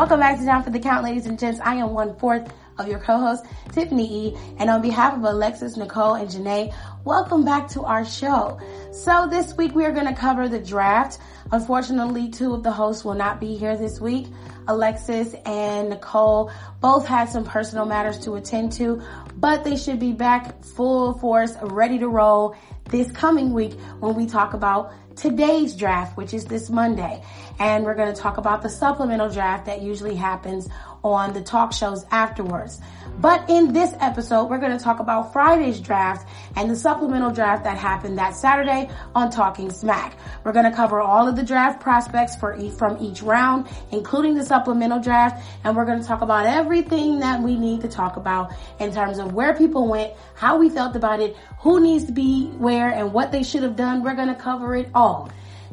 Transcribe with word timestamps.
Welcome 0.00 0.20
back 0.20 0.38
to 0.38 0.46
Down 0.46 0.62
for 0.62 0.70
the 0.70 0.78
Count, 0.78 1.04
ladies 1.04 1.26
and 1.26 1.38
gents. 1.38 1.60
I 1.60 1.74
am 1.74 1.92
one 1.92 2.16
fourth 2.16 2.50
of 2.78 2.88
your 2.88 3.00
co-host, 3.00 3.44
Tiffany 3.72 4.28
E. 4.28 4.36
And 4.56 4.70
on 4.70 4.80
behalf 4.80 5.14
of 5.14 5.22
Alexis, 5.22 5.76
Nicole, 5.76 6.14
and 6.14 6.26
Janae, 6.26 6.74
welcome 7.04 7.44
back 7.44 7.68
to 7.72 7.82
our 7.82 8.02
show. 8.06 8.58
So 8.92 9.28
this 9.30 9.54
week 9.58 9.74
we 9.74 9.84
are 9.84 9.92
going 9.92 10.06
to 10.06 10.18
cover 10.18 10.48
the 10.48 10.58
draft. 10.58 11.18
Unfortunately, 11.52 12.30
two 12.30 12.54
of 12.54 12.62
the 12.62 12.72
hosts 12.72 13.04
will 13.04 13.12
not 13.12 13.40
be 13.40 13.58
here 13.58 13.76
this 13.76 14.00
week. 14.00 14.28
Alexis 14.68 15.34
and 15.44 15.90
Nicole 15.90 16.50
both 16.80 17.06
had 17.06 17.28
some 17.28 17.44
personal 17.44 17.84
matters 17.84 18.18
to 18.20 18.36
attend 18.36 18.72
to, 18.72 19.02
but 19.36 19.64
they 19.64 19.76
should 19.76 20.00
be 20.00 20.12
back 20.12 20.64
full 20.64 21.18
force, 21.18 21.58
ready 21.60 21.98
to 21.98 22.08
roll 22.08 22.56
this 22.88 23.12
coming 23.12 23.52
week 23.52 23.78
when 23.98 24.14
we 24.14 24.24
talk 24.24 24.54
about 24.54 24.94
today's 25.20 25.76
draft, 25.76 26.16
which 26.16 26.32
is 26.32 26.46
this 26.46 26.70
Monday. 26.70 27.22
And 27.58 27.84
we're 27.84 27.94
going 27.94 28.12
to 28.12 28.18
talk 28.18 28.38
about 28.38 28.62
the 28.62 28.70
supplemental 28.70 29.28
draft 29.28 29.66
that 29.66 29.82
usually 29.82 30.14
happens 30.14 30.68
on 31.04 31.32
the 31.32 31.40
talk 31.40 31.72
shows 31.72 32.04
afterwards. 32.10 32.80
But 33.18 33.50
in 33.50 33.72
this 33.72 33.94
episode, 34.00 34.44
we're 34.44 34.58
going 34.58 34.76
to 34.76 34.82
talk 34.82 34.98
about 34.98 35.32
Friday's 35.32 35.78
draft 35.78 36.26
and 36.56 36.70
the 36.70 36.76
supplemental 36.76 37.30
draft 37.30 37.64
that 37.64 37.76
happened 37.76 38.16
that 38.18 38.34
Saturday 38.34 38.88
on 39.14 39.30
Talking 39.30 39.70
Smack. 39.70 40.16
We're 40.42 40.52
going 40.52 40.64
to 40.64 40.74
cover 40.74 41.00
all 41.00 41.28
of 41.28 41.36
the 41.36 41.42
draft 41.42 41.80
prospects 41.80 42.34
for 42.36 42.56
each, 42.56 42.72
from 42.72 42.96
each 43.02 43.20
round, 43.22 43.68
including 43.90 44.34
the 44.34 44.44
supplemental 44.44 45.00
draft, 45.00 45.44
and 45.64 45.76
we're 45.76 45.84
going 45.84 46.00
to 46.00 46.06
talk 46.06 46.22
about 46.22 46.46
everything 46.46 47.18
that 47.20 47.42
we 47.42 47.56
need 47.56 47.82
to 47.82 47.88
talk 47.88 48.16
about 48.16 48.52
in 48.78 48.92
terms 48.92 49.18
of 49.18 49.34
where 49.34 49.54
people 49.54 49.86
went, 49.88 50.14
how 50.34 50.56
we 50.56 50.70
felt 50.70 50.96
about 50.96 51.20
it, 51.20 51.36
who 51.58 51.80
needs 51.80 52.04
to 52.04 52.12
be 52.12 52.46
where, 52.58 52.88
and 52.88 53.12
what 53.12 53.32
they 53.32 53.42
should 53.42 53.62
have 53.62 53.76
done. 53.76 54.02
We're 54.02 54.14
going 54.14 54.28
to 54.28 54.34
cover 54.34 54.74
it 54.74 54.88
all. 54.94 55.30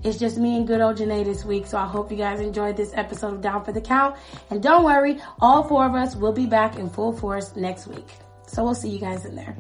It's 0.08 0.18
just 0.18 0.38
me 0.38 0.56
and 0.56 0.66
good 0.66 0.80
old 0.80 0.96
Janae 0.96 1.26
this 1.26 1.44
week. 1.44 1.68
So 1.68 1.78
I 1.78 1.86
hope 1.86 2.10
you 2.10 2.16
guys 2.16 2.40
enjoyed 2.40 2.78
this 2.78 2.94
episode 2.94 3.34
of 3.34 3.42
Down 3.42 3.66
for 3.66 3.74
the 3.74 3.82
Count. 3.82 4.16
And 4.50 4.64
don't 4.64 4.86
worry, 4.86 5.20
all 5.42 5.64
four 5.66 5.86
of 5.86 5.96
us 5.96 6.16
will 6.16 6.32
be 6.32 6.46
back 6.46 6.78
in 6.78 6.90
full 6.90 7.12
force 7.12 7.54
next 7.58 7.88
week. 7.88 8.08
So 8.48 8.64
we'll 8.64 8.74
see 8.74 8.88
you 8.88 9.00
guys 9.00 9.26
in 9.26 9.36
there. 9.36 9.58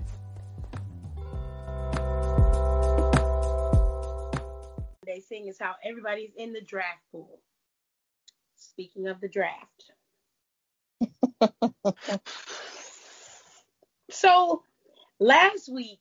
They 5.05 5.19
sing 5.19 5.47
is 5.47 5.59
how 5.59 5.75
everybody's 5.83 6.31
in 6.37 6.53
the 6.53 6.61
draft 6.61 7.01
pool. 7.11 7.41
Speaking 8.55 9.09
of 9.09 9.19
the 9.19 9.27
draft. 9.27 9.91
so 14.09 14.63
last 15.19 15.67
week 15.67 15.99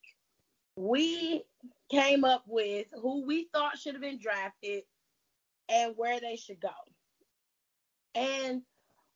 we 0.77 1.42
came 1.90 2.24
up 2.24 2.44
with 2.46 2.86
who 3.00 3.24
we 3.26 3.48
thought 3.52 3.78
should 3.78 3.94
have 3.94 4.02
been 4.02 4.18
drafted 4.18 4.82
and 5.68 5.94
where 5.96 6.20
they 6.20 6.36
should 6.36 6.60
go. 6.60 6.68
And 8.14 8.62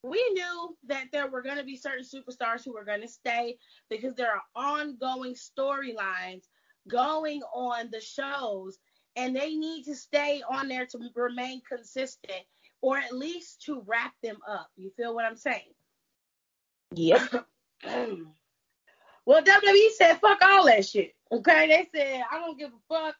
we 0.03 0.25
knew 0.33 0.77
that 0.87 1.07
there 1.13 1.29
were 1.29 1.43
going 1.43 1.57
to 1.57 1.65
be 1.65 1.77
certain 1.77 2.05
superstars 2.05 2.65
who 2.65 2.73
were 2.73 2.85
going 2.85 3.03
to 3.03 3.09
stay 3.09 3.59
because 3.89 4.15
there 4.15 4.33
are 4.33 4.43
ongoing 4.55 5.35
storylines 5.35 6.45
going 6.89 7.43
on 7.55 7.91
the 7.91 8.01
shows 8.01 8.79
and 9.17 9.35
they 9.35 9.55
need 9.55 9.85
to 9.85 9.95
stay 9.95 10.43
on 10.49 10.69
there 10.69 10.87
to 10.87 10.99
remain 11.15 11.61
consistent 11.69 12.43
or 12.83 12.97
at 12.97 13.15
least 13.15 13.63
to 13.63 13.83
wrap 13.87 14.15
them 14.23 14.39
up. 14.49 14.71
You 14.77 14.91
feel 14.97 15.15
what 15.15 15.25
I'm 15.25 15.37
saying? 15.37 15.75
Yep. 16.95 17.47
well, 19.27 19.43
WWE 19.43 19.91
said 19.97 20.21
fuck 20.21 20.39
all 20.43 20.67
that 20.67 20.87
shit. 20.87 21.15
Okay, 21.33 21.67
they 21.69 21.89
said 21.99 22.23
I 22.31 22.39
don't 22.39 22.59
give 22.59 22.71
a 22.71 22.95
fuck 22.95 23.15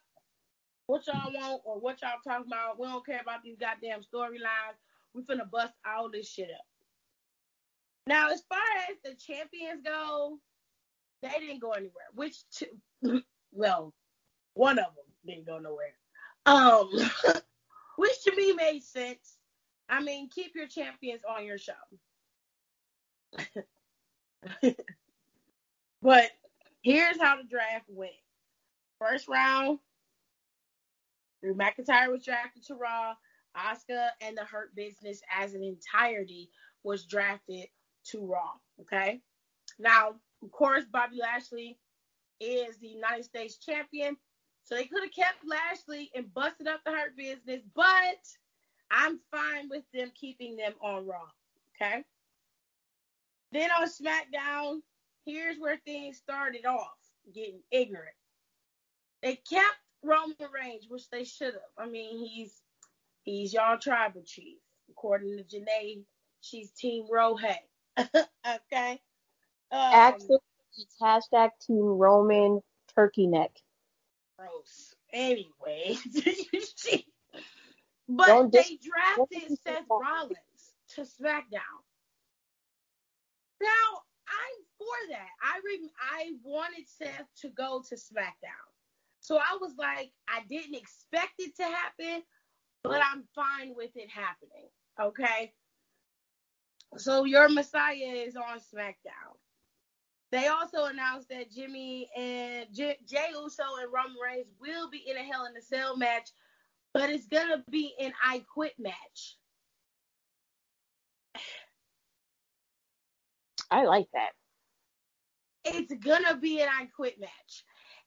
what 0.87 1.07
y'all 1.07 1.31
want 1.33 1.61
or 1.63 1.79
what 1.79 2.01
y'all 2.01 2.19
talking 2.23 2.47
about. 2.47 2.79
We 2.79 2.87
don't 2.87 3.05
care 3.05 3.21
about 3.21 3.43
these 3.43 3.57
goddamn 3.57 4.01
storylines. 4.01 4.77
We 5.13 5.23
finna 5.23 5.49
bust 5.49 5.73
all 5.85 6.09
this 6.09 6.29
shit 6.29 6.49
up. 6.49 6.65
Now, 8.07 8.29
as 8.29 8.43
far 8.49 8.59
as 8.89 8.97
the 9.03 9.13
champions 9.15 9.81
go, 9.85 10.39
they 11.21 11.29
didn't 11.39 11.61
go 11.61 11.71
anywhere. 11.71 12.09
Which, 12.13 12.43
two, 12.51 13.21
well, 13.51 13.93
one 14.53 14.79
of 14.79 14.85
them 14.95 15.05
didn't 15.25 15.45
go 15.45 15.59
nowhere. 15.59 15.93
Um, 16.45 16.89
which 17.97 18.23
to 18.23 18.35
me 18.35 18.53
made 18.53 18.83
sense. 18.83 19.37
I 19.87 20.01
mean, 20.01 20.29
keep 20.29 20.55
your 20.55 20.67
champions 20.67 21.21
on 21.29 21.45
your 21.45 21.57
show. 21.57 21.73
but 26.01 26.29
Here's 26.81 27.21
how 27.21 27.37
the 27.37 27.43
draft 27.43 27.85
went. 27.87 28.11
First 28.99 29.27
round, 29.27 29.79
Drew 31.41 31.53
McIntyre 31.53 32.11
was 32.11 32.25
drafted 32.25 32.63
to 32.67 32.75
Raw. 32.75 33.13
Asuka 33.55 34.07
and 34.21 34.35
the 34.35 34.45
Hurt 34.45 34.73
Business 34.75 35.21
as 35.37 35.53
an 35.53 35.63
entirety 35.63 36.49
was 36.83 37.05
drafted 37.05 37.67
to 38.07 38.25
Raw. 38.25 38.53
Okay. 38.81 39.21
Now, 39.77 40.15
of 40.41 40.51
course, 40.51 40.85
Bobby 40.91 41.17
Lashley 41.21 41.77
is 42.39 42.77
the 42.77 42.87
United 42.87 43.25
States 43.25 43.57
champion. 43.57 44.17
So 44.63 44.75
they 44.75 44.85
could 44.85 45.03
have 45.03 45.13
kept 45.13 45.45
Lashley 45.45 46.09
and 46.15 46.33
busted 46.33 46.67
up 46.67 46.81
the 46.83 46.91
Hurt 46.91 47.15
Business, 47.17 47.61
but 47.75 48.17
I'm 48.89 49.19
fine 49.29 49.69
with 49.69 49.83
them 49.93 50.11
keeping 50.15 50.55
them 50.55 50.73
on 50.81 51.05
Raw. 51.05 51.27
Okay. 51.75 52.03
Then 53.51 53.69
on 53.71 53.87
SmackDown, 53.87 54.79
here's 55.25 55.57
where 55.57 55.77
things 55.85 56.17
started 56.17 56.65
off 56.65 56.97
getting 57.33 57.61
ignorant. 57.71 58.15
They 59.21 59.35
kept 59.35 59.77
Roman 60.03 60.35
Reigns, 60.53 60.87
which 60.89 61.09
they 61.09 61.23
should 61.23 61.53
have. 61.53 61.61
I 61.77 61.87
mean, 61.87 62.17
he's 62.17 62.61
he's 63.23 63.53
y'all 63.53 63.77
tribal 63.77 64.23
chief. 64.25 64.57
According 64.89 65.37
to 65.37 65.43
Janae, 65.43 66.03
she's 66.41 66.71
Team 66.71 67.05
Rohay. 67.11 67.55
okay. 67.97 68.99
Um, 69.71 69.91
Actually, 69.93 70.37
it's 70.77 70.95
hashtag 71.01 71.49
Team 71.65 71.83
Roman 71.83 72.61
Turkey 72.95 73.27
Neck. 73.27 73.51
Gross. 74.37 74.95
Anyway, 75.13 75.97
but 78.09 78.27
Don't 78.27 78.51
they 78.51 78.79
drafted 78.81 79.57
Seth 79.61 79.85
Rollins 79.89 80.37
to 80.95 81.01
SmackDown. 81.01 81.81
Now, 83.61 84.01
I'm 84.27 84.60
for 84.81 85.11
that. 85.11 85.29
I 85.41 85.59
re- 85.65 85.91
I 85.99 86.31
wanted 86.43 86.85
Seth 86.87 87.27
to 87.41 87.49
go 87.49 87.83
to 87.89 87.95
SmackDown. 87.95 88.67
So 89.19 89.37
I 89.37 89.57
was 89.61 89.73
like, 89.77 90.11
I 90.27 90.41
didn't 90.49 90.75
expect 90.75 91.33
it 91.39 91.55
to 91.57 91.63
happen, 91.63 92.23
but 92.83 93.01
I'm 93.01 93.23
fine 93.35 93.73
with 93.75 93.91
it 93.95 94.09
happening. 94.09 94.69
Okay. 94.99 95.53
So 96.97 97.25
your 97.25 97.49
Messiah 97.49 97.95
is 97.95 98.35
on 98.35 98.59
SmackDown. 98.59 99.37
They 100.31 100.47
also 100.47 100.85
announced 100.85 101.29
that 101.29 101.51
Jimmy 101.51 102.09
and 102.17 102.67
J- 102.73 102.97
Jey 103.07 103.27
Uso 103.33 103.63
and 103.81 103.93
Roman 103.93 104.17
Reigns 104.23 104.47
will 104.59 104.89
be 104.89 105.03
in 105.09 105.17
a 105.17 105.23
Hell 105.23 105.45
in 105.45 105.55
a 105.57 105.61
Cell 105.61 105.97
match, 105.97 106.29
but 106.93 107.09
it's 107.09 107.27
gonna 107.27 107.63
be 107.69 107.93
an 107.99 108.13
I 108.23 108.43
Quit 108.53 108.73
match. 108.79 109.37
I 113.71 113.85
like 113.85 114.07
that. 114.13 114.31
It's 115.65 115.93
gonna 115.93 116.37
be 116.37 116.61
an 116.61 116.69
I 116.69 116.85
quit 116.85 117.19
match. 117.19 117.65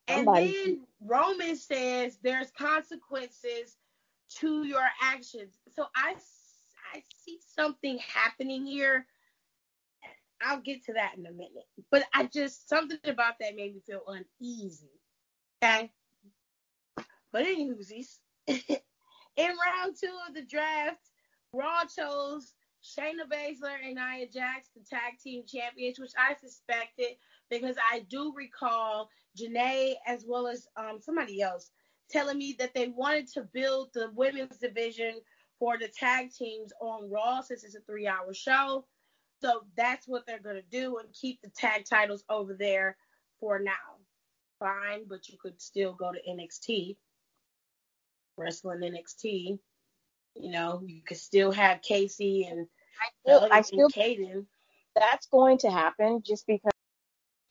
And 0.08 0.26
Somebody. 0.26 0.52
then 0.52 0.86
Roman 1.00 1.56
says 1.56 2.18
there's 2.22 2.50
consequences 2.50 3.76
to 4.36 4.66
your 4.66 4.86
actions. 5.02 5.54
So 5.74 5.86
I 5.94 6.14
I 6.94 7.02
see 7.24 7.38
something 7.54 7.98
happening 7.98 8.66
here. 8.66 9.06
I'll 10.42 10.60
get 10.60 10.84
to 10.86 10.92
that 10.94 11.14
in 11.16 11.26
a 11.26 11.32
minute. 11.32 11.66
But 11.90 12.04
I 12.12 12.24
just 12.24 12.68
something 12.68 12.98
about 13.04 13.34
that 13.40 13.56
made 13.56 13.74
me 13.74 13.80
feel 13.86 14.02
uneasy. 14.06 14.90
Okay. 15.62 15.90
But 17.32 17.42
anyways, 17.42 18.18
in 18.46 18.58
round 19.38 19.96
two 19.98 20.16
of 20.28 20.34
the 20.34 20.42
draft, 20.42 21.10
Raw 21.52 21.84
chose 21.84 22.52
Shayna 22.84 23.26
Baszler 23.32 23.76
and 23.82 23.94
Nia 23.94 24.28
Jax, 24.28 24.68
the 24.76 24.84
tag 24.84 25.18
team 25.22 25.44
champions, 25.46 25.98
which 25.98 26.12
I 26.18 26.34
suspected 26.34 27.16
because 27.50 27.76
I 27.92 28.00
do 28.08 28.32
recall 28.36 29.08
Janae 29.38 29.94
as 30.06 30.24
well 30.26 30.46
as 30.46 30.66
um, 30.76 30.98
somebody 31.00 31.42
else 31.42 31.70
telling 32.10 32.38
me 32.38 32.56
that 32.58 32.74
they 32.74 32.88
wanted 32.88 33.28
to 33.32 33.42
build 33.52 33.90
the 33.94 34.10
women's 34.14 34.58
division 34.58 35.20
for 35.58 35.78
the 35.78 35.88
tag 35.88 36.32
teams 36.32 36.72
on 36.80 37.10
Raw 37.10 37.40
since 37.40 37.64
it's 37.64 37.74
a 37.74 37.80
three 37.80 38.06
hour 38.06 38.34
show. 38.34 38.84
So 39.40 39.62
that's 39.76 40.06
what 40.06 40.26
they're 40.26 40.40
going 40.40 40.56
to 40.56 40.62
do 40.70 40.98
and 40.98 41.08
keep 41.12 41.40
the 41.42 41.50
tag 41.50 41.84
titles 41.84 42.24
over 42.28 42.54
there 42.54 42.96
for 43.40 43.58
now. 43.58 43.72
Fine, 44.58 45.06
but 45.08 45.28
you 45.28 45.36
could 45.40 45.60
still 45.60 45.92
go 45.92 46.12
to 46.12 46.18
NXT, 46.30 46.96
wrestling 48.36 48.80
NXT. 48.80 49.58
You 50.36 50.50
know, 50.50 50.82
you 50.86 51.02
could 51.06 51.18
still 51.18 51.52
have 51.52 51.82
Casey 51.82 52.44
and 52.50 52.66
I 53.00 53.08
still, 53.20 53.48
I 53.50 53.60
still 53.62 53.88
Kayden. 53.88 54.46
That's 54.96 55.26
going 55.26 55.58
to 55.58 55.70
happen 55.70 56.22
just 56.24 56.46
because 56.46 56.73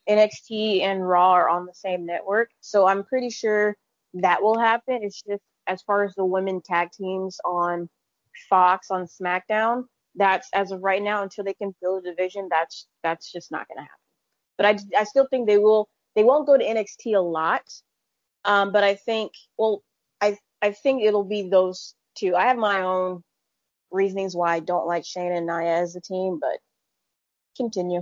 NXT 0.09 0.81
and 0.81 1.07
Raw 1.07 1.31
are 1.31 1.49
on 1.49 1.65
the 1.65 1.73
same 1.73 2.05
network. 2.05 2.49
So 2.59 2.85
I'm 2.85 3.03
pretty 3.03 3.29
sure 3.29 3.75
that 4.15 4.41
will 4.41 4.59
happen. 4.59 4.99
It's 5.01 5.21
just 5.21 5.43
as 5.67 5.81
far 5.81 6.03
as 6.03 6.13
the 6.15 6.25
women 6.25 6.61
tag 6.61 6.89
teams 6.91 7.39
on 7.45 7.89
Fox 8.49 8.91
on 8.91 9.05
SmackDown, 9.05 9.85
that's 10.15 10.49
as 10.53 10.71
of 10.71 10.81
right 10.83 11.01
now 11.01 11.23
until 11.23 11.43
they 11.43 11.53
can 11.53 11.73
fill 11.79 11.97
a 11.97 12.01
division. 12.01 12.47
That's 12.49 12.87
that's 13.03 13.31
just 13.31 13.51
not 13.51 13.67
going 13.67 13.77
to 13.77 13.81
happen. 13.81 13.97
But 14.57 14.65
I 14.97 15.01
I 15.01 15.03
still 15.05 15.27
think 15.29 15.47
they 15.47 15.57
will. 15.57 15.89
They 16.15 16.23
won't 16.23 16.45
go 16.45 16.57
to 16.57 16.63
NXT 16.63 17.15
a 17.15 17.19
lot. 17.19 17.63
Um, 18.45 18.71
but 18.71 18.83
I 18.83 18.95
think 18.95 19.31
well 19.57 19.83
I 20.21 20.37
I 20.61 20.71
think 20.71 21.03
it'll 21.03 21.23
be 21.23 21.49
those 21.49 21.95
two. 22.15 22.35
I 22.35 22.47
have 22.47 22.57
my 22.57 22.81
own 22.81 23.23
reasonings 23.91 24.35
why 24.35 24.55
I 24.55 24.59
don't 24.59 24.87
like 24.87 25.03
Shayna 25.03 25.37
and 25.37 25.47
Nia 25.47 25.81
as 25.81 25.95
a 25.95 26.01
team, 26.01 26.39
but 26.39 26.59
continue. 27.55 28.01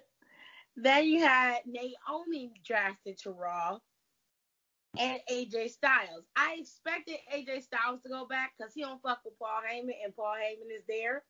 then 0.75 1.05
you 1.05 1.21
had 1.21 1.59
Naomi 1.65 2.51
drafted 2.65 3.17
to 3.19 3.31
Raw 3.31 3.79
and 4.97 5.19
AJ 5.31 5.71
Styles. 5.71 6.25
I 6.35 6.57
expected 6.59 7.17
AJ 7.33 7.63
Styles 7.63 8.01
to 8.03 8.09
go 8.09 8.25
back 8.27 8.53
because 8.57 8.73
he 8.73 8.81
don't 8.81 9.01
fuck 9.01 9.19
with 9.23 9.37
Paul 9.39 9.61
Heyman 9.69 9.93
and 10.03 10.15
Paul 10.15 10.35
Heyman 10.35 10.75
is 10.75 10.83
there. 10.87 11.23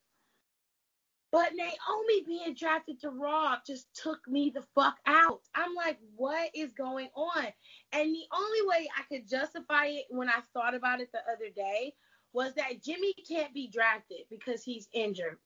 But 1.32 1.52
Naomi 1.54 2.24
being 2.26 2.56
drafted 2.56 3.00
to 3.02 3.12
Raw 3.12 3.58
just 3.66 3.88
took 3.94 4.20
me 4.28 4.52
the 4.54 4.64
fuck 4.74 4.98
out. 5.06 5.42
I'm 5.54 5.76
like, 5.76 6.00
what 6.16 6.50
is 6.56 6.74
going 6.74 7.10
on? 7.16 7.46
And 7.92 8.10
the 8.10 8.26
only 8.36 8.68
way 8.68 8.90
I 8.98 9.04
could 9.04 9.30
justify 9.30 9.86
it 9.88 10.06
when 10.10 10.28
I 10.28 10.40
thought 10.54 10.74
about 10.74 11.02
it 11.02 11.12
the 11.12 11.20
other 11.32 11.52
day 11.56 11.94
was 12.34 12.56
that 12.56 12.84
Jimmy 12.84 13.14
can't 13.28 13.54
be 13.54 13.68
drafted 13.68 14.22
because 14.32 14.64
he's 14.64 14.88
injured. 14.92 15.38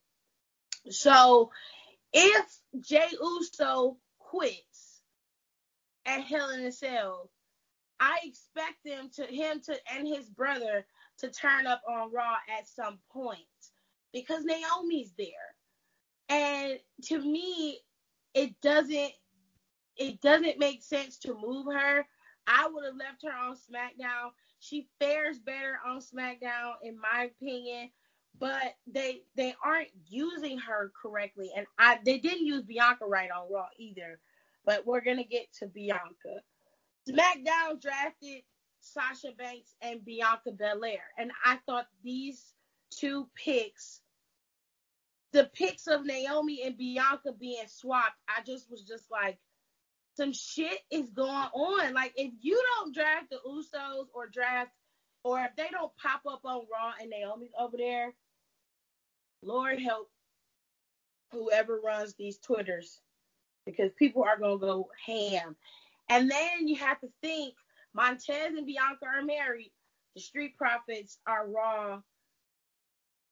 So 0.90 1.52
if 2.14 2.46
Jey 2.82 3.10
Uso 3.22 3.98
quits 4.20 5.02
at 6.06 6.22
Hell 6.22 6.50
in 6.52 6.66
a 6.66 6.72
Cell, 6.72 7.30
I 8.00 8.20
expect 8.24 8.84
them 8.86 9.10
to 9.16 9.26
him 9.26 9.62
to 9.62 9.76
and 9.94 10.08
his 10.08 10.30
brother 10.30 10.86
to 11.20 11.30
turn 11.30 11.68
up 11.68 11.82
on 11.88 12.12
Raw 12.12 12.36
at 12.58 12.68
some 12.68 13.00
point 13.12 13.40
because 14.12 14.44
Naomi's 14.44 15.14
there. 15.18 15.28
And 16.30 16.80
to 17.06 17.20
me, 17.20 17.80
it 18.34 18.60
doesn't 18.62 19.12
it 19.96 20.22
doesn't 20.22 20.60
make 20.60 20.82
sense 20.84 21.18
to 21.20 21.36
move 21.36 21.68
her. 21.72 22.06
I 22.48 22.68
would 22.72 22.86
have 22.86 22.96
left 22.96 23.24
her 23.24 23.32
on 23.32 23.56
SmackDown. 23.56 24.32
She 24.60 24.88
fares 25.00 25.40
better 25.40 25.78
on 25.86 26.00
SmackDown, 26.00 26.74
in 26.84 26.98
my 27.00 27.26
opinion, 27.26 27.90
but 28.40 28.76
they 28.88 29.22
they 29.36 29.56
aren't 29.64 29.90
using 30.08 30.58
her 30.60 30.92
correctly, 31.00 31.52
and 31.56 31.66
I 31.78 32.00
they 32.06 32.20
didn't 32.20 32.46
use 32.46 32.64
Bianca 32.64 33.06
right 33.06 33.30
on 33.32 33.52
Raw 33.52 33.68
either. 33.78 34.20
But 34.66 34.86
we're 34.86 35.02
gonna 35.02 35.24
get 35.24 35.52
to 35.60 35.68
Bianca. 35.68 36.42
SmackDown 37.10 37.82
drafted 37.82 38.44
Sasha 38.80 39.32
Banks 39.38 39.76
and 39.82 40.04
Bianca 40.04 40.52
Belair, 40.52 41.04
and 41.18 41.32
I 41.46 41.60
thought 41.66 41.88
these 42.04 42.54
two 42.92 43.28
picks 43.36 44.02
the 45.34 45.50
picks 45.56 45.88
of 45.88 46.06
Naomi 46.06 46.62
and 46.64 46.78
Bianca 46.78 47.34
being 47.34 47.66
swapped, 47.68 48.18
I 48.30 48.44
just 48.44 48.70
was 48.70 48.84
just 48.84 49.12
like, 49.12 49.38
some 50.16 50.32
shit 50.32 50.80
is 50.92 51.10
going 51.10 51.30
on. 51.30 51.94
Like, 51.94 52.14
if 52.16 52.32
you 52.40 52.64
don't 52.76 52.94
draft 52.94 53.32
the 53.32 53.40
Usos 53.48 54.06
or 54.14 54.28
draft, 54.28 54.72
or 55.24 55.40
if 55.40 55.56
they 55.58 55.68
don't 55.72 55.92
pop 55.98 56.22
up 56.30 56.42
on 56.46 56.62
Raw 56.72 56.94
and 57.02 57.10
Naomi's 57.10 57.52
over 57.60 57.78
there, 57.78 58.14
Lord 59.46 59.80
help 59.80 60.10
whoever 61.32 61.80
runs 61.84 62.14
these 62.16 62.38
Twitters 62.40 63.02
because 63.66 63.92
people 63.98 64.24
are 64.24 64.38
going 64.38 64.60
to 64.60 64.66
go 64.66 64.90
ham. 65.06 65.56
And 66.10 66.30
then 66.30 66.68
you 66.68 66.76
have 66.78 67.00
to 67.02 67.08
think 67.22 67.56
Montez 67.94 68.54
and 68.56 68.66
Bianca 68.66 69.06
are 69.06 69.24
married. 69.24 69.72
The 70.16 70.22
Street 70.22 70.58
Profits 70.58 71.18
are 71.26 71.48
Raw 71.48 72.02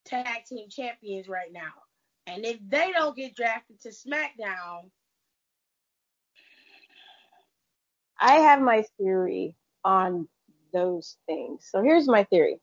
tag 0.06 0.46
team 0.46 0.68
champions 0.70 1.28
right 1.28 1.52
now. 1.52 1.74
And 2.28 2.46
if 2.46 2.58
they 2.68 2.92
don't 2.92 3.16
get 3.16 3.36
drafted 3.36 3.80
to 3.82 3.90
SmackDown, 3.90 4.90
I 8.20 8.34
have 8.34 8.62
my 8.62 8.84
theory 8.98 9.56
on 9.84 10.28
those 10.74 11.18
things. 11.26 11.68
So 11.70 11.82
here's 11.82 12.08
my 12.08 12.24
theory. 12.26 12.60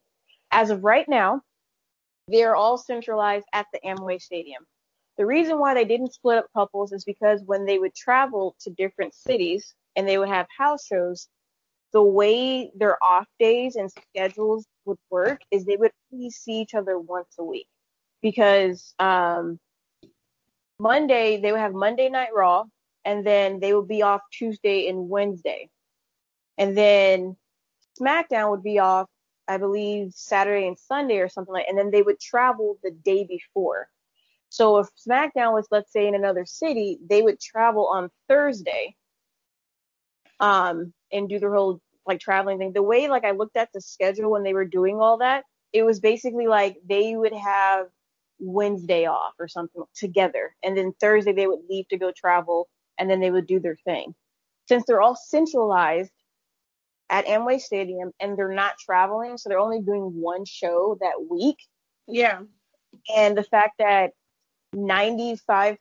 As 0.50 0.70
of 0.70 0.84
right 0.84 1.08
now, 1.08 1.42
they're 2.28 2.56
all 2.56 2.78
centralized 2.78 3.46
at 3.52 3.66
the 3.72 3.80
Amway 3.80 4.20
Stadium. 4.20 4.64
The 5.16 5.26
reason 5.26 5.58
why 5.58 5.74
they 5.74 5.84
didn't 5.84 6.14
split 6.14 6.38
up 6.38 6.46
couples 6.54 6.92
is 6.92 7.04
because 7.04 7.42
when 7.44 7.64
they 7.64 7.78
would 7.78 7.94
travel 7.94 8.54
to 8.60 8.70
different 8.70 9.14
cities 9.14 9.74
and 9.96 10.06
they 10.06 10.18
would 10.18 10.28
have 10.28 10.46
house 10.56 10.86
shows, 10.86 11.28
the 11.92 12.02
way 12.02 12.70
their 12.76 13.02
off 13.02 13.26
days 13.40 13.76
and 13.76 13.90
schedules 13.90 14.66
would 14.84 14.98
work 15.10 15.40
is 15.50 15.64
they 15.64 15.76
would 15.76 15.92
only 16.12 16.30
see 16.30 16.60
each 16.60 16.74
other 16.74 16.98
once 16.98 17.34
a 17.38 17.44
week 17.44 17.66
because 18.22 18.94
um, 18.98 19.58
Monday 20.78 21.40
they 21.40 21.50
would 21.50 21.60
have 21.60 21.72
Monday 21.72 22.08
Night 22.08 22.30
Raw, 22.34 22.64
and 23.04 23.26
then 23.26 23.58
they 23.60 23.74
would 23.74 23.88
be 23.88 24.02
off 24.02 24.20
Tuesday 24.32 24.88
and 24.88 25.08
Wednesday, 25.08 25.70
and 26.56 26.76
then 26.76 27.36
SmackDown 28.00 28.50
would 28.50 28.62
be 28.62 28.78
off, 28.78 29.08
I 29.48 29.56
believe, 29.56 30.12
Saturday 30.12 30.66
and 30.66 30.78
Sunday 30.78 31.18
or 31.18 31.28
something 31.28 31.52
like, 31.52 31.66
and 31.68 31.78
then 31.78 31.90
they 31.90 32.02
would 32.02 32.20
travel 32.20 32.78
the 32.82 32.90
day 32.90 33.24
before. 33.24 33.88
So 34.50 34.78
if 34.78 34.88
SmackDown 34.96 35.52
was, 35.52 35.66
let's 35.70 35.92
say, 35.92 36.06
in 36.06 36.14
another 36.14 36.44
city, 36.44 36.98
they 37.08 37.22
would 37.22 37.40
travel 37.40 37.86
on 37.86 38.10
Thursday, 38.28 38.94
um, 40.40 40.92
and 41.12 41.28
do 41.28 41.38
the 41.38 41.48
whole 41.48 41.80
like 42.06 42.20
traveling 42.20 42.58
thing. 42.58 42.72
The 42.72 42.82
way 42.82 43.08
like 43.08 43.24
I 43.24 43.32
looked 43.32 43.56
at 43.56 43.70
the 43.72 43.80
schedule 43.80 44.30
when 44.30 44.42
they 44.42 44.54
were 44.54 44.64
doing 44.64 45.00
all 45.00 45.18
that, 45.18 45.44
it 45.72 45.82
was 45.82 46.00
basically 46.00 46.46
like 46.46 46.78
they 46.88 47.16
would 47.16 47.34
have 47.34 47.86
Wednesday 48.38 49.06
off 49.06 49.34
or 49.38 49.48
something 49.48 49.82
together. 49.94 50.54
And 50.62 50.76
then 50.76 50.94
Thursday 51.00 51.32
they 51.32 51.46
would 51.46 51.60
leave 51.68 51.88
to 51.88 51.98
go 51.98 52.12
travel 52.16 52.68
and 52.98 53.10
then 53.10 53.20
they 53.20 53.30
would 53.30 53.46
do 53.46 53.60
their 53.60 53.76
thing. 53.84 54.14
Since 54.68 54.84
they're 54.86 55.02
all 55.02 55.16
centralized 55.16 56.12
at 57.10 57.26
Amway 57.26 57.60
Stadium 57.60 58.12
and 58.20 58.36
they're 58.36 58.52
not 58.52 58.78
traveling, 58.78 59.38
so 59.38 59.48
they're 59.48 59.58
only 59.58 59.80
doing 59.80 60.20
one 60.20 60.44
show 60.44 60.96
that 61.00 61.26
week. 61.30 61.58
Yeah. 62.06 62.40
And 63.14 63.36
the 63.36 63.42
fact 63.42 63.74
that 63.78 64.12
95% 64.74 65.78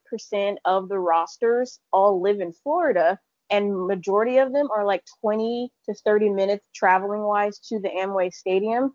of 0.65 0.89
the 0.89 0.99
rosters 0.99 1.79
all 1.91 2.21
live 2.21 2.39
in 2.39 2.53
Florida 2.53 3.19
and 3.49 3.87
majority 3.87 4.37
of 4.37 4.53
them 4.53 4.69
are 4.71 4.85
like 4.85 5.03
20 5.21 5.71
to 5.85 5.93
30 5.93 6.29
minutes 6.29 6.65
traveling 6.73 7.21
wise 7.21 7.59
to 7.59 7.79
the 7.79 7.89
Amway 7.89 8.33
Stadium 8.33 8.93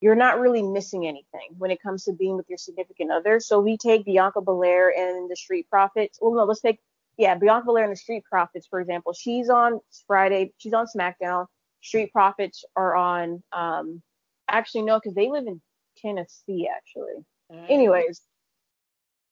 you're 0.00 0.14
not 0.14 0.40
really 0.40 0.62
missing 0.62 1.06
anything 1.06 1.54
when 1.56 1.70
it 1.70 1.82
comes 1.82 2.04
to 2.04 2.12
being 2.12 2.36
with 2.36 2.46
your 2.48 2.58
significant 2.58 3.10
other. 3.10 3.40
So 3.40 3.60
we 3.60 3.76
take 3.76 4.04
Bianca 4.04 4.40
Belair 4.40 4.92
and 4.96 5.30
the 5.30 5.36
Street 5.36 5.68
Profits. 5.70 6.18
Well, 6.20 6.34
no, 6.34 6.44
let's 6.44 6.60
take 6.60 6.80
yeah 7.16 7.34
Bianca 7.34 7.66
Belair 7.66 7.84
and 7.84 7.92
the 7.92 7.96
Street 7.96 8.24
Profits 8.30 8.66
for 8.66 8.80
example. 8.80 9.12
She's 9.14 9.48
on 9.48 9.80
Friday. 10.06 10.52
She's 10.58 10.74
on 10.74 10.86
SmackDown. 10.94 11.46
Street 11.82 12.12
Profits 12.12 12.64
are 12.76 12.94
on. 12.94 13.42
Um, 13.52 14.02
actually 14.48 14.82
no, 14.82 14.98
because 14.98 15.14
they 15.14 15.30
live 15.30 15.46
in 15.46 15.60
Tennessee 15.98 16.68
actually. 16.74 17.24
Mm. 17.52 17.70
Anyways, 17.70 18.20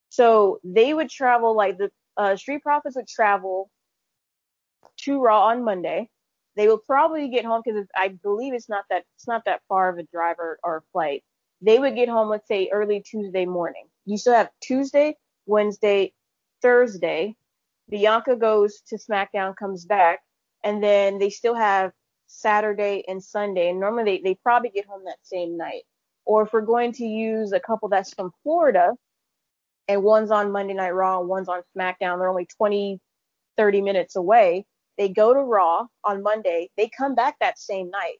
so 0.08 0.60
they 0.64 0.94
would 0.94 1.10
travel 1.10 1.56
like 1.56 1.78
the 1.78 1.90
uh, 2.16 2.36
Street 2.36 2.62
Profits 2.62 2.96
would 2.96 3.08
travel 3.08 3.70
to 4.98 5.20
Raw 5.20 5.46
on 5.46 5.64
Monday 5.64 6.08
they 6.56 6.68
will 6.68 6.78
probably 6.78 7.28
get 7.28 7.44
home 7.44 7.62
because 7.64 7.86
I 7.96 8.08
believe 8.08 8.54
it's 8.54 8.68
not 8.68 8.84
that 8.90 9.04
it's 9.16 9.26
not 9.26 9.44
that 9.46 9.62
far 9.68 9.88
of 9.88 9.98
a 9.98 10.04
drive 10.04 10.36
or, 10.38 10.58
or 10.62 10.84
flight. 10.92 11.24
They 11.60 11.78
would 11.78 11.94
get 11.94 12.08
home, 12.08 12.28
let's 12.28 12.48
say 12.48 12.68
early 12.72 13.00
Tuesday 13.00 13.46
morning. 13.46 13.86
You 14.04 14.18
still 14.18 14.34
have 14.34 14.50
Tuesday, 14.60 15.16
Wednesday, 15.46 16.12
Thursday. 16.62 17.36
Bianca 17.88 18.36
goes 18.36 18.82
to 18.88 18.96
SmackDown, 18.96 19.56
comes 19.56 19.84
back, 19.84 20.20
and 20.62 20.82
then 20.82 21.18
they 21.18 21.30
still 21.30 21.54
have 21.54 21.92
Saturday 22.34 23.04
and 23.08 23.22
Sunday. 23.22 23.70
And 23.70 23.80
normally 23.80 24.18
they, 24.18 24.30
they 24.30 24.34
probably 24.42 24.70
get 24.70 24.86
home 24.86 25.04
that 25.04 25.18
same 25.22 25.56
night. 25.56 25.82
Or 26.24 26.42
if 26.42 26.52
we're 26.52 26.62
going 26.62 26.92
to 26.92 27.04
use 27.04 27.52
a 27.52 27.60
couple 27.60 27.88
that's 27.88 28.14
from 28.14 28.32
Florida, 28.42 28.92
and 29.88 30.02
one's 30.02 30.30
on 30.30 30.50
Monday 30.50 30.74
Night 30.74 30.94
Raw, 30.94 31.20
and 31.20 31.28
one's 31.28 31.48
on 31.48 31.62
SmackDown, 31.76 32.18
they're 32.18 32.28
only 32.28 32.48
20, 32.56 32.98
30 33.56 33.82
minutes 33.82 34.16
away 34.16 34.64
they 34.96 35.08
go 35.08 35.34
to 35.34 35.40
Raw 35.40 35.86
on 36.04 36.22
Monday. 36.22 36.70
They 36.76 36.88
come 36.88 37.14
back 37.14 37.36
that 37.40 37.58
same 37.58 37.90
night, 37.90 38.18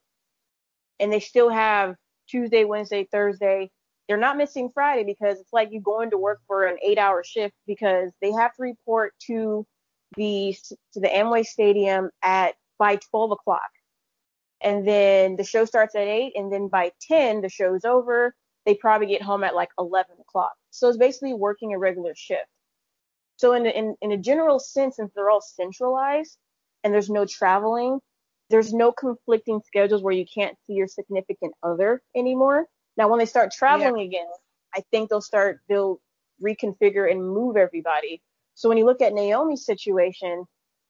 and 0.99 1.13
they 1.13 1.21
still 1.21 1.49
have 1.49 1.95
Tuesday, 2.29 2.65
Wednesday, 2.65 3.07
Thursday. 3.11 3.71
They're 4.09 4.17
not 4.17 4.37
missing 4.37 4.71
Friday 4.75 5.05
because 5.05 5.41
it's 5.41 5.53
like 5.53 5.71
you 5.73 5.81
going 5.81 6.11
to 6.11 6.19
work 6.19 6.41
for 6.47 6.65
an 6.65 6.77
eight-hour 6.83 7.25
shift 7.25 7.55
because 7.67 8.11
they 8.21 8.33
have 8.33 8.55
to 8.57 8.63
report 8.63 9.15
to 9.27 9.67
the 10.17 10.57
to 10.93 11.01
the 11.01 11.09
Amway 11.09 11.45
Stadium 11.45 12.11
at 12.23 12.55
by 12.79 12.97
12 12.97 13.33
o'clock, 13.33 13.71
and 14.65 14.89
then 14.89 15.37
the 15.37 15.45
show 15.45 15.65
starts 15.67 15.95
at 15.95 16.09
eight, 16.09 16.33
and 16.35 16.53
then 16.53 16.69
by 16.69 16.91
10 17.03 17.43
the 17.43 17.49
show's 17.49 17.85
over. 17.85 18.35
They 18.65 18.75
probably 18.75 19.07
get 19.09 19.21
home 19.21 19.45
at 19.45 19.55
like 19.55 19.69
11 19.79 20.17
o'clock. 20.19 20.55
So 20.71 20.89
it's 20.89 20.97
basically 20.97 21.35
working 21.35 21.75
a 21.75 21.79
regular 21.79 22.15
shift. 22.17 22.47
So 23.37 23.53
in, 23.53 23.67
in, 23.67 23.95
in 24.01 24.13
a 24.13 24.17
general 24.17 24.59
sense, 24.59 24.97
since 24.97 25.13
they're 25.15 25.29
all 25.29 25.43
centralized, 25.43 26.39
and 26.83 26.95
there's 26.95 27.11
no 27.11 27.27
traveling, 27.27 28.01
there's 28.49 28.73
no 28.73 28.91
conflicting 28.91 29.61
schedules 29.67 30.03
where 30.03 30.15
you 30.15 30.25
can't 30.33 30.57
see 30.67 30.75
your 30.75 30.87
significant 30.87 31.53
other 31.63 32.03
anymore. 32.17 32.67
Now, 32.97 33.09
when 33.09 33.19
they 33.19 33.27
start 33.27 33.53
traveling 33.53 33.99
yeah. 33.99 34.05
again, 34.05 34.27
I 34.75 34.83
think 34.91 35.11
they'll 35.11 35.21
start 35.21 35.61
they'll 35.69 36.01
reconfigure 36.43 37.11
and 37.11 37.21
move 37.21 37.57
everybody. 37.57 38.23
So 38.55 38.69
when 38.69 38.79
you 38.79 38.85
look 38.85 39.03
at 39.03 39.13
Naomi's 39.13 39.67
situation, 39.67 40.45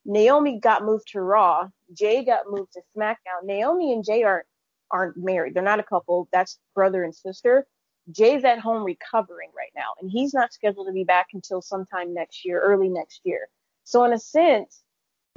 Naomi 0.05 0.61
got 0.61 0.85
moved 0.85 1.09
to 1.13 1.21
Raw, 1.21 1.69
Jey 1.93 2.25
got 2.25 2.51
moved 2.51 2.73
to 2.75 2.83
SmackDown. 2.97 3.45
Naomi 3.45 3.93
and 3.93 4.05
Jey 4.05 4.23
aren't 4.23 4.47
aren't 4.91 5.17
married. 5.17 5.55
They're 5.55 5.63
not 5.63 5.81
a 5.81 5.85
couple. 5.85 6.29
That's 6.33 6.59
brother 6.75 7.05
and 7.05 7.15
sister. 7.15 7.67
Jey's 8.11 8.45
at 8.45 8.59
home 8.59 8.85
recovering 8.85 9.51
right 9.57 9.73
now, 9.75 9.95
and 10.01 10.11
he's 10.11 10.35
not 10.35 10.53
scheduled 10.53 10.87
to 10.89 10.93
be 10.93 11.05
back 11.05 11.29
until 11.33 11.63
sometime 11.63 12.13
next 12.13 12.45
year, 12.45 12.61
early 12.61 12.89
next 12.89 13.23
year. 13.25 13.49
So 13.85 14.05
in 14.05 14.13
a 14.13 14.19
sense, 14.19 14.83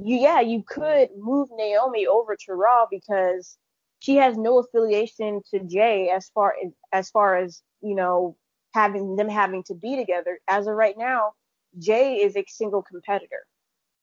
you 0.00 0.16
yeah, 0.16 0.40
you 0.40 0.62
could 0.66 1.08
move 1.16 1.48
Naomi 1.52 2.06
over 2.06 2.36
to 2.36 2.54
Raw 2.54 2.86
because 2.90 3.56
she 4.00 4.16
has 4.16 4.36
no 4.36 4.58
affiliation 4.58 5.42
to 5.50 5.60
Jey 5.60 6.10
as 6.10 6.28
far 6.34 6.54
as 6.64 6.72
as 6.92 7.10
far 7.10 7.36
as, 7.36 7.62
you 7.80 7.94
know, 7.94 8.36
having 8.74 9.16
them 9.16 9.28
having 9.28 9.62
to 9.64 9.74
be 9.74 9.96
together. 9.96 10.38
As 10.46 10.66
of 10.66 10.74
right 10.74 10.96
now, 10.96 11.32
Jey 11.78 12.16
is 12.16 12.36
a 12.36 12.44
single 12.48 12.82
competitor. 12.82 13.46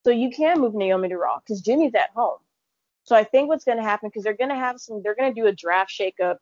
So 0.06 0.12
you 0.12 0.30
can 0.30 0.62
move 0.62 0.76
Naomi 0.76 1.10
to 1.10 1.18
Raw 1.18 1.40
because 1.40 1.62
Jimmy's 1.62 1.96
at 1.96 2.12
home. 2.16 2.38
So 3.06 3.16
I 3.16 3.24
think 3.24 3.50
what's 3.50 3.66
going 3.66 3.80
to 3.80 3.84
happen 3.84 4.10
because 4.10 4.24
they're 4.24 4.38
going 4.38 4.52
to 4.52 4.56
have 4.56 4.80
some, 4.80 5.02
they're 5.02 5.16
going 5.16 5.34
to 5.34 5.42
do 5.42 5.48
a 5.48 5.52
draft 5.52 5.92
shakeup 5.92 6.38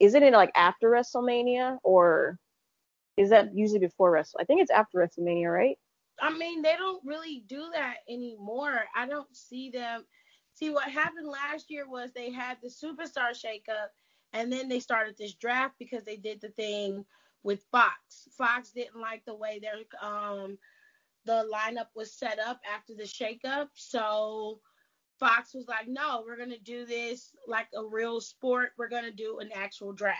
is 0.00 0.14
it 0.14 0.22
in 0.22 0.34
like 0.34 0.50
after 0.54 0.90
WrestleMania 0.90 1.78
or 1.82 2.38
is 3.16 3.30
that 3.30 3.54
usually 3.54 3.78
before 3.78 4.10
Wrestle? 4.10 4.40
I 4.40 4.44
think 4.44 4.60
it's 4.60 4.70
after 4.70 4.98
WrestleMania, 4.98 5.50
right? 5.52 5.78
I 6.20 6.36
mean, 6.36 6.60
they 6.62 6.74
don't 6.76 7.02
really 7.04 7.44
do 7.46 7.70
that 7.72 7.96
anymore. 8.08 8.84
I 8.94 9.06
don't 9.06 9.34
see 9.34 9.70
them. 9.70 10.04
See, 10.54 10.70
what 10.70 10.90
happened 10.90 11.28
last 11.28 11.70
year 11.70 11.88
was 11.88 12.10
they 12.12 12.30
had 12.30 12.58
the 12.62 12.68
superstar 12.68 13.32
shakeup, 13.32 13.88
and 14.34 14.52
then 14.52 14.68
they 14.68 14.80
started 14.80 15.16
this 15.16 15.34
draft 15.34 15.74
because 15.78 16.04
they 16.04 16.16
did 16.16 16.40
the 16.40 16.50
thing 16.50 17.04
with 17.42 17.64
Fox. 17.70 18.28
Fox 18.36 18.70
didn't 18.70 19.00
like 19.00 19.24
the 19.24 19.34
way 19.34 19.58
their 19.58 19.76
um 20.02 20.58
the 21.26 21.46
lineup 21.52 21.88
was 21.94 22.14
set 22.14 22.38
up 22.38 22.60
after 22.74 22.94
the 22.94 23.04
shakeup, 23.04 23.68
so 23.74 24.60
Fox 25.20 25.54
was 25.54 25.68
like, 25.68 25.86
no, 25.86 26.24
we're 26.26 26.38
going 26.38 26.50
to 26.50 26.58
do 26.58 26.86
this 26.86 27.30
like 27.46 27.68
a 27.76 27.84
real 27.84 28.20
sport. 28.20 28.70
We're 28.78 28.88
going 28.88 29.04
to 29.04 29.12
do 29.12 29.38
an 29.38 29.50
actual 29.54 29.92
draft. 29.92 30.18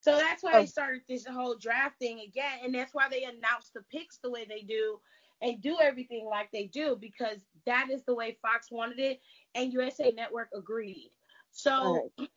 So 0.00 0.16
that's 0.16 0.42
why 0.42 0.52
oh. 0.54 0.60
they 0.60 0.66
started 0.66 1.00
this 1.08 1.26
whole 1.26 1.56
draft 1.56 1.98
thing 1.98 2.20
again. 2.20 2.60
And 2.62 2.74
that's 2.74 2.94
why 2.94 3.08
they 3.10 3.24
announced 3.24 3.72
the 3.74 3.82
picks 3.90 4.18
the 4.18 4.30
way 4.30 4.46
they 4.48 4.60
do 4.60 5.00
and 5.40 5.60
do 5.62 5.78
everything 5.80 6.26
like 6.30 6.50
they 6.52 6.66
do 6.66 6.96
because 7.00 7.38
that 7.66 7.88
is 7.90 8.04
the 8.04 8.14
way 8.14 8.36
Fox 8.42 8.68
wanted 8.70 8.98
it 8.98 9.20
and 9.54 9.72
USA 9.72 10.12
Network 10.14 10.50
agreed. 10.54 11.10
So 11.50 12.12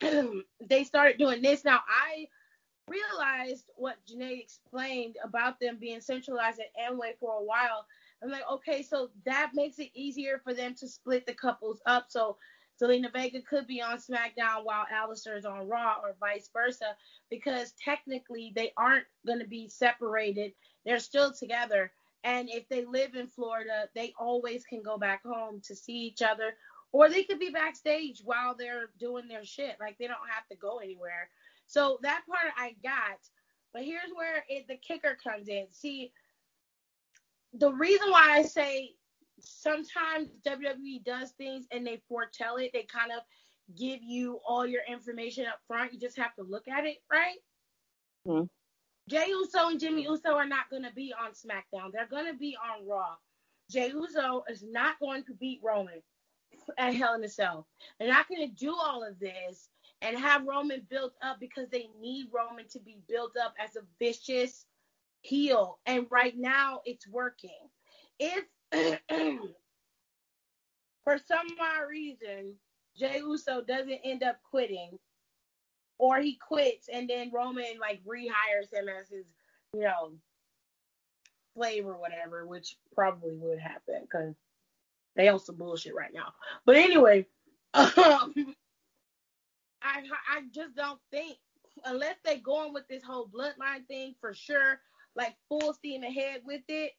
they 0.68 0.84
started 0.84 1.18
doing 1.18 1.42
this. 1.42 1.64
Now, 1.64 1.80
I 1.88 2.26
realized 2.88 3.64
what 3.76 3.96
Janae 4.06 4.40
explained 4.40 5.16
about 5.24 5.60
them 5.60 5.78
being 5.80 6.00
centralized 6.00 6.60
at 6.60 6.92
Amway 6.92 7.12
for 7.20 7.40
a 7.40 7.44
while 7.44 7.86
I'm 8.22 8.30
like, 8.30 8.48
okay, 8.50 8.82
so 8.82 9.10
that 9.26 9.50
makes 9.54 9.78
it 9.78 9.90
easier 9.94 10.40
for 10.44 10.54
them 10.54 10.74
to 10.76 10.88
split 10.88 11.26
the 11.26 11.34
couples 11.34 11.80
up. 11.86 12.06
So 12.08 12.36
Zelina 12.80 13.12
Vega 13.12 13.42
could 13.42 13.66
be 13.66 13.82
on 13.82 13.98
SmackDown 13.98 14.64
while 14.64 14.86
Aleister 14.92 15.36
is 15.36 15.44
on 15.44 15.68
Raw 15.68 15.96
or 16.02 16.14
vice 16.20 16.48
versa, 16.52 16.96
because 17.30 17.74
technically 17.84 18.52
they 18.54 18.72
aren't 18.76 19.06
going 19.26 19.40
to 19.40 19.46
be 19.46 19.68
separated. 19.68 20.52
They're 20.84 21.00
still 21.00 21.32
together. 21.32 21.90
And 22.24 22.48
if 22.48 22.68
they 22.68 22.84
live 22.84 23.16
in 23.16 23.26
Florida, 23.26 23.88
they 23.94 24.14
always 24.18 24.64
can 24.64 24.82
go 24.82 24.96
back 24.96 25.24
home 25.24 25.60
to 25.66 25.74
see 25.74 25.94
each 25.94 26.22
other, 26.22 26.54
or 26.92 27.08
they 27.08 27.24
could 27.24 27.40
be 27.40 27.50
backstage 27.50 28.20
while 28.24 28.54
they're 28.56 28.90
doing 29.00 29.26
their 29.26 29.44
shit. 29.44 29.76
Like 29.80 29.98
they 29.98 30.06
don't 30.06 30.18
have 30.32 30.46
to 30.50 30.56
go 30.56 30.78
anywhere. 30.78 31.28
So 31.72 31.98
that 32.02 32.20
part 32.28 32.52
I 32.58 32.74
got. 32.82 33.18
But 33.72 33.84
here's 33.84 34.12
where 34.14 34.44
it, 34.50 34.66
the 34.68 34.76
kicker 34.76 35.16
comes 35.24 35.48
in. 35.48 35.64
See, 35.70 36.12
the 37.54 37.72
reason 37.72 38.10
why 38.10 38.30
I 38.30 38.42
say 38.42 38.90
sometimes 39.40 40.28
WWE 40.46 41.02
does 41.02 41.30
things 41.30 41.66
and 41.72 41.86
they 41.86 42.02
foretell 42.10 42.56
it, 42.56 42.72
they 42.74 42.82
kind 42.82 43.10
of 43.10 43.22
give 43.74 44.00
you 44.02 44.38
all 44.46 44.66
your 44.66 44.82
information 44.86 45.46
up 45.46 45.60
front. 45.66 45.94
You 45.94 45.98
just 45.98 46.18
have 46.18 46.34
to 46.34 46.42
look 46.42 46.68
at 46.68 46.84
it, 46.84 46.98
right? 47.10 47.38
Mm-hmm. 48.28 48.44
Jey 49.08 49.28
Uso 49.28 49.68
and 49.68 49.80
Jimmy 49.80 50.02
Uso 50.02 50.34
are 50.34 50.46
not 50.46 50.68
going 50.70 50.82
to 50.82 50.92
be 50.94 51.14
on 51.18 51.30
SmackDown. 51.30 51.90
They're 51.90 52.06
going 52.06 52.30
to 52.30 52.38
be 52.38 52.54
on 52.56 52.86
Raw. 52.86 53.14
Jey 53.70 53.88
Uso 53.88 54.44
is 54.50 54.62
not 54.62 55.00
going 55.00 55.24
to 55.24 55.32
beat 55.32 55.60
Roman 55.64 56.02
at 56.76 56.94
Hell 56.94 57.14
in 57.14 57.24
a 57.24 57.28
Cell. 57.28 57.66
They're 57.98 58.08
not 58.08 58.28
going 58.28 58.46
to 58.46 58.54
do 58.54 58.74
all 58.74 59.02
of 59.02 59.18
this 59.18 59.70
and 60.02 60.18
have 60.18 60.44
Roman 60.46 60.84
built 60.90 61.14
up 61.22 61.38
because 61.40 61.68
they 61.70 61.88
need 62.00 62.26
Roman 62.32 62.66
to 62.68 62.80
be 62.80 62.98
built 63.08 63.36
up 63.42 63.54
as 63.62 63.76
a 63.76 63.84
vicious 63.98 64.66
heel. 65.22 65.78
And 65.86 66.06
right 66.10 66.36
now 66.36 66.80
it's 66.84 67.06
working. 67.08 67.70
If 68.18 68.44
for 71.04 71.18
some 71.26 71.46
odd 71.60 71.88
reason 71.88 72.54
Jey 72.96 73.18
Uso 73.18 73.62
doesn't 73.62 74.00
end 74.04 74.22
up 74.22 74.36
quitting, 74.50 74.98
or 75.98 76.20
he 76.20 76.34
quits 76.36 76.88
and 76.92 77.08
then 77.08 77.30
Roman 77.32 77.78
like 77.80 78.02
rehires 78.04 78.72
him 78.72 78.88
as 78.88 79.08
his, 79.08 79.24
you 79.72 79.82
know, 79.82 80.12
slave 81.54 81.86
or 81.86 81.96
whatever, 81.96 82.46
which 82.46 82.76
probably 82.94 83.36
would 83.36 83.60
happen 83.60 84.02
because 84.02 84.34
they 85.14 85.28
own 85.28 85.38
some 85.38 85.56
bullshit 85.56 85.94
right 85.94 86.12
now. 86.12 86.32
But 86.66 86.76
anyway, 86.76 87.26
um, 87.74 88.34
I 89.84 90.02
I 90.28 90.42
just 90.52 90.74
don't 90.74 91.00
think 91.10 91.38
unless 91.84 92.16
they 92.24 92.38
go 92.38 92.56
on 92.56 92.72
with 92.72 92.86
this 92.88 93.02
whole 93.02 93.28
bloodline 93.28 93.86
thing 93.88 94.14
for 94.20 94.34
sure 94.34 94.80
like 95.14 95.34
full 95.48 95.72
steam 95.74 96.02
ahead 96.02 96.40
with 96.44 96.62
it, 96.68 96.92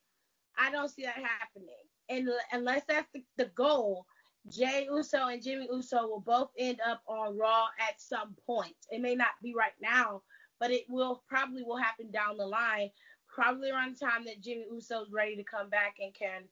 I 0.58 0.72
don't 0.72 0.90
see 0.90 1.04
that 1.04 1.16
happening. 1.16 1.70
And 2.10 2.30
unless 2.52 2.84
that's 2.88 3.08
the, 3.14 3.24
the 3.38 3.50
goal, 3.56 4.06
Jey 4.50 4.88
Uso 4.92 5.28
and 5.28 5.42
Jimmy 5.42 5.68
Uso 5.72 6.08
will 6.08 6.20
both 6.20 6.50
end 6.58 6.80
up 6.86 7.02
on 7.08 7.38
Raw 7.38 7.68
at 7.80 8.00
some 8.00 8.36
point. 8.46 8.76
It 8.90 9.02
may 9.02 9.16
not 9.16 9.32
be 9.42 9.54
right 9.58 9.74
now, 9.82 10.22
but 10.60 10.72
it 10.72 10.84
will 10.90 11.24
probably 11.28 11.64
will 11.64 11.78
happen 11.78 12.12
down 12.12 12.38
the 12.38 12.46
line, 12.46 12.90
probably 13.34 13.72
around 13.72 13.96
the 13.96 14.06
time 14.06 14.26
that 14.26 14.42
Jimmy 14.42 14.66
Uso's 14.72 15.12
ready 15.12 15.36
to 15.38 15.44
come 15.44 15.70
back 15.70 15.96
and 16.00 16.14
can 16.14 16.44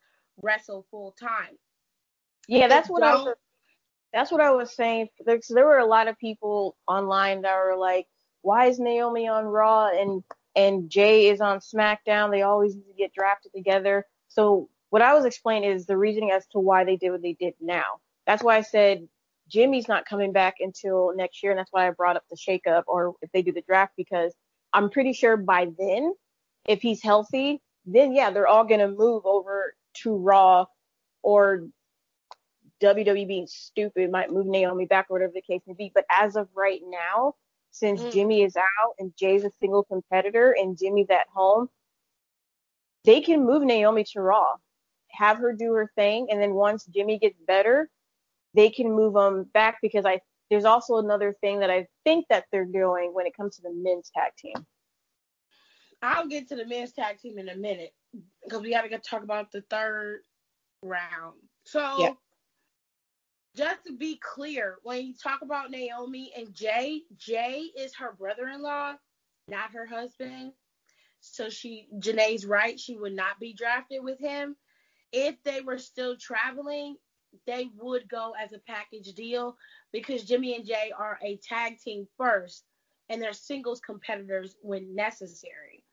wrestle 0.42 0.86
full 0.90 1.16
time. 1.20 1.58
Yeah, 2.48 2.68
that's 2.68 2.90
what 2.90 3.04
I 3.04 3.16
was. 3.16 3.36
That's 4.14 4.32
what 4.32 4.42
I 4.42 4.52
was 4.52 4.76
saying. 4.76 5.10
There, 5.26 5.40
there 5.50 5.66
were 5.66 5.78
a 5.78 5.86
lot 5.86 6.08
of 6.08 6.18
people 6.18 6.76
online 6.88 7.42
that 7.42 7.56
were 7.56 7.78
like, 7.78 8.08
"Why 8.42 8.68
is 8.68 8.80
Naomi 8.80 9.28
on 9.28 9.46
Raw?" 9.46 9.88
and 9.88 10.24
and 10.56 10.90
Jey 10.90 11.30
is 11.30 11.42
on 11.42 11.60
SmackDown. 11.60 12.32
They 12.32 12.42
always 12.42 12.76
need 12.76 12.88
to 12.88 12.98
get 12.98 13.14
drafted 13.14 13.54
together. 13.54 14.06
So 14.28 14.70
what 14.90 15.02
I 15.02 15.14
was 15.14 15.26
explaining 15.26 15.72
is 15.72 15.86
the 15.86 15.98
reasoning 15.98 16.32
as 16.32 16.46
to 16.48 16.60
why 16.60 16.84
they 16.84 16.98
did 16.98 17.12
what 17.12 17.22
they 17.22 17.34
did 17.34 17.54
now. 17.62 18.00
That's 18.28 18.44
why 18.44 18.58
I 18.58 18.62
said 18.62 19.08
Jimmy's 19.48 19.88
not 19.88 20.06
coming 20.06 20.34
back 20.34 20.56
until 20.60 21.14
next 21.16 21.42
year, 21.42 21.52
and 21.52 21.60
that's 21.60 21.72
why 21.72 21.88
I 21.88 21.92
brought 21.92 22.18
up 22.18 22.24
the 22.30 22.38
shakeup 22.38 22.84
or 22.88 23.16
if 23.22 23.32
they 23.32 23.42
do 23.42 23.52
the 23.52 23.62
draft 23.62 23.94
because 23.98 24.34
I'm 24.74 24.90
pretty 24.90 25.14
sure 25.14 25.38
by 25.38 25.70
then, 25.78 26.14
if 26.66 26.82
he's 26.82 27.02
healthy, 27.02 27.62
then 27.86 28.14
yeah, 28.14 28.32
they're 28.32 28.48
all 28.48 28.66
gonna 28.66 28.88
move 28.90 29.26
over 29.26 29.76
to 30.04 30.16
Raw 30.16 30.66
or 31.24 31.68
WWE 32.82 33.28
being 33.28 33.48
stupid 33.48 34.12
might 34.12 34.32
move 34.32 34.48
Naomi 34.48 34.86
back 34.86 35.08
or 35.10 35.16
whatever 35.16 35.34
the 35.34 35.42
case 35.42 35.62
may 35.68 35.74
be. 35.74 35.92
But 35.94 36.06
as 36.10 36.36
of 36.36 36.48
right 36.56 36.82
now, 36.86 37.36
since 37.72 38.02
mm. 38.02 38.12
Jimmy 38.12 38.44
is 38.44 38.56
out 38.56 38.96
and 39.00 39.14
Jey's 39.18 39.44
a 39.44 39.52
single 39.60 39.84
competitor 39.84 40.56
and 40.58 40.78
Jimmy's 40.78 41.10
at 41.10 41.28
home, 41.34 41.70
they 43.06 43.22
can 43.22 43.46
move 43.46 43.64
Naomi 43.64 44.04
to 44.14 44.22
Raw, 44.22 44.56
have 45.10 45.38
her 45.38 45.54
do 45.54 45.74
her 45.74 45.92
thing, 45.96 46.28
and 46.30 46.42
then 46.42 46.54
once 46.54 46.86
Jimmy 46.86 47.18
gets 47.18 47.38
better, 47.48 47.90
they 48.54 48.70
can 48.70 48.92
move 48.92 49.14
them 49.14 49.46
back 49.54 49.78
because 49.82 50.06
I 50.06 50.22
there's 50.50 50.66
also 50.66 50.98
another 50.98 51.34
thing 51.40 51.62
that 51.62 51.70
I 51.70 51.88
think 52.04 52.26
that 52.30 52.44
they're 52.52 52.66
doing 52.66 53.14
when 53.14 53.26
it 53.26 53.36
comes 53.36 53.56
to 53.56 53.62
the 53.62 53.72
men's 53.74 54.12
tag 54.14 54.34
team. 54.38 54.66
I'll 56.02 56.28
get 56.28 56.50
to 56.50 56.56
the 56.56 56.66
men's 56.66 56.92
tag 56.92 57.20
team 57.20 57.38
in 57.40 57.48
a 57.48 57.56
minute 57.56 57.94
because 58.44 58.62
we 58.62 58.72
got 58.72 58.82
to 58.82 58.98
talk 58.98 59.24
about 59.24 59.52
the 59.54 59.62
third 59.70 60.24
round. 60.84 61.38
So 61.64 61.96
yeah 62.00 62.14
just 63.56 63.86
to 63.86 63.94
be 63.94 64.20
clear, 64.22 64.78
when 64.84 65.06
you 65.06 65.14
talk 65.14 65.42
about 65.42 65.72
Naomi 65.72 66.32
and 66.38 66.54
Jey, 66.54 67.02
Jey 67.18 67.70
is 67.78 67.96
her 67.96 68.14
brother-in-law, 68.18 68.94
not 69.48 69.74
her 69.74 69.86
husband. 69.86 70.54
So 71.20 71.50
she, 71.50 71.88
Janae's 72.00 72.46
right, 72.46 72.80
she 72.80 72.96
would 72.96 73.16
not 73.16 73.40
be 73.40 73.54
drafted 73.54 74.04
with 74.04 74.20
him. 74.20 74.56
If 75.12 75.36
they 75.44 75.62
were 75.62 75.78
still 75.78 76.16
traveling, 76.18 76.96
they 77.46 77.70
would 77.78 78.10
go 78.10 78.34
as 78.42 78.54
a 78.54 78.60
package 78.60 79.14
deal 79.14 79.58
because 79.92 80.24
Jimmy 80.24 80.56
and 80.56 80.66
Jey 80.66 80.92
are 80.98 81.20
a 81.22 81.38
tag 81.38 81.80
team 81.80 82.08
first, 82.18 82.64
and 83.10 83.22
they're 83.22 83.34
singles 83.34 83.82
competitors 83.82 84.56
when 84.62 84.96
necessary. 84.96 85.84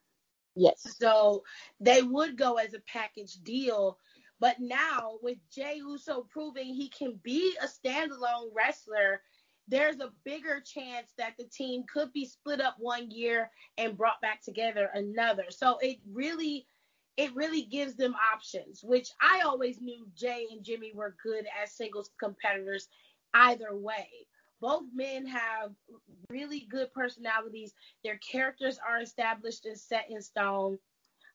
Yes. 0.55 0.95
So 0.99 1.43
they 1.79 2.01
would 2.01 2.37
go 2.37 2.55
as 2.55 2.73
a 2.73 2.81
package 2.91 3.35
deal 3.43 3.97
but 4.39 4.59
now 4.59 5.17
with 5.21 5.37
Jey 5.51 5.75
Uso 5.77 6.25
proving 6.29 6.73
he 6.73 6.89
can 6.89 7.19
be 7.23 7.55
a 7.61 7.67
standalone 7.67 8.49
wrestler, 8.53 9.21
there's 9.67 9.99
a 9.99 10.11
bigger 10.23 10.61
chance 10.61 11.13
that 11.17 11.33
the 11.37 11.45
team 11.45 11.83
could 11.91 12.11
be 12.13 12.25
split 12.25 12.61
up 12.61 12.75
one 12.79 13.11
year 13.11 13.51
and 13.77 13.97
brought 13.97 14.21
back 14.21 14.41
together 14.41 14.89
another. 14.93 15.45
So 15.49 15.77
it 15.81 15.97
really 16.11 16.65
it 17.17 17.35
really 17.35 17.63
gives 17.63 17.95
them 17.95 18.15
options, 18.33 18.81
which 18.81 19.09
I 19.21 19.41
always 19.41 19.81
knew 19.81 20.07
Jey 20.15 20.47
and 20.51 20.63
Jimmy 20.63 20.93
were 20.95 21.17
good 21.21 21.45
as 21.61 21.73
singles 21.73 22.11
competitors 22.17 22.87
either 23.33 23.75
way. 23.75 24.07
Both 24.61 24.83
men 24.93 25.25
have 25.25 25.71
really 26.29 26.61
good 26.69 26.93
personalities. 26.93 27.73
Their 28.05 28.17
characters 28.19 28.79
are 28.87 29.01
established 29.01 29.65
and 29.65 29.77
set 29.77 30.05
in 30.09 30.21
stone. 30.21 30.79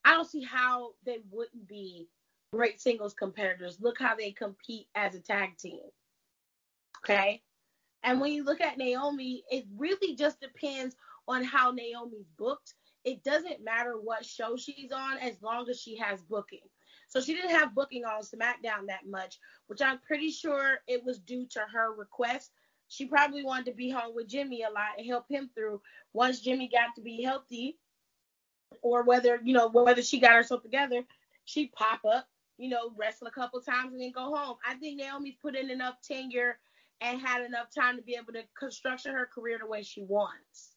I 0.06 0.12
don't 0.12 0.28
see 0.28 0.42
how 0.42 0.92
they 1.04 1.18
wouldn't 1.30 1.68
be 1.68 2.08
great 2.54 2.80
singles 2.80 3.14
competitors. 3.14 3.78
Look 3.80 3.98
how 3.98 4.14
they 4.14 4.30
compete 4.30 4.86
as 4.94 5.14
a 5.14 5.20
tag 5.20 5.56
team. 5.58 5.80
Okay. 7.04 7.42
And 8.02 8.20
when 8.20 8.32
you 8.32 8.44
look 8.44 8.60
at 8.60 8.78
Naomi, 8.78 9.44
it 9.50 9.64
really 9.76 10.14
just 10.14 10.40
depends 10.40 10.94
on 11.26 11.42
how 11.42 11.70
Naomi's 11.70 12.28
booked. 12.38 12.74
It 13.04 13.24
doesn't 13.24 13.64
matter 13.64 13.94
what 14.00 14.24
show 14.24 14.56
she's 14.56 14.92
on 14.92 15.18
as 15.18 15.34
long 15.42 15.68
as 15.68 15.80
she 15.80 15.96
has 15.98 16.20
booking. 16.22 16.60
So 17.08 17.20
she 17.20 17.34
didn't 17.34 17.50
have 17.50 17.74
booking 17.74 18.04
on 18.04 18.22
SmackDown 18.22 18.86
that 18.88 19.06
much, 19.06 19.38
which 19.66 19.82
I'm 19.82 19.98
pretty 19.98 20.30
sure 20.30 20.78
it 20.86 21.04
was 21.04 21.18
due 21.18 21.46
to 21.50 21.60
her 21.72 21.92
request. 21.94 22.50
She 22.88 23.06
probably 23.06 23.44
wanted 23.44 23.66
to 23.66 23.72
be 23.72 23.90
home 23.90 24.14
with 24.14 24.28
Jimmy 24.28 24.62
a 24.62 24.70
lot 24.70 24.98
and 24.98 25.06
help 25.06 25.26
him 25.28 25.50
through 25.54 25.80
once 26.12 26.40
Jimmy 26.40 26.68
got 26.68 26.94
to 26.96 27.02
be 27.02 27.22
healthy, 27.22 27.78
or 28.82 29.02
whether, 29.04 29.40
you 29.42 29.52
know, 29.54 29.68
whether 29.68 30.02
she 30.02 30.20
got 30.20 30.32
herself 30.32 30.62
together, 30.62 31.02
she'd 31.44 31.72
pop 31.72 32.00
up, 32.04 32.26
you 32.58 32.68
know, 32.68 32.92
wrestle 32.96 33.26
a 33.26 33.32
couple 33.32 33.60
times 33.60 33.92
and 33.92 34.00
then 34.00 34.12
go 34.12 34.34
home. 34.34 34.56
I 34.66 34.74
think 34.74 35.00
Naomi's 35.00 35.36
put 35.40 35.56
in 35.56 35.70
enough 35.70 35.96
tenure 36.02 36.58
and 37.00 37.20
had 37.20 37.44
enough 37.44 37.68
time 37.76 37.96
to 37.96 38.02
be 38.02 38.14
able 38.14 38.32
to 38.32 38.44
construct 38.58 39.06
her 39.06 39.28
career 39.34 39.58
the 39.60 39.66
way 39.66 39.82
she 39.82 40.02
wants. 40.02 40.74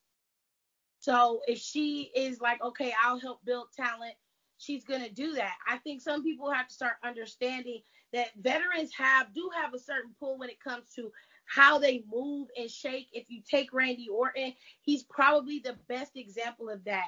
So 0.99 1.41
if 1.47 1.59
she 1.59 2.11
is 2.15 2.41
like, 2.41 2.61
okay, 2.63 2.93
I'll 3.03 3.19
help 3.19 3.45
build 3.45 3.67
talent, 3.75 4.15
she's 4.57 4.83
gonna 4.83 5.09
do 5.09 5.33
that. 5.33 5.53
I 5.67 5.77
think 5.77 6.01
some 6.01 6.23
people 6.23 6.51
have 6.51 6.67
to 6.67 6.73
start 6.73 6.93
understanding 7.03 7.81
that 8.13 8.29
veterans 8.41 8.91
have 8.97 9.33
do 9.33 9.49
have 9.61 9.73
a 9.73 9.79
certain 9.79 10.11
pull 10.19 10.37
when 10.39 10.49
it 10.49 10.59
comes 10.59 10.91
to 10.95 11.11
how 11.45 11.77
they 11.77 12.03
move 12.11 12.47
and 12.57 12.69
shake. 12.69 13.07
If 13.13 13.29
you 13.29 13.41
take 13.49 13.73
Randy 13.73 14.07
Orton, 14.09 14.53
he's 14.81 15.03
probably 15.03 15.59
the 15.59 15.77
best 15.87 16.11
example 16.15 16.69
of 16.69 16.83
that. 16.85 17.07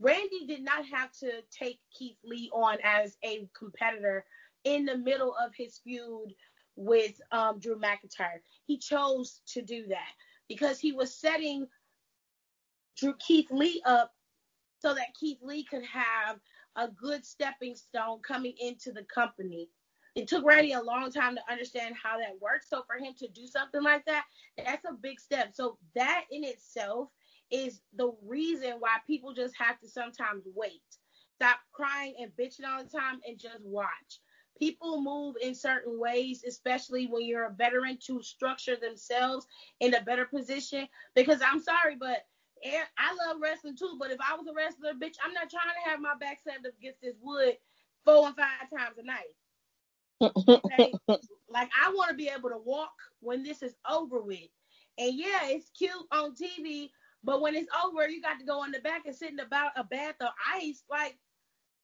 Randy 0.00 0.46
did 0.46 0.62
not 0.62 0.84
have 0.86 1.10
to 1.20 1.42
take 1.50 1.80
Keith 1.92 2.18
Lee 2.24 2.50
on 2.52 2.78
as 2.84 3.16
a 3.24 3.48
competitor 3.58 4.24
in 4.64 4.84
the 4.84 4.96
middle 4.96 5.34
of 5.34 5.52
his 5.56 5.78
feud 5.78 6.34
with 6.76 7.20
um, 7.32 7.58
Drew 7.58 7.78
McIntyre. 7.78 8.40
He 8.66 8.78
chose 8.78 9.40
to 9.48 9.62
do 9.62 9.86
that 9.88 10.12
because 10.48 10.78
he 10.78 10.92
was 10.92 11.12
setting 11.12 11.66
Drew 12.96 13.14
Keith 13.18 13.50
Lee 13.50 13.82
up 13.84 14.12
so 14.80 14.94
that 14.94 15.14
Keith 15.18 15.38
Lee 15.42 15.64
could 15.64 15.84
have 15.84 16.38
a 16.76 16.88
good 16.88 17.24
stepping 17.24 17.74
stone 17.74 18.20
coming 18.26 18.54
into 18.60 18.92
the 18.92 19.04
company. 19.12 19.68
It 20.14 20.28
took 20.28 20.44
Randy 20.44 20.72
a 20.72 20.82
long 20.82 21.10
time 21.10 21.34
to 21.34 21.42
understand 21.50 21.94
how 22.00 22.18
that 22.18 22.40
works. 22.40 22.68
So 22.70 22.82
for 22.86 23.04
him 23.04 23.14
to 23.18 23.28
do 23.28 23.46
something 23.46 23.82
like 23.82 24.04
that, 24.06 24.24
that's 24.56 24.84
a 24.84 24.94
big 24.94 25.20
step. 25.20 25.50
So 25.54 25.78
that 25.94 26.24
in 26.30 26.44
itself 26.44 27.08
is 27.50 27.80
the 27.96 28.12
reason 28.26 28.74
why 28.78 28.96
people 29.06 29.32
just 29.32 29.54
have 29.56 29.78
to 29.80 29.88
sometimes 29.88 30.44
wait. 30.54 30.82
Stop 31.36 31.58
crying 31.72 32.14
and 32.20 32.32
bitching 32.38 32.66
all 32.68 32.82
the 32.82 32.90
time 32.90 33.20
and 33.26 33.38
just 33.38 33.62
watch 33.62 34.20
people 34.58 35.00
move 35.00 35.36
in 35.40 35.54
certain 35.54 35.98
ways, 35.98 36.42
especially 36.46 37.06
when 37.06 37.24
you're 37.24 37.46
a 37.46 37.52
veteran, 37.52 37.98
to 38.06 38.22
structure 38.22 38.76
themselves 38.76 39.46
in 39.80 39.94
a 39.94 40.02
better 40.02 40.24
position. 40.24 40.88
Because 41.14 41.40
I'm 41.42 41.60
sorry, 41.60 41.96
but 41.96 42.26
I 42.64 43.14
love 43.26 43.38
wrestling 43.40 43.76
too. 43.76 43.96
But 43.98 44.10
if 44.10 44.18
I 44.20 44.36
was 44.36 44.46
a 44.46 44.54
wrestler, 44.54 44.92
bitch, 44.94 45.16
I'm 45.24 45.32
not 45.32 45.50
trying 45.50 45.72
to 45.84 45.90
have 45.90 46.00
my 46.00 46.14
back 46.20 46.40
slammed 46.42 46.66
up 46.66 46.72
against 46.78 47.00
this 47.00 47.16
wood 47.22 47.56
four 48.04 48.26
and 48.26 48.36
five 48.36 48.70
times 48.76 48.98
a 48.98 49.04
night. 49.04 49.34
Okay? 50.48 50.92
like 51.48 51.70
I 51.80 51.90
want 51.90 52.10
to 52.10 52.16
be 52.16 52.28
able 52.28 52.50
to 52.50 52.58
walk 52.58 52.92
when 53.20 53.42
this 53.44 53.62
is 53.62 53.74
over 53.88 54.20
with. 54.20 54.48
And 54.98 55.14
yeah, 55.14 55.46
it's 55.46 55.70
cute 55.70 55.92
on 56.10 56.34
TV, 56.34 56.90
but 57.28 57.42
when 57.42 57.54
it's 57.54 57.68
over, 57.84 58.08
you 58.08 58.22
got 58.22 58.38
to 58.40 58.46
go 58.46 58.64
in 58.64 58.70
the 58.70 58.78
back 58.78 59.02
and 59.04 59.14
sit 59.14 59.30
in 59.30 59.38
about 59.38 59.72
a 59.76 59.84
bath 59.84 60.14
of 60.22 60.30
ice. 60.50 60.82
Like 60.88 61.18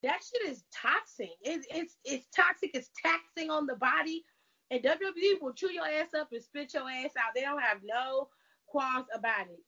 that 0.02 0.22
shit 0.24 0.50
is 0.50 0.64
toxic. 0.74 1.28
It's 1.42 1.66
it's 1.70 1.98
it's 2.02 2.26
toxic. 2.34 2.70
It's 2.72 2.88
taxing 3.04 3.50
on 3.50 3.66
the 3.66 3.76
body. 3.76 4.24
And 4.70 4.82
WWE 4.82 5.42
will 5.42 5.52
chew 5.52 5.70
your 5.70 5.84
ass 5.84 6.14
up 6.18 6.28
and 6.32 6.42
spit 6.42 6.72
your 6.72 6.88
ass 6.88 7.10
out. 7.18 7.34
They 7.34 7.42
don't 7.42 7.60
have 7.60 7.80
no 7.84 8.28
qualms 8.66 9.04
about 9.14 9.48
it. 9.48 9.60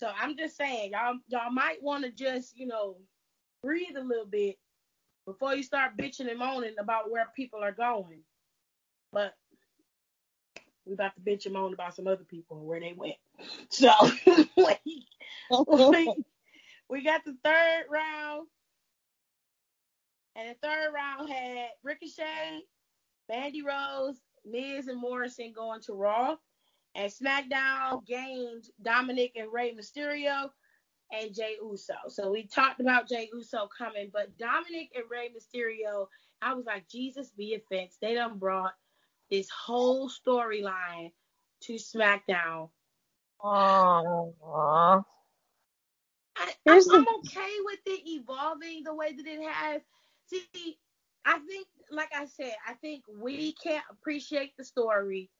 So 0.00 0.10
I'm 0.18 0.34
just 0.34 0.56
saying, 0.56 0.92
y'all 0.92 1.18
y'all 1.28 1.52
might 1.52 1.82
want 1.82 2.04
to 2.04 2.10
just 2.10 2.56
you 2.56 2.66
know 2.66 2.96
breathe 3.62 3.98
a 3.98 4.02
little 4.02 4.24
bit 4.24 4.56
before 5.26 5.54
you 5.54 5.62
start 5.62 5.98
bitching 5.98 6.30
and 6.30 6.38
moaning 6.38 6.76
about 6.80 7.10
where 7.10 7.26
people 7.36 7.62
are 7.62 7.70
going. 7.70 8.22
But 9.12 9.34
we 10.86 10.94
about 10.94 11.14
to 11.14 11.20
bitch 11.20 11.46
and 11.46 11.54
moan 11.54 11.74
about 11.74 11.94
some 11.96 12.06
other 12.06 12.24
people 12.24 12.58
and 12.58 12.66
where 12.66 12.80
they 12.80 12.94
went. 12.96 13.16
So 13.68 13.90
we, 14.56 14.96
we 16.88 17.04
got 17.04 17.24
the 17.24 17.36
third 17.44 17.84
round 17.90 18.46
and 20.36 20.50
the 20.50 20.54
third 20.62 20.92
round 20.94 21.30
had 21.30 21.68
Ricochet, 21.82 22.62
Mandy 23.28 23.62
Rose, 23.62 24.16
Miz, 24.44 24.88
and 24.88 25.00
Morrison 25.00 25.52
going 25.54 25.80
to 25.82 25.94
Raw. 25.94 26.36
And 26.94 27.12
SmackDown 27.12 28.06
gained 28.06 28.64
Dominic 28.82 29.32
and 29.36 29.52
Rey 29.52 29.74
Mysterio 29.74 30.50
and 31.12 31.34
Jey 31.34 31.56
Uso. 31.62 31.94
So 32.08 32.30
we 32.30 32.46
talked 32.46 32.80
about 32.80 33.08
Jey 33.08 33.28
Uso 33.32 33.68
coming, 33.76 34.10
but 34.12 34.36
Dominic 34.38 34.90
and 34.94 35.04
Rey 35.10 35.30
Mysterio, 35.30 36.06
I 36.42 36.54
was 36.54 36.66
like, 36.66 36.88
Jesus 36.88 37.30
be 37.36 37.54
offense. 37.54 37.96
They 38.00 38.14
done 38.14 38.38
brought 38.38 38.74
this 39.30 39.48
whole 39.50 40.10
storyline 40.10 41.12
to 41.62 41.74
SmackDown. 41.74 42.70
Aww. 43.42 45.04
I, 46.38 46.52
I'm, 46.66 46.82
I'm 46.90 47.08
okay 47.18 47.54
with 47.64 47.80
it 47.86 48.02
evolving 48.06 48.82
the 48.84 48.94
way 48.94 49.12
that 49.12 49.26
it 49.26 49.42
has. 49.42 49.82
See, 50.26 50.78
I 51.24 51.38
think, 51.38 51.66
like 51.90 52.10
I 52.14 52.26
said, 52.26 52.54
I 52.68 52.74
think 52.74 53.04
we 53.20 53.52
can't 53.62 53.84
appreciate 53.90 54.56
the 54.56 54.64
story 54.64 55.30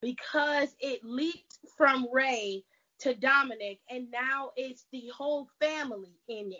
because 0.00 0.74
it 0.80 1.00
leaked 1.02 1.58
from 1.76 2.06
Rey 2.12 2.64
to 3.00 3.14
Dominic, 3.14 3.80
and 3.90 4.10
now 4.10 4.50
it's 4.56 4.86
the 4.92 5.08
whole 5.16 5.48
family 5.60 6.18
in 6.28 6.50
there. 6.50 6.58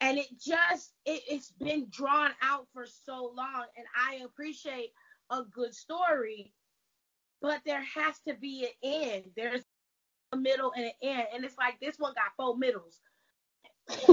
And 0.00 0.18
it 0.18 0.28
just, 0.40 0.92
it, 1.04 1.22
it's 1.28 1.50
been 1.52 1.88
drawn 1.90 2.30
out 2.42 2.66
for 2.72 2.86
so 2.86 3.32
long, 3.36 3.64
and 3.76 3.86
I 3.96 4.24
appreciate 4.24 4.92
a 5.30 5.42
good 5.42 5.74
story, 5.74 6.52
but 7.40 7.60
there 7.64 7.82
has 7.82 8.18
to 8.26 8.34
be 8.34 8.64
an 8.64 8.92
end. 8.92 9.24
There's 9.36 9.62
a 10.32 10.36
middle 10.36 10.72
and 10.76 10.86
an 10.86 10.92
end, 11.02 11.26
and 11.34 11.44
it's 11.44 11.56
like 11.58 11.78
this 11.80 11.98
one 11.98 12.14
got 12.14 12.32
four 12.36 12.56
middles. 12.56 13.00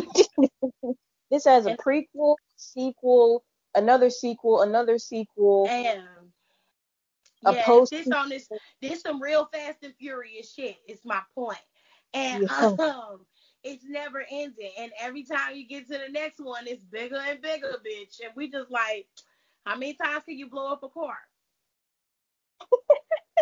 this 1.31 1.45
has 1.45 1.65
a 1.65 1.75
prequel, 1.75 2.35
sequel, 2.55 3.43
another 3.75 4.09
sequel, 4.09 4.61
another 4.61 4.97
sequel. 4.97 5.67
And 5.69 6.03
a 7.45 7.53
yeah, 7.53 7.65
post 7.65 7.91
this 7.91 8.09
on 8.09 8.29
this 8.29 8.47
this 8.81 9.01
some 9.01 9.21
real 9.21 9.47
fast 9.51 9.83
and 9.83 9.93
furious 9.99 10.53
shit. 10.53 10.77
Is 10.87 11.01
my 11.03 11.21
point. 11.35 11.59
And 12.13 12.43
yeah. 12.43 12.75
um, 12.79 13.25
it's 13.65 13.83
never 13.83 14.23
ending. 14.31 14.71
And 14.79 14.91
every 14.99 15.23
time 15.23 15.55
you 15.55 15.67
get 15.67 15.87
to 15.87 15.97
the 15.97 16.11
next 16.11 16.39
one, 16.39 16.67
it's 16.67 16.83
bigger 16.83 17.17
and 17.17 17.41
bigger, 17.41 17.75
bitch. 17.85 18.19
And 18.23 18.31
we 18.35 18.49
just 18.49 18.69
like, 18.69 19.07
how 19.65 19.75
many 19.75 19.93
times 19.93 20.23
can 20.25 20.37
you 20.37 20.49
blow 20.49 20.71
up 20.71 20.83
a 20.83 20.89
car? 20.89 21.17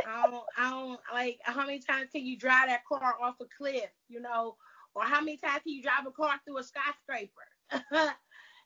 I 0.08 0.30
don't, 0.30 0.44
I 0.58 0.70
don't 0.70 1.00
like 1.14 1.40
how 1.44 1.66
many 1.66 1.80
times 1.80 2.10
can 2.12 2.26
you 2.26 2.38
drive 2.38 2.68
that 2.68 2.86
car 2.86 3.16
off 3.22 3.36
a 3.42 3.46
cliff, 3.58 3.90
you 4.10 4.22
know, 4.22 4.56
or 4.96 5.04
how 5.04 5.20
many 5.22 5.38
times 5.38 5.62
can 5.64 5.74
you 5.74 5.84
drive 5.84 6.06
a 6.08 6.12
car 6.12 6.40
through 6.46 6.58
a 6.60 6.64
skyscraper? 6.64 7.32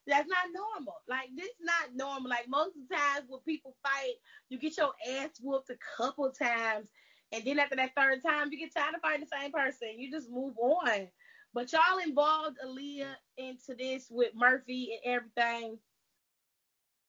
That's 0.08 0.30
not 0.30 0.48
normal. 0.54 0.96
Like 1.08 1.30
this 1.36 1.48
is 1.48 1.62
not 1.62 1.96
normal. 1.96 2.30
Like 2.30 2.48
most 2.48 2.76
of 2.76 2.88
the 2.90 2.96
times 2.96 3.26
when 3.28 3.42
people 3.42 3.76
fight, 3.84 4.16
you 4.50 4.58
get 4.58 4.78
your 4.78 4.94
ass 5.12 5.32
whooped 5.42 5.70
a 5.70 5.78
couple 5.98 6.32
times, 6.32 6.88
and 7.32 7.44
then 7.44 7.60
after 7.60 7.76
that 7.76 7.92
third 7.96 8.24
time, 8.24 8.50
you 8.52 8.60
get 8.60 8.74
tired 8.74 8.96
of 8.96 9.02
fighting 9.02 9.28
the 9.30 9.38
same 9.38 9.52
person. 9.52 10.00
You 10.00 10.10
just 10.10 10.30
move 10.30 10.58
on. 10.58 11.08
But 11.54 11.74
y'all 11.74 12.00
involved 12.06 12.58
Aaliyah 12.66 13.16
into 13.38 13.74
this 13.78 14.08
with 14.10 14.32
Murphy 14.36 14.98
and 15.04 15.16
everything. 15.16 15.78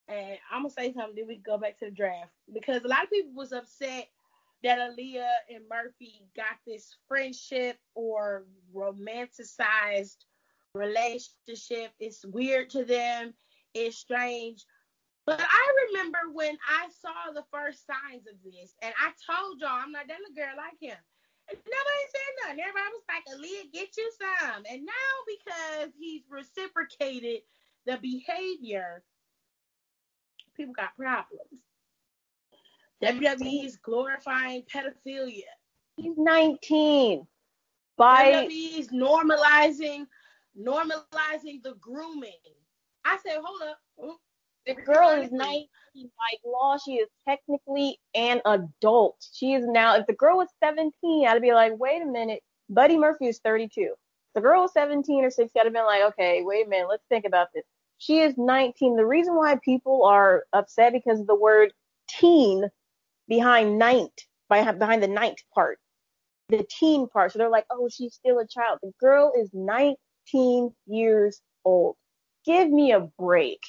And 0.09 0.39
I'm 0.51 0.63
gonna 0.63 0.71
say 0.71 0.93
something. 0.93 1.15
Then 1.17 1.29
we 1.29 1.37
go 1.37 1.59
back 1.59 1.79
to 1.79 1.87
the 1.87 1.91
draft 1.91 2.33
because 2.53 2.83
a 2.85 2.89
lot 2.89 3.05
of 3.05 3.11
people 3.11 3.33
was 3.35 3.53
upset 3.53 4.09
that 4.65 4.79
Aaliyah 4.79 5.55
and 5.55 5.69
Murphy 5.69 6.23
got 6.35 6.57
this 6.67 6.97
friendship 7.07 7.79
or 7.95 8.45
romanticized 8.75 10.25
relationship. 10.75 11.93
It's 12.01 12.25
weird 12.25 12.71
to 12.71 12.85
them. 12.85 13.35
It's 13.75 13.99
strange. 13.99 14.65
But 15.27 15.41
I 15.43 15.73
remember 15.89 16.19
when 16.33 16.57
I 16.67 16.89
saw 16.89 17.33
the 17.35 17.45
first 17.53 17.87
signs 17.87 18.27
of 18.27 18.41
this, 18.43 18.75
and 18.81 18.95
I 18.99 19.13
told 19.31 19.61
y'all, 19.61 19.69
I'm 19.71 19.93
not 19.93 20.09
that 20.09 20.17
little 20.21 20.35
girl 20.35 20.57
like 20.57 20.81
him. 20.81 20.97
And 21.51 21.59
nobody 21.59 22.05
said 22.09 22.33
nothing. 22.41 22.61
Everybody 22.61 22.93
was 22.97 23.09
like, 23.09 23.25
Aaliyah, 23.29 23.73
get 23.73 23.97
you 23.97 24.11
some. 24.17 24.63
And 24.71 24.87
now 24.87 25.15
because 25.29 25.93
he's 25.99 26.23
reciprocated 26.31 27.43
the 27.87 27.99
behavior, 27.99 29.03
people 30.59 30.75
got 30.75 30.97
problems. 30.97 31.63
WWE 33.03 33.65
is 33.65 33.77
glorifying 33.77 34.63
pedophilia. 34.63 35.43
He's 35.97 36.15
19. 36.17 37.27
By 37.97 38.47
WWE 38.47 38.79
is 38.79 38.89
normalizing 38.89 40.07
normalizing 40.59 41.63
the 41.63 41.75
grooming. 41.81 42.33
I 43.05 43.19
said, 43.25 43.39
hold 43.43 43.63
up. 43.63 44.19
The 44.67 44.75
girl 44.75 45.11
is 45.11 45.31
19 45.31 45.67
by 45.95 46.11
law. 46.45 46.77
She 46.77 46.95
is 46.97 47.09
technically 47.27 47.99
an 48.15 48.41
adult. 48.45 49.17
She 49.33 49.55
is 49.55 49.65
now, 49.67 49.97
if 49.97 50.07
the 50.07 50.13
girl 50.13 50.37
was 50.37 50.49
17, 50.63 51.27
I'd 51.27 51.41
be 51.41 51.55
like, 51.55 51.79
wait 51.79 52.03
a 52.03 52.07
minute. 52.07 52.41
Buddy 52.69 52.99
Murphy 52.99 53.29
is 53.29 53.41
32. 53.43 53.95
The 54.35 54.41
girl 54.41 54.63
was 54.63 54.73
17 54.75 55.25
or 55.25 55.31
16, 55.31 55.49
I'd 55.59 55.65
have 55.65 55.73
been 55.73 55.85
like, 55.85 56.03
okay, 56.13 56.43
wait 56.43 56.67
a 56.67 56.69
minute. 56.69 56.89
Let's 56.89 57.05
think 57.09 57.25
about 57.25 57.49
this. 57.55 57.65
She 57.99 58.21
is 58.21 58.35
19. 58.37 58.97
The 58.97 59.05
reason 59.05 59.35
why 59.37 59.59
people 59.65 60.05
are 60.05 60.45
upset 60.53 60.93
because 60.93 61.21
of 61.21 61.27
the 61.27 61.35
word 61.35 61.73
teen 62.09 62.69
behind 63.29 63.79
ninth, 63.79 64.15
behind 64.49 65.03
the 65.03 65.09
ninth 65.09 65.39
part, 65.55 65.79
the 66.49 66.65
teen 66.71 67.09
part. 67.09 67.33
So 67.33 67.39
they're 67.39 67.51
like, 67.51 67.67
oh, 67.71 67.89
she's 67.89 68.15
still 68.15 68.39
a 68.39 68.47
child. 68.47 68.79
The 68.83 68.93
girl 69.01 69.33
is 69.39 69.51
19 69.53 70.73
years 70.87 71.41
old. 71.65 71.97
Give 72.47 72.71
me 72.71 72.93
a 72.93 73.01
break. 73.19 73.61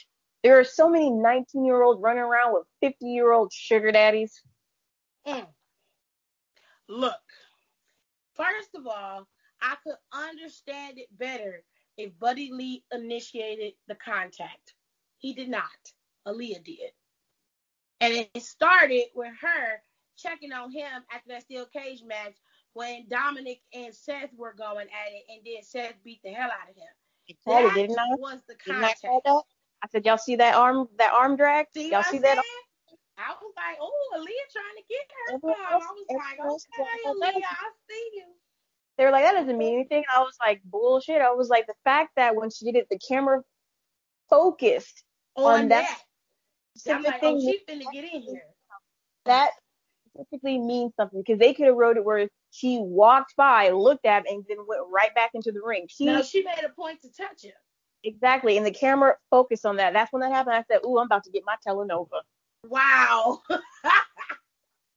There 0.43 0.59
are 0.59 0.63
so 0.63 0.87
many 0.87 1.09
19 1.09 1.65
year 1.65 1.81
olds 1.81 2.01
running 2.01 2.23
around 2.23 2.53
with 2.53 2.63
50 2.81 3.05
year 3.07 3.31
old 3.31 3.51
sugar 3.51 3.91
daddies. 3.91 4.41
Mm. 5.27 5.47
Look, 6.87 7.13
first 8.35 8.69
of 8.75 8.87
all, 8.87 9.27
I 9.61 9.75
could 9.83 9.97
understand 10.13 10.97
it 10.97 11.07
better 11.17 11.63
if 11.99 12.17
Buddy 12.17 12.49
Lee 12.51 12.83
initiated 12.93 13.73
the 13.89 13.95
contact. 13.95 14.73
He 15.17 15.33
did 15.33 15.49
not. 15.49 15.63
Aaliyah 16.25 16.63
did. 16.63 16.91
And 17.99 18.25
it 18.33 18.41
started 18.41 19.07
with 19.13 19.33
her 19.41 19.81
checking 20.17 20.53
on 20.53 20.71
him 20.71 21.03
after 21.13 21.27
that 21.27 21.41
steel 21.43 21.65
cage 21.65 22.01
match 22.07 22.35
when 22.71 23.05
Dominic 23.09 23.59
and 23.73 23.93
Seth 23.93 24.29
were 24.37 24.53
going 24.57 24.87
at 24.87 25.11
it, 25.11 25.25
and 25.29 25.41
then 25.45 25.61
Seth 25.61 25.95
beat 26.05 26.21
the 26.23 26.29
hell 26.29 26.49
out 26.49 26.69
of 26.69 26.75
him. 26.75 26.87
That 27.45 27.73
didn't 27.75 27.97
was 28.17 28.39
the 28.47 28.55
contact. 28.55 29.03
I 29.03 29.87
said, 29.91 30.05
y'all 30.05 30.17
see 30.17 30.37
that 30.37 30.55
arm 30.55 30.87
that 30.97 31.11
arm 31.11 31.35
drag? 31.35 31.67
See 31.73 31.91
y'all 31.91 32.03
see 32.03 32.19
that? 32.19 32.37
I 33.17 33.35
was 33.41 33.53
like, 33.57 33.77
oh, 33.81 33.91
Aaliyah 34.15 34.49
trying 34.53 34.77
to 34.77 34.83
get 34.87 35.05
her. 35.11 35.53
I 35.67 35.75
was 35.75 36.07
like, 36.09 36.39
okay, 36.39 36.99
Aaliyah, 37.07 37.43
I 37.43 37.69
see 37.89 38.09
you. 38.13 38.23
They 38.99 39.05
were 39.05 39.11
like, 39.11 39.23
that 39.23 39.31
doesn't 39.31 39.57
mean 39.57 39.75
anything. 39.75 40.03
I 40.13 40.19
was 40.19 40.35
like, 40.41 40.61
bullshit. 40.65 41.21
I 41.21 41.31
was 41.31 41.47
like, 41.47 41.67
the 41.67 41.73
fact 41.85 42.09
that 42.17 42.35
when 42.35 42.49
she 42.49 42.65
did 42.65 42.75
it, 42.75 42.87
the 42.91 42.99
camera 42.99 43.41
focused 44.29 45.05
on, 45.37 45.61
on 45.61 45.67
that, 45.69 45.87
that 45.87 45.99
specific 46.75 47.05
like. 47.05 47.19
Oh, 47.23 47.39
she 47.39 47.61
finna 47.65 47.85
get 47.93 48.03
in 48.03 48.21
here. 48.21 48.43
That 49.23 49.51
specifically 50.09 50.59
means 50.59 50.91
something 50.97 51.23
because 51.25 51.39
they 51.39 51.53
could 51.53 51.67
have 51.67 51.77
wrote 51.77 51.95
it 51.95 52.03
where 52.03 52.27
she 52.51 52.79
walked 52.81 53.37
by, 53.37 53.69
looked 53.69 54.05
at, 54.05 54.29
and 54.29 54.43
then 54.49 54.57
went 54.67 54.81
right 54.91 55.15
back 55.15 55.31
into 55.33 55.53
the 55.53 55.61
ring. 55.63 55.85
She, 55.87 56.03
no, 56.03 56.21
she 56.21 56.43
made 56.43 56.65
a 56.65 56.69
point 56.69 57.01
to 57.03 57.07
touch 57.07 57.45
him. 57.45 57.53
Exactly. 58.03 58.57
And 58.57 58.65
the 58.65 58.71
camera 58.71 59.15
focused 59.29 59.65
on 59.65 59.77
that. 59.77 59.93
That's 59.93 60.11
when 60.11 60.23
that 60.23 60.33
happened. 60.33 60.55
I 60.55 60.65
said, 60.69 60.81
Ooh, 60.85 60.99
I'm 60.99 61.05
about 61.05 61.23
to 61.23 61.31
get 61.31 61.43
my 61.45 61.55
telenova. 61.65 62.19
Wow. 62.67 63.43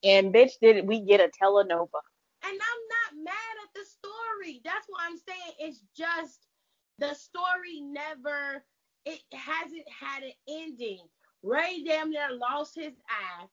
and 0.02 0.34
bitch, 0.34 0.52
did 0.60 0.88
we 0.88 1.02
get 1.02 1.20
a 1.20 1.30
telenova. 1.40 1.86
And 2.44 2.54
I'm 2.54 3.20
not 3.22 3.24
mad 3.24 3.51
story. 4.42 4.60
That's 4.64 4.86
what 4.88 5.00
I'm 5.08 5.16
saying. 5.16 5.54
It's 5.58 5.82
just 5.96 6.46
the 6.98 7.14
story 7.14 7.80
never 7.80 8.64
it 9.04 9.20
hasn't 9.32 9.84
had 10.00 10.22
an 10.22 10.32
ending. 10.48 11.00
Rey 11.42 11.82
damn 11.84 12.10
near 12.10 12.28
lost 12.32 12.76
his 12.76 12.92
eye. 13.08 13.46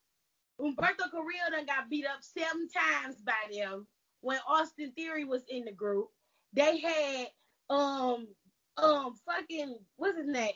Humberto 0.61 1.09
Carrillo 1.09 1.49
done 1.51 1.65
got 1.65 1.89
beat 1.89 2.05
up 2.05 2.21
seven 2.21 2.67
times 2.69 3.15
by 3.25 3.33
them 3.51 3.87
when 4.21 4.37
Austin 4.47 4.91
Theory 4.95 5.25
was 5.25 5.43
in 5.49 5.65
the 5.65 5.71
group. 5.71 6.07
They 6.53 6.79
had 6.79 7.27
um 7.69 8.27
um 8.77 9.15
fucking 9.25 9.77
what's 9.95 10.17
his 10.17 10.27
name? 10.27 10.51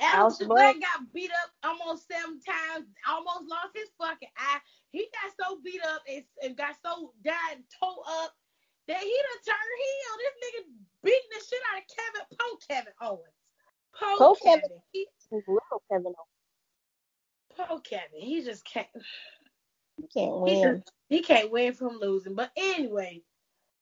Aleister 0.00 0.48
Black 0.48 0.76
got 0.80 1.12
beat 1.12 1.30
up 1.30 1.50
almost 1.64 2.06
seven 2.10 2.40
times, 2.40 2.86
almost 3.08 3.50
lost 3.50 3.74
his 3.74 3.90
fucking 4.00 4.28
eye. 4.38 4.58
He 4.92 5.06
got 5.12 5.32
so 5.48 5.58
beat 5.64 5.82
up 5.84 6.02
and, 6.08 6.24
and 6.42 6.56
got 6.56 6.76
so 6.84 7.12
died 7.24 7.58
toe 7.80 8.02
up 8.22 8.32
that 8.90 9.00
he 9.00 9.16
done 9.22 9.42
turned 9.46 9.76
heel. 9.78 10.12
This 10.18 10.36
nigga 10.42 10.62
beating 11.04 11.30
the 11.30 11.44
shit 11.46 11.62
out 11.70 11.78
of 11.78 11.86
Kevin 11.94 12.26
Poe 12.38 12.58
Kevin 12.68 12.92
Owens. 13.00 13.38
Poe, 13.94 14.18
Poe 14.18 14.34
Kevin. 14.34 14.60
Kevin. 14.62 14.82
He, 14.90 15.06
little 15.30 15.82
Kevin 15.90 16.14
Owens. 16.18 17.56
Poe 17.56 17.78
Kevin. 17.80 18.20
He 18.20 18.42
just 18.42 18.64
can't. 18.64 18.88
He 19.96 20.06
can't 20.08 20.40
win. 20.40 20.54
He, 20.54 20.62
just, 20.62 20.92
he 21.08 21.22
can't 21.22 21.52
win 21.52 21.72
from 21.72 21.98
losing. 22.00 22.34
But 22.34 22.50
anyway, 22.56 23.22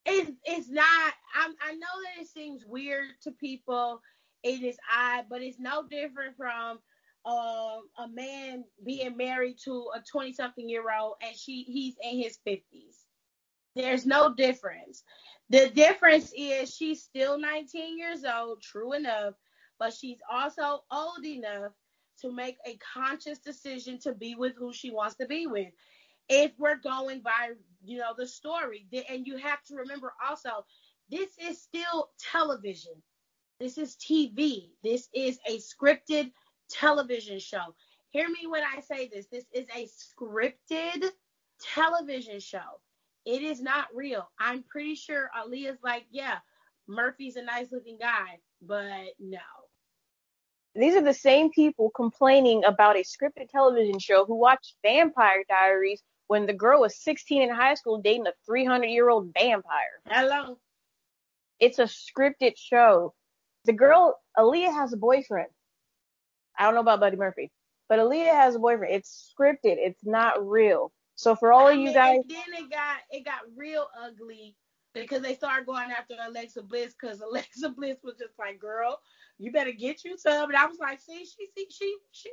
it's 0.04 0.30
it's 0.44 0.68
not. 0.68 1.14
I'm, 1.34 1.54
I 1.62 1.72
know 1.72 1.86
that 2.04 2.22
it 2.22 2.28
seems 2.28 2.64
weird 2.66 3.06
to 3.22 3.30
people. 3.30 4.02
It 4.42 4.62
is 4.62 4.76
odd, 4.94 5.24
but 5.30 5.42
it's 5.42 5.58
no 5.58 5.86
different 5.88 6.36
from 6.36 6.78
um, 7.24 7.82
a 7.98 8.08
man 8.12 8.64
being 8.84 9.16
married 9.16 9.56
to 9.64 9.90
a 9.94 10.00
20 10.00 10.32
something 10.32 10.68
year 10.68 10.84
old 10.96 11.16
and 11.20 11.36
she 11.36 11.64
he's 11.64 11.96
in 12.02 12.18
his 12.18 12.38
50s. 12.46 13.04
There's 13.78 14.04
no 14.04 14.34
difference. 14.34 15.04
The 15.50 15.70
difference 15.70 16.32
is 16.36 16.74
she's 16.74 17.00
still 17.00 17.38
19 17.38 17.96
years 17.96 18.24
old, 18.24 18.60
true 18.60 18.92
enough, 18.92 19.34
but 19.78 19.94
she's 19.94 20.18
also 20.28 20.82
old 20.90 21.24
enough 21.24 21.70
to 22.22 22.32
make 22.32 22.56
a 22.66 22.76
conscious 22.92 23.38
decision 23.38 24.00
to 24.00 24.12
be 24.12 24.34
with 24.34 24.56
who 24.56 24.72
she 24.72 24.90
wants 24.90 25.14
to 25.18 25.26
be 25.26 25.46
with. 25.46 25.68
If 26.28 26.50
we're 26.58 26.80
going 26.80 27.20
by 27.20 27.52
you 27.84 27.98
know 27.98 28.14
the 28.18 28.26
story 28.26 28.84
and 29.08 29.24
you 29.24 29.36
have 29.36 29.62
to 29.66 29.76
remember 29.76 30.12
also 30.28 30.66
this 31.08 31.30
is 31.40 31.62
still 31.62 32.10
television. 32.18 32.94
This 33.60 33.78
is 33.78 33.94
tv 33.96 34.70
this 34.82 35.08
is 35.14 35.38
a 35.48 35.58
scripted 35.58 36.32
television 36.68 37.38
show. 37.38 37.76
Hear 38.10 38.28
me 38.28 38.48
when 38.48 38.64
i 38.64 38.80
say 38.80 39.08
this. 39.08 39.26
This 39.30 39.44
is 39.52 39.68
a 39.76 39.86
scripted 39.86 41.12
television 41.62 42.40
show 42.40 42.80
it 43.28 43.42
is 43.42 43.60
not 43.60 43.86
real 43.94 44.28
i'm 44.40 44.64
pretty 44.64 44.94
sure 44.94 45.30
aaliyah's 45.38 45.82
like 45.84 46.04
yeah 46.10 46.38
murphy's 46.88 47.36
a 47.36 47.42
nice 47.42 47.70
looking 47.70 47.98
guy 47.98 48.38
but 48.62 49.12
no 49.20 49.38
these 50.74 50.94
are 50.94 51.02
the 51.02 51.14
same 51.14 51.50
people 51.50 51.90
complaining 51.90 52.62
about 52.64 52.96
a 52.96 53.00
scripted 53.00 53.50
television 53.50 53.98
show 53.98 54.24
who 54.24 54.36
watched 54.36 54.76
Vampire 54.84 55.42
Diaries 55.48 56.02
when 56.28 56.46
the 56.46 56.52
girl 56.52 56.82
was 56.82 57.02
16 57.02 57.42
in 57.42 57.50
high 57.50 57.74
school 57.74 58.00
dating 58.00 58.26
a 58.28 58.32
300 58.46 58.86
year 58.86 59.08
old 59.08 59.32
vampire. 59.36 60.00
Hello. 60.06 60.58
It's 61.58 61.80
a 61.80 61.84
scripted 61.84 62.52
show. 62.56 63.14
The 63.64 63.72
girl, 63.72 64.20
Aaliyah 64.38 64.72
has 64.72 64.92
a 64.92 64.96
boyfriend. 64.96 65.48
I 66.56 66.64
don't 66.64 66.74
know 66.74 66.80
about 66.80 67.00
Buddy 67.00 67.16
Murphy, 67.16 67.50
but 67.88 67.98
Aaliyah 67.98 68.34
has 68.34 68.54
a 68.54 68.60
boyfriend. 68.60 68.94
It's 68.94 69.34
scripted. 69.36 69.78
It's 69.78 70.04
not 70.04 70.46
real. 70.46 70.92
So 71.18 71.34
for 71.34 71.52
all 71.52 71.66
I 71.66 71.72
of 71.72 71.80
you 71.80 71.92
guys, 71.92 72.20
then 72.28 72.38
it 72.56 72.70
got 72.70 72.98
it 73.10 73.24
got 73.24 73.40
real 73.56 73.88
ugly 74.00 74.54
because 74.94 75.20
they 75.20 75.34
started 75.34 75.66
going 75.66 75.90
after 75.90 76.14
Alexa 76.24 76.62
Bliss 76.62 76.94
because 76.94 77.20
Alexa 77.28 77.70
Bliss 77.70 77.98
was 78.04 78.14
just 78.20 78.38
like, 78.38 78.60
"Girl, 78.60 79.00
you 79.36 79.50
better 79.50 79.72
get 79.72 80.04
you 80.04 80.16
some." 80.16 80.48
And 80.48 80.56
I 80.56 80.66
was 80.66 80.78
like, 80.80 81.00
"See, 81.00 81.24
she, 81.24 81.48
see, 81.56 81.66
she, 81.70 81.96
she." 82.12 82.30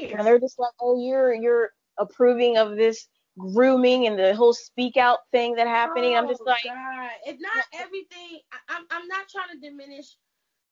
Weird. 0.00 0.12
And 0.12 0.26
they're 0.26 0.40
just 0.40 0.58
like, 0.58 0.72
"Oh, 0.80 0.98
you're 0.98 1.34
you're 1.34 1.72
approving 1.98 2.56
of 2.56 2.76
this 2.76 3.06
grooming 3.38 4.06
and 4.06 4.18
the 4.18 4.34
whole 4.34 4.54
speak 4.54 4.96
out 4.96 5.18
thing 5.32 5.54
that 5.56 5.66
happening. 5.66 6.14
Oh, 6.14 6.16
I'm 6.16 6.28
just 6.28 6.40
oh, 6.40 6.50
like, 6.50 6.64
God. 6.64 7.10
it's 7.26 7.42
not 7.42 7.62
everything. 7.74 8.40
I, 8.54 8.56
I'm 8.70 8.86
I'm 8.90 9.06
not 9.06 9.26
trying 9.28 9.50
to 9.52 9.60
diminish 9.60 10.16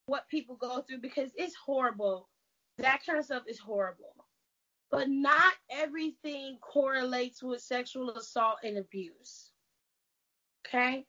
what 0.06 0.26
people 0.30 0.56
go 0.56 0.80
through 0.88 1.02
because 1.02 1.32
it's 1.36 1.54
horrible. 1.54 2.30
That 2.78 3.04
kind 3.04 3.18
of 3.18 3.26
stuff 3.26 3.42
is 3.46 3.58
horrible. 3.58 4.24
But 4.90 5.08
not 5.08 5.52
everything 5.70 6.58
correlates 6.60 7.42
with 7.42 7.60
sexual 7.60 8.10
assault 8.10 8.58
and 8.64 8.78
abuse. 8.78 9.50
Okay? 10.66 11.06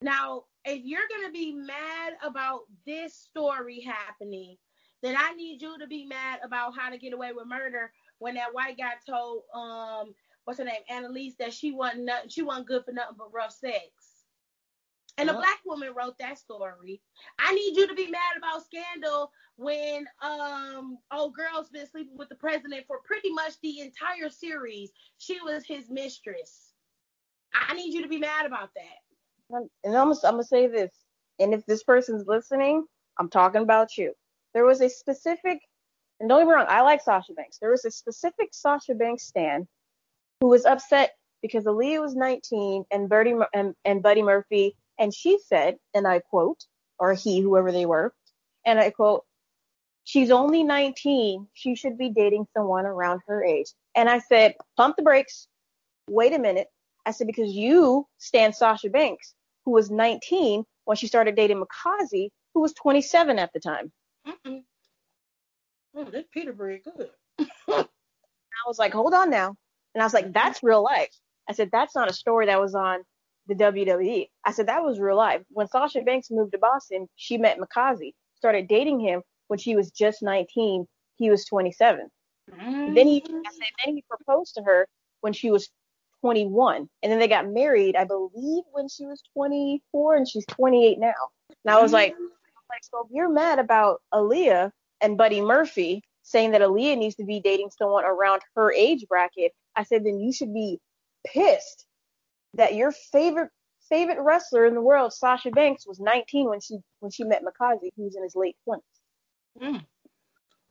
Now, 0.00 0.44
if 0.64 0.82
you're 0.84 1.08
going 1.08 1.26
to 1.26 1.32
be 1.32 1.52
mad 1.52 2.14
about 2.24 2.62
this 2.84 3.14
story 3.14 3.80
happening, 3.80 4.56
then 5.02 5.16
I 5.18 5.32
need 5.34 5.62
you 5.62 5.78
to 5.78 5.86
be 5.86 6.06
mad 6.06 6.40
about 6.44 6.74
how 6.76 6.90
to 6.90 6.98
get 6.98 7.12
away 7.12 7.32
with 7.32 7.46
murder 7.46 7.92
when 8.18 8.34
that 8.34 8.54
white 8.54 8.78
guy 8.78 8.92
told 9.08 9.42
um 9.54 10.14
what's 10.44 10.58
her 10.58 10.64
name 10.64 10.82
Annalise 10.88 11.34
that 11.38 11.52
she 11.52 11.72
wasn't 11.72 12.04
nothing, 12.04 12.28
she 12.28 12.42
wasn't 12.42 12.68
good 12.68 12.84
for 12.84 12.92
nothing 12.92 13.16
but 13.18 13.32
rough 13.32 13.52
sex. 13.52 13.86
And 15.18 15.28
a 15.28 15.34
black 15.34 15.60
woman 15.66 15.90
wrote 15.94 16.18
that 16.18 16.38
story. 16.38 17.00
I 17.38 17.54
need 17.54 17.76
you 17.76 17.86
to 17.86 17.94
be 17.94 18.10
mad 18.10 18.36
about 18.38 18.64
scandal 18.64 19.30
when 19.56 20.06
um 20.22 20.98
old 21.12 21.34
girl's 21.34 21.68
been 21.68 21.86
sleeping 21.86 22.16
with 22.16 22.28
the 22.28 22.34
president 22.34 22.86
for 22.86 23.00
pretty 23.04 23.30
much 23.30 23.52
the 23.62 23.80
entire 23.80 24.30
series. 24.30 24.90
She 25.18 25.38
was 25.42 25.64
his 25.66 25.90
mistress. 25.90 26.72
I 27.54 27.74
need 27.74 27.92
you 27.92 28.02
to 28.02 28.08
be 28.08 28.18
mad 28.18 28.46
about 28.46 28.70
that. 28.74 29.60
And 29.84 29.96
I'm, 29.96 30.10
I'm 30.10 30.14
gonna 30.22 30.44
say 30.44 30.66
this, 30.66 30.90
and 31.38 31.52
if 31.52 31.66
this 31.66 31.82
person's 31.82 32.26
listening, 32.26 32.86
I'm 33.18 33.28
talking 33.28 33.62
about 33.62 33.98
you. 33.98 34.14
There 34.54 34.64
was 34.64 34.80
a 34.80 34.88
specific, 34.88 35.60
and 36.20 36.28
don't 36.28 36.40
get 36.40 36.48
me 36.48 36.54
wrong, 36.54 36.66
I 36.68 36.80
like 36.82 37.02
Sasha 37.02 37.34
Banks. 37.34 37.58
There 37.58 37.70
was 37.70 37.84
a 37.84 37.90
specific 37.90 38.48
Sasha 38.52 38.94
Banks 38.94 39.24
stan 39.24 39.68
who 40.40 40.48
was 40.48 40.64
upset 40.64 41.16
because 41.42 41.64
Aaliyah 41.64 42.00
was 42.00 42.14
19 42.14 42.84
and 42.90 43.08
Birdie 43.08 43.34
and, 43.52 43.74
and 43.84 44.02
Buddy 44.02 44.22
Murphy, 44.22 44.76
and 45.02 45.12
she 45.12 45.36
said, 45.48 45.78
and 45.94 46.06
I 46.06 46.20
quote, 46.20 46.64
or 46.96 47.12
he, 47.12 47.40
whoever 47.40 47.72
they 47.72 47.86
were, 47.86 48.14
and 48.64 48.78
I 48.78 48.90
quote, 48.90 49.24
she's 50.04 50.30
only 50.30 50.62
19. 50.62 51.48
She 51.54 51.74
should 51.74 51.98
be 51.98 52.10
dating 52.10 52.46
someone 52.56 52.86
around 52.86 53.22
her 53.26 53.44
age. 53.44 53.66
And 53.96 54.08
I 54.08 54.20
said, 54.20 54.54
pump 54.76 54.94
the 54.94 55.02
brakes. 55.02 55.48
Wait 56.08 56.32
a 56.32 56.38
minute. 56.38 56.68
I 57.04 57.10
said, 57.10 57.26
because 57.26 57.50
you 57.50 58.06
stand 58.18 58.54
Sasha 58.54 58.90
Banks, 58.90 59.34
who 59.64 59.72
was 59.72 59.90
19 59.90 60.62
when 60.84 60.96
she 60.96 61.08
started 61.08 61.34
dating 61.34 61.60
Mikaze, 61.60 62.28
who 62.54 62.60
was 62.60 62.72
27 62.74 63.40
at 63.40 63.52
the 63.52 63.58
time. 63.58 63.90
Mm-mm. 64.24 64.62
Oh, 65.96 66.04
this 66.04 66.26
Peterborough 66.32 66.78
good. 66.78 67.10
I 67.68 68.68
was 68.68 68.78
like, 68.78 68.92
hold 68.92 69.14
on 69.14 69.30
now. 69.30 69.56
And 69.96 70.02
I 70.02 70.06
was 70.06 70.14
like, 70.14 70.32
that's 70.32 70.62
real 70.62 70.84
life. 70.84 71.12
I 71.48 71.54
said, 71.54 71.70
that's 71.72 71.96
not 71.96 72.08
a 72.08 72.12
story 72.12 72.46
that 72.46 72.60
was 72.60 72.76
on 72.76 73.00
the 73.46 73.54
WWE. 73.54 74.28
I 74.44 74.52
said, 74.52 74.68
that 74.68 74.84
was 74.84 75.00
real 75.00 75.16
life. 75.16 75.42
When 75.50 75.68
Sasha 75.68 76.02
Banks 76.02 76.30
moved 76.30 76.52
to 76.52 76.58
Boston, 76.58 77.08
she 77.16 77.38
met 77.38 77.58
Mikaze, 77.58 78.12
started 78.36 78.68
dating 78.68 79.00
him 79.00 79.22
when 79.48 79.58
she 79.58 79.76
was 79.76 79.90
just 79.90 80.22
19. 80.22 80.86
He 81.16 81.30
was 81.30 81.44
27. 81.44 82.08
Mm-hmm. 82.50 82.94
Then 82.94 83.06
he, 83.06 83.22
I 83.26 83.50
said, 83.50 83.68
then 83.84 83.94
he 83.94 84.04
proposed 84.08 84.54
to 84.56 84.62
her 84.62 84.86
when 85.20 85.32
she 85.32 85.50
was 85.50 85.68
21. 86.20 86.88
And 87.02 87.12
then 87.12 87.18
they 87.18 87.28
got 87.28 87.48
married, 87.48 87.96
I 87.96 88.04
believe, 88.04 88.64
when 88.72 88.88
she 88.88 89.06
was 89.06 89.22
24, 89.34 90.16
and 90.16 90.28
she's 90.28 90.46
28 90.46 90.98
now. 90.98 91.12
And 91.64 91.74
I 91.74 91.80
was 91.80 91.92
like, 91.92 92.14
mm-hmm. 92.14 92.24
like, 92.70 92.82
so 92.82 93.04
if 93.04 93.12
you're 93.12 93.28
mad 93.28 93.58
about 93.58 94.00
Aaliyah 94.14 94.70
and 95.00 95.18
Buddy 95.18 95.40
Murphy 95.40 96.02
saying 96.22 96.52
that 96.52 96.60
Aaliyah 96.60 96.96
needs 96.96 97.16
to 97.16 97.24
be 97.24 97.40
dating 97.40 97.70
someone 97.76 98.04
around 98.04 98.42
her 98.56 98.72
age 98.72 99.06
bracket, 99.08 99.52
I 99.74 99.84
said, 99.84 100.04
then 100.04 100.20
you 100.20 100.32
should 100.32 100.54
be 100.54 100.80
pissed 101.26 101.86
that 102.54 102.74
your 102.74 102.92
favorite 102.92 103.50
favorite 103.88 104.20
wrestler 104.20 104.66
in 104.66 104.74
the 104.74 104.80
world, 104.80 105.12
Sasha 105.12 105.50
Banks, 105.50 105.86
was 105.86 106.00
19 106.00 106.48
when 106.48 106.60
she 106.60 106.78
when 107.00 107.10
she 107.10 107.24
met 107.24 107.42
Mikaze, 107.42 107.90
who's 107.96 108.16
in 108.16 108.22
his 108.22 108.36
late 108.36 108.56
20s. 108.68 108.80
Mm. 109.60 109.84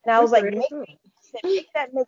And 0.05 0.15
I 0.15 0.19
was 0.19 0.31
like, 0.31 0.45
make, 0.45 0.69
said, 0.69 1.41
make 1.43 1.67
that 1.75 1.93
make. 1.93 2.07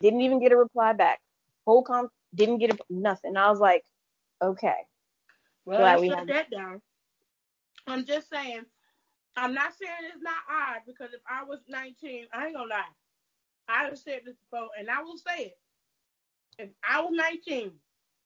Didn't 0.00 0.20
even 0.20 0.40
get 0.40 0.52
a 0.52 0.56
reply 0.56 0.92
back. 0.92 1.20
Whole 1.66 1.82
comp 1.82 2.10
didn't 2.34 2.58
get 2.58 2.74
a, 2.74 2.78
nothing. 2.90 3.36
I 3.36 3.48
was 3.50 3.60
like, 3.60 3.84
okay. 4.42 4.74
Well, 5.64 5.78
Glad 5.78 5.98
I 5.98 6.08
shut 6.08 6.26
that 6.26 6.50
down. 6.50 6.82
I'm 7.86 8.04
just 8.04 8.28
saying, 8.28 8.62
I'm 9.36 9.54
not 9.54 9.72
saying 9.80 9.92
it's 10.12 10.22
not 10.22 10.34
odd 10.50 10.80
because 10.86 11.14
if 11.14 11.20
I 11.28 11.44
was 11.44 11.60
19, 11.68 12.26
I 12.32 12.46
ain't 12.46 12.54
gonna 12.54 12.68
lie. 12.68 12.82
I 13.68 13.84
have 13.84 13.98
said 13.98 14.20
this 14.26 14.36
before, 14.36 14.68
and 14.78 14.90
I 14.90 15.02
will 15.02 15.16
say 15.16 15.44
it. 15.44 15.58
If 16.58 16.70
I 16.88 17.00
was 17.00 17.12
19 17.12 17.70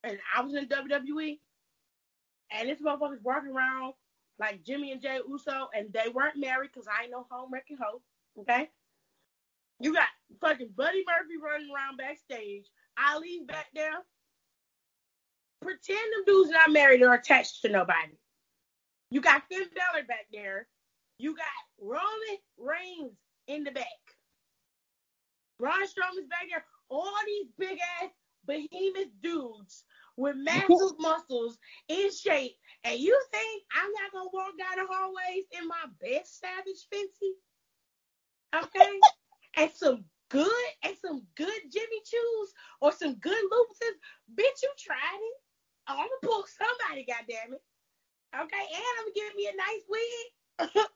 and 0.05 0.19
I 0.37 0.41
was 0.43 0.55
in 0.55 0.67
WWE, 0.69 1.39
and 2.51 2.69
this 2.69 2.81
motherfucker's 2.81 3.23
walking 3.23 3.51
around 3.51 3.95
like 4.39 4.65
Jimmy 4.65 4.93
and 4.93 5.03
Jey 5.03 5.21
Uso, 5.29 5.69
and 5.75 5.93
they 5.93 6.09
weren't 6.13 6.39
married 6.39 6.71
because 6.73 6.89
I 6.89 7.03
ain't 7.03 7.13
no 7.13 7.27
home 7.31 7.51
wrecking 7.53 7.79
hoe. 7.81 8.01
Okay, 8.41 8.69
you 9.81 9.93
got 9.93 10.09
fucking 10.41 10.71
Buddy 10.77 11.05
Murphy 11.07 11.37
running 11.43 11.69
around 11.75 11.97
backstage. 11.97 12.67
Ali's 12.99 13.45
back 13.47 13.67
there. 13.75 14.05
Pretend 15.61 15.99
them 15.99 16.25
dudes 16.27 16.51
not 16.51 16.71
married 16.71 17.03
or 17.03 17.15
attached 17.15 17.63
to 17.63 17.69
nobody. 17.69 18.17
You 19.11 19.21
got 19.21 19.43
Finn 19.49 19.65
Balor 19.75 20.05
back 20.07 20.27
there. 20.33 20.69
You 21.19 21.35
got 21.35 21.47
Roman 21.81 22.39
Reigns 22.59 23.17
in 23.49 23.65
the 23.65 23.71
back. 23.71 23.87
Braun 25.59 25.83
Strowman's 25.83 26.29
back 26.29 26.47
there. 26.49 26.65
All 26.89 27.13
these 27.27 27.47
big 27.59 27.79
ass 28.03 28.11
behemoth 28.49 29.13
dudes 29.23 29.85
with 30.17 30.35
massive 30.39 30.99
muscles 30.99 31.59
in 31.89 32.11
shape. 32.13 32.57
And 32.85 32.99
you 32.99 33.19
think 33.31 33.63
I'm 33.77 33.93
not 33.93 34.13
gonna 34.13 34.31
walk 34.33 34.59
down 34.59 34.85
the 34.85 34.93
hallways 34.93 35.45
in 35.53 35.69
my 35.69 35.85
best 36.01 36.41
savage 36.41 36.89
fancy? 36.91 37.35
Okay? 38.57 39.01
and 39.57 39.71
some 39.71 40.05
good 40.31 40.71
and 40.85 40.97
some 41.05 41.23
good 41.37 41.61
Jimmy 41.73 42.01
Choos 42.03 42.49
or 42.81 42.93
some 42.93 43.15
good 43.17 43.33
Louboutins. 43.53 43.99
Bitch, 44.35 44.63
you 44.63 44.71
tried 44.79 45.21
it. 45.21 45.37
Oh, 45.89 45.95
I'm 45.95 46.09
gonna 46.09 46.09
pull 46.23 46.45
somebody, 46.59 47.07
goddamn 47.07 47.55
it. 47.55 47.63
Okay, 48.35 48.67
and 48.75 48.85
I'm 48.99 49.05
gonna 49.05 49.15
give 49.15 49.35
me 49.37 49.49
a 49.49 49.57
nice 49.57 49.85
wig. 49.89 50.87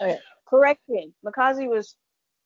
okay. 0.02 0.18
Correction. 0.46 1.14
Mikaze 1.24 1.68
was 1.68 1.96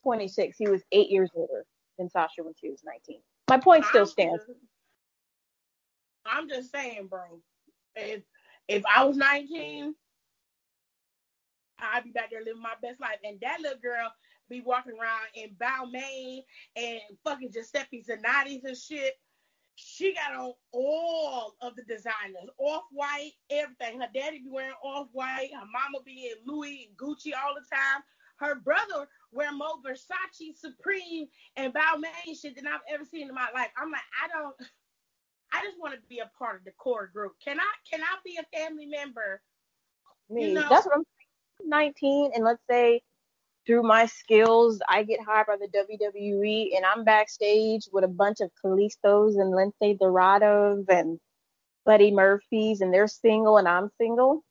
26. 0.02 0.56
He 0.58 0.68
was 0.68 0.82
eight 0.92 1.10
years 1.10 1.30
older 1.34 1.64
than 1.98 2.10
Sasha 2.10 2.42
when 2.42 2.54
she 2.60 2.70
was 2.70 2.82
19. 2.84 3.20
My 3.48 3.58
point 3.58 3.84
still 3.84 4.06
stands. 4.06 4.42
I'm 6.26 6.48
just 6.48 6.72
saying, 6.72 7.08
bro. 7.08 7.40
If 7.96 8.22
if 8.68 8.82
I 8.92 9.04
was 9.04 9.16
19, 9.16 9.94
I'd 11.78 12.04
be 12.04 12.10
back 12.10 12.30
there 12.30 12.40
living 12.40 12.62
my 12.62 12.74
best 12.82 13.00
life. 13.00 13.18
And 13.24 13.38
that 13.40 13.60
little 13.60 13.78
girl 13.78 14.10
be 14.48 14.60
walking 14.60 14.94
around 15.00 15.26
in 15.34 15.54
Balmain 15.60 16.42
and 16.76 17.00
fucking 17.24 17.52
Giuseppe 17.52 18.04
Zanotti 18.08 18.60
and 18.64 18.76
shit. 18.76 19.14
She 19.76 20.14
got 20.14 20.38
on 20.38 20.52
all 20.72 21.54
of 21.60 21.74
the 21.74 21.82
designers, 21.82 22.48
off 22.58 22.84
white, 22.92 23.32
everything. 23.50 24.00
Her 24.00 24.08
daddy 24.14 24.38
be 24.38 24.50
wearing 24.50 24.74
off 24.84 25.08
white. 25.12 25.50
Her 25.52 25.66
mama 25.66 26.02
be 26.04 26.30
in 26.32 26.46
Louis 26.46 26.88
and 26.88 26.96
Gucci 26.96 27.32
all 27.34 27.54
the 27.54 27.66
time. 27.74 28.02
Her 28.36 28.56
brother 28.56 29.08
wear 29.32 29.52
more 29.52 29.76
Versace, 29.86 30.56
Supreme, 30.56 31.28
and 31.56 31.72
Balmain 31.72 32.40
shit 32.40 32.56
than 32.56 32.66
I've 32.66 32.80
ever 32.92 33.04
seen 33.04 33.28
in 33.28 33.34
my 33.34 33.48
life. 33.54 33.68
I'm 33.76 33.90
like, 33.90 34.00
I 34.22 34.28
don't. 34.28 34.54
I 35.52 35.62
just 35.62 35.78
want 35.78 35.94
to 35.94 36.00
be 36.08 36.18
a 36.18 36.30
part 36.36 36.56
of 36.56 36.64
the 36.64 36.72
core 36.72 37.10
group. 37.12 37.32
Can 37.44 37.60
I? 37.60 37.72
Can 37.90 38.00
I 38.02 38.16
be 38.24 38.38
a 38.38 38.58
family 38.58 38.86
member? 38.86 39.40
Me. 40.28 40.48
You 40.48 40.54
know? 40.54 40.66
That's 40.68 40.86
what 40.86 40.96
I'm. 40.96 41.04
19, 41.64 42.32
and 42.34 42.44
let's 42.44 42.62
say 42.68 43.00
through 43.66 43.82
my 43.82 44.06
skills, 44.06 44.80
I 44.88 45.02
get 45.04 45.20
hired 45.24 45.46
by 45.46 45.56
the 45.56 45.68
WWE, 45.68 46.76
and 46.76 46.84
I'm 46.84 47.04
backstage 47.04 47.88
with 47.92 48.04
a 48.04 48.08
bunch 48.08 48.40
of 48.40 48.50
Kalistos 48.62 49.40
and 49.40 49.54
Lince 49.54 49.98
Dorados 49.98 50.84
and 50.88 51.18
Buddy 51.86 52.10
Murphys, 52.10 52.80
and 52.80 52.92
they're 52.92 53.08
single 53.08 53.56
and 53.56 53.68
I'm 53.68 53.90
single. 53.98 54.42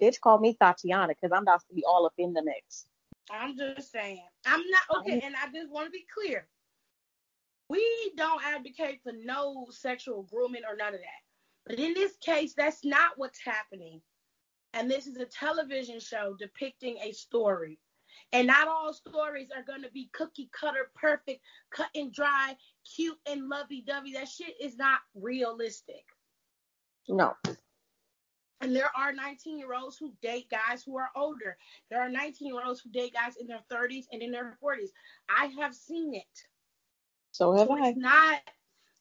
Bitch, 0.00 0.20
call 0.20 0.38
me 0.38 0.56
Tatiana 0.60 1.08
because 1.08 1.34
I'm 1.34 1.42
about 1.42 1.60
to 1.68 1.74
be 1.74 1.84
all 1.84 2.06
up 2.06 2.14
in 2.18 2.32
the 2.32 2.42
mix. 2.42 2.86
I'm 3.30 3.56
just 3.56 3.92
saying. 3.92 4.24
I'm 4.46 4.62
not 4.68 5.00
okay, 5.00 5.20
and 5.22 5.34
I 5.36 5.46
just 5.52 5.70
want 5.70 5.86
to 5.86 5.90
be 5.90 6.04
clear. 6.12 6.46
We 7.68 8.12
don't 8.16 8.44
advocate 8.44 9.00
for 9.02 9.12
no 9.24 9.66
sexual 9.70 10.24
grooming 10.30 10.62
or 10.68 10.76
none 10.76 10.94
of 10.94 11.00
that. 11.00 11.22
But 11.66 11.78
in 11.78 11.94
this 11.94 12.16
case, 12.20 12.54
that's 12.54 12.84
not 12.84 13.12
what's 13.16 13.40
happening. 13.44 14.02
And 14.74 14.90
this 14.90 15.06
is 15.06 15.16
a 15.16 15.26
television 15.26 16.00
show 16.00 16.34
depicting 16.38 16.98
a 16.98 17.12
story. 17.12 17.78
And 18.32 18.46
not 18.46 18.68
all 18.68 18.92
stories 18.92 19.48
are 19.54 19.62
going 19.62 19.82
to 19.82 19.90
be 19.90 20.10
cookie 20.12 20.50
cutter, 20.58 20.90
perfect, 20.94 21.40
cut 21.74 21.88
and 21.94 22.12
dry, 22.12 22.56
cute 22.96 23.18
and 23.26 23.48
lovey 23.48 23.84
dovey. 23.86 24.14
That 24.14 24.28
shit 24.28 24.54
is 24.60 24.76
not 24.76 25.00
realistic. 25.14 26.04
No. 27.08 27.34
And 28.62 28.74
there 28.74 28.90
are 28.96 29.12
19 29.12 29.58
year 29.58 29.74
olds 29.74 29.98
who 29.98 30.12
date 30.22 30.48
guys 30.48 30.84
who 30.84 30.96
are 30.96 31.10
older. 31.16 31.56
There 31.90 32.00
are 32.00 32.08
19 32.08 32.46
year 32.46 32.62
olds 32.64 32.80
who 32.80 32.90
date 32.90 33.12
guys 33.12 33.34
in 33.40 33.48
their 33.48 33.62
30s 33.70 34.04
and 34.12 34.22
in 34.22 34.30
their 34.30 34.56
40s. 34.62 34.90
I 35.28 35.46
have 35.60 35.74
seen 35.74 36.14
it. 36.14 36.22
So 37.32 37.52
have 37.56 37.66
so 37.66 37.74
I. 37.74 37.88
It's 37.88 37.98
not 37.98 38.40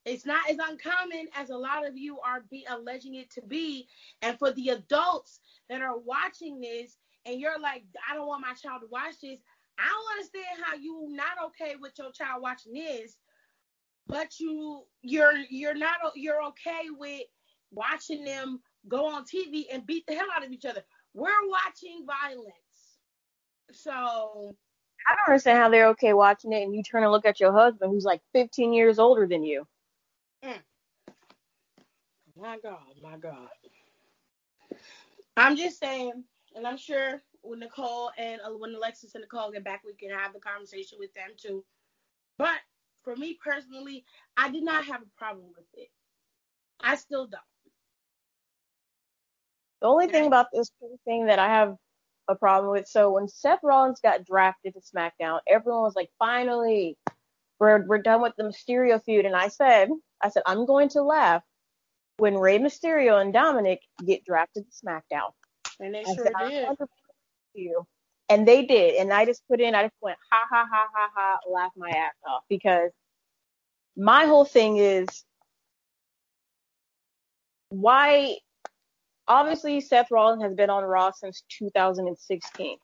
it's 0.04 0.26
not 0.26 0.50
as 0.50 0.58
uncommon 0.58 1.28
as 1.36 1.52
a 1.52 1.58
lot 1.58 1.88
of 1.88 1.96
you 1.96 2.20
are 2.22 2.44
be 2.50 2.66
alleging 2.70 3.16
it 3.16 3.30
to 3.32 3.42
be. 3.44 3.88
And 4.24 4.38
for 4.40 4.52
the 4.52 4.70
adults 4.70 5.40
that 5.70 5.84
are 5.84 6.00
watching 6.00 6.60
this 6.60 6.98
and 7.28 7.40
you're 7.40 7.60
like, 7.60 7.84
I 8.10 8.16
don't 8.16 8.28
want 8.28 8.42
my 8.42 8.54
child 8.54 8.82
to 8.82 8.88
watch 8.90 9.16
this. 9.22 9.40
I 9.78 9.84
don't 9.88 10.18
understand 10.18 10.66
how 10.66 10.76
you 10.76 11.08
not 11.12 11.46
okay 11.48 11.76
with 11.80 11.94
your 12.00 12.12
child 12.12 12.42
watching 12.42 12.74
this, 12.74 13.16
but 14.08 14.40
you 14.40 14.86
you're 15.04 15.38
you're 15.52 15.76
not 15.76 15.98
you're 16.16 16.44
okay 16.46 16.90
with 16.98 17.22
watching 17.72 18.24
them 18.24 18.60
go 18.88 19.08
on 19.08 19.24
TV 19.26 19.66
and 19.72 19.86
beat 19.86 20.06
the 20.08 20.16
hell 20.16 20.28
out 20.36 20.46
of 20.46 20.52
each 20.52 20.66
other. 20.66 20.84
We're 21.14 21.30
watching 21.50 22.06
violence. 22.06 22.56
So 23.72 24.56
I 25.08 25.16
don't 25.16 25.28
understand 25.28 25.60
how 25.60 25.70
they're 25.70 25.88
okay 25.90 26.14
watching 26.14 26.54
it 26.54 26.64
and 26.64 26.76
you 26.76 26.84
turn 26.84 27.04
and 27.04 27.12
look 27.12 27.26
at 27.26 27.40
your 27.40 27.54
husband 27.54 27.92
who's 27.92 28.06
like 28.06 28.22
15 28.34 28.74
years 28.74 29.00
older 29.00 29.28
than 29.28 29.44
you. 29.44 29.68
Mm. 30.44 30.60
My 32.38 32.58
God, 32.62 32.80
my 33.02 33.18
God. 33.18 33.50
I'm 35.38 35.56
just 35.56 35.80
saying, 35.80 36.24
and 36.56 36.68
I'm 36.68 36.78
sure 36.78 37.22
when 37.42 37.60
Nicole 37.60 38.12
and 38.18 38.42
uh, 38.42 38.52
when 38.52 38.76
Alexis 38.76 39.16
and 39.16 39.22
Nicole 39.22 39.52
get 39.52 39.64
back, 39.64 39.82
we 39.86 39.94
can 39.94 40.16
have 40.16 40.34
the 40.34 40.40
conversation 40.40 40.98
with 41.00 41.14
them 41.14 41.30
too. 41.38 41.64
But 42.38 42.60
for 43.04 43.16
me 43.16 43.38
personally, 43.44 44.06
I 44.38 44.50
did 44.50 44.64
not 44.64 44.86
have 44.86 45.02
a 45.02 45.18
problem 45.18 45.48
with 45.56 45.66
it. 45.74 45.90
I 46.80 46.96
still 46.96 47.28
don't. 47.28 47.42
The 49.82 49.88
only 49.88 50.08
thing 50.08 50.28
about 50.28 50.48
this 50.54 50.72
thing 51.06 51.26
that 51.28 51.40
I 51.40 51.48
have 51.48 51.76
a 52.28 52.36
problem 52.36 52.72
with, 52.72 52.88
so 52.88 53.12
when 53.12 53.28
Seth 53.28 53.60
Rollins 53.64 54.00
got 54.02 54.26
drafted 54.26 54.76
to 54.76 54.82
SmackDown, 54.82 55.40
everyone 55.48 55.84
was 55.84 55.96
like, 55.96 56.10
finally, 56.20 56.98
we're 57.60 57.86
we're 57.88 58.02
done 58.02 58.22
with 58.22 58.34
the 58.38 58.44
Mysterio 58.44 59.04
feud. 59.04 59.26
And 59.26 59.36
I 59.36 59.48
said, 59.48 59.90
I 60.22 60.30
said, 60.30 60.44
I'm 60.46 60.66
going 60.66 60.90
to 60.90 61.02
laugh 61.02 61.44
when 62.18 62.38
Rey 62.38 62.60
Mysterio 62.60 63.20
and 63.22 63.34
Dominic 63.34 63.82
get 64.06 64.24
drafted 64.26 64.66
to 64.66 64.86
SmackDown. 64.86 65.32
And 65.80 65.94
they 65.96 66.02
I 66.02 66.16
sure 66.16 66.26
said, 66.26 66.34
did. 66.48 66.68
You. 67.56 67.86
And 68.30 68.48
they 68.48 68.66
did. 68.66 68.96
And 68.96 69.12
I 69.12 69.26
just 69.26 69.42
put 69.50 69.60
in, 69.60 69.76
I 69.76 69.84
just 69.84 69.96
went, 70.02 70.18
ha 70.32 70.46
ha 70.50 70.66
ha 70.72 70.88
ha 70.94 71.10
ha, 71.14 71.40
laugh 71.52 71.72
my 71.76 71.90
ass 71.90 72.14
off 72.28 72.44
because 72.50 72.92
my 73.98 74.26
whole 74.26 74.46
thing 74.46 74.78
is 74.78 75.08
why 77.70 78.38
obviously 79.28 79.82
Seth 79.82 80.12
Rollins 80.12 80.44
has 80.44 80.54
been 80.54 80.70
on 80.70 80.84
Raw 80.84 81.12
since 81.12 81.44
2016. 81.58 82.78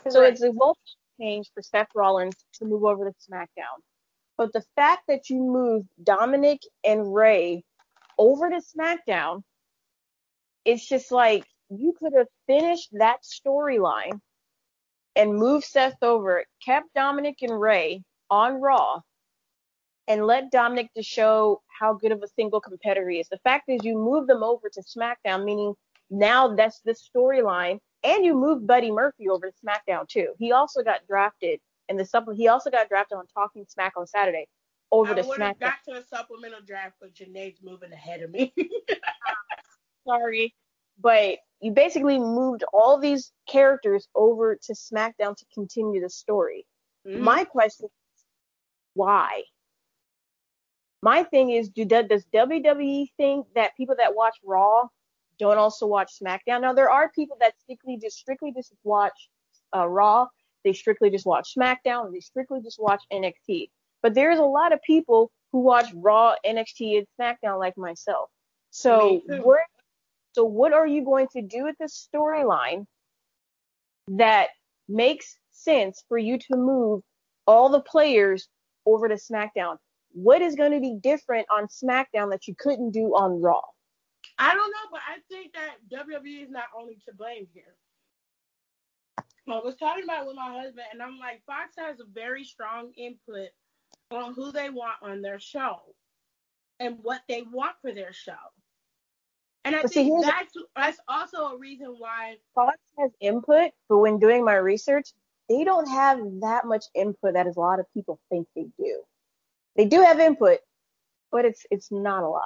Correct. 0.00 0.12
So 0.12 0.22
it's 0.22 0.42
a 0.42 0.46
little 0.46 0.76
change 1.20 1.50
for 1.54 1.62
Seth 1.62 1.88
Rollins 1.94 2.34
to 2.54 2.64
move 2.64 2.84
over 2.84 3.04
to 3.10 3.14
SmackDown. 3.30 3.80
But 4.36 4.52
the 4.52 4.64
fact 4.74 5.04
that 5.08 5.30
you 5.30 5.42
moved 5.42 5.88
Dominic 6.02 6.60
and 6.84 7.14
Rey 7.14 7.64
over 8.18 8.50
to 8.50 8.60
SmackDown, 8.60 9.42
it's 10.64 10.86
just 10.86 11.10
like 11.10 11.44
you 11.70 11.94
could 11.98 12.12
have 12.16 12.28
finished 12.46 12.90
that 12.92 13.18
storyline 13.22 14.20
and 15.14 15.34
moved 15.34 15.64
Seth 15.64 16.02
over, 16.02 16.44
kept 16.64 16.92
Dominic 16.94 17.36
and 17.40 17.58
Rey 17.58 18.02
on 18.30 18.60
Raw, 18.60 19.00
and 20.08 20.26
let 20.26 20.50
Dominic 20.50 20.92
to 20.94 21.02
show 21.02 21.62
how 21.80 21.94
good 21.94 22.12
of 22.12 22.22
a 22.22 22.28
single 22.28 22.60
competitor 22.60 23.08
he 23.08 23.20
is. 23.20 23.28
The 23.28 23.38
fact 23.38 23.68
is, 23.68 23.84
you 23.84 23.94
move 23.94 24.26
them 24.26 24.42
over 24.42 24.68
to 24.68 24.82
SmackDown, 24.82 25.44
meaning 25.44 25.74
now 26.10 26.54
that's 26.54 26.80
the 26.84 26.94
storyline, 26.94 27.78
and 28.04 28.24
you 28.24 28.34
moved 28.34 28.66
Buddy 28.66 28.90
Murphy 28.90 29.28
over 29.28 29.50
to 29.50 29.52
SmackDown 29.64 30.08
too. 30.08 30.34
He 30.38 30.52
also 30.52 30.82
got 30.82 31.06
drafted 31.06 31.60
in 31.88 31.96
the 31.96 32.04
supplement. 32.04 32.40
He 32.40 32.48
also 32.48 32.70
got 32.70 32.88
drafted 32.88 33.18
on 33.18 33.26
Talking 33.26 33.64
Smack 33.68 33.94
on 33.96 34.06
Saturday 34.06 34.46
over 34.92 35.12
I 35.12 35.14
to 35.14 35.22
SmackDown. 35.22 35.42
I 35.42 35.52
got 35.54 35.74
to 35.88 35.94
the 35.94 36.04
supplemental 36.04 36.60
draft, 36.64 36.96
but 37.00 37.14
Janae's 37.14 37.58
moving 37.62 37.92
ahead 37.92 38.22
of 38.22 38.30
me. 38.30 38.54
Sorry, 40.06 40.54
but 41.00 41.38
you 41.60 41.72
basically 41.72 42.18
moved 42.18 42.64
all 42.72 42.98
these 42.98 43.32
characters 43.48 44.06
over 44.14 44.56
to 44.56 44.72
SmackDown 44.72 45.36
to 45.36 45.44
continue 45.52 46.00
the 46.00 46.10
story. 46.10 46.64
Mm-hmm. 47.06 47.22
My 47.22 47.44
question 47.44 47.86
is, 47.86 48.24
why? 48.94 49.42
My 51.06 51.22
thing 51.22 51.50
is, 51.50 51.68
do 51.68 51.84
does 51.84 52.26
WWE 52.34 53.06
think 53.16 53.46
that 53.54 53.76
people 53.76 53.94
that 53.96 54.16
watch 54.16 54.34
Raw 54.44 54.88
don't 55.38 55.56
also 55.56 55.86
watch 55.86 56.10
SmackDown? 56.20 56.62
Now 56.62 56.72
there 56.72 56.90
are 56.90 57.12
people 57.14 57.36
that 57.38 57.52
strictly 57.60 57.96
just 57.96 58.18
strictly 58.18 58.52
just 58.52 58.72
watch 58.82 59.28
uh, 59.72 59.86
Raw. 59.86 60.26
They 60.64 60.72
strictly 60.72 61.08
just 61.10 61.24
watch 61.24 61.54
SmackDown. 61.56 62.12
They 62.12 62.18
strictly 62.18 62.60
just 62.60 62.82
watch 62.82 63.04
NXT. 63.12 63.70
But 64.02 64.14
there's 64.14 64.40
a 64.40 64.50
lot 64.58 64.72
of 64.72 64.82
people 64.82 65.30
who 65.52 65.60
watch 65.60 65.86
Raw, 65.94 66.34
NXT, 66.44 66.98
and 66.98 67.06
SmackDown 67.20 67.60
like 67.60 67.78
myself. 67.78 68.28
So 68.72 69.22
what? 69.28 69.60
So 70.32 70.42
what 70.42 70.72
are 70.72 70.88
you 70.88 71.04
going 71.04 71.28
to 71.34 71.40
do 71.40 71.62
with 71.62 71.76
this 71.78 72.08
storyline 72.12 72.84
that 74.08 74.48
makes 74.88 75.38
sense 75.52 76.02
for 76.08 76.18
you 76.18 76.36
to 76.36 76.56
move 76.56 77.02
all 77.46 77.68
the 77.68 77.80
players 77.80 78.48
over 78.86 79.06
to 79.06 79.14
SmackDown? 79.14 79.76
What 80.16 80.40
is 80.40 80.54
going 80.54 80.72
to 80.72 80.80
be 80.80 80.98
different 81.02 81.46
on 81.50 81.66
SmackDown 81.66 82.30
that 82.30 82.48
you 82.48 82.54
couldn't 82.58 82.92
do 82.92 83.14
on 83.14 83.42
Raw? 83.42 83.60
I 84.38 84.54
don't 84.54 84.70
know, 84.70 84.90
but 84.90 85.00
I 85.06 85.18
think 85.30 85.52
that 85.52 85.76
WWE 85.92 86.42
is 86.42 86.50
not 86.50 86.64
only 86.76 86.98
to 87.06 87.14
blame 87.14 87.46
here. 87.52 87.74
I 89.48 89.60
was 89.60 89.76
talking 89.76 90.04
about 90.04 90.22
it 90.22 90.26
with 90.26 90.36
my 90.36 90.52
husband, 90.52 90.86
and 90.90 91.02
I'm 91.02 91.18
like, 91.18 91.42
Fox 91.46 91.74
has 91.78 92.00
a 92.00 92.04
very 92.12 92.44
strong 92.44 92.92
input 92.96 93.50
on 94.10 94.32
who 94.34 94.52
they 94.52 94.70
want 94.70 94.96
on 95.02 95.20
their 95.20 95.38
show 95.38 95.76
and 96.80 96.96
what 97.02 97.20
they 97.28 97.42
want 97.42 97.76
for 97.82 97.92
their 97.92 98.12
show. 98.12 98.32
And 99.66 99.76
I 99.76 99.82
but 99.82 99.92
think 99.92 100.24
see, 100.24 100.26
that's 100.26 100.52
that's 100.74 100.98
also 101.08 101.48
a 101.48 101.58
reason 101.58 101.94
why 101.98 102.36
Fox 102.54 102.78
has 102.98 103.10
input, 103.20 103.72
but 103.88 103.98
when 103.98 104.18
doing 104.18 104.44
my 104.44 104.54
research, 104.54 105.10
they 105.48 105.62
don't 105.62 105.88
have 105.88 106.18
that 106.40 106.64
much 106.64 106.86
input 106.94 107.34
that 107.34 107.46
a 107.46 107.60
lot 107.60 107.80
of 107.80 107.86
people 107.92 108.18
think 108.30 108.48
they 108.56 108.66
do. 108.78 109.02
They 109.76 109.84
do 109.84 110.02
have 110.02 110.18
input, 110.18 110.58
but 111.30 111.44
it's 111.44 111.66
it's 111.70 111.90
not 111.90 112.22
a 112.22 112.28
lot. 112.28 112.42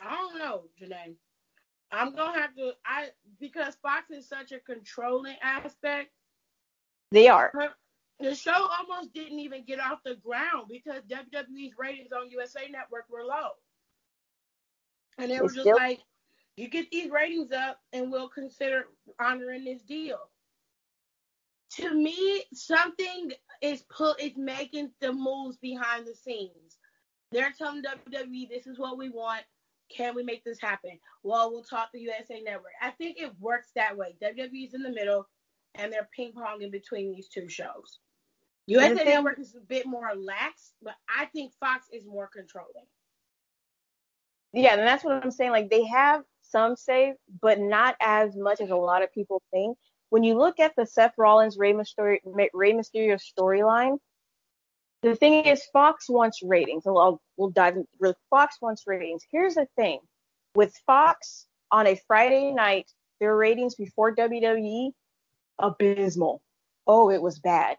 I 0.00 0.16
don't 0.16 0.38
know, 0.38 0.64
Janae. 0.80 1.16
I'm 1.90 2.14
gonna 2.14 2.40
have 2.40 2.54
to 2.56 2.72
I 2.86 3.08
because 3.40 3.74
Fox 3.76 4.10
is 4.10 4.28
such 4.28 4.52
a 4.52 4.60
controlling 4.60 5.36
aspect. 5.42 6.10
They 7.10 7.28
are. 7.28 7.52
The 8.20 8.34
show 8.34 8.68
almost 8.78 9.12
didn't 9.12 9.40
even 9.40 9.64
get 9.64 9.80
off 9.80 9.98
the 10.04 10.14
ground 10.16 10.68
because 10.70 11.02
WWE's 11.04 11.74
ratings 11.78 12.12
on 12.12 12.30
USA 12.30 12.68
Network 12.68 13.06
were 13.10 13.24
low. 13.24 13.50
And 15.18 15.30
they 15.30 15.40
were 15.40 15.48
just 15.48 15.60
still- 15.60 15.76
like, 15.76 16.00
you 16.56 16.68
get 16.68 16.90
these 16.90 17.10
ratings 17.10 17.50
up 17.52 17.80
and 17.92 18.12
we'll 18.12 18.28
consider 18.28 18.88
honoring 19.18 19.64
this 19.64 19.82
deal 19.82 20.30
to 21.76 21.94
me, 21.94 22.44
something 22.52 23.32
is 23.62 23.84
put 23.88 24.20
is 24.20 24.36
making 24.36 24.90
the 25.00 25.12
moves 25.12 25.56
behind 25.56 26.06
the 26.06 26.14
scenes. 26.14 26.78
They're 27.30 27.54
telling 27.56 27.82
WWE 27.82 28.48
this 28.50 28.66
is 28.66 28.78
what 28.78 28.98
we 28.98 29.08
want. 29.08 29.42
Can 29.88 30.14
we 30.14 30.22
make 30.22 30.44
this 30.44 30.60
happen? 30.60 30.98
Well, 31.22 31.50
we'll 31.50 31.62
talk 31.62 31.92
to 31.92 31.98
USA 31.98 32.42
Network. 32.42 32.72
I 32.82 32.90
think 32.90 33.18
it 33.18 33.32
works 33.38 33.68
that 33.74 33.96
way. 33.96 34.16
WWE's 34.22 34.74
in 34.74 34.82
the 34.82 34.90
middle, 34.90 35.28
and 35.76 35.92
they're 35.92 36.08
ping 36.14 36.32
ponging 36.32 36.72
between 36.72 37.12
these 37.12 37.28
two 37.28 37.48
shows. 37.48 37.98
USA 38.66 39.04
Network 39.04 39.38
is 39.38 39.54
a 39.54 39.60
bit 39.60 39.86
more 39.86 40.10
lax, 40.14 40.72
but 40.82 40.94
I 41.08 41.26
think 41.26 41.52
Fox 41.60 41.86
is 41.92 42.06
more 42.06 42.28
controlling. 42.32 42.86
Yeah, 44.52 44.74
and 44.74 44.86
that's 44.86 45.04
what 45.04 45.22
I'm 45.22 45.30
saying. 45.30 45.50
Like 45.50 45.70
they 45.70 45.84
have 45.84 46.22
some 46.42 46.76
say, 46.76 47.14
but 47.40 47.58
not 47.58 47.96
as 48.00 48.36
much 48.36 48.60
as 48.60 48.70
a 48.70 48.76
lot 48.76 49.02
of 49.02 49.12
people 49.12 49.42
think 49.50 49.78
when 50.12 50.24
you 50.24 50.36
look 50.36 50.60
at 50.60 50.76
the 50.76 50.84
Seth 50.84 51.14
Rollins 51.16 51.56
Rey 51.56 51.72
Mysterio, 51.72 52.18
Mysterio 52.26 53.18
storyline, 53.18 53.96
the 55.00 55.16
thing 55.16 55.46
is 55.46 55.64
Fox 55.72 56.06
wants 56.06 56.42
ratings. 56.42 56.84
And 56.84 56.94
we'll, 56.94 57.18
we'll 57.38 57.48
dive 57.48 57.76
into 57.76 58.14
Fox 58.28 58.58
wants 58.60 58.82
ratings. 58.86 59.22
Here's 59.32 59.54
the 59.54 59.66
thing 59.74 60.00
with 60.54 60.76
Fox 60.86 61.46
on 61.70 61.86
a 61.86 61.98
Friday 62.06 62.52
night, 62.52 62.90
their 63.20 63.34
ratings 63.34 63.74
before 63.74 64.14
WWE 64.14 64.90
abysmal. 65.58 66.42
Oh, 66.86 67.08
it 67.08 67.22
was 67.22 67.38
bad. 67.38 67.78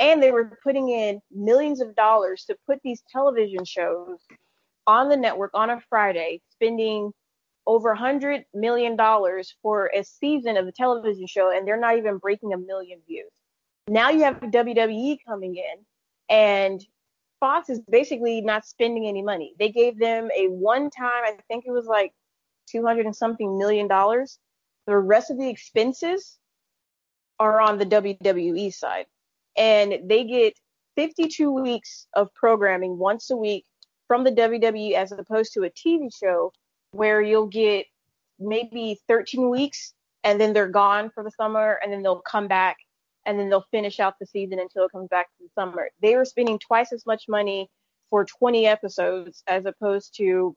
And 0.00 0.22
they 0.22 0.32
were 0.32 0.58
putting 0.62 0.88
in 0.88 1.20
millions 1.30 1.82
of 1.82 1.94
dollars 1.94 2.46
to 2.46 2.56
put 2.66 2.80
these 2.82 3.02
television 3.12 3.66
shows 3.66 4.20
on 4.86 5.10
the 5.10 5.18
network 5.18 5.50
on 5.52 5.68
a 5.68 5.82
Friday, 5.90 6.40
spending 6.52 7.12
over 7.66 7.90
a 7.90 7.98
hundred 7.98 8.44
million 8.54 8.96
dollars 8.96 9.54
for 9.62 9.90
a 9.94 10.04
season 10.04 10.56
of 10.56 10.66
the 10.66 10.72
television 10.72 11.26
show, 11.26 11.50
and 11.50 11.66
they're 11.66 11.80
not 11.80 11.98
even 11.98 12.18
breaking 12.18 12.52
a 12.52 12.58
million 12.58 13.00
views. 13.06 13.30
Now 13.88 14.10
you 14.10 14.24
have 14.24 14.36
WWE 14.40 15.18
coming 15.26 15.56
in, 15.56 15.84
and 16.28 16.84
Fox 17.40 17.68
is 17.68 17.80
basically 17.90 18.40
not 18.40 18.64
spending 18.64 19.06
any 19.06 19.22
money. 19.22 19.54
They 19.58 19.70
gave 19.70 19.98
them 19.98 20.28
a 20.36 20.48
one-time, 20.48 21.24
I 21.24 21.36
think 21.48 21.64
it 21.66 21.70
was 21.70 21.86
like 21.86 22.12
200 22.70 23.06
and 23.06 23.14
something 23.14 23.58
million 23.58 23.88
dollars. 23.88 24.38
The 24.86 24.96
rest 24.96 25.30
of 25.30 25.38
the 25.38 25.48
expenses 25.48 26.38
are 27.38 27.60
on 27.60 27.78
the 27.78 27.86
WWE 27.86 28.72
side, 28.72 29.06
and 29.56 29.98
they 30.04 30.24
get 30.24 30.54
52 30.96 31.50
weeks 31.50 32.06
of 32.14 32.32
programming 32.34 32.96
once 32.96 33.30
a 33.30 33.36
week 33.36 33.66
from 34.08 34.24
the 34.24 34.32
WWE 34.32 34.92
as 34.92 35.12
opposed 35.12 35.52
to 35.52 35.64
a 35.64 35.70
TV 35.70 36.08
show 36.16 36.52
where 36.96 37.20
you'll 37.20 37.46
get 37.46 37.86
maybe 38.38 39.00
13 39.08 39.50
weeks 39.50 39.94
and 40.24 40.40
then 40.40 40.52
they're 40.52 40.68
gone 40.68 41.10
for 41.14 41.22
the 41.22 41.30
summer 41.30 41.78
and 41.82 41.92
then 41.92 42.02
they'll 42.02 42.20
come 42.20 42.48
back 42.48 42.76
and 43.24 43.38
then 43.38 43.48
they'll 43.48 43.66
finish 43.70 44.00
out 44.00 44.14
the 44.18 44.26
season 44.26 44.58
until 44.58 44.84
it 44.84 44.92
comes 44.92 45.08
back 45.08 45.26
to 45.26 45.44
the 45.44 45.50
summer. 45.54 45.90
They 46.00 46.16
were 46.16 46.24
spending 46.24 46.58
twice 46.58 46.92
as 46.92 47.04
much 47.06 47.24
money 47.28 47.68
for 48.10 48.24
20 48.24 48.66
episodes 48.66 49.42
as 49.46 49.66
opposed 49.66 50.16
to 50.16 50.56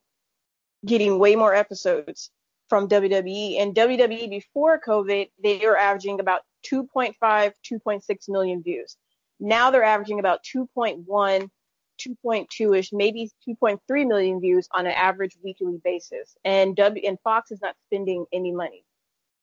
getting 0.86 1.20
way 1.20 1.36
more 1.36 1.54
episodes 1.54 2.32
from 2.70 2.88
WWE. 2.88 3.60
And 3.60 3.76
WWE 3.76 4.30
before 4.30 4.80
COVID, 4.80 5.30
they 5.44 5.60
were 5.64 5.78
averaging 5.78 6.20
about 6.20 6.42
2.5, 6.72 7.16
2.6 7.22 8.02
million 8.30 8.64
views. 8.64 8.98
Now 9.40 9.72
they're 9.72 9.84
averaging 9.84 10.20
about 10.20 10.42
2.1 10.44 11.50
2.2ish, 12.00 12.90
maybe 12.92 13.30
2.3 13.48 13.80
million 14.08 14.40
views 14.40 14.68
on 14.72 14.86
an 14.86 14.94
average 14.94 15.38
weekly 15.44 15.80
basis. 15.84 16.36
And 16.44 16.76
W 16.76 17.08
and 17.08 17.20
Fox 17.24 17.52
is 17.52 17.62
not 17.62 17.76
spending 17.88 18.26
any 18.34 18.52
money. 18.52 18.84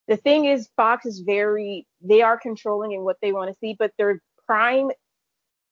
The 0.08 0.16
thing 0.16 0.44
is, 0.44 0.68
Fox 0.76 1.04
is 1.06 1.20
very 1.20 1.86
they 2.00 2.22
are 2.22 2.38
controlling 2.38 2.92
in 2.92 3.02
what 3.02 3.16
they 3.20 3.32
want 3.32 3.50
to 3.50 3.58
see, 3.58 3.76
but 3.78 3.92
their 3.98 4.22
prime 4.46 4.90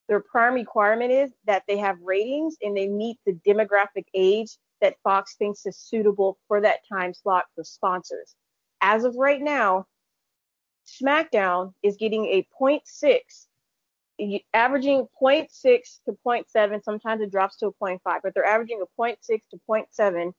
their 0.07 0.19
prime 0.19 0.53
requirement 0.53 1.11
is 1.11 1.31
that 1.45 1.63
they 1.67 1.77
have 1.77 1.97
ratings 2.01 2.57
and 2.61 2.77
they 2.77 2.87
meet 2.87 3.17
the 3.25 3.33
demographic 3.47 4.05
age 4.13 4.57
that 4.81 4.97
Fox 5.03 5.35
thinks 5.35 5.65
is 5.65 5.77
suitable 5.77 6.37
for 6.47 6.61
that 6.61 6.79
time 6.91 7.13
slot 7.13 7.45
for 7.55 7.63
sponsors. 7.63 8.35
As 8.81 9.03
of 9.03 9.15
right 9.15 9.41
now, 9.41 9.87
SmackDown 10.85 11.73
is 11.81 11.97
getting 11.97 12.25
a 12.25 12.47
0.6, 12.61 13.19
averaging 14.53 15.07
0.6 15.21 15.49
to 15.61 16.17
0.7. 16.25 16.83
Sometimes 16.83 17.21
it 17.21 17.31
drops 17.31 17.57
to 17.57 17.67
a 17.67 17.73
0.5, 17.73 17.99
but 18.23 18.33
they're 18.33 18.45
averaging 18.45 18.81
a 18.81 19.01
0.6 19.01 19.17
to 19.27 19.59
0.7 19.69 20.31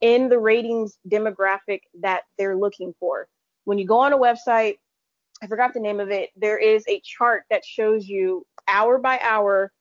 in 0.00 0.28
the 0.28 0.38
ratings 0.38 0.98
demographic 1.08 1.80
that 2.00 2.22
they're 2.38 2.56
looking 2.56 2.94
for. 2.98 3.26
When 3.64 3.78
you 3.78 3.86
go 3.86 4.00
on 4.00 4.12
a 4.12 4.18
website, 4.18 4.76
I 5.42 5.46
forgot 5.46 5.74
the 5.74 5.80
name 5.80 6.00
of 6.00 6.10
it, 6.10 6.30
there 6.36 6.58
is 6.58 6.84
a 6.88 7.00
chart 7.04 7.44
that 7.50 7.64
shows 7.64 8.06
you 8.06 8.46
hour 8.68 8.98
by 8.98 9.18
hour 9.22 9.72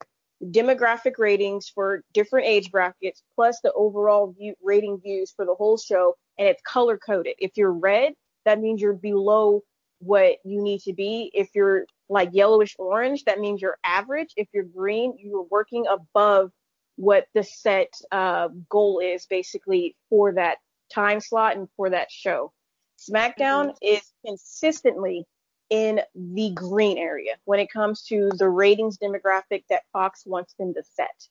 demographic 0.52 1.14
ratings 1.18 1.70
for 1.70 2.02
different 2.14 2.48
age 2.48 2.72
brackets 2.72 3.24
plus 3.36 3.60
the 3.62 3.74
overall 3.74 4.34
view, 4.38 4.54
rating 4.64 5.00
views 5.02 5.34
for 5.36 5.46
the 5.46 5.54
whole 5.54 5.78
show 5.78 6.16
and 6.38 6.48
it's 6.48 6.62
color 6.62 6.98
coded 6.98 7.34
if 7.40 7.52
you're 7.58 7.74
red 7.74 8.14
that 8.46 8.62
means 8.62 8.82
you're 8.82 8.94
below 8.94 9.62
what 10.00 10.38
you 10.46 10.62
need 10.62 10.80
to 10.80 10.94
be 10.94 11.30
if 11.34 11.50
you're 11.54 11.84
like 12.10 12.30
yellowish 12.34 12.76
orange 12.80 13.24
that 13.26 13.40
means 13.40 13.62
you're 13.62 13.78
average 13.84 14.34
if 14.36 14.48
you're 14.54 14.64
green 14.64 15.14
you're 15.18 15.46
working 15.50 15.86
above 15.88 16.52
what 16.96 17.28
the 17.34 17.44
set 17.44 17.94
uh, 18.12 18.50
goal 18.68 19.00
is 19.00 19.26
basically 19.28 19.96
for 20.10 20.34
that 20.34 20.58
time 20.94 21.20
slot 21.20 21.56
and 21.56 21.68
for 21.78 21.90
that 21.90 22.12
show 22.12 22.52
smackdown 22.98 23.68
mm-hmm. 23.68 23.96
is 23.96 24.02
consistently 24.26 25.26
in 25.70 26.02
the 26.16 26.52
green 26.52 26.98
area 26.98 27.36
when 27.46 27.60
it 27.60 27.72
comes 27.72 28.04
to 28.04 28.30
the 28.38 28.50
ratings 28.50 28.98
demographic 28.98 29.64
that 29.70 29.84
Fox 29.94 30.26
wants 30.26 30.54
them 30.58 30.74
to 30.74 30.84
set. 30.84 31.28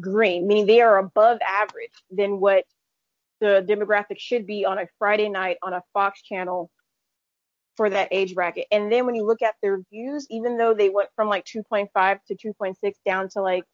Green, 0.00 0.46
meaning 0.46 0.66
they 0.66 0.82
are 0.82 0.98
above 0.98 1.38
average 1.46 1.92
than 2.10 2.38
what 2.38 2.64
the 3.40 3.64
demographic 3.68 4.18
should 4.18 4.46
be 4.46 4.64
on 4.64 4.78
a 4.78 4.86
Friday 4.98 5.28
night 5.28 5.56
on 5.62 5.72
a 5.72 5.82
Fox 5.94 6.22
channel 6.22 6.70
for 7.76 7.90
that 7.90 8.08
age 8.10 8.34
bracket. 8.34 8.66
And 8.70 8.90
then 8.90 9.06
when 9.06 9.14
you 9.14 9.24
look 9.24 9.42
at 9.42 9.54
their 9.62 9.80
views, 9.92 10.26
even 10.30 10.56
though 10.56 10.74
they 10.74 10.88
went 10.88 11.10
from 11.14 11.28
like 11.28 11.44
2.5 11.44 12.18
to 12.28 12.34
2.6 12.34 12.92
down 13.04 13.28
to 13.30 13.42
like 13.42 13.64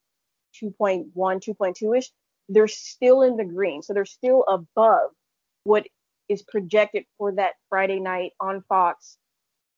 2.1, 0.63 1.13
2.2 1.15 1.99
ish, 1.99 2.11
they're 2.49 2.69
still 2.69 3.23
in 3.23 3.37
the 3.37 3.45
green. 3.45 3.83
So 3.83 3.95
they're 3.95 4.05
still 4.05 4.45
above 4.49 5.11
what 5.65 5.87
is 6.29 6.43
projected 6.43 7.05
for 7.19 7.33
that 7.33 7.55
Friday 7.69 8.01
night 8.01 8.33
on 8.41 8.63
Fox 8.69 9.17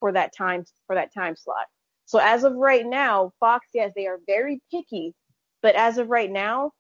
for 0.00 0.12
that 0.12 0.34
time 0.36 0.64
for 0.86 0.96
that 0.96 1.12
time 1.12 1.36
slot. 1.36 1.66
So 2.06 2.18
as 2.18 2.44
of 2.44 2.54
right 2.54 2.84
now, 2.84 3.32
Fox, 3.40 3.66
yes, 3.72 3.92
they 3.96 4.06
are 4.06 4.18
very 4.26 4.60
picky, 4.70 5.14
but 5.62 5.74
as 5.74 5.98
of 5.98 6.08
right 6.08 6.30
now, 6.30 6.72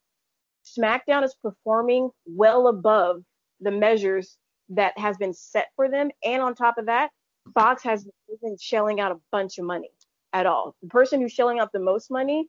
SmackDown 0.64 1.24
is 1.24 1.34
performing 1.42 2.10
well 2.26 2.68
above 2.68 3.22
the 3.60 3.70
measures 3.70 4.36
that 4.70 4.96
has 4.98 5.16
been 5.16 5.34
set 5.34 5.68
for 5.76 5.90
them. 5.90 6.10
And 6.24 6.42
on 6.42 6.54
top 6.54 6.78
of 6.78 6.86
that, 6.86 7.10
Fox 7.52 7.82
has 7.82 8.06
been 8.42 8.56
shelling 8.58 9.00
out 9.00 9.12
a 9.12 9.20
bunch 9.30 9.58
of 9.58 9.64
money 9.64 9.90
at 10.32 10.46
all. 10.46 10.74
The 10.82 10.88
person 10.88 11.20
who's 11.20 11.32
shelling 11.32 11.60
out 11.60 11.72
the 11.72 11.80
most 11.80 12.10
money 12.10 12.48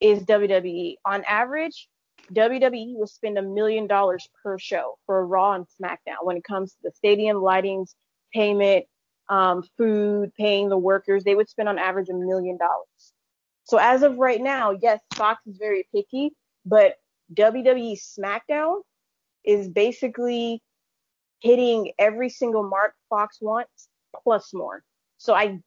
is 0.00 0.24
WWE. 0.24 0.96
On 1.06 1.22
average, 1.24 1.88
WWE 2.32 2.96
will 2.96 3.06
spend 3.06 3.38
a 3.38 3.42
million 3.42 3.86
dollars 3.86 4.28
per 4.42 4.58
show 4.58 4.98
for 5.06 5.26
Raw 5.26 5.52
and 5.52 5.66
SmackDown 5.80 6.24
when 6.24 6.36
it 6.36 6.44
comes 6.44 6.72
to 6.72 6.78
the 6.82 6.92
stadium 6.92 7.36
lightings, 7.36 7.94
payment, 8.32 8.86
um, 9.28 9.62
food, 9.78 10.32
paying 10.34 10.68
the 10.68 10.78
workers, 10.78 11.24
they 11.24 11.34
would 11.34 11.48
spend 11.48 11.68
on 11.68 11.78
average 11.78 12.08
a 12.08 12.14
million 12.14 12.58
dollars. 12.58 13.12
So 13.64 13.78
as 13.78 14.02
of 14.02 14.16
right 14.16 14.40
now, 14.40 14.72
yes, 14.72 15.00
Fox 15.14 15.40
is 15.46 15.56
very 15.56 15.86
picky, 15.94 16.32
but 16.66 16.96
WWE 17.34 17.98
SmackDown 17.98 18.82
is 19.44 19.68
basically 19.68 20.62
hitting 21.40 21.92
every 21.98 22.28
single 22.28 22.68
mark 22.68 22.94
Fox 23.08 23.38
wants 23.40 23.88
plus 24.22 24.52
more. 24.54 24.82
So 25.18 25.34
I 25.34 25.60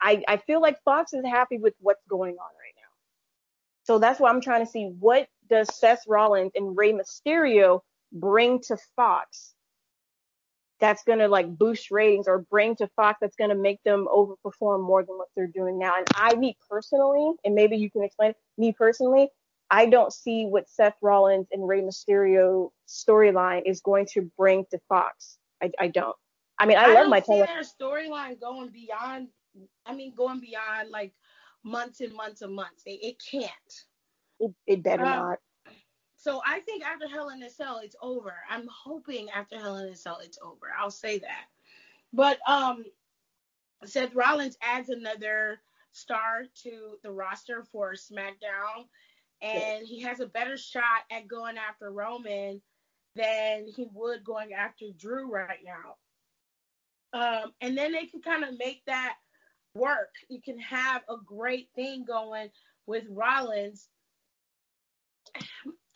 I 0.00 0.22
I 0.26 0.36
feel 0.38 0.60
like 0.60 0.82
Fox 0.84 1.12
is 1.12 1.24
happy 1.24 1.58
with 1.58 1.74
what's 1.80 2.04
going 2.08 2.34
on 2.34 2.38
right 2.38 2.74
now. 2.76 2.82
So 3.84 3.98
that's 3.98 4.20
why 4.20 4.30
I'm 4.30 4.40
trying 4.40 4.64
to 4.64 4.70
see 4.70 4.94
what 4.98 5.28
does 5.48 5.74
Seth 5.74 6.04
Rollins 6.08 6.52
and 6.54 6.76
Rey 6.76 6.92
Mysterio 6.92 7.80
bring 8.12 8.60
to 8.62 8.76
Fox 8.96 9.54
that's 10.80 11.04
going 11.04 11.18
to 11.18 11.28
like 11.28 11.56
boost 11.56 11.90
ratings 11.90 12.26
or 12.28 12.40
bring 12.50 12.76
to 12.76 12.88
Fox 12.96 13.18
that's 13.20 13.36
going 13.36 13.50
to 13.50 13.56
make 13.56 13.82
them 13.84 14.06
overperform 14.12 14.82
more 14.82 15.02
than 15.02 15.16
what 15.16 15.28
they're 15.36 15.46
doing 15.46 15.78
now. 15.78 15.96
And 15.96 16.06
I, 16.14 16.34
me 16.34 16.56
personally, 16.68 17.32
and 17.44 17.54
maybe 17.54 17.76
you 17.76 17.90
can 17.90 18.02
explain 18.02 18.30
it, 18.30 18.36
me 18.58 18.72
personally, 18.72 19.28
I 19.70 19.86
don't 19.86 20.12
see 20.12 20.46
what 20.46 20.68
Seth 20.68 20.96
Rollins 21.00 21.46
and 21.52 21.66
Rey 21.66 21.80
Mysterio 21.80 22.70
storyline 22.88 23.62
is 23.64 23.80
going 23.80 24.06
to 24.12 24.30
bring 24.36 24.64
to 24.70 24.78
Fox. 24.88 25.38
I, 25.62 25.70
I 25.78 25.88
don't. 25.88 26.16
I 26.58 26.66
mean, 26.66 26.78
I, 26.78 26.84
I 26.84 26.94
love 26.94 27.08
my 27.08 27.20
tele- 27.20 27.46
their 27.46 27.62
storyline 27.62 28.40
going 28.40 28.70
beyond. 28.70 29.28
I 29.86 29.94
mean, 29.94 30.14
going 30.14 30.40
beyond 30.40 30.90
like 30.90 31.12
months 31.64 32.00
and 32.00 32.14
months 32.14 32.42
and 32.42 32.54
months. 32.54 32.82
It, 32.86 33.00
it 33.02 33.16
can't. 33.30 33.50
It, 34.40 34.54
it 34.66 34.82
better 34.82 35.04
um, 35.04 35.10
not. 35.10 35.38
So 36.16 36.40
I 36.46 36.60
think 36.60 36.84
after 36.84 37.06
Hell 37.06 37.28
in 37.30 37.42
a 37.42 37.50
Cell, 37.50 37.80
it's 37.82 37.96
over. 38.00 38.34
I'm 38.48 38.66
hoping 38.68 39.28
after 39.30 39.58
Hell 39.58 39.76
in 39.76 39.88
a 39.88 39.96
Cell, 39.96 40.20
it's 40.22 40.38
over. 40.42 40.72
I'll 40.78 40.90
say 40.90 41.18
that. 41.18 41.44
But 42.12 42.38
um, 42.48 42.84
Seth 43.84 44.14
Rollins 44.14 44.56
adds 44.62 44.88
another 44.88 45.60
star 45.92 46.44
to 46.62 46.96
the 47.02 47.10
roster 47.10 47.62
for 47.70 47.92
SmackDown, 47.92 48.86
and 49.42 49.86
he 49.86 50.00
has 50.02 50.20
a 50.20 50.26
better 50.26 50.56
shot 50.56 51.02
at 51.10 51.28
going 51.28 51.56
after 51.58 51.90
Roman 51.90 52.62
than 53.16 53.66
he 53.66 53.86
would 53.92 54.24
going 54.24 54.54
after 54.54 54.86
Drew 54.96 55.30
right 55.30 55.60
now. 55.64 55.96
Um, 57.14 57.52
and 57.62 57.78
then 57.78 57.92
they 57.92 58.06
can 58.06 58.22
kind 58.22 58.44
of 58.44 58.58
make 58.58 58.82
that 58.86 59.14
work. 59.74 60.10
You 60.28 60.42
can 60.42 60.58
have 60.58 61.02
a 61.08 61.16
great 61.24 61.68
thing 61.76 62.04
going 62.04 62.50
with 62.86 63.04
Rollins 63.08 63.88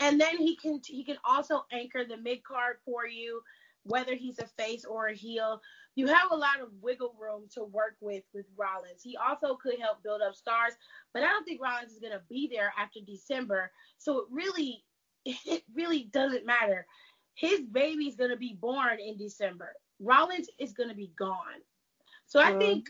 and 0.00 0.20
then 0.20 0.38
he 0.38 0.56
can 0.56 0.80
he 0.86 1.04
can 1.04 1.18
also 1.24 1.64
anchor 1.72 2.04
the 2.04 2.16
mid 2.16 2.44
card 2.44 2.76
for 2.84 3.06
you, 3.06 3.42
whether 3.84 4.14
he's 4.14 4.38
a 4.38 4.46
face 4.46 4.84
or 4.84 5.08
a 5.08 5.14
heel. 5.14 5.60
You 5.96 6.06
have 6.06 6.30
a 6.30 6.36
lot 6.36 6.60
of 6.62 6.68
wiggle 6.80 7.16
room 7.20 7.48
to 7.54 7.64
work 7.64 7.96
with 8.00 8.24
with 8.32 8.46
Rollins. 8.56 9.02
He 9.02 9.16
also 9.16 9.56
could 9.56 9.80
help 9.80 10.02
build 10.02 10.22
up 10.22 10.34
stars, 10.36 10.74
but 11.12 11.22
I 11.22 11.26
don't 11.26 11.44
think 11.44 11.62
Rollins 11.62 11.92
is 11.92 12.00
gonna 12.00 12.22
be 12.28 12.48
there 12.52 12.72
after 12.78 13.00
December. 13.06 13.70
So 13.98 14.20
it 14.20 14.24
really 14.30 14.84
it 15.24 15.64
really 15.74 16.04
doesn't 16.12 16.46
matter. 16.46 16.86
His 17.34 17.60
baby's 17.60 18.16
gonna 18.16 18.36
be 18.36 18.56
born 18.60 18.98
in 19.00 19.16
December. 19.16 19.74
Rollins 20.01 20.49
is 20.59 20.72
gonna 20.72 20.94
be 20.94 21.12
gone. 21.18 21.62
So 22.26 22.40
I 22.40 22.53
think 22.59 22.88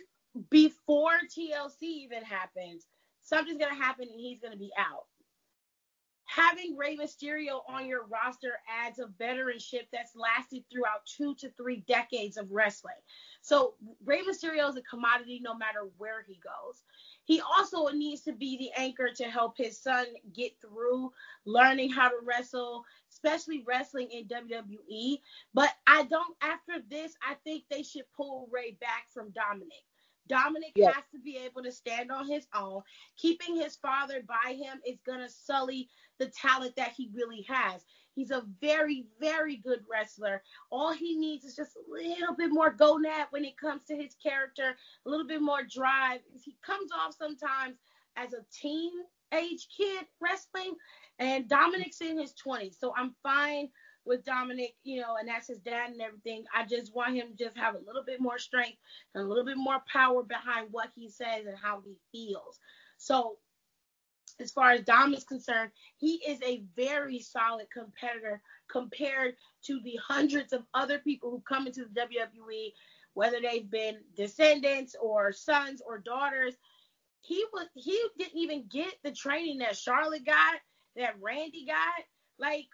before 0.50 1.12
TLC 1.28 1.82
even 1.82 2.22
happens, 2.22 2.86
something's 3.22 3.58
gonna 3.58 3.74
happen 3.74 4.08
and 4.10 4.20
he's 4.20 4.40
gonna 4.40 4.56
be 4.56 4.72
out 4.76 5.06
having 6.28 6.76
Rey 6.76 6.96
Mysterio 6.96 7.62
on 7.68 7.86
your 7.86 8.06
roster 8.06 8.60
adds 8.68 8.98
a 8.98 9.06
veteranship 9.20 9.86
that's 9.92 10.14
lasted 10.14 10.62
throughout 10.70 11.04
two 11.06 11.34
to 11.36 11.50
three 11.52 11.82
decades 11.88 12.36
of 12.36 12.50
wrestling. 12.52 12.94
So 13.40 13.74
Rey 14.04 14.20
Mysterio 14.20 14.68
is 14.68 14.76
a 14.76 14.82
commodity 14.82 15.40
no 15.42 15.54
matter 15.54 15.88
where 15.96 16.22
he 16.26 16.34
goes. 16.34 16.82
He 17.24 17.40
also 17.40 17.88
needs 17.88 18.22
to 18.22 18.32
be 18.32 18.58
the 18.58 18.70
anchor 18.80 19.08
to 19.16 19.24
help 19.24 19.56
his 19.56 19.80
son 19.80 20.06
get 20.34 20.52
through 20.60 21.12
learning 21.46 21.90
how 21.90 22.08
to 22.08 22.16
wrestle, 22.22 22.84
especially 23.18 23.64
wrestling 23.66 24.08
in 24.10 24.26
WWE. 24.26 25.18
But 25.54 25.70
I 25.86 26.04
don't, 26.04 26.36
after 26.42 26.82
this, 26.90 27.12
I 27.28 27.34
think 27.44 27.64
they 27.70 27.82
should 27.82 28.04
pull 28.16 28.48
Rey 28.52 28.76
back 28.80 29.06
from 29.12 29.30
Dominic. 29.30 29.84
Dominic 30.28 30.72
yes. 30.76 30.94
has 30.94 31.04
to 31.12 31.18
be 31.18 31.38
able 31.38 31.62
to 31.62 31.72
stand 31.72 32.12
on 32.12 32.28
his 32.28 32.46
own. 32.54 32.82
Keeping 33.16 33.56
his 33.56 33.76
father 33.76 34.22
by 34.26 34.52
him 34.52 34.78
is 34.86 35.00
going 35.06 35.20
to 35.20 35.28
sully 35.28 35.88
the 36.18 36.26
talent 36.26 36.76
that 36.76 36.92
he 36.96 37.10
really 37.14 37.46
has. 37.48 37.84
He's 38.14 38.30
a 38.30 38.44
very, 38.60 39.06
very 39.20 39.56
good 39.56 39.80
wrestler. 39.90 40.42
All 40.70 40.92
he 40.92 41.16
needs 41.16 41.44
is 41.44 41.56
just 41.56 41.76
a 41.76 41.80
little 41.90 42.34
bit 42.34 42.50
more 42.50 42.74
gonad 42.74 43.26
when 43.30 43.44
it 43.44 43.56
comes 43.56 43.84
to 43.84 43.96
his 43.96 44.16
character, 44.22 44.76
a 45.06 45.08
little 45.08 45.26
bit 45.26 45.40
more 45.40 45.62
drive. 45.62 46.20
He 46.44 46.56
comes 46.66 46.90
off 46.92 47.14
sometimes 47.16 47.76
as 48.16 48.32
a 48.32 48.44
teen 48.52 48.90
age 49.32 49.68
kid 49.74 50.06
wrestling, 50.20 50.74
and 51.18 51.48
Dominic's 51.48 52.00
in 52.00 52.18
his 52.18 52.34
20s. 52.44 52.78
So 52.78 52.92
I'm 52.96 53.14
fine 53.22 53.68
with 54.04 54.24
Dominic, 54.24 54.74
you 54.84 55.00
know, 55.00 55.16
and 55.18 55.28
that's 55.28 55.48
his 55.48 55.58
dad 55.58 55.90
and 55.90 56.00
everything. 56.00 56.44
I 56.54 56.64
just 56.64 56.94
want 56.94 57.14
him 57.14 57.28
to 57.28 57.44
just 57.44 57.56
have 57.56 57.74
a 57.74 57.84
little 57.86 58.04
bit 58.04 58.20
more 58.20 58.38
strength 58.38 58.78
and 59.14 59.24
a 59.24 59.26
little 59.26 59.44
bit 59.44 59.58
more 59.58 59.82
power 59.92 60.22
behind 60.22 60.68
what 60.70 60.88
he 60.94 61.10
says 61.10 61.46
and 61.46 61.56
how 61.60 61.82
he 61.84 61.98
feels. 62.10 62.58
So 62.96 63.36
as 64.40 64.50
far 64.50 64.70
as 64.70 64.82
Dom 64.82 65.14
is 65.14 65.24
concerned, 65.24 65.70
he 65.96 66.14
is 66.26 66.40
a 66.42 66.62
very 66.76 67.20
solid 67.20 67.66
competitor 67.70 68.40
compared 68.70 69.34
to 69.64 69.80
the 69.82 69.98
hundreds 70.02 70.52
of 70.52 70.62
other 70.74 70.98
people 70.98 71.30
who 71.30 71.42
come 71.46 71.66
into 71.66 71.84
the 71.84 72.00
WWE, 72.00 72.72
whether 73.14 73.38
they've 73.40 73.70
been 73.70 73.98
descendants 74.16 74.94
or 75.00 75.32
sons 75.32 75.82
or 75.84 75.98
daughters. 75.98 76.54
He 77.20 77.44
was 77.52 77.66
he 77.74 78.00
didn't 78.16 78.38
even 78.38 78.66
get 78.70 78.94
the 79.02 79.12
training 79.12 79.58
that 79.58 79.76
Charlotte 79.76 80.24
got, 80.24 80.60
that 80.98 81.16
Randy 81.20 81.66
got. 81.66 82.04
Like 82.40 82.66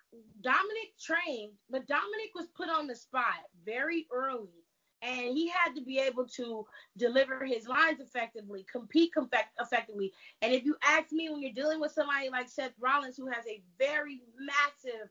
Dominic 0.43 0.93
trained, 1.01 1.53
but 1.71 1.87
Dominic 1.87 2.33
was 2.35 2.49
put 2.55 2.69
on 2.69 2.87
the 2.87 2.95
spot 2.95 3.49
very 3.65 4.07
early 4.13 4.65
and 5.05 5.37
he 5.37 5.49
had 5.49 5.75
to 5.75 5.83
be 5.83 5.99
able 5.99 6.27
to 6.27 6.65
deliver 6.97 7.45
his 7.45 7.69
lines 7.69 8.01
effectively, 8.01 8.65
compete 8.71 9.13
effectively. 9.61 10.13
And 10.41 10.55
if 10.55 10.65
you 10.65 10.77
ask 10.83 11.13
me, 11.13 11.29
when 11.29 11.43
you're 11.43 11.53
dealing 11.53 11.81
with 11.81 11.93
somebody 11.93 12.31
like 12.31 12.49
Seth 12.49 12.73
Rollins, 12.81 13.17
who 13.17 13.27
has 13.27 13.45
a 13.47 13.63
very 13.79 14.23
massive 14.39 15.09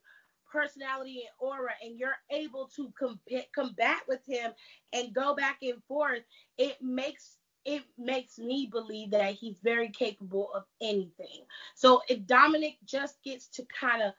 personality 0.51 1.23
and 1.25 1.49
aura, 1.49 1.73
and 1.83 1.97
you're 1.97 2.17
able 2.31 2.69
to 2.75 2.91
comp- 2.97 3.21
combat 3.53 4.01
with 4.07 4.21
him 4.27 4.51
and 4.93 5.13
go 5.13 5.35
back 5.35 5.57
and 5.61 5.83
forth, 5.87 6.23
it 6.57 6.77
makes 6.81 7.37
it 7.65 7.83
makes 7.97 8.37
me 8.37 8.67
believe 8.71 9.11
that 9.11 9.33
he's 9.33 9.59
very 9.63 9.89
capable 9.89 10.49
of 10.53 10.63
anything. 10.81 11.45
So 11.75 12.01
if 12.09 12.25
Dominic 12.25 12.77
just 12.85 13.21
gets 13.23 13.47
to 13.49 13.65
kind 13.79 14.01
of 14.01 14.13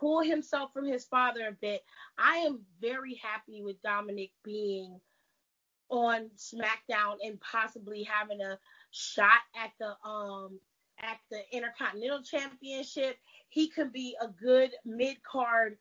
pull 0.00 0.20
himself 0.20 0.72
from 0.72 0.86
his 0.86 1.04
father 1.04 1.48
a 1.48 1.52
bit. 1.52 1.84
I 2.18 2.38
am 2.38 2.60
very 2.80 3.20
happy 3.22 3.62
with 3.62 3.82
Dominic 3.82 4.30
being 4.42 5.00
on 5.90 6.30
SmackDown 6.36 7.16
and 7.22 7.40
possibly 7.40 8.02
having 8.02 8.40
a 8.40 8.58
shot 8.90 9.40
at 9.56 9.72
the 9.78 9.94
um 10.08 10.58
at 11.00 11.18
the 11.30 11.40
Intercontinental 11.52 12.22
Championship. 12.22 13.16
He 13.48 13.68
could 13.68 13.92
be 13.92 14.16
a 14.20 14.28
good 14.28 14.70
mid 14.84 15.22
card 15.22 15.76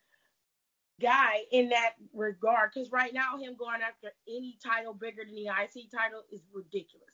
guy 1.01 1.41
in 1.51 1.69
that 1.69 1.93
regard 2.13 2.71
because 2.73 2.91
right 2.91 3.13
now 3.13 3.37
him 3.37 3.55
going 3.57 3.81
after 3.81 4.09
any 4.27 4.57
title 4.65 4.93
bigger 4.93 5.23
than 5.25 5.35
the 5.35 5.47
IC 5.47 5.91
title 5.91 6.23
is 6.31 6.41
ridiculous. 6.53 7.07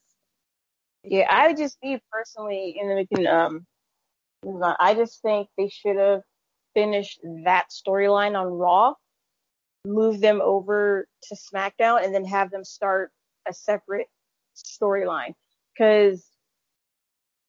Yeah, 1.03 1.27
I 1.30 1.53
just 1.53 1.77
me 1.82 1.99
personally, 2.11 2.77
and 2.80 2.89
then 2.89 2.97
we 2.97 3.07
can 3.07 3.27
um 3.27 3.65
move 4.43 4.61
on. 4.61 4.75
I 4.80 4.93
just 4.93 5.21
think 5.21 5.47
they 5.57 5.69
should 5.69 5.97
have 5.97 6.21
finished 6.73 7.19
that 7.45 7.67
storyline 7.69 8.39
on 8.39 8.47
Raw, 8.47 8.93
move 9.86 10.19
them 10.19 10.41
over 10.41 11.07
to 11.23 11.36
SmackDown, 11.36 12.03
and 12.03 12.13
then 12.13 12.25
have 12.25 12.51
them 12.51 12.63
start 12.63 13.11
a 13.47 13.53
separate 13.53 14.07
storyline. 14.55 15.34
Because 15.73 16.25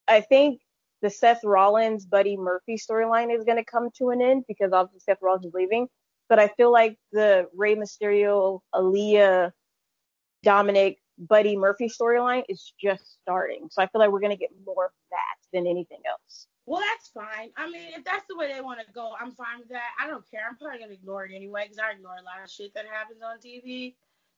I 0.06 0.20
think 0.20 0.60
the 1.02 1.10
Seth 1.10 1.42
Rollins 1.44 2.06
Buddy 2.06 2.36
Murphy 2.36 2.76
storyline 2.76 3.34
is 3.34 3.44
going 3.44 3.58
to 3.58 3.64
come 3.64 3.88
to 3.98 4.10
an 4.10 4.22
end 4.22 4.44
because 4.46 4.72
obviously 4.72 5.00
Seth 5.00 5.18
Rollins 5.22 5.46
is 5.46 5.54
leaving. 5.54 5.88
But 6.30 6.38
I 6.38 6.48
feel 6.48 6.72
like 6.72 6.96
the 7.12 7.48
Rey 7.54 7.74
Mysterio, 7.74 8.60
Aalyah, 8.74 9.50
Dominic, 10.42 10.98
Buddy 11.18 11.56
Murphy 11.56 11.90
storyline 11.90 12.44
is 12.48 12.72
just 12.82 13.20
starting. 13.20 13.68
So 13.70 13.82
I 13.82 13.88
feel 13.88 14.00
like 14.00 14.10
we're 14.10 14.20
going 14.20 14.30
to 14.30 14.38
get 14.38 14.50
more 14.64 14.86
of 14.86 14.92
that 15.10 15.36
than 15.52 15.66
anything 15.66 16.00
else. 16.08 16.46
Well, 16.66 16.80
that's 16.80 17.08
fine. 17.08 17.50
I 17.56 17.68
mean, 17.68 17.92
if 17.96 18.04
that's 18.04 18.24
the 18.28 18.36
way 18.36 18.52
they 18.52 18.60
want 18.60 18.78
to 18.78 18.86
go, 18.92 19.14
I'm 19.20 19.32
fine 19.32 19.58
with 19.58 19.70
that. 19.70 19.90
I 20.00 20.06
don't 20.06 20.24
care. 20.30 20.42
I'm 20.48 20.56
probably 20.56 20.78
gonna 20.78 20.92
ignore 20.92 21.24
it 21.24 21.32
anyway 21.34 21.64
because 21.64 21.78
I 21.78 21.96
ignore 21.96 22.12
a 22.12 22.22
lot 22.22 22.44
of 22.44 22.48
shit 22.48 22.72
that 22.74 22.84
happens 22.86 23.22
on 23.22 23.40
TV 23.40 23.96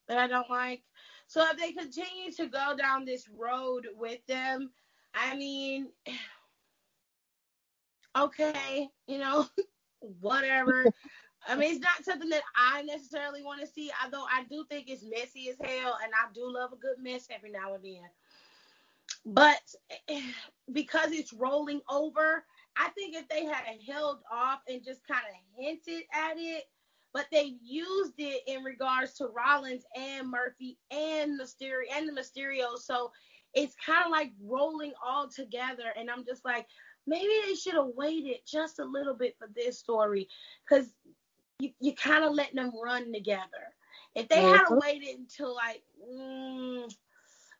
that 0.08 0.16
I 0.16 0.28
don't 0.28 0.48
like. 0.48 0.82
So 1.26 1.44
if 1.50 1.58
they 1.58 1.72
continue 1.72 2.32
to 2.38 2.46
go 2.46 2.74
down 2.74 3.04
this 3.04 3.28
road 3.28 3.86
with 3.98 4.24
them, 4.26 4.70
I 5.14 5.36
mean, 5.36 5.88
okay, 8.16 8.88
you 9.06 9.18
know, 9.18 9.46
whatever. 10.00 10.86
I 11.48 11.56
mean, 11.56 11.72
it's 11.72 11.80
not 11.80 12.04
something 12.04 12.28
that 12.30 12.42
I 12.56 12.82
necessarily 12.82 13.42
want 13.42 13.60
to 13.60 13.66
see, 13.66 13.90
although 14.02 14.24
I 14.24 14.44
do 14.48 14.64
think 14.68 14.88
it's 14.88 15.02
messy 15.02 15.50
as 15.50 15.56
hell, 15.60 15.98
and 16.02 16.12
I 16.14 16.32
do 16.32 16.52
love 16.52 16.72
a 16.72 16.76
good 16.76 17.02
mess 17.02 17.26
every 17.30 17.50
now 17.50 17.74
and 17.74 17.84
then. 17.84 18.08
But 19.26 19.60
because 20.72 21.12
it's 21.12 21.32
rolling 21.32 21.80
over, 21.90 22.44
I 22.76 22.88
think 22.90 23.16
if 23.16 23.28
they 23.28 23.44
had 23.44 23.64
held 23.86 24.20
off 24.32 24.60
and 24.68 24.84
just 24.84 25.06
kind 25.06 25.22
of 25.28 25.64
hinted 25.64 26.04
at 26.12 26.36
it, 26.36 26.64
but 27.12 27.26
they 27.30 27.56
used 27.62 28.14
it 28.18 28.42
in 28.46 28.62
regards 28.62 29.14
to 29.14 29.26
Rollins 29.26 29.84
and 29.96 30.30
Murphy 30.30 30.78
and 30.90 31.38
Mysterio 31.38 31.84
and 31.94 32.08
the 32.08 32.12
Mysterio. 32.12 32.78
So 32.78 33.12
it's 33.52 33.74
kind 33.84 34.04
of 34.06 34.10
like 34.10 34.32
rolling 34.42 34.92
all 35.04 35.28
together. 35.28 35.92
And 35.96 36.10
I'm 36.10 36.24
just 36.24 36.44
like, 36.44 36.66
maybe 37.06 37.28
they 37.46 37.54
should 37.54 37.74
have 37.74 37.90
waited 37.96 38.38
just 38.46 38.78
a 38.78 38.84
little 38.84 39.14
bit 39.14 39.36
for 39.38 39.48
this 39.54 39.78
story 39.78 40.28
because 40.66 40.86
you, 41.62 41.70
you 41.80 41.94
kind 41.94 42.24
of 42.24 42.34
letting 42.34 42.56
them 42.56 42.72
run 42.82 43.12
together. 43.12 43.72
If 44.14 44.28
they 44.28 44.36
mm-hmm. 44.36 44.56
had 44.56 44.66
waited 44.70 45.18
until 45.18 45.54
like, 45.54 45.82
mm, 46.04 46.92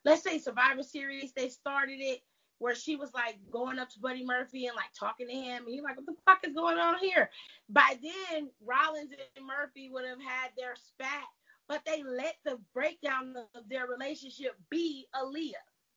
let's 0.03 0.23
say 0.23 0.37
Survivor 0.39 0.83
Series, 0.83 1.31
they 1.33 1.47
started 1.49 1.99
it 1.99 2.19
where 2.59 2.75
she 2.75 2.95
was 2.95 3.13
like 3.13 3.37
going 3.49 3.79
up 3.79 3.89
to 3.89 3.99
Buddy 3.99 4.25
Murphy 4.25 4.67
and 4.67 4.75
like 4.75 4.91
talking 4.97 5.27
to 5.27 5.33
him, 5.33 5.63
and 5.63 5.73
he's 5.73 5.83
like, 5.83 5.97
"What 5.97 6.05
the 6.05 6.15
fuck 6.25 6.45
is 6.45 6.53
going 6.53 6.77
on 6.77 6.99
here?" 6.99 7.29
By 7.69 7.97
then, 8.01 8.49
Rollins 8.61 9.11
and 9.35 9.45
Murphy 9.45 9.89
would 9.89 10.05
have 10.05 10.21
had 10.21 10.51
their 10.57 10.75
spat, 10.75 11.23
but 11.67 11.81
they 11.85 12.03
let 12.03 12.35
the 12.45 12.59
breakdown 12.73 13.35
of 13.55 13.67
their 13.69 13.87
relationship 13.87 14.53
be 14.69 15.07
Aalyah. 15.15 15.53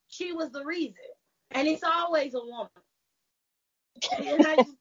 She 0.09 0.33
was 0.33 0.51
the 0.51 0.65
reason, 0.65 0.97
and 1.51 1.69
it's 1.69 1.85
always 1.85 2.35
a 2.35 2.41
woman. 2.41 2.71
and 4.19 4.47
I 4.47 4.57
just, 4.57 4.77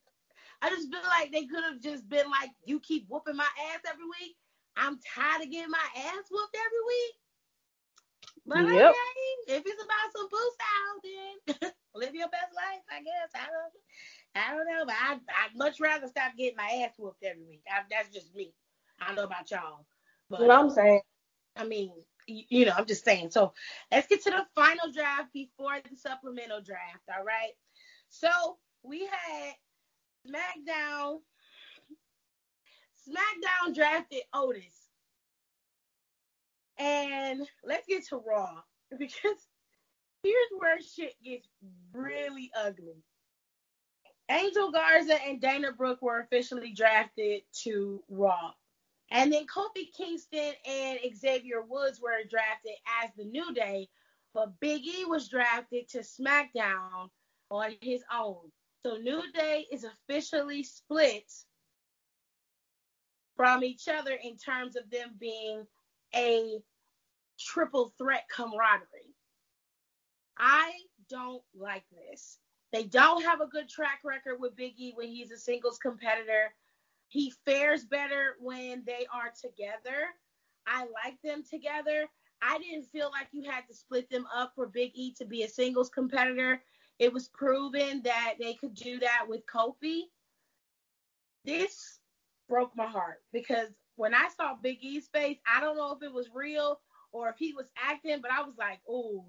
I 0.65 0.69
just 0.69 0.89
feel 0.89 1.03
like 1.03 1.31
they 1.31 1.45
could 1.45 1.63
have 1.63 1.81
just 1.81 2.09
been 2.09 2.29
like, 2.29 2.49
"You 2.65 2.79
keep 2.79 3.05
whooping 3.07 3.35
my 3.35 3.47
ass 3.71 3.81
every 3.87 4.05
week. 4.05 4.35
I'm 4.75 4.99
tired 5.15 5.43
of 5.43 5.51
getting 5.51 5.71
my 5.71 5.87
ass 5.95 6.25
whooped 6.31 6.55
every 6.55 6.83
week." 6.87 7.13
But 8.47 8.65
yep. 8.73 8.91
okay, 8.91 9.57
if 9.57 9.63
it's 9.65 9.83
about 9.83 10.11
some 10.15 10.27
boost 10.29 10.61
out, 10.61 11.61
then 11.61 11.71
live 11.95 12.15
your 12.15 12.29
best 12.29 12.53
life, 12.55 12.83
I 12.91 13.01
guess. 13.01 13.29
I 13.35 13.45
don't, 13.45 13.73
I 14.35 14.55
don't 14.55 14.67
know, 14.67 14.85
but 14.85 14.95
I, 14.95 15.13
I'd 15.13 15.55
much 15.55 15.79
rather 15.79 16.07
stop 16.07 16.33
getting 16.37 16.57
my 16.57 16.83
ass 16.85 16.93
whooped 16.97 17.23
every 17.23 17.43
week. 17.43 17.61
I, 17.69 17.81
that's 17.89 18.09
just 18.13 18.35
me. 18.35 18.53
I 19.01 19.07
don't 19.07 19.15
know 19.15 19.23
about 19.23 19.49
y'all. 19.51 19.85
But 20.29 20.41
what 20.41 20.51
I'm 20.51 20.69
saying. 20.69 21.01
I 21.55 21.65
mean, 21.65 21.91
you, 22.27 22.43
you 22.49 22.65
know, 22.65 22.73
I'm 22.77 22.85
just 22.85 23.05
saying. 23.05 23.31
So 23.31 23.53
let's 23.91 24.07
get 24.07 24.23
to 24.23 24.29
the 24.29 24.45
final 24.55 24.91
draft 24.91 25.31
before 25.33 25.77
the 25.89 25.95
supplemental 25.95 26.61
draft. 26.61 27.03
All 27.15 27.23
right. 27.23 27.51
So 28.09 28.57
we 28.83 29.01
had 29.01 29.53
SmackDown. 30.25 31.19
SmackDown 33.07 33.75
drafted 33.75 34.21
Otis. 34.33 34.89
And 36.77 37.47
let's 37.63 37.87
get 37.87 38.05
to 38.07 38.17
Raw 38.17 38.61
because 38.97 39.47
here's 40.23 40.49
where 40.57 40.81
shit 40.81 41.13
gets 41.23 41.47
really 41.93 42.51
ugly. 42.57 43.03
Angel 44.29 44.71
Garza 44.71 45.21
and 45.23 45.39
Dana 45.39 45.71
Brooke 45.71 46.01
were 46.01 46.19
officially 46.19 46.73
drafted 46.73 47.43
to 47.63 48.03
Raw. 48.09 48.51
And 49.11 49.31
then 49.31 49.45
Kofi 49.45 49.93
Kingston 49.95 50.53
and 50.67 50.99
Xavier 51.15 51.61
Woods 51.61 52.01
were 52.01 52.23
drafted 52.27 52.73
as 53.03 53.11
the 53.15 53.25
New 53.25 53.53
Day, 53.53 53.87
but 54.33 54.59
Big 54.59 54.81
E 54.83 55.05
was 55.05 55.29
drafted 55.29 55.87
to 55.89 55.99
SmackDown 55.99 57.09
on 57.51 57.75
his 57.81 58.03
own. 58.11 58.51
So 58.85 58.97
New 58.97 59.23
Day 59.31 59.65
is 59.71 59.83
officially 59.83 60.61
split 60.61 61.33
from 63.35 63.63
each 63.63 63.87
other 63.87 64.11
in 64.11 64.37
terms 64.37 64.75
of 64.75 64.87
them 64.91 65.15
being 65.19 65.65
a 66.13 66.59
triple 67.39 67.91
threat 67.97 68.25
camaraderie. 68.29 69.15
I 70.37 70.71
don't 71.09 71.41
like 71.57 71.85
this. 71.89 72.37
They 72.71 72.83
don't 72.83 73.23
have 73.23 73.41
a 73.41 73.47
good 73.47 73.67
track 73.69 74.01
record 74.03 74.35
with 74.39 74.55
Big 74.55 74.73
E 74.77 74.93
when 74.93 75.07
he's 75.07 75.31
a 75.31 75.37
singles 75.39 75.79
competitor. 75.79 76.53
He 77.07 77.33
fares 77.43 77.85
better 77.85 78.35
when 78.39 78.83
they 78.85 79.07
are 79.11 79.31
together. 79.41 80.13
I 80.67 80.81
like 80.81 81.19
them 81.23 81.43
together. 81.49 82.05
I 82.39 82.59
didn't 82.59 82.85
feel 82.91 83.09
like 83.11 83.29
you 83.31 83.49
had 83.49 83.67
to 83.67 83.73
split 83.73 84.11
them 84.11 84.27
up 84.31 84.51
for 84.53 84.67
Big 84.67 84.91
E 84.93 85.15
to 85.17 85.25
be 85.25 85.41
a 85.41 85.49
singles 85.49 85.89
competitor. 85.89 86.61
It 86.99 87.13
was 87.13 87.27
proven 87.27 88.01
that 88.03 88.35
they 88.39 88.53
could 88.53 88.73
do 88.73 88.99
that 88.99 89.25
with 89.27 89.41
Kofi. 89.45 90.03
This 91.43 91.99
broke 92.47 92.75
my 92.75 92.87
heart 92.87 93.21
because 93.33 93.69
when 93.95 94.13
I 94.13 94.29
saw 94.35 94.55
Big 94.55 94.79
E's 94.81 95.07
face, 95.07 95.37
I 95.47 95.59
don't 95.59 95.77
know 95.77 95.91
if 95.93 96.03
it 96.03 96.13
was 96.13 96.29
real 96.33 96.79
or 97.11 97.29
if 97.29 97.37
he 97.37 97.53
was 97.53 97.67
acting, 97.81 98.19
but 98.21 98.31
I 98.31 98.41
was 98.41 98.55
like, 98.57 98.79
oh, 98.89 99.25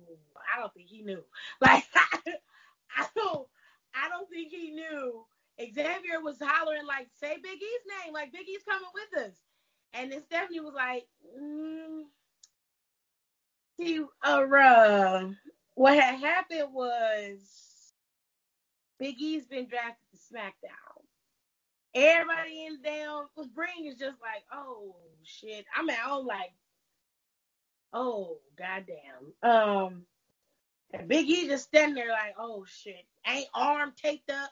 I 0.55 0.61
don't 0.61 0.73
think 0.75 0.89
he 0.89 1.03
knew. 1.03 1.23
Like 1.61 1.85
I 1.95 3.07
don't 3.15 3.47
I 3.95 4.09
don't 4.09 4.29
think 4.29 4.51
he 4.51 4.71
knew. 4.71 5.25
Xavier 5.59 6.21
was 6.23 6.37
hollering 6.41 6.87
like, 6.87 7.09
say 7.19 7.37
Big 7.43 7.57
E's 7.57 8.05
name, 8.05 8.13
like 8.13 8.33
Big 8.33 8.49
E's 8.49 8.63
coming 8.69 8.89
with 8.95 9.27
us. 9.27 9.35
And 9.95 10.13
then 10.13 10.23
Stephanie 10.25 10.61
was 10.61 10.75
like, 10.75 11.07
mm. 11.39 12.03
he 13.79 14.03
uh, 14.23 14.45
what 15.77 15.95
had 15.95 16.19
happened 16.19 16.73
was 16.73 17.39
Big 18.99 19.21
E's 19.21 19.47
been 19.47 19.69
drafted 19.69 20.07
to 20.11 20.35
SmackDown. 20.35 21.05
Everybody 21.95 22.67
in 22.67 22.77
the 22.77 22.83
damn 22.83 23.27
ring 23.55 23.87
is 23.87 23.99
just 23.99 24.17
like, 24.21 24.43
oh 24.51 24.97
shit. 25.23 25.67
I 25.77 25.83
mean, 25.83 25.97
I'm 26.05 26.27
like, 26.27 26.53
oh 27.93 28.39
goddamn. 28.59 29.35
Um, 29.43 30.03
and 30.95 31.09
Big 31.09 31.29
E 31.29 31.47
just 31.47 31.65
standing 31.65 31.95
there 31.95 32.09
like, 32.11 32.35
oh 32.39 32.65
shit, 32.67 33.05
ain't 33.27 33.49
arm 33.55 33.93
taped 34.03 34.31
up. 34.31 34.51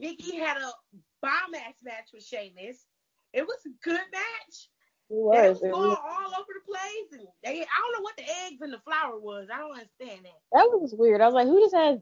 Big 0.00 0.20
E 0.22 0.38
had 0.38 0.56
a 0.56 0.72
bomb 1.20 1.54
ass 1.54 1.74
match 1.84 2.08
with 2.14 2.24
Sheamus. 2.24 2.86
It 3.34 3.42
was 3.42 3.58
a 3.66 3.84
good 3.84 4.00
match. 4.12 4.70
Was. 5.08 5.60
They 5.60 5.68
was 5.68 5.76
going 5.76 5.96
all 5.96 6.32
over 6.40 6.52
the 6.54 6.64
place, 6.66 7.12
and 7.12 7.28
they 7.44 7.60
I 7.60 7.76
don't 7.78 7.92
know 7.92 8.02
what 8.02 8.16
the 8.16 8.24
eggs 8.46 8.62
and 8.62 8.72
the 8.72 8.80
flour 8.80 9.20
was. 9.20 9.48
I 9.52 9.58
don't 9.58 9.72
understand 9.72 10.24
that. 10.24 10.40
That 10.52 10.70
was 10.72 10.94
weird. 10.96 11.20
I 11.20 11.26
was 11.26 11.34
like, 11.34 11.46
who 11.46 11.60
just 11.60 11.74
has 11.74 11.98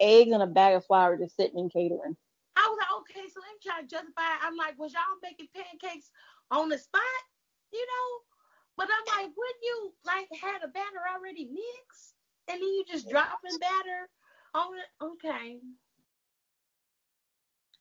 eggs 0.00 0.32
and 0.32 0.42
a 0.42 0.46
bag 0.46 0.74
of 0.76 0.86
flour 0.86 1.16
just 1.16 1.36
sitting 1.36 1.58
in 1.58 1.68
catering? 1.68 2.16
I 2.56 2.68
was 2.68 2.78
like, 2.78 2.94
okay, 3.00 3.28
so 3.28 3.40
let 3.40 3.52
me 3.52 3.60
try 3.60 3.80
to 3.82 3.86
justify. 3.86 4.22
It. 4.22 4.46
I'm 4.46 4.56
like, 4.56 4.78
was 4.78 4.92
y'all 4.94 5.20
making 5.22 5.48
pancakes 5.52 6.10
on 6.50 6.68
the 6.68 6.78
spot? 6.78 7.02
You 7.72 7.84
know? 7.84 8.08
But 8.76 8.88
I'm 8.92 9.06
like, 9.08 9.32
wouldn't 9.36 9.62
you 9.62 9.92
like 10.04 10.28
had 10.40 10.62
a 10.62 10.68
batter 10.68 11.02
already 11.12 11.50
mixed, 11.50 12.14
and 12.48 12.62
then 12.62 12.68
you 12.68 12.84
just 12.86 13.10
dropping 13.10 13.58
batter 13.58 14.08
on 14.54 14.78
it? 14.78 15.04
Okay. 15.04 15.58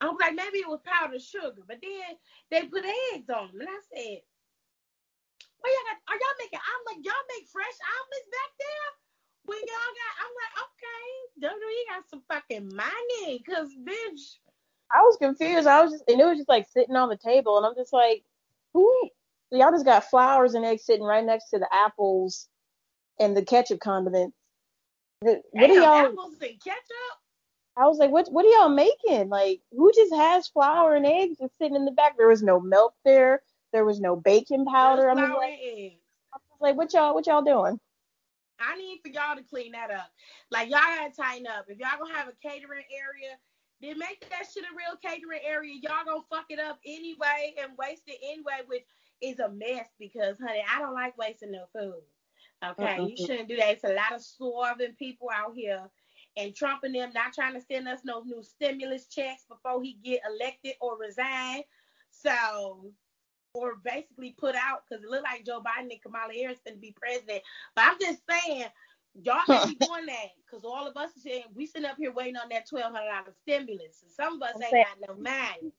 I 0.01 0.07
was 0.07 0.17
like, 0.19 0.35
maybe 0.35 0.59
it 0.59 0.67
was 0.67 0.81
powdered 0.83 1.21
sugar, 1.21 1.63
but 1.67 1.77
then 1.81 2.17
they 2.51 2.67
put 2.67 2.83
eggs 3.13 3.29
on 3.29 3.47
them, 3.47 3.61
and 3.61 3.69
I 3.69 3.79
said, 3.95 4.19
"Well, 5.65 5.73
y'all 5.73 5.89
got, 5.89 5.97
are 6.13 6.19
y'all 6.21 6.37
making? 6.37 6.61
I'm 6.61 6.83
like, 6.85 7.01
y'all 7.01 7.27
make 7.33 7.49
fresh 7.49 7.73
omelets 7.81 8.29
back 8.29 8.51
there? 8.61 8.87
When 9.45 9.57
y'all 9.65 9.93
got, 9.97 10.13
I'm 10.21 10.33
like, 10.37 10.53
okay, 10.61 11.01
you 11.41 11.85
got 11.89 12.09
some 12.09 12.21
fucking 12.27 12.69
money, 12.75 13.41
cause 13.49 13.73
bitch." 13.81 14.37
I 14.93 15.01
was 15.01 15.17
confused. 15.17 15.67
I 15.67 15.81
was 15.81 15.91
just, 15.93 16.03
and 16.07 16.21
it 16.21 16.25
was 16.25 16.37
just 16.37 16.49
like 16.49 16.67
sitting 16.69 16.95
on 16.95 17.09
the 17.09 17.17
table, 17.17 17.57
and 17.57 17.65
I'm 17.65 17.75
just 17.75 17.93
like, 17.93 18.23
who? 18.73 19.09
Y'all 19.51 19.71
just 19.71 19.85
got 19.85 20.09
flowers 20.09 20.53
and 20.53 20.65
eggs 20.65 20.85
sitting 20.85 21.03
right 21.03 21.25
next 21.25 21.49
to 21.49 21.57
the 21.57 21.67
apples 21.73 22.47
and 23.19 23.35
the 23.35 23.43
ketchup 23.43 23.79
condiments. 23.79 24.37
What 25.21 25.41
are 25.57 25.73
y'all? 25.73 26.05
Apples 26.05 26.35
and 26.41 26.61
ketchup. 26.63 27.15
I 27.77 27.87
was 27.87 27.97
like, 27.97 28.11
what 28.11 28.31
what 28.31 28.45
are 28.45 28.49
y'all 28.49 28.69
making? 28.69 29.29
Like, 29.29 29.61
who 29.71 29.91
just 29.93 30.13
has 30.13 30.47
flour 30.47 30.95
and 30.95 31.05
eggs 31.05 31.39
just 31.39 31.57
sitting 31.57 31.75
in 31.75 31.85
the 31.85 31.91
back? 31.91 32.17
There 32.17 32.27
was 32.27 32.43
no 32.43 32.59
milk 32.59 32.93
there. 33.03 33.41
There 33.75 33.83
was 33.83 33.99
no 33.99 34.15
baking 34.15 34.63
powder. 34.63 35.09
I'm 35.09 35.17
like, 35.17 35.99
like, 36.61 36.77
what 36.77 36.93
y'all 36.93 37.13
what 37.13 37.27
y'all 37.27 37.41
doing? 37.41 37.77
I 38.57 38.77
need 38.77 39.01
for 39.03 39.09
y'all 39.09 39.35
to 39.35 39.43
clean 39.43 39.73
that 39.73 39.91
up. 39.91 40.09
Like 40.49 40.69
y'all 40.69 40.79
gotta 40.79 41.13
tighten 41.13 41.45
up. 41.45 41.65
If 41.67 41.77
y'all 41.77 41.99
gonna 41.99 42.13
have 42.13 42.29
a 42.29 42.47
catering 42.47 42.85
area, 42.89 43.35
then 43.81 43.99
make 43.99 44.21
that 44.29 44.47
shit 44.49 44.63
a 44.63 44.71
real 44.71 44.95
catering 45.03 45.41
area. 45.45 45.73
Y'all 45.83 46.05
gonna 46.05 46.21
fuck 46.31 46.45
it 46.47 46.57
up 46.57 46.79
anyway 46.85 47.53
and 47.61 47.73
waste 47.77 48.03
it 48.07 48.17
anyway, 48.23 48.63
which 48.67 48.85
is 49.21 49.39
a 49.39 49.49
mess 49.49 49.89
because 49.99 50.37
honey, 50.39 50.63
I 50.73 50.79
don't 50.79 50.93
like 50.93 51.17
wasting 51.17 51.51
no 51.51 51.65
food. 51.77 52.01
Okay, 52.63 52.95
uh-uh. 52.95 53.07
you 53.07 53.17
shouldn't 53.17 53.49
do 53.49 53.57
that. 53.57 53.71
It's 53.71 53.83
a 53.83 53.89
lot 53.89 54.13
of 54.13 54.21
starving 54.21 54.95
people 54.97 55.27
out 55.35 55.53
here 55.53 55.81
and 56.37 56.55
Trump 56.55 56.85
and 56.85 56.95
them 56.95 57.11
not 57.13 57.33
trying 57.33 57.55
to 57.55 57.61
send 57.61 57.89
us 57.89 58.05
no 58.05 58.21
new 58.21 58.41
stimulus 58.41 59.07
checks 59.07 59.43
before 59.49 59.83
he 59.83 59.97
get 60.01 60.21
elected 60.25 60.75
or 60.79 60.97
resign. 60.97 61.63
So, 62.11 62.93
or 63.55 63.75
basically 63.83 64.35
put 64.37 64.53
out 64.53 64.83
because 64.87 65.03
it 65.03 65.09
looked 65.09 65.23
like 65.23 65.45
Joe 65.45 65.61
Biden 65.61 65.89
and 65.89 66.01
Kamala 66.01 66.33
Harris 66.33 66.59
going 66.65 66.75
to 66.75 66.81
be 66.81 66.95
president. 66.99 67.41
But 67.75 67.85
I'm 67.85 67.97
just 67.99 68.21
saying, 68.29 68.65
y'all 69.21 69.39
can't 69.45 69.69
be 69.79 69.85
doing 69.85 70.05
that 70.07 70.31
because 70.45 70.65
all 70.65 70.85
of 70.85 70.97
us 70.97 71.11
are 71.15 71.21
saying 71.21 71.43
we 71.53 71.65
sitting 71.65 71.87
up 71.87 71.95
here 71.97 72.11
waiting 72.11 72.35
on 72.35 72.49
that 72.49 72.69
twelve 72.69 72.93
hundred 72.93 73.09
dollar 73.09 73.33
stimulus, 73.41 74.03
and 74.03 74.11
some 74.11 74.35
of 74.35 74.41
us 74.41 74.55
I'm 74.55 74.63
ain't 74.63 74.87
got 74.87 75.09
no 75.09 75.15
money. 75.15 75.71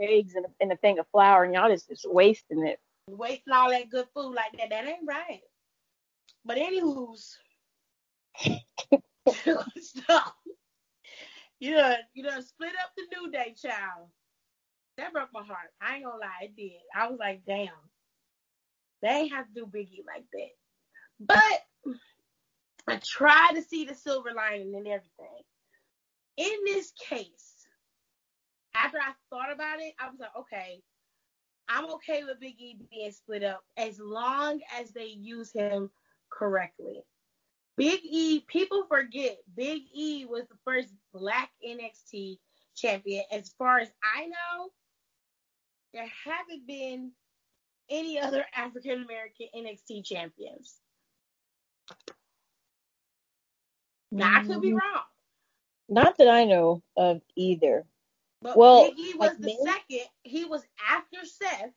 Eggs 0.00 0.34
and 0.34 0.44
a, 0.44 0.48
and 0.60 0.72
a 0.72 0.76
thing 0.76 0.98
of 0.98 1.06
flour, 1.10 1.44
and 1.44 1.54
y'all 1.54 1.70
just, 1.70 1.88
just 1.88 2.08
wasting 2.10 2.66
it. 2.66 2.78
Wasting 3.08 3.52
all 3.52 3.70
that 3.70 3.88
good 3.88 4.06
food 4.14 4.34
like 4.34 4.52
that. 4.58 4.70
That 4.70 4.86
ain't 4.86 5.06
right. 5.06 5.40
But 6.44 6.58
anywho's. 6.58 7.38
You 11.58 11.70
know, 11.74 11.94
you 12.12 12.22
know, 12.22 12.38
split 12.40 12.72
up 12.82 12.92
the 12.96 13.16
new 13.16 13.30
day, 13.30 13.54
child. 13.60 14.08
That 14.96 15.12
broke 15.12 15.28
my 15.32 15.42
heart. 15.42 15.70
I 15.80 15.96
ain't 15.96 16.04
gonna 16.04 16.16
lie, 16.16 16.44
it 16.44 16.56
did. 16.56 16.72
I 16.94 17.08
was 17.08 17.18
like, 17.18 17.42
damn. 17.46 17.68
They 19.02 19.28
have 19.28 19.46
to 19.46 19.54
do 19.54 19.66
Biggie 19.66 20.04
like 20.06 20.24
that. 20.32 20.54
But 21.20 21.94
I 22.88 23.00
try 23.04 23.50
to 23.54 23.62
see 23.62 23.84
the 23.84 23.94
silver 23.94 24.30
lining 24.34 24.74
and 24.74 24.86
everything. 24.86 25.42
In 26.38 26.52
this 26.64 26.92
case, 27.08 27.66
after 28.74 28.98
I 28.98 29.12
thought 29.30 29.52
about 29.52 29.80
it, 29.80 29.94
I 29.98 30.08
was 30.08 30.18
like, 30.18 30.36
okay, 30.38 30.82
I'm 31.68 31.90
okay 31.94 32.24
with 32.24 32.40
Biggie 32.40 32.78
being 32.90 33.10
split 33.10 33.42
up 33.42 33.64
as 33.76 33.98
long 33.98 34.60
as 34.78 34.90
they 34.90 35.06
use 35.06 35.52
him 35.52 35.90
correctly. 36.30 37.02
Big 37.76 38.00
E, 38.04 38.40
people 38.46 38.86
forget 38.88 39.38
Big 39.54 39.82
E 39.94 40.24
was 40.24 40.44
the 40.48 40.56
first 40.64 40.88
black 41.12 41.50
NXT 41.66 42.38
champion. 42.74 43.24
As 43.30 43.52
far 43.58 43.78
as 43.78 43.88
I 44.02 44.26
know, 44.26 44.70
there 45.96 46.12
haven't 46.24 46.66
been 46.66 47.10
any 47.88 48.20
other 48.20 48.44
African 48.54 49.02
American 49.02 49.46
NXT 49.56 50.04
champions. 50.04 50.76
Now 54.12 54.40
I 54.40 54.44
could 54.44 54.60
be 54.60 54.68
mm-hmm. 54.68 54.76
wrong. 54.76 55.04
Not 55.88 56.18
that 56.18 56.28
I 56.28 56.44
know 56.44 56.82
of 56.96 57.22
either. 57.34 57.86
But 58.42 58.58
well, 58.58 58.90
Big 58.90 58.98
E 58.98 59.14
was 59.16 59.38
the 59.38 59.56
second. 59.64 60.06
He 60.22 60.44
was 60.44 60.62
after 60.90 61.24
Seth. 61.24 61.72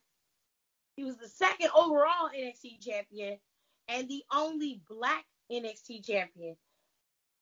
He 0.96 1.04
was 1.04 1.16
the 1.16 1.28
second 1.28 1.70
overall 1.74 2.28
NXT 2.36 2.84
champion 2.84 3.38
and 3.88 4.06
the 4.06 4.22
only 4.34 4.82
black 4.86 5.24
NXT 5.50 6.04
champion. 6.04 6.56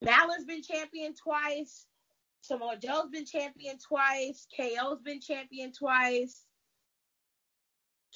Balor's 0.00 0.44
been 0.44 0.62
champion 0.62 1.14
twice. 1.14 1.86
Samoa 2.42 2.76
Joe's 2.76 3.10
been 3.10 3.26
champion 3.26 3.78
twice. 3.78 4.46
KO's 4.56 5.02
been 5.02 5.20
champion 5.20 5.72
twice. 5.72 6.44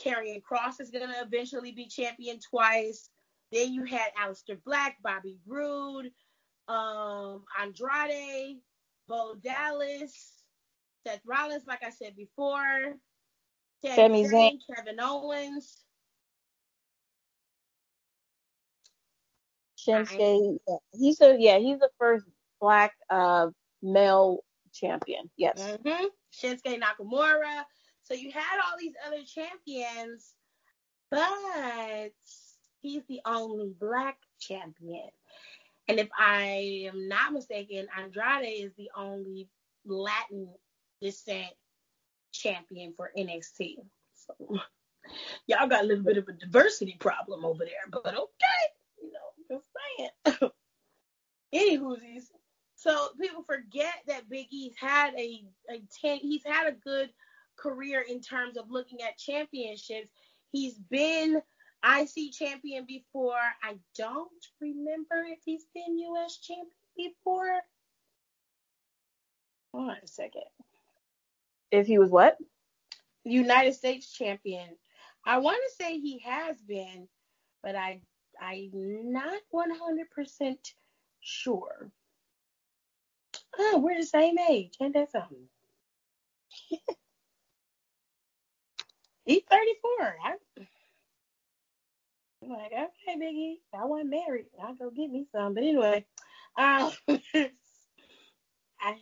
Karrion 0.00 0.42
Kross 0.42 0.80
is 0.80 0.90
gonna 0.90 1.14
eventually 1.22 1.72
be 1.72 1.86
champion 1.86 2.38
twice. 2.38 3.10
Then 3.50 3.72
you 3.72 3.84
had 3.84 4.10
Aleister 4.18 4.62
Black, 4.64 4.96
Bobby 5.02 5.38
Roode, 5.46 6.10
um, 6.68 7.44
Andrade, 7.60 8.58
Bo 9.08 9.34
Dallas, 9.42 10.42
Seth 11.06 11.20
Rollins, 11.26 11.64
like 11.66 11.82
I 11.84 11.90
said 11.90 12.16
before, 12.16 12.96
Sami 13.84 14.24
Zayn, 14.24 14.58
Kevin 14.66 15.00
Owens, 15.00 15.82
Shinsuke. 19.86 20.58
Yeah. 20.66 20.76
He's 20.92 21.20
a 21.20 21.36
yeah, 21.38 21.58
he's 21.58 21.78
the 21.78 21.90
first 21.98 22.24
black 22.60 22.92
uh 23.10 23.48
male 23.82 24.44
champion. 24.72 25.30
Yes. 25.36 25.60
Mm-hmm. 25.60 26.06
Shinsuke 26.32 26.80
Nakamura. 26.80 27.64
So 28.12 28.18
you 28.18 28.30
had 28.30 28.58
all 28.58 28.76
these 28.78 28.92
other 29.06 29.22
champions, 29.24 30.34
but 31.10 32.12
he's 32.82 33.02
the 33.08 33.22
only 33.24 33.72
black 33.80 34.18
champion. 34.38 35.08
And 35.88 35.98
if 35.98 36.10
I 36.18 36.90
am 36.92 37.08
not 37.08 37.32
mistaken, 37.32 37.86
Andrade 37.98 38.64
is 38.64 38.72
the 38.76 38.90
only 38.94 39.48
Latin 39.86 40.48
descent 41.00 41.54
champion 42.32 42.92
for 42.94 43.10
NXT. 43.16 43.76
So 44.12 44.60
y'all 45.46 45.68
got 45.68 45.84
a 45.84 45.86
little 45.86 46.04
bit 46.04 46.18
of 46.18 46.28
a 46.28 46.32
diversity 46.32 46.98
problem 47.00 47.46
over 47.46 47.64
there, 47.64 47.88
but 47.90 48.14
okay. 48.14 48.62
You 49.02 49.10
know, 49.10 49.56
just 49.56 50.36
saying. 50.36 50.50
Anywho's, 51.54 52.30
so 52.74 53.08
people 53.18 53.42
forget 53.44 53.94
that 54.06 54.28
Big 54.28 54.48
E's 54.50 54.74
had 54.78 55.14
a, 55.14 55.44
a 55.70 55.82
ten, 55.98 56.18
he's 56.18 56.44
had 56.44 56.66
a 56.66 56.72
good 56.72 57.08
career 57.56 58.04
in 58.08 58.20
terms 58.20 58.56
of 58.56 58.70
looking 58.70 59.02
at 59.02 59.18
championships. 59.18 60.08
He's 60.50 60.74
been 60.74 61.40
IC 61.84 62.32
champion 62.32 62.84
before. 62.86 63.40
I 63.62 63.76
don't 63.96 64.30
remember 64.60 65.24
if 65.28 65.38
he's 65.44 65.66
been 65.74 65.98
US 65.98 66.38
champion 66.38 66.68
before. 66.96 67.60
Hold 69.72 69.90
on 69.90 69.96
a 70.02 70.06
second. 70.06 70.42
If 71.70 71.86
he 71.86 71.98
was 71.98 72.10
what? 72.10 72.36
United 73.24 73.74
States 73.74 74.12
champion. 74.12 74.68
I 75.24 75.38
want 75.38 75.58
to 75.58 75.84
say 75.84 75.98
he 75.98 76.18
has 76.20 76.60
been, 76.60 77.08
but 77.62 77.76
I 77.76 78.00
I'm 78.40 79.12
not 79.12 79.40
100% 79.54 80.56
sure. 81.20 81.90
Oh, 83.58 83.78
we're 83.78 83.98
the 83.98 84.06
same 84.06 84.38
age. 84.38 84.74
Ain't 84.80 84.94
that 84.94 85.12
something? 85.12 85.48
He's 89.24 89.42
34. 89.50 90.16
I, 90.24 90.34
am 92.42 92.50
like, 92.50 92.72
okay, 92.72 93.18
Biggie, 93.18 93.54
I 93.74 93.84
wasn't 93.84 94.10
married. 94.10 94.46
I'll 94.62 94.74
go 94.74 94.90
get 94.90 95.10
me 95.10 95.26
some. 95.32 95.54
But 95.54 95.62
anyway, 95.62 96.04
um, 96.56 96.90
I 97.08 97.50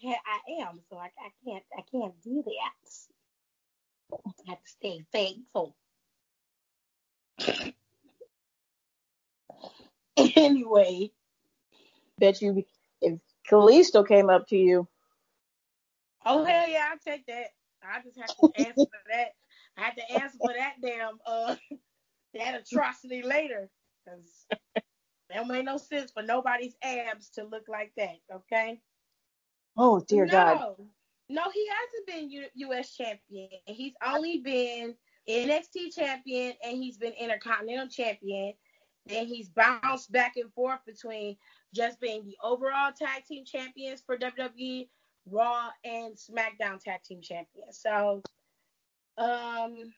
ha- 0.02 0.22
I 0.26 0.62
am, 0.62 0.80
so 0.90 0.96
I, 0.96 1.06
I 1.06 1.30
can't 1.44 1.64
I 1.76 1.82
can't 1.90 2.20
do 2.22 2.44
that. 2.44 2.90
I 4.46 4.50
have 4.50 4.62
to 4.62 4.70
stay 4.70 5.04
faithful. 5.10 5.74
anyway, 10.36 11.10
Bet 12.18 12.42
you 12.42 12.62
if 13.00 13.18
Kalisto 13.50 14.06
came 14.06 14.28
up 14.28 14.48
to 14.48 14.56
you, 14.56 14.86
oh 16.26 16.44
hell 16.44 16.68
yeah, 16.68 16.88
I'll 16.92 16.98
take 16.98 17.26
that. 17.26 17.46
I 17.82 18.02
just 18.02 18.18
have 18.18 18.28
to 18.28 18.58
answer 18.58 18.74
for 18.74 19.00
that. 19.10 19.32
I 19.80 19.84
have 19.84 19.96
to 19.96 20.12
answer 20.12 20.36
for 20.38 20.52
that 20.56 20.74
damn 20.82 21.18
uh 21.26 21.56
that 22.34 22.60
atrocity 22.60 23.22
later, 23.22 23.70
because 24.04 24.46
that 24.74 24.84
don't 25.34 25.48
make 25.48 25.64
no 25.64 25.76
sense 25.76 26.10
for 26.12 26.22
nobody's 26.22 26.74
abs 26.82 27.30
to 27.30 27.44
look 27.44 27.64
like 27.68 27.92
that. 27.96 28.16
Okay. 28.32 28.80
oh 29.76 30.00
dear 30.00 30.26
no, 30.26 30.32
God, 30.32 30.74
No, 31.28 31.42
he 31.52 31.68
hasn't 31.68 32.06
been 32.06 32.30
U- 32.30 32.68
U.S. 32.68 32.96
champion. 32.96 33.48
He's 33.66 33.94
only 34.06 34.38
been 34.38 34.94
NXT 35.28 35.94
champion 35.94 36.54
and 36.64 36.76
he's 36.76 36.96
been 36.96 37.12
Intercontinental 37.12 37.88
champion. 37.88 38.54
Then 39.06 39.26
he's 39.26 39.48
bounced 39.48 40.12
back 40.12 40.34
and 40.36 40.52
forth 40.52 40.80
between 40.86 41.36
just 41.74 42.00
being 42.00 42.24
the 42.24 42.36
overall 42.42 42.92
tag 42.92 43.24
team 43.26 43.44
champions 43.44 44.02
for 44.04 44.16
WWE, 44.16 44.88
Raw, 45.26 45.70
and 45.84 46.14
SmackDown 46.16 46.82
tag 46.82 47.02
team 47.02 47.20
champions. 47.22 47.80
So, 47.80 48.22
um, 49.20 49.92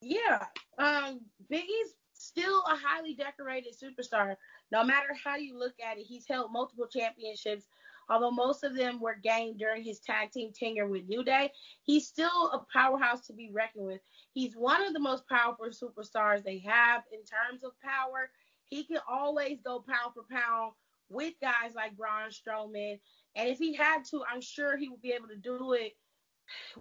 yeah, 0.00 0.44
um, 0.78 1.20
Big 1.48 1.64
E's 1.64 1.94
still 2.12 2.62
a 2.62 2.76
highly 2.76 3.14
decorated 3.14 3.74
superstar. 3.74 4.36
No 4.72 4.84
matter 4.84 5.08
how 5.24 5.36
you 5.36 5.58
look 5.58 5.74
at 5.84 5.98
it, 5.98 6.06
he's 6.06 6.26
held 6.28 6.52
multiple 6.52 6.86
championships. 6.86 7.66
Although 8.10 8.32
most 8.32 8.64
of 8.64 8.76
them 8.76 9.00
were 9.00 9.16
gained 9.22 9.58
during 9.58 9.82
his 9.82 10.00
tag 10.00 10.30
team 10.30 10.52
tenure 10.52 10.88
with 10.88 11.08
New 11.08 11.24
Day, 11.24 11.50
he's 11.84 12.06
still 12.06 12.50
a 12.52 12.66
powerhouse 12.70 13.26
to 13.28 13.32
be 13.32 13.50
reckoned 13.50 13.86
with. 13.86 14.00
He's 14.32 14.54
one 14.54 14.84
of 14.84 14.92
the 14.92 15.00
most 15.00 15.26
powerful 15.26 15.68
superstars 15.68 16.44
they 16.44 16.58
have 16.58 17.02
in 17.12 17.20
terms 17.20 17.64
of 17.64 17.72
power. 17.80 18.30
He 18.66 18.84
can 18.84 18.98
always 19.08 19.60
go 19.64 19.84
pound 19.88 20.12
for 20.14 20.24
pound 20.30 20.72
with 21.08 21.34
guys 21.40 21.74
like 21.74 21.96
Braun 21.96 22.30
Strowman. 22.30 22.98
And 23.36 23.48
if 23.48 23.58
he 23.58 23.74
had 23.74 24.04
to, 24.10 24.22
I'm 24.30 24.40
sure 24.40 24.76
he 24.76 24.88
would 24.88 25.02
be 25.02 25.12
able 25.12 25.28
to 25.28 25.36
do 25.36 25.72
it 25.72 25.92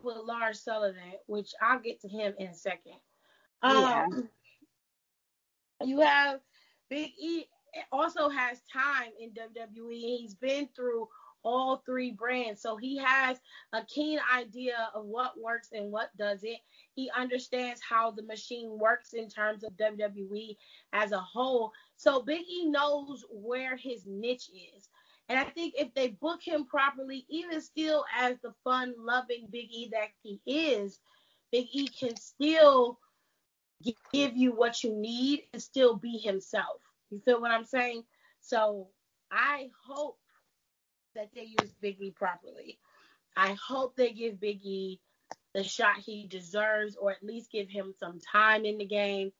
with 0.01 0.18
Lars 0.24 0.61
Sullivan, 0.61 1.14
which 1.28 1.51
I'll 1.61 1.80
get 1.80 2.01
to 2.01 2.07
him 2.07 2.34
in 2.39 2.47
a 2.47 2.53
second. 2.53 2.97
Yeah. 3.64 4.05
Um, 4.11 4.30
you 5.84 5.99
have 6.01 6.39
Big 6.89 7.11
E 7.20 7.45
also 7.91 8.30
has 8.30 8.61
time 8.72 9.11
in 9.20 9.32
WWE. 9.32 10.20
He's 10.20 10.36
been 10.36 10.68
through 10.76 11.07
all 11.43 11.84
three 11.86 12.11
brands, 12.11 12.61
so 12.61 12.78
he 12.78 12.97
has 12.97 13.39
a 13.74 13.84
keen 13.86 14.20
idea 14.34 14.89
of 14.95 15.05
what 15.05 15.39
works 15.41 15.70
and 15.74 15.91
what 15.91 16.16
doesn't. 16.18 16.57
He 16.93 17.11
understands 17.18 17.82
how 17.88 18.11
the 18.11 18.24
machine 18.24 18.78
works 18.80 19.14
in 19.14 19.28
terms 19.28 19.64
of 19.64 19.74
WWE 19.74 20.55
as 20.93 21.11
a 21.11 21.20
whole. 21.20 21.72
So 21.97 22.22
Big 22.22 22.43
E 22.49 22.66
knows 22.66 23.26
where 23.30 23.76
his 23.76 24.05
niche 24.05 24.49
is. 24.78 24.88
And 25.30 25.39
I 25.39 25.45
think 25.45 25.76
if 25.78 25.93
they 25.93 26.09
book 26.09 26.41
him 26.43 26.65
properly, 26.65 27.26
even 27.30 27.61
still 27.61 28.05
as 28.17 28.38
the 28.43 28.53
fun 28.63 28.93
loving 28.97 29.47
Big 29.49 29.71
E 29.71 29.89
that 29.93 30.09
he 30.21 30.41
is, 30.45 30.99
Big 31.51 31.67
E 31.71 31.88
can 31.88 32.15
still 32.17 32.99
give 34.13 34.36
you 34.36 34.51
what 34.51 34.84
you 34.84 34.93
need 34.93 35.43
and 35.53 35.61
still 35.61 35.95
be 35.95 36.17
himself. 36.17 36.82
You 37.09 37.21
feel 37.24 37.41
what 37.41 37.51
I'm 37.51 37.65
saying? 37.65 38.03
So 38.41 38.89
I 39.32 39.69
hope 39.88 40.17
that 41.15 41.30
they 41.34 41.55
use 41.59 41.74
Big 41.82 42.01
E 42.01 42.11
properly. 42.11 42.80
I 43.36 43.55
hope 43.65 43.95
they 43.95 44.11
give 44.11 44.39
Big 44.39 44.63
E 44.63 44.99
the 45.53 45.63
shot 45.63 45.97
he 45.97 46.28
deserves, 46.28 46.95
or 46.95 47.11
at 47.11 47.24
least 47.24 47.51
give 47.51 47.69
him 47.69 47.93
some 47.99 48.19
time 48.19 48.65
in 48.65 48.78
the 48.78 48.86
game, 48.86 49.32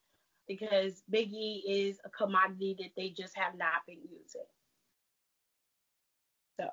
because 0.48 1.02
Big 1.10 1.32
E 1.34 1.64
is 1.68 2.00
a 2.06 2.10
commodity 2.10 2.76
that 2.80 2.92
they 2.96 3.10
just 3.10 3.36
have 3.38 3.58
not 3.58 3.86
been 3.88 4.00
using. 4.04 4.46
So, 6.60 6.70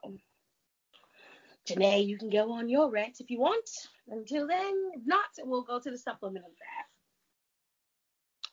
Janae, 1.68 2.06
you 2.06 2.18
can 2.18 2.30
go 2.30 2.52
on 2.52 2.68
your 2.68 2.90
rant 2.90 3.20
if 3.20 3.30
you 3.30 3.38
want. 3.38 3.68
Until 4.08 4.46
then, 4.46 4.90
if 4.94 5.06
not, 5.06 5.26
we'll 5.38 5.62
go 5.62 5.80
to 5.80 5.90
the 5.90 5.98
supplemental 5.98 6.50
draft. 6.50 6.90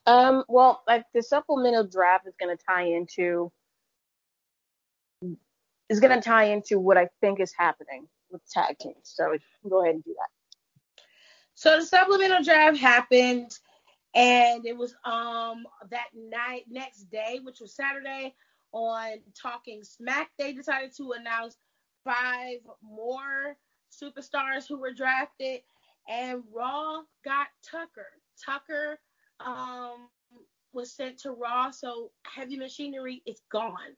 Um, 0.06 0.44
well, 0.48 0.82
like 0.86 1.04
the 1.12 1.22
supplemental 1.22 1.84
draft 1.84 2.26
is 2.26 2.34
going 2.40 2.56
to 2.56 2.64
tie 2.66 2.86
into 2.86 3.52
is 5.90 6.00
going 6.00 6.14
to 6.14 6.20
tie 6.20 6.44
into 6.44 6.78
what 6.78 6.98
I 6.98 7.08
think 7.20 7.40
is 7.40 7.52
happening 7.56 8.08
with 8.30 8.42
tag 8.50 8.78
teams. 8.78 8.96
So 9.04 9.36
go 9.68 9.82
ahead 9.82 9.96
and 9.96 10.04
do 10.04 10.14
that. 10.14 11.02
So 11.54 11.80
the 11.80 11.86
supplemental 11.86 12.42
draft 12.42 12.78
happened, 12.78 13.50
and 14.14 14.64
it 14.64 14.76
was 14.76 14.94
um 15.04 15.64
that 15.90 16.06
night 16.14 16.64
next 16.70 17.10
day, 17.10 17.40
which 17.42 17.58
was 17.60 17.74
Saturday, 17.74 18.34
on 18.72 19.18
Talking 19.40 19.82
Smack. 19.82 20.30
They 20.38 20.52
decided 20.52 20.94
to 20.96 21.12
announce 21.12 21.56
five 22.04 22.58
more 22.82 23.56
superstars 23.90 24.66
who 24.68 24.78
were 24.78 24.92
drafted, 24.92 25.60
and 26.08 26.42
Raw 26.52 27.02
got 27.24 27.48
Tucker. 27.68 28.06
Tucker 28.44 28.98
um 29.40 30.08
was 30.72 30.92
sent 30.92 31.18
to 31.18 31.32
Raw, 31.32 31.70
so 31.70 32.10
Heavy 32.24 32.56
Machinery 32.56 33.22
is 33.26 33.40
gone. 33.50 33.96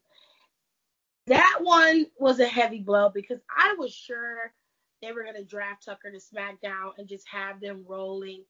That 1.27 1.59
one 1.61 2.07
was 2.17 2.39
a 2.39 2.47
heavy 2.47 2.79
blow 2.79 3.09
because 3.09 3.39
I 3.49 3.75
was 3.77 3.93
sure 3.93 4.53
they 5.01 5.11
were 5.11 5.23
gonna 5.23 5.43
draft 5.43 5.85
Tucker 5.85 6.11
to 6.11 6.17
SmackDown 6.17 6.91
and 6.97 7.07
just 7.07 7.27
have 7.27 7.59
them 7.59 7.85
rolling, 7.87 8.43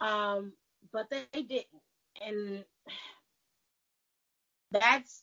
um, 0.00 0.52
but 0.92 1.08
they 1.10 1.42
didn't, 1.42 1.66
and 2.24 2.64
that's 4.72 5.22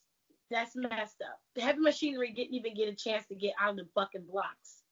that's 0.50 0.76
messed 0.76 1.22
up. 1.22 1.40
The 1.56 1.62
Heavy 1.62 1.80
Machinery 1.80 2.32
didn't 2.32 2.54
even 2.56 2.74
get 2.74 2.90
a 2.90 2.96
chance 2.96 3.26
to 3.28 3.36
get 3.36 3.54
out 3.60 3.72
of 3.72 3.78
the 3.78 3.88
fucking 3.96 4.26
blocks. 4.30 4.84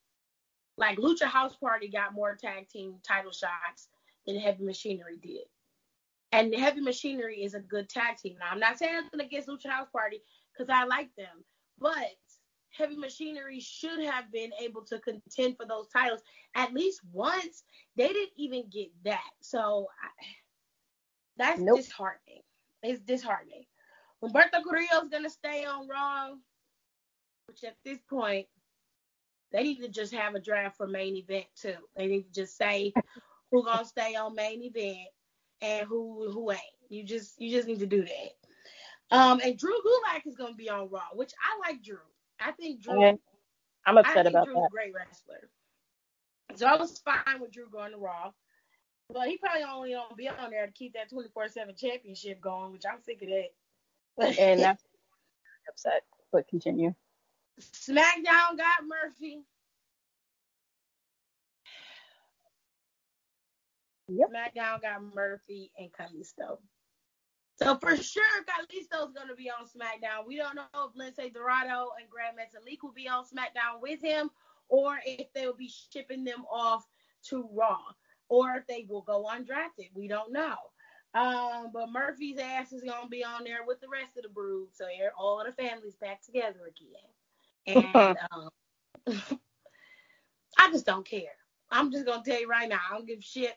Like 0.77 0.97
Lucha 0.97 1.23
House 1.25 1.55
Party 1.55 1.87
got 1.87 2.13
more 2.13 2.35
tag 2.35 2.67
team 2.69 2.95
title 3.07 3.31
shots 3.31 3.87
than 4.27 4.37
Heavy 4.39 4.63
Machinery 4.63 5.17
did. 5.21 5.45
And 6.31 6.51
the 6.51 6.57
Heavy 6.57 6.81
Machinery 6.81 7.43
is 7.43 7.53
a 7.53 7.59
good 7.61 7.87
tag 7.87 8.17
team. 8.17 8.35
Now 8.39 8.47
I'm 8.51 8.59
not 8.59 8.77
saying 8.77 8.93
nothing 9.03 9.21
against 9.21 9.47
Lucha 9.47 9.69
House 9.69 9.87
Party 9.91 10.21
because 10.51 10.69
I 10.69 10.83
like 10.83 11.09
them, 11.15 11.45
but 11.79 12.11
Heavy 12.71 12.97
Machinery 12.97 13.61
should 13.61 14.03
have 14.03 14.31
been 14.33 14.51
able 14.59 14.81
to 14.85 14.99
contend 14.99 15.55
for 15.55 15.65
those 15.65 15.87
titles 15.87 16.21
at 16.55 16.73
least 16.73 16.99
once. 17.13 17.63
They 17.95 18.09
didn't 18.09 18.33
even 18.37 18.65
get 18.69 18.89
that, 19.05 19.29
so 19.39 19.87
I, 20.03 20.25
that's 21.37 21.61
Nope. 21.61 21.77
disheartening. 21.77 22.41
It's 22.83 22.99
disheartening. 23.01 23.65
Humberto 24.25 24.63
Carrillo's 24.63 25.09
gonna 25.09 25.29
stay 25.29 25.65
on 25.65 25.87
Raw, 25.87 26.31
which 27.47 27.63
at 27.63 27.77
this 27.83 27.99
point 28.09 28.47
they 29.51 29.63
need 29.63 29.81
to 29.81 29.87
just 29.87 30.13
have 30.13 30.35
a 30.35 30.39
draft 30.39 30.77
for 30.77 30.87
main 30.87 31.15
event 31.15 31.45
too. 31.55 31.75
They 31.95 32.07
need 32.07 32.23
to 32.23 32.31
just 32.31 32.57
say 32.57 32.93
who 33.51 33.63
gonna 33.63 33.85
stay 33.85 34.15
on 34.15 34.35
main 34.35 34.63
event 34.63 35.07
and 35.61 35.87
who 35.87 36.31
who 36.31 36.51
ain't. 36.51 36.61
You 36.89 37.03
just 37.03 37.39
you 37.39 37.51
just 37.51 37.67
need 37.67 37.79
to 37.79 37.85
do 37.85 38.03
that. 38.03 39.15
Um, 39.15 39.39
and 39.43 39.57
Drew 39.57 39.73
Gulak 39.73 40.25
is 40.25 40.35
gonna 40.35 40.55
be 40.55 40.69
on 40.69 40.89
Raw, 40.89 41.09
which 41.13 41.33
I 41.39 41.69
like 41.69 41.83
Drew. 41.83 41.99
I 42.39 42.51
think 42.53 42.81
Drew. 42.81 43.01
And 43.01 43.19
I'm 43.85 43.97
I 43.97 44.01
upset 44.01 44.25
think 44.25 44.29
about 44.29 44.45
Drew's 44.45 44.57
a 44.57 44.61
that. 44.61 44.71
great 44.71 44.93
wrestler. 44.93 45.49
So 46.55 46.65
I 46.65 46.75
was 46.75 46.99
fine 46.99 47.39
with 47.39 47.51
Drew 47.51 47.69
going 47.69 47.91
to 47.91 47.97
Raw. 47.97 48.31
But 49.13 49.27
he 49.27 49.37
probably 49.37 49.63
only 49.63 49.93
gonna 49.93 50.15
be 50.15 50.27
on 50.27 50.49
there 50.49 50.65
to 50.65 50.71
keep 50.71 50.93
that 50.93 51.11
24/7 51.11 51.75
championship 51.77 52.41
going, 52.41 52.71
which 52.71 52.85
I'm 52.89 52.99
sick 53.01 53.21
of 53.21 53.29
that. 53.29 53.49
And 54.17 54.59
that's 54.61 54.83
upset. 55.69 56.03
But 56.31 56.47
continue. 56.47 56.93
SmackDown 57.59 58.57
got 58.57 58.83
Murphy. 58.85 59.43
Yep. 64.07 64.29
SmackDown 64.29 64.81
got 64.81 65.01
Murphy 65.15 65.71
and 65.77 65.89
Kalisto. 65.91 66.57
So 67.57 67.77
for 67.77 67.95
sure, 67.95 68.23
Kalisto's 68.43 69.13
gonna 69.13 69.35
be 69.35 69.49
on 69.49 69.65
SmackDown. 69.65 70.27
We 70.27 70.35
don't 70.35 70.55
know 70.55 70.65
if 70.75 70.93
Lince 70.95 71.33
Dorado 71.33 71.91
and 71.99 72.09
Grand 72.09 72.37
Metalik 72.37 72.83
will 72.83 72.91
be 72.91 73.07
on 73.07 73.23
SmackDown 73.23 73.81
with 73.81 74.01
him, 74.01 74.29
or 74.67 74.99
if 75.05 75.31
they 75.33 75.45
will 75.45 75.55
be 75.55 75.71
shipping 75.91 76.25
them 76.25 76.43
off 76.51 76.85
to 77.29 77.47
Raw, 77.53 77.79
or 78.27 78.55
if 78.57 78.67
they 78.67 78.85
will 78.89 79.01
go 79.01 79.25
undrafted. 79.31 79.89
We 79.93 80.07
don't 80.07 80.33
know. 80.33 80.55
Um, 81.15 81.69
but 81.73 81.89
Murphy's 81.91 82.37
ass 82.37 82.73
is 82.73 82.83
gonna 82.83 83.07
be 83.07 83.23
on 83.23 83.45
there 83.45 83.63
with 83.65 83.79
the 83.79 83.87
rest 83.87 84.17
of 84.17 84.23
the 84.23 84.29
brood, 84.29 84.67
so 84.73 84.85
here 84.87 85.13
all 85.17 85.41
the 85.45 85.53
families 85.53 85.95
back 85.95 86.21
together 86.21 86.59
again. 86.67 87.87
And 87.87 88.17
um, 88.33 89.39
I 90.59 90.71
just 90.71 90.85
don't 90.85 91.07
care. 91.07 91.37
I'm 91.71 91.89
just 91.89 92.05
gonna 92.05 92.21
tell 92.23 92.39
you 92.39 92.49
right 92.49 92.67
now, 92.67 92.79
I 92.89 92.95
don't 92.97 93.07
give 93.07 93.19
a 93.19 93.21
shit, 93.21 93.55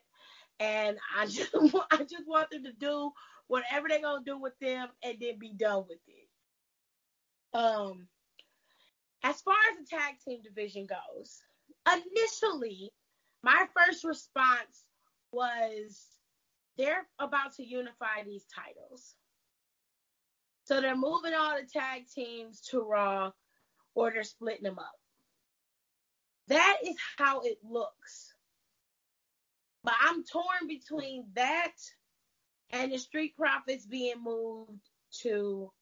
and 0.61 0.98
I 1.16 1.26
just 1.26 1.52
want, 1.52 1.86
I 1.90 1.96
just 2.04 2.28
want 2.28 2.48
them 2.50 2.62
to 2.62 2.72
do 2.72 3.11
whatever 3.48 3.88
they're 3.88 4.02
gonna 4.02 4.24
do 4.24 4.38
with 4.38 4.56
them, 4.61 4.88
and 5.02 5.16
then 5.20 5.40
be 5.40 5.52
done 5.52 5.84
with 5.88 5.98
it. 6.06 7.59
Um, 7.59 8.06
as 9.24 9.40
far 9.40 9.56
as 9.72 9.78
the 9.78 9.96
tag 9.96 10.14
team 10.24 10.42
division 10.42 10.86
goes, 10.86 11.42
initially, 11.92 12.92
my 13.42 13.66
first 13.74 14.04
response 14.04 14.84
was 15.32 16.06
they're 16.79 17.07
about 17.18 17.55
to 17.57 17.66
unify 17.66 18.22
these 18.24 18.47
titles. 18.55 19.16
So 20.64 20.81
they're 20.81 20.97
moving 20.97 21.35
all 21.35 21.57
the 21.57 21.66
tag 21.66 22.05
teams 22.14 22.61
to 22.70 22.81
Raw 22.81 23.33
or 23.95 24.12
they're 24.12 24.22
splitting 24.22 24.62
them 24.62 24.79
up. 24.79 24.95
That 26.47 26.79
is 26.85 26.97
how 27.18 27.41
it 27.41 27.59
looks. 27.68 28.33
But 29.83 29.95
I'm 30.01 30.24
torn 30.24 30.68
between 30.68 31.24
that 31.35 31.72
and 32.70 32.93
the 32.93 32.99
Street 32.99 33.37
Profits 33.37 33.87
being 33.87 34.22
moved 34.22 34.81
to 35.22 35.72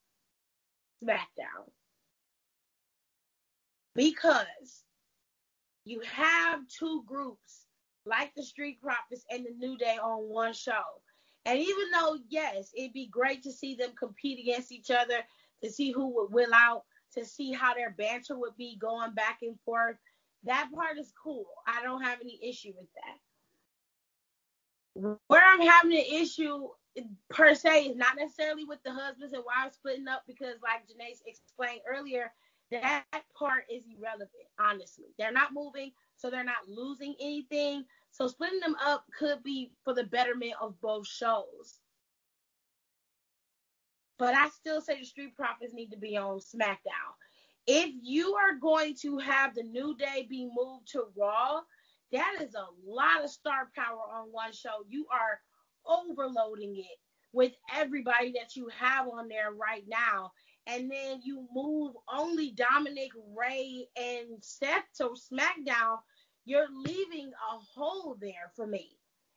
SmackDown. 1.04 1.70
Because 3.94 4.84
you 5.84 6.00
have 6.12 6.60
two 6.68 7.02
groups 7.06 7.65
like 8.06 8.32
the 8.34 8.42
Street 8.42 8.80
Profits 8.80 9.24
and 9.30 9.44
the 9.44 9.52
New 9.58 9.76
Day 9.76 9.98
on 10.02 10.28
one 10.28 10.52
show. 10.52 10.82
And 11.44 11.58
even 11.58 11.90
though, 11.92 12.18
yes, 12.28 12.70
it'd 12.76 12.92
be 12.92 13.06
great 13.06 13.42
to 13.44 13.52
see 13.52 13.74
them 13.74 13.90
compete 13.98 14.40
against 14.40 14.72
each 14.72 14.90
other, 14.90 15.18
to 15.62 15.70
see 15.70 15.92
who 15.92 16.14
would 16.14 16.32
win 16.32 16.50
out, 16.54 16.82
to 17.14 17.24
see 17.24 17.52
how 17.52 17.74
their 17.74 17.90
banter 17.90 18.38
would 18.38 18.56
be 18.56 18.76
going 18.80 19.14
back 19.14 19.38
and 19.42 19.58
forth, 19.64 19.96
that 20.44 20.68
part 20.74 20.98
is 20.98 21.12
cool. 21.22 21.46
I 21.66 21.82
don't 21.82 22.02
have 22.02 22.20
any 22.20 22.38
issue 22.42 22.72
with 22.76 22.88
that. 22.94 23.18
Where 25.26 25.44
I'm 25.44 25.60
having 25.60 25.92
an 25.92 26.04
issue 26.10 26.68
per 27.30 27.54
se 27.54 27.86
is 27.86 27.96
not 27.96 28.16
necessarily 28.16 28.64
with 28.64 28.82
the 28.84 28.92
husbands 28.92 29.34
and 29.34 29.44
wives 29.44 29.76
splitting 29.76 30.08
up 30.08 30.22
because, 30.26 30.56
like 30.62 30.86
Janae 30.86 31.20
explained 31.26 31.82
earlier, 31.88 32.32
that 32.70 33.04
part 33.38 33.64
is 33.70 33.84
irrelevant, 33.86 34.30
honestly. 34.58 35.06
They're 35.18 35.32
not 35.32 35.54
moving, 35.54 35.92
so 36.16 36.30
they're 36.30 36.44
not 36.44 36.68
losing 36.68 37.14
anything. 37.20 37.84
So 38.10 38.26
splitting 38.28 38.60
them 38.60 38.76
up 38.84 39.04
could 39.18 39.42
be 39.42 39.72
for 39.84 39.94
the 39.94 40.04
betterment 40.04 40.54
of 40.60 40.80
both 40.80 41.06
shows. 41.06 41.80
But 44.18 44.34
I 44.34 44.48
still 44.48 44.80
say 44.80 44.98
the 44.98 45.04
Street 45.04 45.36
Profits 45.36 45.74
need 45.74 45.90
to 45.90 45.98
be 45.98 46.16
on 46.16 46.38
SmackDown. 46.38 47.12
If 47.66 47.92
you 48.02 48.34
are 48.34 48.54
going 48.54 48.94
to 49.02 49.18
have 49.18 49.54
the 49.54 49.62
New 49.62 49.96
Day 49.96 50.26
be 50.28 50.48
moved 50.56 50.88
to 50.92 51.04
Raw, 51.16 51.60
that 52.12 52.36
is 52.40 52.54
a 52.54 52.66
lot 52.88 53.24
of 53.24 53.30
star 53.30 53.68
power 53.74 54.00
on 54.14 54.28
one 54.30 54.52
show. 54.52 54.84
You 54.88 55.06
are 55.12 55.40
overloading 55.86 56.76
it 56.76 56.98
with 57.32 57.52
everybody 57.74 58.32
that 58.32 58.56
you 58.56 58.68
have 58.78 59.08
on 59.08 59.28
there 59.28 59.52
right 59.52 59.84
now. 59.88 60.32
And 60.66 60.90
then 60.90 61.20
you 61.22 61.46
move 61.54 61.94
only 62.12 62.50
Dominic, 62.50 63.10
Rey 63.36 63.88
and 63.96 64.42
Seth 64.42 64.84
to 64.98 65.10
SmackDown. 65.10 65.98
You're 66.44 66.68
leaving 66.72 67.28
a 67.28 67.58
hole 67.78 68.16
there 68.20 68.52
for 68.54 68.66
me. 68.66 68.90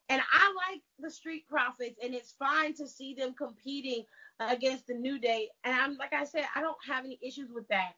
And 0.09 0.21
I 0.31 0.53
like 0.69 0.81
the 0.99 1.11
Street 1.11 1.47
Profits, 1.47 1.99
and 2.03 2.15
it's 2.15 2.33
fine 2.39 2.73
to 2.75 2.87
see 2.87 3.13
them 3.13 3.35
competing 3.35 4.05
against 4.39 4.87
the 4.87 4.95
New 4.95 5.19
Day. 5.19 5.49
And 5.63 5.75
I'm 5.75 5.97
like 5.97 6.13
I 6.13 6.23
said, 6.25 6.45
I 6.55 6.61
don't 6.61 6.77
have 6.87 7.05
any 7.05 7.19
issues 7.21 7.51
with 7.53 7.67
that. 7.67 7.93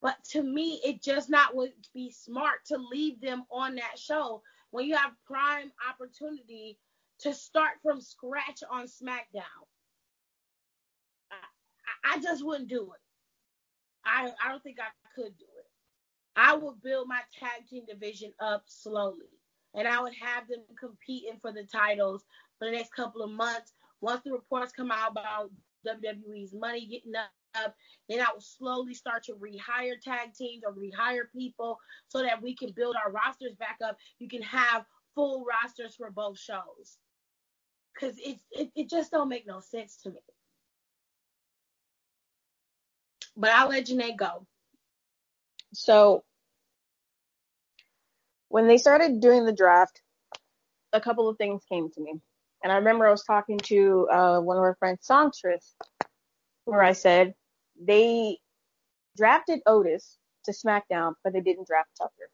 But 0.00 0.16
to 0.30 0.42
me, 0.42 0.80
it 0.84 1.02
just 1.02 1.28
not 1.28 1.56
would 1.56 1.72
be 1.92 2.12
smart 2.12 2.64
to 2.66 2.78
leave 2.78 3.20
them 3.20 3.44
on 3.50 3.74
that 3.76 3.98
show 3.98 4.42
when 4.70 4.86
you 4.86 4.96
have 4.96 5.12
prime 5.26 5.72
opportunity 5.90 6.78
to 7.20 7.34
start 7.34 7.72
from 7.82 8.00
scratch 8.00 8.62
on 8.70 8.86
SmackDown. 8.86 9.67
I, 12.04 12.20
just 12.20 12.44
wouldn't 12.44 12.68
do 12.68 12.82
it. 12.82 13.00
I 14.04 14.30
I 14.44 14.50
don't 14.50 14.62
think 14.62 14.78
I 14.80 14.88
could 15.14 15.36
do 15.38 15.44
it. 15.44 15.66
I 16.36 16.54
would 16.54 16.82
build 16.82 17.08
my 17.08 17.20
tag 17.38 17.66
team 17.68 17.84
division 17.86 18.32
up 18.40 18.64
slowly, 18.66 19.28
and 19.74 19.88
I 19.88 20.00
would 20.00 20.14
have 20.20 20.48
them 20.48 20.60
competing 20.78 21.38
for 21.40 21.52
the 21.52 21.64
titles 21.64 22.24
for 22.58 22.66
the 22.66 22.72
next 22.72 22.94
couple 22.94 23.22
of 23.22 23.30
months. 23.30 23.72
Once 24.00 24.22
the 24.24 24.32
reports 24.32 24.72
come 24.72 24.90
out 24.90 25.10
about 25.10 25.50
WWE's 25.86 26.54
money 26.54 26.86
getting 26.86 27.14
up, 27.16 27.74
then 28.08 28.20
I 28.20 28.32
will 28.32 28.40
slowly 28.40 28.94
start 28.94 29.24
to 29.24 29.32
rehire 29.34 30.00
tag 30.00 30.34
teams 30.34 30.62
or 30.64 30.72
rehire 30.72 31.30
people 31.32 31.78
so 32.08 32.22
that 32.22 32.40
we 32.40 32.54
can 32.54 32.70
build 32.72 32.96
our 32.96 33.10
rosters 33.10 33.54
back 33.58 33.78
up. 33.84 33.96
You 34.18 34.28
can 34.28 34.42
have 34.42 34.84
full 35.14 35.44
rosters 35.44 35.96
for 35.96 36.10
both 36.10 36.38
shows 36.38 36.98
because 37.94 38.16
it, 38.18 38.38
it 38.52 38.70
it 38.76 38.88
just 38.90 39.10
don't 39.10 39.28
make 39.28 39.46
no 39.46 39.60
sense 39.60 39.96
to 40.02 40.10
me. 40.10 40.20
But 43.38 43.50
I'll 43.50 43.68
let 43.68 43.86
Janae 43.86 44.16
go. 44.16 44.46
So 45.72 46.24
when 48.48 48.66
they 48.66 48.78
started 48.78 49.20
doing 49.20 49.44
the 49.44 49.52
draft, 49.52 50.02
a 50.92 51.00
couple 51.00 51.28
of 51.28 51.38
things 51.38 51.62
came 51.68 51.88
to 51.90 52.00
me. 52.00 52.14
And 52.64 52.72
I 52.72 52.76
remember 52.76 53.06
I 53.06 53.12
was 53.12 53.22
talking 53.22 53.58
to 53.58 54.08
uh, 54.10 54.40
one 54.40 54.56
of 54.56 54.62
our 54.64 54.74
friends, 54.80 55.06
Songstress, 55.06 55.76
where 56.64 56.82
I 56.82 56.92
said 56.92 57.34
they 57.80 58.38
drafted 59.16 59.60
Otis 59.66 60.16
to 60.46 60.52
SmackDown, 60.52 61.14
but 61.22 61.32
they 61.32 61.40
didn't 61.40 61.68
draft 61.68 61.90
Tucker. 61.96 62.30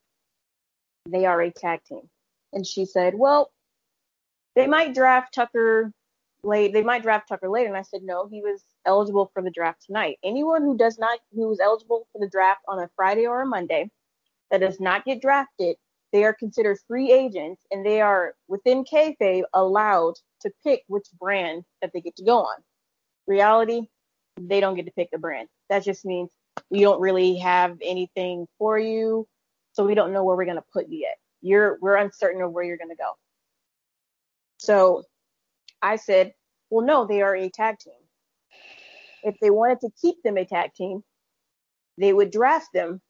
They 1.07 1.27
are 1.27 1.41
a 1.43 1.51
tag 1.51 1.81
team. 1.85 2.09
And 2.55 2.67
she 2.67 2.87
said, 2.87 3.15
well, 3.15 3.53
they 4.57 4.67
might 4.67 4.95
draft 4.95 5.35
Tucker 5.35 5.93
late. 6.43 6.73
They 6.73 6.83
might 6.83 7.03
draft 7.03 7.29
Tucker 7.29 7.51
later. 7.51 7.69
And 7.69 7.77
I 7.77 7.83
said, 7.83 8.03
no, 8.03 8.27
he 8.27 8.41
was 8.41 8.63
eligible 8.87 9.31
for 9.33 9.43
the 9.43 9.51
draft 9.51 9.85
tonight. 9.87 10.19
Anyone 10.23 10.63
who 10.63 10.77
does 10.77 10.99
not, 10.99 11.19
who 11.35 11.51
is 11.53 11.61
eligible 11.61 12.07
for 12.13 12.19
the 12.19 12.29
draft 12.29 12.61
on 12.69 12.79
a 12.79 12.91
Friday 12.97 13.27
or 13.27 13.43
a 13.43 13.47
Monday 13.47 13.91
that 14.51 14.61
does 14.61 14.81
not 14.81 15.05
get 15.05 15.21
drafted, 15.21 15.77
they 16.13 16.25
are 16.25 16.33
considered 16.33 16.79
free 16.87 17.11
agents 17.11 17.63
and 17.71 17.85
they 17.85 18.01
are 18.01 18.35
within 18.47 18.85
kayfabe 18.85 19.43
allowed 19.53 20.15
to 20.41 20.53
pick 20.63 20.85
which 20.87 21.07
brand 21.19 21.65
that 21.83 21.93
they 21.93 22.01
get 22.01 22.17
to 22.17 22.25
go 22.25 22.39
on. 22.39 22.57
Reality, 23.27 23.89
they 24.39 24.61
don't 24.61 24.77
get 24.77 24.87
to 24.87 24.93
pick 24.93 25.11
the 25.11 25.19
brand. 25.19 25.49
That 25.71 25.85
just 25.85 26.05
means 26.05 26.31
we 26.71 26.81
don't 26.81 27.01
really 27.01 27.37
have 27.39 27.79
anything 27.83 28.47
for 28.59 28.79
you, 28.79 29.27
so 29.73 29.85
we 29.85 29.95
don't 29.95 30.13
know 30.13 30.25
where 30.25 30.37
we're 30.37 30.45
gonna 30.45 30.65
put 30.73 30.89
you 30.89 30.99
yet. 30.99 31.17
You're 31.41 31.79
we're 31.81 31.97
uncertain 31.97 32.43
of 32.43 32.53
where 32.53 32.65
you're 32.65 32.77
gonna 32.77 32.95
go. 32.95 33.13
So 34.59 35.05
I 35.83 35.97
said, 35.97 36.33
well, 36.71 36.87
no, 36.87 37.07
they 37.07 37.23
are 37.23 37.37
a 37.37 37.51
tag 37.51 37.79
team. 37.79 37.93
If 39.25 39.37
they 39.41 39.51
wanted 39.51 39.81
to 39.81 39.91
keep 40.01 40.23
them 40.23 40.37
a 40.37 40.45
tag 40.45 40.73
team, 40.75 41.03
they 41.99 42.13
would 42.13 42.31
draft 42.31 42.69
them 42.73 43.01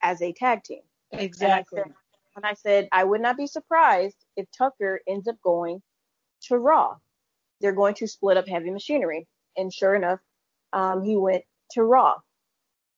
as 0.00 0.22
a 0.22 0.32
tag 0.32 0.62
team. 0.64 0.80
Exactly. 1.12 1.80
And 1.80 1.92
I, 1.92 1.92
said, 1.92 1.94
and 2.36 2.46
I 2.46 2.54
said, 2.54 2.88
I 2.92 3.04
would 3.04 3.20
not 3.20 3.36
be 3.36 3.46
surprised 3.46 4.16
if 4.36 4.46
Tucker 4.56 5.00
ends 5.06 5.28
up 5.28 5.36
going 5.42 5.82
to 6.44 6.56
Raw. 6.56 6.96
They're 7.60 7.74
going 7.74 7.94
to 7.96 8.06
split 8.06 8.36
up 8.36 8.48
heavy 8.48 8.70
machinery. 8.70 9.26
And 9.56 9.72
sure 9.72 9.94
enough, 9.94 10.20
um, 10.72 11.02
he 11.02 11.16
went 11.16 11.42
to 11.72 11.82
Raw. 11.82 12.16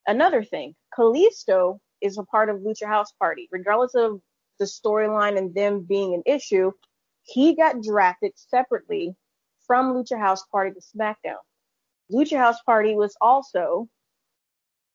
Another 0.07 0.45
thing, 0.45 0.75
Kalisto 0.97 1.81
is 2.01 2.19
a 2.19 2.25
part 2.25 2.51
of 2.51 2.59
Lucha 2.59 2.87
House 2.87 3.13
Party. 3.19 3.49
Regardless 3.51 3.95
of 3.95 4.21
the 4.59 4.67
storyline 4.67 5.39
and 5.39 5.55
them 5.55 5.81
being 5.81 6.15
an 6.15 6.23
issue, 6.27 6.73
he 7.23 7.57
got 7.57 7.83
drafted 7.83 8.33
separately 8.37 9.15
from 9.67 9.95
Lucha 9.95 10.19
House 10.19 10.45
Party 10.53 10.73
to 10.73 10.81
SmackDown. 10.81 11.39
Lucha 12.13 12.37
House 12.37 12.61
Party 12.65 12.95
was 12.95 13.17
also 13.21 13.89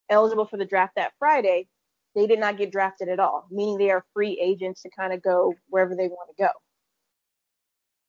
eligible 0.10 0.46
for 0.46 0.58
the 0.58 0.66
draft 0.66 0.94
that 0.96 1.14
Friday. 1.20 1.68
They 2.16 2.28
did 2.28 2.40
not 2.40 2.58
get 2.58 2.72
drafted 2.72 3.10
at 3.10 3.20
all, 3.20 3.48
meaning 3.52 3.78
they 3.78 3.92
are 3.92 4.06
free 4.14 4.40
agents 4.42 4.82
to 4.84 4.90
kind 4.90 5.14
of 5.14 5.22
go 5.22 5.54
wherever 5.70 5.96
they 5.96 6.08
want 6.08 6.30
to 6.36 6.44
go. 6.44 6.50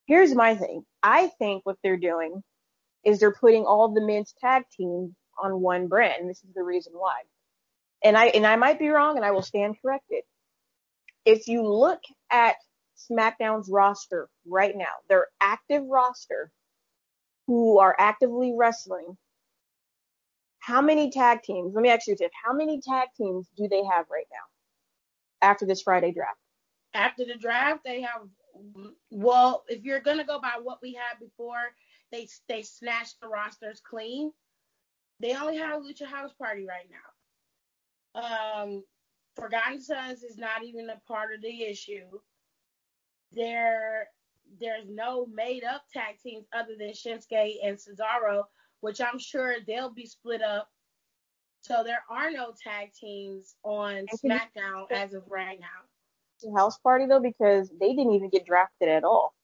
Here's 0.07 0.35
my 0.35 0.55
thing. 0.55 0.85
I 1.03 1.31
think 1.39 1.67
what 1.67 1.77
they're 1.83 1.99
doing 1.99 2.43
is 3.05 3.21
they're 3.21 3.35
putting 3.35 3.65
all 3.65 3.93
the 3.93 4.01
men's 4.01 4.35
tag 4.41 4.65
team 4.75 5.15
on 5.43 5.61
one 5.61 5.89
brand. 5.89 6.21
And 6.21 6.31
this 6.31 6.43
is 6.43 6.55
the 6.55 6.63
reason 6.63 6.95
why. 6.95 7.21
And 8.03 8.17
I 8.17 8.27
and 8.27 8.47
I 8.47 8.57
might 8.57 8.79
be 8.79 8.89
wrong 8.89 9.17
and 9.17 9.25
I 9.25 9.33
will 9.33 9.43
stand 9.43 9.77
corrected. 9.83 10.23
If 11.25 11.49
you 11.49 11.67
look 11.69 12.01
at 12.31 12.57
SmackDown's 13.11 13.69
roster 13.71 14.29
right 14.47 14.75
now, 14.77 14.87
their 15.09 15.27
active 15.41 15.83
roster, 15.87 16.51
who 17.49 17.79
are 17.79 17.97
actively 17.99 18.55
wrestling, 18.57 19.17
how 20.61 20.83
many 20.83 21.11
tag 21.11 21.43
teams? 21.43 21.75
Let 21.75 21.83
me 21.83 21.89
ask 21.89 22.07
you, 22.07 22.15
Tiff, 22.15 22.31
how 22.45 22.53
many 22.53 22.79
tag 22.81 23.09
teams 23.17 23.49
do 23.57 23.67
they 23.69 23.83
have 23.85 24.05
right 24.11 24.27
now 24.31 25.49
after 25.49 25.67
this 25.67 25.83
Friday 25.83 26.13
draft? 26.13 26.39
After 26.95 27.25
the 27.25 27.37
draft, 27.37 27.81
they 27.85 28.03
have. 28.03 28.29
Well, 29.11 29.65
if 29.69 29.83
you're 29.83 30.01
gonna 30.01 30.25
go 30.25 30.39
by 30.39 30.59
what 30.63 30.79
we 30.83 30.93
had 30.93 31.19
before, 31.19 31.73
they 32.13 32.29
they 32.49 32.63
snatched 32.63 33.21
the 33.21 33.29
rosters 33.29 33.81
clean. 33.81 34.31
They 35.21 35.35
only 35.35 35.57
have 35.57 35.83
Lucha 35.83 36.07
House 36.07 36.33
Party 36.39 36.67
right 36.67 36.89
now. 38.15 38.63
Um, 38.63 38.85
Forgotten 39.37 39.81
Sons 39.81 40.23
is 40.23 40.37
not 40.37 40.65
even 40.65 40.91
a 40.91 41.01
part 41.07 41.35
of 41.35 41.41
the 41.41 41.63
issue 41.63 42.21
there 43.33 44.09
there's 44.61 44.87
no 44.89 45.27
made 45.27 45.65
up 45.65 45.83
tag 45.93 46.19
teams 46.23 46.47
other 46.53 46.75
than 46.79 46.91
Shinsuke 46.91 47.57
and 47.63 47.77
Cesaro, 47.77 48.45
which 48.81 49.01
I'm 49.01 49.19
sure 49.19 49.57
they'll 49.67 49.93
be 49.93 50.07
split 50.07 50.43
up 50.43 50.69
So 51.63 51.83
there 51.85 52.05
are 52.11 52.31
no 52.31 52.53
tag 52.63 52.93
teams 52.93 53.57
on 53.65 54.07
SmackDown 54.25 54.91
as 54.91 55.15
of 55.15 55.25
right 55.29 55.59
now. 55.61 56.55
House 56.57 56.79
Party 56.79 57.07
though, 57.07 57.21
because 57.21 57.71
they 57.81 57.95
didn't 57.95 58.13
even 58.13 58.31
get 58.31 58.47
drafted 58.47 58.89
at 58.89 59.05
all. 59.05 59.35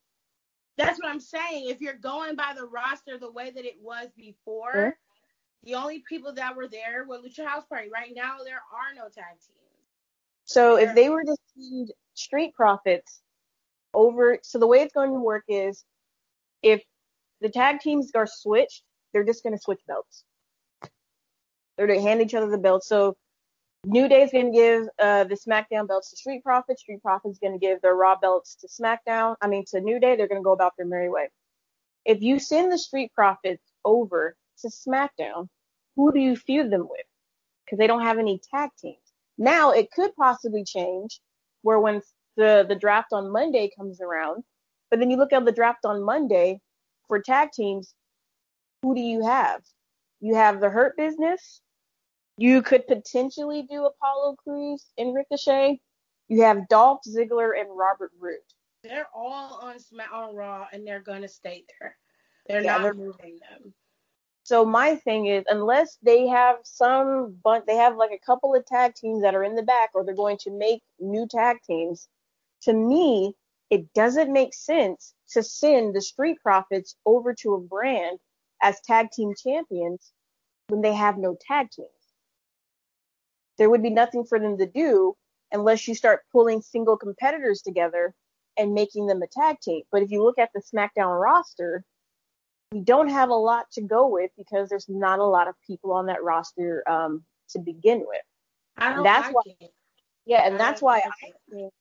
That's 0.76 0.98
what 1.00 1.08
I'm 1.08 1.20
saying. 1.20 1.68
If 1.68 1.80
you're 1.80 1.94
going 1.94 2.36
by 2.36 2.52
the 2.56 2.66
roster 2.66 3.18
the 3.18 3.30
way 3.30 3.50
that 3.50 3.64
it 3.64 3.76
was 3.80 4.08
before, 4.16 4.74
mm-hmm. 4.74 4.90
the 5.64 5.74
only 5.74 6.02
people 6.08 6.32
that 6.34 6.56
were 6.56 6.68
there 6.68 7.04
were 7.06 7.18
Lucha 7.18 7.46
House 7.46 7.64
Party. 7.68 7.88
Right 7.92 8.12
now, 8.14 8.38
there 8.44 8.62
are 8.72 8.94
no 8.94 9.04
tag 9.04 9.34
teams. 9.34 9.58
So 10.44 10.76
there 10.76 10.88
if 10.88 10.94
they 10.94 11.08
were 11.08 11.24
to 11.24 11.36
seed 11.54 11.92
Street 12.14 12.54
Profits 12.54 13.20
over, 13.94 14.38
so 14.42 14.58
the 14.58 14.66
way 14.66 14.80
it's 14.80 14.92
going 14.92 15.10
to 15.10 15.20
work 15.20 15.44
is 15.48 15.84
if 16.62 16.82
the 17.40 17.48
tag 17.48 17.80
teams 17.80 18.10
are 18.14 18.26
switched, 18.26 18.82
they're 19.12 19.24
just 19.24 19.42
going 19.42 19.54
to 19.54 19.62
switch 19.62 19.80
belts. 19.86 20.24
They're 21.76 21.86
going 21.86 22.00
to 22.00 22.06
hand 22.06 22.20
each 22.20 22.34
other 22.34 22.48
the 22.48 22.58
belts. 22.58 22.88
So 22.88 23.16
New 23.84 24.08
Day 24.08 24.22
is 24.22 24.30
going 24.30 24.52
to 24.52 24.58
give 24.58 24.88
uh, 24.98 25.24
the 25.24 25.36
SmackDown 25.36 25.86
belts 25.86 26.10
to 26.10 26.16
Street 26.16 26.42
Profits. 26.42 26.82
Street 26.82 27.02
Profits 27.02 27.34
is 27.34 27.38
going 27.38 27.52
to 27.52 27.58
give 27.58 27.82
their 27.82 27.94
Raw 27.94 28.16
belts 28.16 28.56
to 28.56 28.68
SmackDown. 28.68 29.36
I 29.40 29.48
mean, 29.48 29.64
to 29.68 29.80
New 29.80 30.00
Day. 30.00 30.16
They're 30.16 30.28
going 30.28 30.40
to 30.40 30.44
go 30.44 30.52
about 30.52 30.72
their 30.76 30.86
merry 30.86 31.10
way. 31.10 31.28
If 32.04 32.22
you 32.22 32.38
send 32.38 32.72
the 32.72 32.78
Street 32.78 33.12
Profits 33.14 33.62
over 33.84 34.36
to 34.60 34.68
SmackDown, 34.68 35.48
who 35.96 36.12
do 36.12 36.20
you 36.20 36.36
feud 36.36 36.70
them 36.70 36.88
with? 36.88 37.06
Because 37.64 37.78
they 37.78 37.86
don't 37.86 38.02
have 38.02 38.18
any 38.18 38.40
tag 38.52 38.70
teams. 38.80 38.98
Now 39.36 39.72
it 39.72 39.90
could 39.90 40.14
possibly 40.16 40.64
change 40.64 41.20
where 41.62 41.80
when 41.80 42.02
the 42.36 42.64
the 42.68 42.74
draft 42.74 43.12
on 43.12 43.30
Monday 43.30 43.70
comes 43.76 44.00
around, 44.00 44.44
but 44.90 44.98
then 44.98 45.10
you 45.10 45.16
look 45.16 45.32
at 45.32 45.44
the 45.44 45.52
draft 45.52 45.84
on 45.84 46.02
Monday 46.02 46.60
for 47.08 47.20
tag 47.20 47.50
teams, 47.52 47.94
who 48.82 48.94
do 48.94 49.00
you 49.00 49.24
have? 49.24 49.62
You 50.20 50.34
have 50.34 50.60
the 50.60 50.70
Hurt 50.70 50.96
Business, 50.96 51.60
you 52.36 52.62
could 52.62 52.86
potentially 52.86 53.62
do 53.62 53.86
Apollo 53.86 54.36
Crews 54.42 54.84
and 54.98 55.14
Ricochet. 55.14 55.80
You 56.28 56.42
have 56.42 56.68
Dolph 56.68 57.00
Ziggler 57.06 57.58
and 57.58 57.68
Robert 57.70 58.10
Roode. 58.18 58.38
They're 58.82 59.08
all 59.14 59.60
on 59.62 59.78
Smack 59.78 60.12
on 60.12 60.34
Raw 60.34 60.66
and 60.72 60.86
they're 60.86 61.00
gonna 61.00 61.28
stay 61.28 61.64
there. 61.78 61.96
They're 62.46 62.62
yeah, 62.62 62.72
not 62.72 62.82
they're, 62.82 62.94
moving 62.94 63.38
them. 63.50 63.72
So 64.42 64.64
my 64.64 64.96
thing 64.96 65.26
is, 65.26 65.44
unless 65.48 65.96
they 66.02 66.26
have 66.26 66.56
some 66.64 67.36
bunch, 67.42 67.64
they 67.66 67.76
have 67.76 67.96
like 67.96 68.10
a 68.10 68.26
couple 68.26 68.54
of 68.54 68.66
tag 68.66 68.94
teams 68.94 69.22
that 69.22 69.34
are 69.34 69.44
in 69.44 69.54
the 69.54 69.62
back, 69.62 69.90
or 69.94 70.04
they're 70.04 70.14
going 70.14 70.38
to 70.38 70.50
make 70.50 70.82
new 71.00 71.26
tag 71.26 71.58
teams. 71.66 72.08
To 72.64 72.72
me, 72.72 73.34
it 73.70 73.92
doesn't 73.94 74.32
make 74.32 74.54
sense 74.54 75.14
to 75.30 75.42
send 75.42 75.94
the 75.94 76.02
Street 76.02 76.38
Profits 76.42 76.96
over 77.06 77.34
to 77.34 77.54
a 77.54 77.60
brand 77.60 78.18
as 78.62 78.80
tag 78.82 79.10
team 79.10 79.32
champions 79.42 80.12
when 80.68 80.80
they 80.80 80.94
have 80.94 81.18
no 81.18 81.36
tag 81.48 81.70
teams 81.70 81.88
there 83.58 83.70
would 83.70 83.82
be 83.82 83.90
nothing 83.90 84.24
for 84.24 84.38
them 84.38 84.58
to 84.58 84.66
do 84.66 85.14
unless 85.52 85.86
you 85.86 85.94
start 85.94 86.22
pulling 86.32 86.60
single 86.60 86.96
competitors 86.96 87.62
together 87.62 88.14
and 88.56 88.74
making 88.74 89.06
them 89.06 89.22
a 89.22 89.26
tag 89.26 89.60
team. 89.60 89.82
But 89.90 90.02
if 90.02 90.10
you 90.10 90.22
look 90.22 90.38
at 90.38 90.50
the 90.54 90.62
SmackDown 90.62 91.20
roster, 91.20 91.84
we 92.72 92.80
don't 92.80 93.08
have 93.08 93.28
a 93.28 93.34
lot 93.34 93.66
to 93.72 93.82
go 93.82 94.08
with 94.08 94.30
because 94.36 94.68
there's 94.68 94.88
not 94.88 95.18
a 95.18 95.24
lot 95.24 95.48
of 95.48 95.54
people 95.66 95.92
on 95.92 96.06
that 96.06 96.22
roster 96.22 96.82
um, 96.88 97.24
to 97.50 97.58
begin 97.58 98.00
with. 98.00 98.22
I 98.76 98.94
don't 98.94 99.04
that's 99.04 99.26
like 99.26 99.34
why, 99.34 99.42
it. 99.60 99.70
Yeah, 100.26 100.46
and 100.46 100.54
I 100.54 100.58
that's 100.58 100.82
why 100.82 100.98
I 100.98 101.10
think 101.20 101.72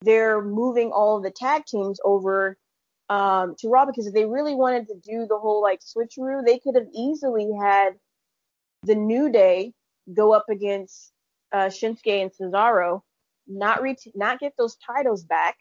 they're 0.00 0.42
moving 0.42 0.90
all 0.92 1.16
of 1.16 1.22
the 1.22 1.30
tag 1.30 1.64
teams 1.66 2.00
over 2.04 2.56
um, 3.08 3.54
to 3.58 3.68
Raw 3.68 3.86
because 3.86 4.06
if 4.06 4.14
they 4.14 4.26
really 4.26 4.54
wanted 4.54 4.86
to 4.88 4.94
do 4.94 5.26
the 5.26 5.38
whole 5.38 5.62
like 5.62 5.80
switcheroo, 5.80 6.44
they 6.44 6.58
could 6.58 6.74
have 6.74 6.86
easily 6.94 7.50
had 7.58 7.94
the 8.82 8.94
New 8.94 9.30
Day 9.30 9.72
go 10.14 10.32
up 10.32 10.46
against 10.50 11.12
uh, 11.52 11.66
Shinsuke 11.66 12.22
and 12.22 12.30
Cesaro, 12.30 13.02
not 13.46 13.82
ret- 13.82 13.98
not 14.14 14.40
get 14.40 14.52
those 14.58 14.76
titles 14.76 15.24
back. 15.24 15.56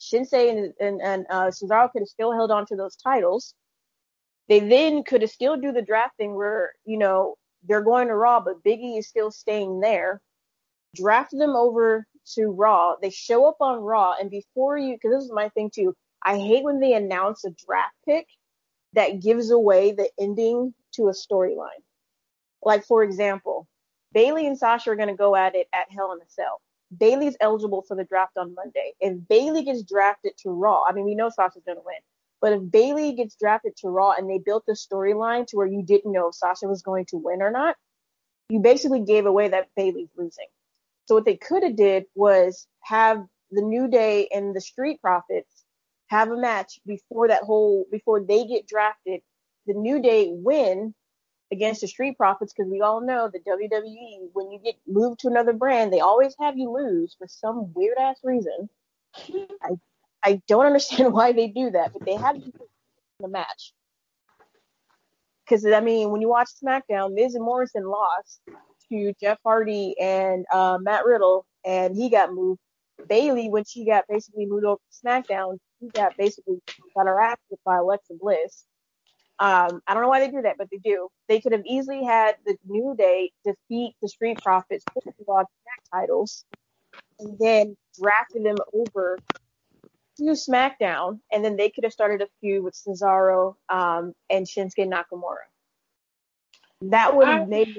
Shinsuke 0.00 0.50
and, 0.50 0.72
and, 0.78 1.00
and 1.00 1.26
uh, 1.30 1.46
Cesaro 1.46 1.90
could 1.90 2.02
have 2.02 2.08
still 2.08 2.32
held 2.32 2.50
on 2.50 2.66
to 2.66 2.76
those 2.76 2.96
titles. 2.96 3.54
They 4.48 4.60
then 4.60 5.02
could 5.02 5.22
have 5.22 5.30
still 5.30 5.56
do 5.56 5.72
the 5.72 5.82
drafting 5.82 6.36
where, 6.36 6.72
you 6.84 6.98
know, 6.98 7.34
they're 7.66 7.82
going 7.82 8.08
to 8.08 8.14
Raw, 8.14 8.40
but 8.40 8.62
Biggie 8.62 8.98
is 8.98 9.08
still 9.08 9.30
staying 9.32 9.80
there. 9.80 10.20
Draft 10.94 11.32
them 11.32 11.56
over 11.56 12.06
to 12.34 12.46
Raw. 12.46 12.96
They 13.00 13.10
show 13.10 13.46
up 13.48 13.56
on 13.60 13.80
Raw, 13.80 14.14
and 14.20 14.30
before 14.30 14.76
you, 14.76 14.94
because 14.94 15.12
this 15.12 15.24
is 15.24 15.32
my 15.32 15.48
thing 15.50 15.70
too, 15.74 15.94
I 16.22 16.38
hate 16.38 16.64
when 16.64 16.80
they 16.80 16.94
announce 16.94 17.44
a 17.44 17.50
draft 17.50 17.94
pick 18.04 18.26
that 18.94 19.20
gives 19.22 19.50
away 19.50 19.92
the 19.92 20.08
ending 20.18 20.74
to 20.94 21.08
a 21.08 21.12
storyline. 21.12 21.82
Like 22.62 22.84
for 22.84 23.02
example, 23.02 23.68
Bayley 24.12 24.46
and 24.46 24.58
Sasha 24.58 24.90
are 24.90 24.96
going 24.96 25.08
to 25.08 25.14
go 25.14 25.36
at 25.36 25.54
it 25.54 25.68
at 25.72 25.90
Hell 25.90 26.12
in 26.12 26.18
a 26.20 26.28
Cell. 26.28 26.60
Bayley's 26.96 27.36
eligible 27.40 27.82
for 27.82 27.96
the 27.96 28.04
draft 28.04 28.36
on 28.36 28.54
Monday. 28.54 28.92
If 29.00 29.16
Bayley 29.28 29.64
gets 29.64 29.82
drafted 29.82 30.32
to 30.38 30.50
Raw, 30.50 30.82
I 30.88 30.92
mean 30.92 31.04
we 31.04 31.14
know 31.14 31.28
Sasha's 31.28 31.62
going 31.64 31.78
to 31.78 31.84
win. 31.84 31.96
But 32.40 32.52
if 32.52 32.70
Bayley 32.70 33.12
gets 33.12 33.34
drafted 33.36 33.76
to 33.78 33.88
Raw 33.88 34.12
and 34.12 34.28
they 34.28 34.38
built 34.38 34.64
the 34.66 34.74
storyline 34.74 35.46
to 35.48 35.56
where 35.56 35.66
you 35.66 35.82
didn't 35.82 36.12
know 36.12 36.28
if 36.28 36.34
Sasha 36.34 36.66
was 36.66 36.82
going 36.82 37.06
to 37.06 37.16
win 37.16 37.42
or 37.42 37.50
not, 37.50 37.76
you 38.48 38.60
basically 38.60 39.00
gave 39.00 39.26
away 39.26 39.48
that 39.48 39.68
Bayley's 39.76 40.10
losing. 40.16 40.46
So 41.06 41.14
what 41.14 41.24
they 41.24 41.36
could 41.36 41.62
have 41.62 41.76
did 41.76 42.04
was 42.14 42.66
have 42.82 43.24
the 43.50 43.62
New 43.62 43.88
Day 43.88 44.28
and 44.32 44.54
the 44.54 44.60
Street 44.60 45.00
Profits 45.00 45.64
have 46.08 46.30
a 46.30 46.36
match 46.36 46.80
before 46.86 47.28
that 47.28 47.42
whole 47.42 47.86
before 47.90 48.20
they 48.20 48.44
get 48.44 48.66
drafted. 48.66 49.20
The 49.66 49.74
New 49.74 50.00
Day 50.02 50.28
win 50.30 50.94
against 51.52 51.80
the 51.80 51.88
Street 51.88 52.16
Profits 52.16 52.52
because 52.52 52.70
we 52.70 52.80
all 52.80 53.00
know 53.00 53.30
the 53.32 53.38
WWE, 53.38 54.30
when 54.32 54.50
you 54.50 54.58
get 54.64 54.74
moved 54.86 55.20
to 55.20 55.28
another 55.28 55.52
brand, 55.52 55.92
they 55.92 56.00
always 56.00 56.34
have 56.40 56.58
you 56.58 56.70
lose 56.72 57.14
for 57.18 57.28
some 57.28 57.72
weird 57.74 57.98
ass 57.98 58.18
reason. 58.22 58.68
I 59.62 59.76
I 60.22 60.42
don't 60.48 60.66
understand 60.66 61.12
why 61.12 61.32
they 61.32 61.48
do 61.48 61.70
that, 61.70 61.92
but 61.92 62.04
they 62.04 62.16
had 62.16 62.42
the 63.20 63.28
match. 63.28 63.72
Because 65.44 65.64
I 65.64 65.80
mean, 65.80 66.10
when 66.10 66.20
you 66.20 66.28
watch 66.28 66.48
SmackDown, 66.62 67.14
Miz 67.14 67.36
and 67.36 67.44
Morrison 67.44 67.84
lost 67.84 68.40
to 68.90 69.12
Jeff 69.20 69.38
Hardy 69.44 69.94
and 70.00 70.44
uh, 70.52 70.78
Matt 70.80 71.04
Riddle, 71.04 71.46
and 71.64 71.96
he 71.96 72.10
got 72.10 72.32
moved. 72.32 72.60
Bayley, 73.08 73.50
when 73.50 73.64
she 73.64 73.84
got 73.84 74.04
basically 74.08 74.46
moved 74.46 74.64
over 74.64 74.78
to 74.78 75.06
SmackDown, 75.06 75.58
she 75.78 75.88
got 75.88 76.16
basically 76.16 76.60
got 76.96 77.06
her 77.06 77.20
ass 77.20 77.36
by 77.64 77.76
Alexa 77.76 78.14
Bliss 78.18 78.64
um, 79.38 79.82
I 79.86 79.92
don't 79.92 80.02
know 80.02 80.08
why 80.08 80.20
they 80.20 80.30
do 80.30 80.42
that, 80.42 80.56
but 80.56 80.68
they 80.70 80.78
do. 80.78 81.08
They 81.28 81.40
could 81.40 81.52
have 81.52 81.64
easily 81.66 82.04
had 82.04 82.36
the 82.46 82.56
New 82.66 82.94
Day 82.96 83.32
defeat 83.44 83.94
the 84.00 84.08
Street 84.08 84.38
Profits, 84.42 84.84
put 84.92 85.04
the 85.04 85.12
tag 85.12 85.46
titles, 85.92 86.44
and 87.18 87.36
then 87.38 87.76
drafted 88.00 88.46
them 88.46 88.56
over 88.72 89.18
to 90.16 90.22
SmackDown, 90.22 91.20
and 91.30 91.44
then 91.44 91.56
they 91.56 91.68
could 91.68 91.84
have 91.84 91.92
started 91.92 92.22
a 92.22 92.28
feud 92.40 92.64
with 92.64 92.74
Cesaro 92.74 93.56
um, 93.68 94.14
and 94.30 94.46
Shinsuke 94.46 94.88
Nakamura. 94.88 95.44
That 96.80 97.14
would 97.14 97.28
have 97.28 97.48
made 97.48 97.76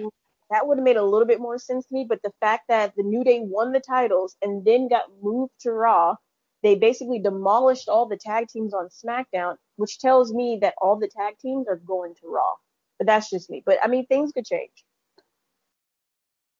that 0.49 0.67
would 0.67 0.77
have 0.77 0.85
made 0.85 0.97
a 0.97 1.03
little 1.03 1.27
bit 1.27 1.39
more 1.39 1.57
sense 1.57 1.85
to 1.87 1.93
me. 1.93 2.05
But 2.07 2.21
the 2.23 2.31
fact 2.39 2.65
that 2.69 2.93
the 2.95 3.03
New 3.03 3.23
Day 3.23 3.41
won 3.41 3.71
the 3.71 3.79
titles 3.79 4.35
and 4.41 4.63
then 4.65 4.87
got 4.87 5.05
moved 5.21 5.53
to 5.61 5.71
Raw 5.71 6.15
they 6.63 6.75
basically 6.75 7.19
demolished 7.19 7.87
all 7.87 8.07
the 8.07 8.17
tag 8.17 8.47
teams 8.47 8.73
on 8.73 8.89
SmackDown, 8.89 9.57
which 9.75 9.99
tells 9.99 10.33
me 10.33 10.59
that 10.61 10.73
all 10.81 10.97
the 10.97 11.07
tag 11.07 11.37
teams 11.39 11.67
are 11.67 11.75
going 11.77 12.15
to 12.15 12.27
Raw. 12.27 12.53
But 12.97 13.07
that's 13.07 13.29
just 13.29 13.49
me. 13.49 13.61
But 13.65 13.77
I 13.83 13.87
mean, 13.87 14.05
things 14.07 14.31
could 14.31 14.45
change. 14.45 14.71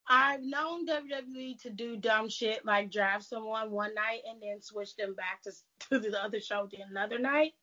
I've 0.10 0.42
known 0.42 0.88
WWE 0.88 1.62
to 1.64 1.70
do 1.70 1.98
dumb 1.98 2.30
shit 2.30 2.64
like 2.64 2.92
draft 2.92 3.26
someone 3.26 3.72
one 3.72 3.94
night 3.94 4.22
and 4.30 4.42
then 4.42 4.62
switch 4.62 4.96
them 4.96 5.16
back 5.16 5.42
to, 5.44 5.52
to 5.90 6.00
the 6.00 6.24
other 6.24 6.40
show 6.40 6.70
the 6.72 6.78
another 6.90 7.20
night. 7.20 7.54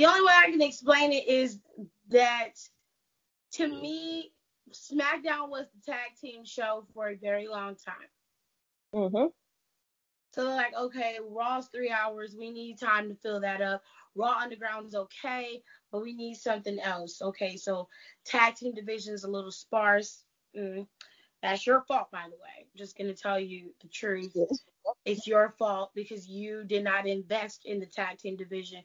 The 0.00 0.06
only 0.06 0.22
way 0.22 0.32
I 0.34 0.50
can 0.50 0.62
explain 0.62 1.12
it 1.12 1.28
is 1.28 1.58
that 2.08 2.52
to 3.52 3.68
me, 3.68 4.32
SmackDown 4.72 5.50
was 5.50 5.66
the 5.74 5.92
tag 5.92 6.16
team 6.18 6.42
show 6.42 6.86
for 6.94 7.10
a 7.10 7.16
very 7.16 7.46
long 7.46 7.76
time. 7.76 8.08
Mm-hmm. 8.94 9.26
So 10.32 10.44
they're 10.44 10.56
like, 10.56 10.72
okay, 10.74 11.18
Raw's 11.22 11.66
three 11.66 11.90
hours. 11.90 12.34
We 12.34 12.50
need 12.50 12.80
time 12.80 13.10
to 13.10 13.14
fill 13.14 13.40
that 13.40 13.60
up. 13.60 13.82
Raw 14.14 14.38
Underground 14.40 14.86
is 14.86 14.94
okay, 14.94 15.62
but 15.92 16.00
we 16.00 16.14
need 16.14 16.36
something 16.36 16.80
else. 16.80 17.20
Okay, 17.20 17.58
so 17.58 17.86
tag 18.24 18.54
team 18.54 18.72
division 18.72 19.12
is 19.12 19.24
a 19.24 19.30
little 19.30 19.52
sparse. 19.52 20.24
Mm, 20.56 20.86
that's 21.42 21.66
your 21.66 21.82
fault, 21.82 22.10
by 22.10 22.24
the 22.24 22.36
way. 22.36 22.68
Just 22.74 22.96
gonna 22.96 23.12
tell 23.12 23.38
you 23.38 23.74
the 23.82 23.88
truth. 23.88 24.34
It's 25.04 25.26
your 25.26 25.54
fault 25.58 25.90
because 25.94 26.26
you 26.26 26.64
did 26.64 26.84
not 26.84 27.06
invest 27.06 27.66
in 27.66 27.80
the 27.80 27.86
tag 27.86 28.16
team 28.16 28.36
division 28.36 28.82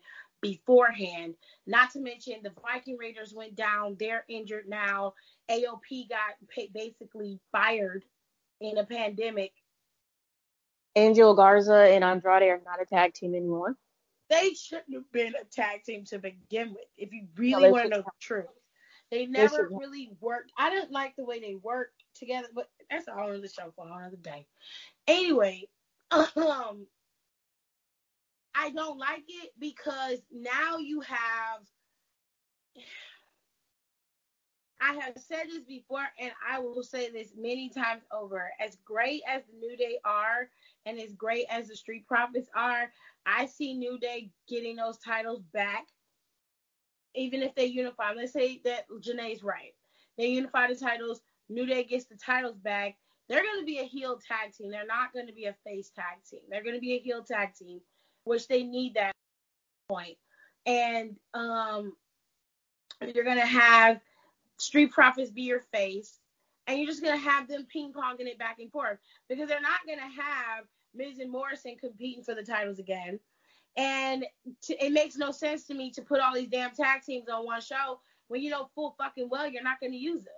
beforehand. 0.52 1.36
Not 1.68 1.92
to 1.92 2.00
mention 2.00 2.36
the 2.44 2.52
Viking 2.62 2.98
Raiders 2.98 3.34
went 3.34 3.56
down. 3.56 3.98
They're 4.00 4.26
injured 4.28 4.68
now. 4.68 5.14
AOP 5.50 6.10
got 6.10 6.36
basically 6.74 7.40
fired 7.52 8.06
in 8.62 8.78
a 8.78 8.86
pandemic. 8.86 9.52
Angel 10.96 11.36
Garza 11.36 11.90
and 11.92 12.04
Andrade 12.04 12.44
are 12.44 12.62
not 12.66 12.82
a 12.82 12.86
tag 12.86 13.14
team 13.14 13.36
anymore. 13.36 13.76
they 14.30 14.54
shouldn't 14.54 14.94
have 14.94 15.12
been 15.12 15.34
a 15.36 15.44
tag 15.46 15.84
team 15.84 16.06
to 16.06 16.20
begin 16.20 16.70
with. 16.70 16.86
If 16.98 17.12
you 17.12 17.28
really 17.38 17.64
no, 17.64 17.72
want 17.72 17.84
to 17.84 17.90
know 17.90 18.02
the 18.02 18.12
truth, 18.20 18.46
they 19.12 19.26
never 19.26 19.68
they 19.70 19.76
really 19.76 20.12
worked. 20.22 20.52
I 20.58 20.70
didn't 20.70 20.92
like 20.92 21.16
the 21.16 21.26
way 21.26 21.40
they 21.40 21.56
worked 21.56 22.04
together, 22.16 22.48
but 22.54 22.70
that's 22.90 23.08
all 23.08 23.32
in 23.34 23.42
the 23.42 23.50
show 23.50 23.72
for 23.76 23.86
another 23.86 24.16
day. 24.16 24.48
Anyway, 25.08 25.68
um, 26.12 26.88
I 28.56 28.70
don't 28.72 28.98
like 28.98 29.26
it 29.28 29.52
because 29.60 30.20
now 30.32 30.78
you 30.78 31.02
have. 31.02 31.62
I 34.82 34.94
have 34.94 35.18
said 35.18 35.46
this 35.48 35.64
before, 35.64 36.06
and 36.20 36.32
I 36.48 36.60
will 36.60 36.84
say 36.84 37.10
this 37.10 37.34
many 37.38 37.70
times 37.70 38.04
over. 38.12 38.52
As 38.60 38.78
great 38.86 39.22
as 39.28 39.42
the 39.46 39.58
New 39.58 39.76
Day 39.76 39.98
are, 40.06 40.50
and 40.86 41.00
as 41.00 41.14
great 41.14 41.46
as 41.50 41.68
the 41.68 41.76
Street 41.76 42.06
Profits 42.08 42.50
are, 42.56 42.92
I 43.26 43.48
see 43.48 43.74
New 43.74 43.98
Day 43.98 44.30
getting 44.48 44.76
those 44.76 44.98
titles 45.00 45.42
back, 45.54 45.88
even 47.16 47.42
if 47.42 47.56
they 47.56 47.66
unify. 47.66 48.12
Let's 48.12 48.34
say 48.34 48.62
that 48.66 48.86
Janae's 49.02 49.44
right. 49.44 49.74
They 50.18 50.28
unify 50.28 50.68
the 50.68 50.76
titles. 50.76 51.22
New 51.50 51.66
Day 51.66 51.84
gets 51.84 52.06
the 52.06 52.16
titles 52.16 52.58
back. 52.58 52.96
They're 53.28 53.44
going 53.44 53.60
to 53.60 53.66
be 53.66 53.80
a 53.80 53.84
heel 53.84 54.20
tag 54.28 54.54
team. 54.54 54.70
They're 54.70 54.86
not 54.86 55.14
going 55.14 55.28
to 55.28 55.34
be 55.34 55.46
a 55.46 55.56
face 55.66 55.90
tag 55.90 56.24
team. 56.30 56.42
They're 56.50 56.64
going 56.64 56.76
to 56.76 56.82
be 56.82 56.94
a 56.94 57.00
heel 57.00 57.24
tag 57.24 57.56
team, 57.56 57.80
which 58.26 58.48
they 58.48 58.64
need 58.64 58.96
that 58.96 59.14
point. 59.88 60.18
And 60.66 61.16
um, 61.34 61.94
you're 63.02 63.24
going 63.24 63.38
to 63.38 63.46
have 63.46 64.02
Street 64.58 64.92
Profits 64.92 65.32
be 65.32 65.44
your 65.44 65.62
face, 65.74 66.20
and 66.68 66.78
you're 66.78 66.88
just 66.88 67.04
going 67.04 67.18
to 67.18 67.30
have 67.30 67.48
them 67.48 67.66
ping 67.72 67.94
ponging 67.94 68.28
it 68.28 68.40
back 68.40 68.58
and 68.60 68.72
forth 68.72 68.98
because 69.30 69.48
they're 69.48 69.62
not 69.62 69.86
going 69.86 70.00
to 70.00 70.22
have 70.22 70.66
Miz 70.94 71.20
and 71.20 71.32
Morrison 71.32 71.76
competing 71.80 72.24
for 72.24 72.36
the 72.36 72.44
titles 72.44 72.80
again. 72.80 73.20
And 73.78 74.26
to, 74.64 74.86
it 74.86 74.92
makes 74.92 75.18
no 75.18 75.32
sense 75.32 75.66
to 75.68 75.74
me 75.74 75.92
to 75.92 76.02
put 76.02 76.22
all 76.22 76.34
these 76.34 76.48
damn 76.48 76.72
tag 76.72 77.02
teams 77.04 77.28
on 77.30 77.46
one 77.46 77.62
show 77.62 78.00
when 78.28 78.42
you 78.42 78.50
know 78.50 78.70
full 78.74 78.96
fucking 78.98 79.30
well 79.30 79.48
you're 79.48 79.64
not 79.64 79.80
going 79.80 79.92
to 79.92 79.98
use 79.98 80.24
them. 80.24 80.34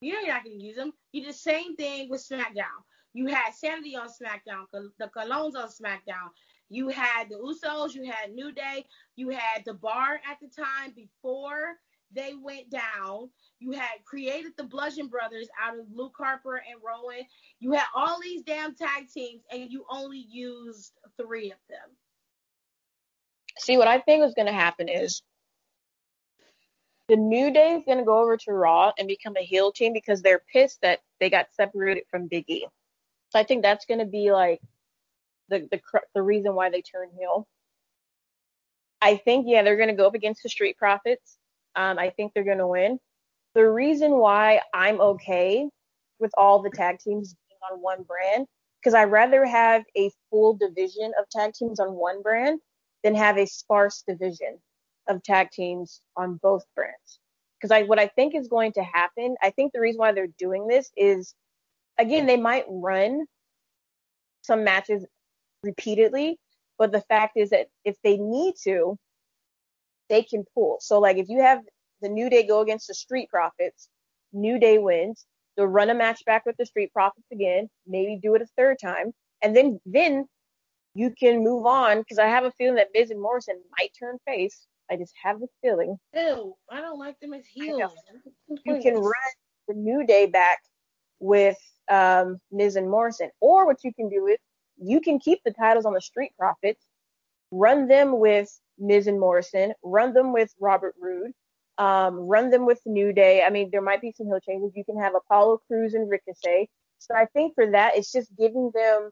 You 0.00 0.12
know 0.12 0.20
you're 0.20 0.34
not 0.34 0.44
going 0.44 0.58
to 0.58 0.64
use 0.64 0.76
them. 0.76 0.92
You 1.12 1.22
did 1.22 1.30
the 1.30 1.38
same 1.38 1.74
thing 1.76 2.10
with 2.10 2.26
SmackDown. 2.26 2.84
You 3.14 3.28
had 3.28 3.54
Sanity 3.54 3.96
on 3.96 4.08
SmackDown, 4.08 4.66
the 4.72 5.06
Colóns 5.16 5.54
on 5.54 5.68
SmackDown. 5.68 6.30
You 6.70 6.88
had 6.88 7.28
the 7.28 7.36
Usos, 7.36 7.94
you 7.94 8.10
had 8.10 8.32
New 8.32 8.52
Day, 8.52 8.84
you 9.16 9.28
had 9.30 9.64
the 9.64 9.74
Bar 9.74 10.20
at 10.28 10.38
the 10.40 10.48
time 10.48 10.92
before 10.94 11.76
they 12.14 12.32
went 12.40 12.70
down. 12.70 13.30
You 13.58 13.72
had 13.72 14.04
created 14.04 14.52
the 14.56 14.64
Bludgeon 14.64 15.08
Brothers 15.08 15.48
out 15.60 15.78
of 15.78 15.86
Luke 15.92 16.14
Harper 16.16 16.56
and 16.56 16.80
Rowan. 16.84 17.24
You 17.60 17.72
had 17.72 17.86
all 17.94 18.18
these 18.22 18.42
damn 18.42 18.74
tag 18.74 19.08
teams, 19.12 19.42
and 19.52 19.70
you 19.70 19.84
only 19.90 20.24
used 20.30 20.92
three 21.20 21.50
of 21.50 21.58
them. 21.68 21.96
See, 23.58 23.76
what 23.76 23.88
I 23.88 23.98
think 23.98 24.24
is 24.24 24.34
going 24.34 24.46
to 24.46 24.52
happen 24.52 24.88
is 24.88 25.22
the 27.08 27.16
New 27.16 27.52
Day 27.52 27.74
is 27.74 27.84
going 27.84 27.98
to 27.98 28.04
go 28.04 28.20
over 28.20 28.36
to 28.36 28.52
Raw 28.52 28.92
and 28.98 29.06
become 29.06 29.36
a 29.36 29.44
heel 29.44 29.72
team 29.72 29.92
because 29.92 30.22
they're 30.22 30.42
pissed 30.52 30.80
that 30.82 31.00
they 31.20 31.30
got 31.30 31.46
separated 31.52 32.04
from 32.10 32.28
Big 32.28 32.48
E. 32.48 32.66
So 33.30 33.38
I 33.38 33.44
think 33.44 33.62
that's 33.62 33.84
going 33.84 34.00
to 34.00 34.06
be 34.06 34.32
like 34.32 34.60
the 35.48 35.68
the 35.70 35.80
the 36.14 36.22
reason 36.22 36.54
why 36.54 36.70
they 36.70 36.82
turn 36.82 37.08
heel. 37.18 37.46
I 39.00 39.16
think 39.16 39.46
yeah 39.48 39.62
they're 39.62 39.76
going 39.76 39.88
to 39.88 39.94
go 39.94 40.06
up 40.06 40.14
against 40.14 40.42
the 40.42 40.48
Street 40.48 40.76
Profits. 40.78 41.38
Um, 41.76 41.98
I 41.98 42.10
think 42.10 42.32
they're 42.32 42.44
going 42.44 42.58
to 42.58 42.66
win. 42.66 42.98
The 43.54 43.68
reason 43.68 44.12
why 44.12 44.60
I'm 44.72 45.00
okay 45.00 45.68
with 46.18 46.32
all 46.36 46.62
the 46.62 46.70
tag 46.70 46.98
teams 46.98 47.34
being 47.48 47.58
on 47.72 47.80
one 47.80 48.02
brand 48.02 48.46
because 48.80 48.94
I'd 48.94 49.10
rather 49.10 49.46
have 49.46 49.82
a 49.96 50.10
full 50.30 50.54
division 50.54 51.12
of 51.18 51.28
tag 51.30 51.54
teams 51.54 51.80
on 51.80 51.94
one 51.94 52.20
brand 52.22 52.60
than 53.02 53.14
have 53.14 53.38
a 53.38 53.46
sparse 53.46 54.04
division 54.06 54.58
of 55.08 55.22
tag 55.22 55.50
teams 55.50 56.00
on 56.16 56.38
both 56.42 56.64
brands. 56.74 57.20
Because 57.58 57.70
I 57.70 57.82
what 57.82 57.98
I 57.98 58.08
think 58.08 58.34
is 58.34 58.48
going 58.48 58.72
to 58.72 58.82
happen, 58.82 59.36
I 59.42 59.50
think 59.50 59.72
the 59.72 59.80
reason 59.80 59.98
why 59.98 60.12
they're 60.12 60.28
doing 60.38 60.66
this 60.66 60.90
is 60.96 61.34
again, 61.98 62.26
they 62.26 62.36
might 62.36 62.64
run 62.68 63.26
some 64.42 64.64
matches 64.64 65.06
repeatedly, 65.64 66.38
but 66.78 66.92
the 66.92 67.00
fact 67.02 67.36
is 67.36 67.50
that 67.50 67.66
if 67.84 67.96
they 68.04 68.16
need 68.16 68.54
to, 68.64 68.96
they 70.08 70.22
can 70.22 70.44
pull. 70.54 70.78
So 70.80 71.00
like 71.00 71.16
if 71.16 71.28
you 71.28 71.40
have 71.40 71.60
the 72.02 72.08
New 72.08 72.28
Day 72.30 72.46
go 72.46 72.60
against 72.60 72.88
the 72.88 72.94
Street 72.94 73.28
Profits, 73.30 73.88
New 74.32 74.58
Day 74.58 74.78
wins, 74.78 75.26
they'll 75.56 75.66
run 75.66 75.90
a 75.90 75.94
match 75.94 76.24
back 76.26 76.44
with 76.46 76.56
the 76.58 76.66
Street 76.66 76.92
Profits 76.92 77.26
again, 77.32 77.68
maybe 77.86 78.18
do 78.22 78.34
it 78.34 78.42
a 78.42 78.46
third 78.56 78.76
time, 78.82 79.12
and 79.42 79.56
then 79.56 79.80
then 79.86 80.26
you 80.94 81.12
can 81.18 81.42
move 81.42 81.66
on 81.66 81.98
because 81.98 82.18
I 82.18 82.26
have 82.26 82.44
a 82.44 82.52
feeling 82.52 82.76
that 82.76 82.88
Miz 82.94 83.10
and 83.10 83.20
Morrison 83.20 83.60
might 83.78 83.90
turn 83.98 84.18
face. 84.26 84.66
I 84.90 84.96
just 84.96 85.14
have 85.22 85.42
a 85.42 85.46
feeling. 85.62 85.96
Ew, 86.14 86.54
I 86.70 86.80
don't 86.80 86.98
like 86.98 87.18
them 87.20 87.32
as 87.32 87.46
heels. 87.46 87.92
You 88.64 88.80
can 88.80 88.94
run 88.94 89.32
the 89.66 89.74
New 89.74 90.06
Day 90.06 90.26
back 90.26 90.60
with 91.20 91.56
um, 91.90 92.38
Miz 92.52 92.76
and 92.76 92.90
Morrison, 92.90 93.30
or 93.40 93.66
what 93.66 93.78
you 93.82 93.92
can 93.94 94.08
do 94.08 94.26
is 94.26 94.38
you 94.78 95.00
can 95.00 95.18
keep 95.18 95.40
the 95.44 95.52
titles 95.52 95.84
on 95.84 95.94
the 95.94 96.00
Street 96.00 96.32
Profits, 96.38 96.84
run 97.50 97.86
them 97.86 98.18
with 98.18 98.48
Miz 98.78 99.06
and 99.06 99.20
Morrison, 99.20 99.72
run 99.82 100.12
them 100.12 100.32
with 100.32 100.52
Robert 100.60 100.94
Roode, 101.00 101.32
um, 101.78 102.16
run 102.16 102.50
them 102.50 102.66
with 102.66 102.80
New 102.86 103.12
Day. 103.12 103.42
I 103.42 103.50
mean, 103.50 103.70
there 103.70 103.82
might 103.82 104.00
be 104.00 104.12
some 104.16 104.26
heel 104.26 104.40
changes. 104.40 104.72
You 104.74 104.84
can 104.84 104.98
have 104.98 105.14
Apollo 105.14 105.60
Crews 105.66 105.94
and 105.94 106.08
Ricochet. 106.08 106.68
So 106.98 107.14
I 107.14 107.26
think 107.26 107.54
for 107.54 107.70
that, 107.70 107.96
it's 107.96 108.12
just 108.12 108.34
giving 108.36 108.70
them 108.74 109.10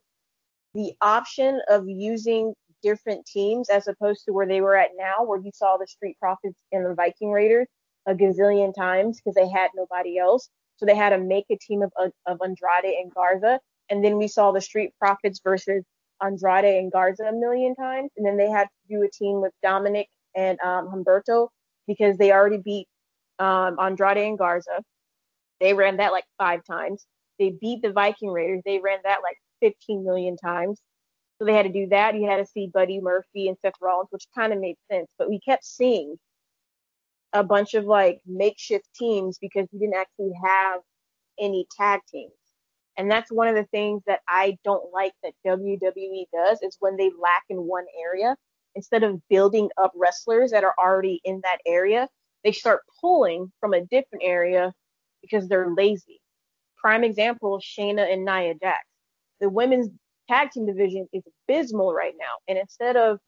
the 0.73 0.93
option 1.01 1.61
of 1.69 1.87
using 1.87 2.53
different 2.81 3.25
teams 3.25 3.69
as 3.69 3.87
opposed 3.87 4.25
to 4.25 4.33
where 4.33 4.47
they 4.47 4.61
were 4.61 4.75
at 4.75 4.89
now, 4.97 5.23
where 5.23 5.39
you 5.39 5.51
saw 5.53 5.77
the 5.77 5.87
Street 5.87 6.17
Profits 6.19 6.59
and 6.71 6.85
the 6.85 6.93
Viking 6.93 7.31
Raiders 7.31 7.67
a 8.05 8.13
gazillion 8.13 8.75
times 8.75 9.19
because 9.19 9.35
they 9.35 9.49
had 9.49 9.69
nobody 9.75 10.17
else. 10.17 10.49
So 10.77 10.85
they 10.85 10.95
had 10.95 11.11
to 11.11 11.17
make 11.17 11.45
a 11.49 11.57
team 11.57 11.81
of, 11.81 12.11
of 12.25 12.39
Andrade 12.43 12.93
and 13.01 13.13
Garza. 13.13 13.59
And 13.93 14.03
then 14.03 14.17
we 14.17 14.27
saw 14.27 14.51
the 14.51 14.59
Street 14.59 14.89
Profits 14.97 15.39
versus 15.43 15.83
Andrade 16.19 16.65
and 16.65 16.91
Garza 16.91 17.25
a 17.25 17.31
million 17.31 17.75
times. 17.75 18.09
And 18.17 18.25
then 18.25 18.37
they 18.37 18.49
had 18.49 18.63
to 18.63 18.89
do 18.89 19.03
a 19.03 19.07
team 19.07 19.39
with 19.39 19.51
Dominic 19.61 20.07
and 20.35 20.59
um, 20.61 20.87
Humberto 20.87 21.49
because 21.85 22.17
they 22.17 22.31
already 22.31 22.57
beat 22.57 22.87
um, 23.37 23.77
Andrade 23.79 24.17
and 24.17 24.35
Garza. 24.35 24.81
They 25.59 25.75
ran 25.75 25.97
that 25.97 26.11
like 26.11 26.23
five 26.39 26.61
times. 26.65 27.05
They 27.37 27.51
beat 27.61 27.83
the 27.83 27.91
Viking 27.91 28.31
Raiders. 28.31 28.63
They 28.65 28.79
ran 28.79 28.97
that 29.03 29.19
like 29.21 29.37
15 29.61 30.03
million 30.03 30.37
times. 30.37 30.81
So 31.37 31.45
they 31.45 31.53
had 31.53 31.67
to 31.67 31.71
do 31.71 31.87
that. 31.89 32.15
You 32.15 32.27
had 32.27 32.37
to 32.37 32.47
see 32.47 32.71
Buddy 32.73 32.99
Murphy 32.99 33.47
and 33.47 33.57
Seth 33.61 33.73
Rollins, 33.79 34.07
which 34.09 34.25
kind 34.35 34.53
of 34.53 34.59
made 34.59 34.77
sense. 34.91 35.07
But 35.19 35.29
we 35.29 35.39
kept 35.39 35.65
seeing 35.65 36.15
a 37.31 37.43
bunch 37.43 37.75
of 37.75 37.85
like 37.85 38.21
makeshift 38.25 38.89
teams 38.95 39.37
because 39.39 39.67
we 39.71 39.77
didn't 39.77 39.97
actually 39.97 40.33
have 40.43 40.79
any 41.39 41.67
tag 41.77 41.99
teams. 42.11 42.31
And 42.97 43.09
that's 43.09 43.31
one 43.31 43.47
of 43.47 43.55
the 43.55 43.65
things 43.65 44.03
that 44.05 44.19
I 44.27 44.57
don't 44.63 44.93
like 44.93 45.13
that 45.23 45.33
WWE 45.45 46.25
does 46.33 46.61
is 46.61 46.77
when 46.79 46.95
they 46.95 47.11
lack 47.19 47.43
in 47.49 47.57
one 47.57 47.85
area, 47.99 48.35
instead 48.75 49.03
of 49.03 49.21
building 49.29 49.69
up 49.81 49.91
wrestlers 49.95 50.51
that 50.51 50.63
are 50.63 50.75
already 50.77 51.21
in 51.23 51.41
that 51.43 51.57
area, 51.65 52.07
they 52.43 52.51
start 52.51 52.81
pulling 53.01 53.51
from 53.59 53.73
a 53.73 53.81
different 53.81 54.23
area 54.23 54.71
because 55.21 55.47
they're 55.47 55.73
lazy. 55.75 56.19
Prime 56.77 57.03
example, 57.03 57.59
Shayna 57.59 58.11
and 58.11 58.25
Nia 58.25 58.55
Jax. 58.61 58.83
The 59.39 59.49
women's 59.49 59.89
tag 60.29 60.51
team 60.51 60.65
division 60.65 61.07
is 61.13 61.23
abysmal 61.47 61.93
right 61.93 62.13
now. 62.19 62.33
And 62.47 62.57
instead 62.57 62.97
of 62.97 63.19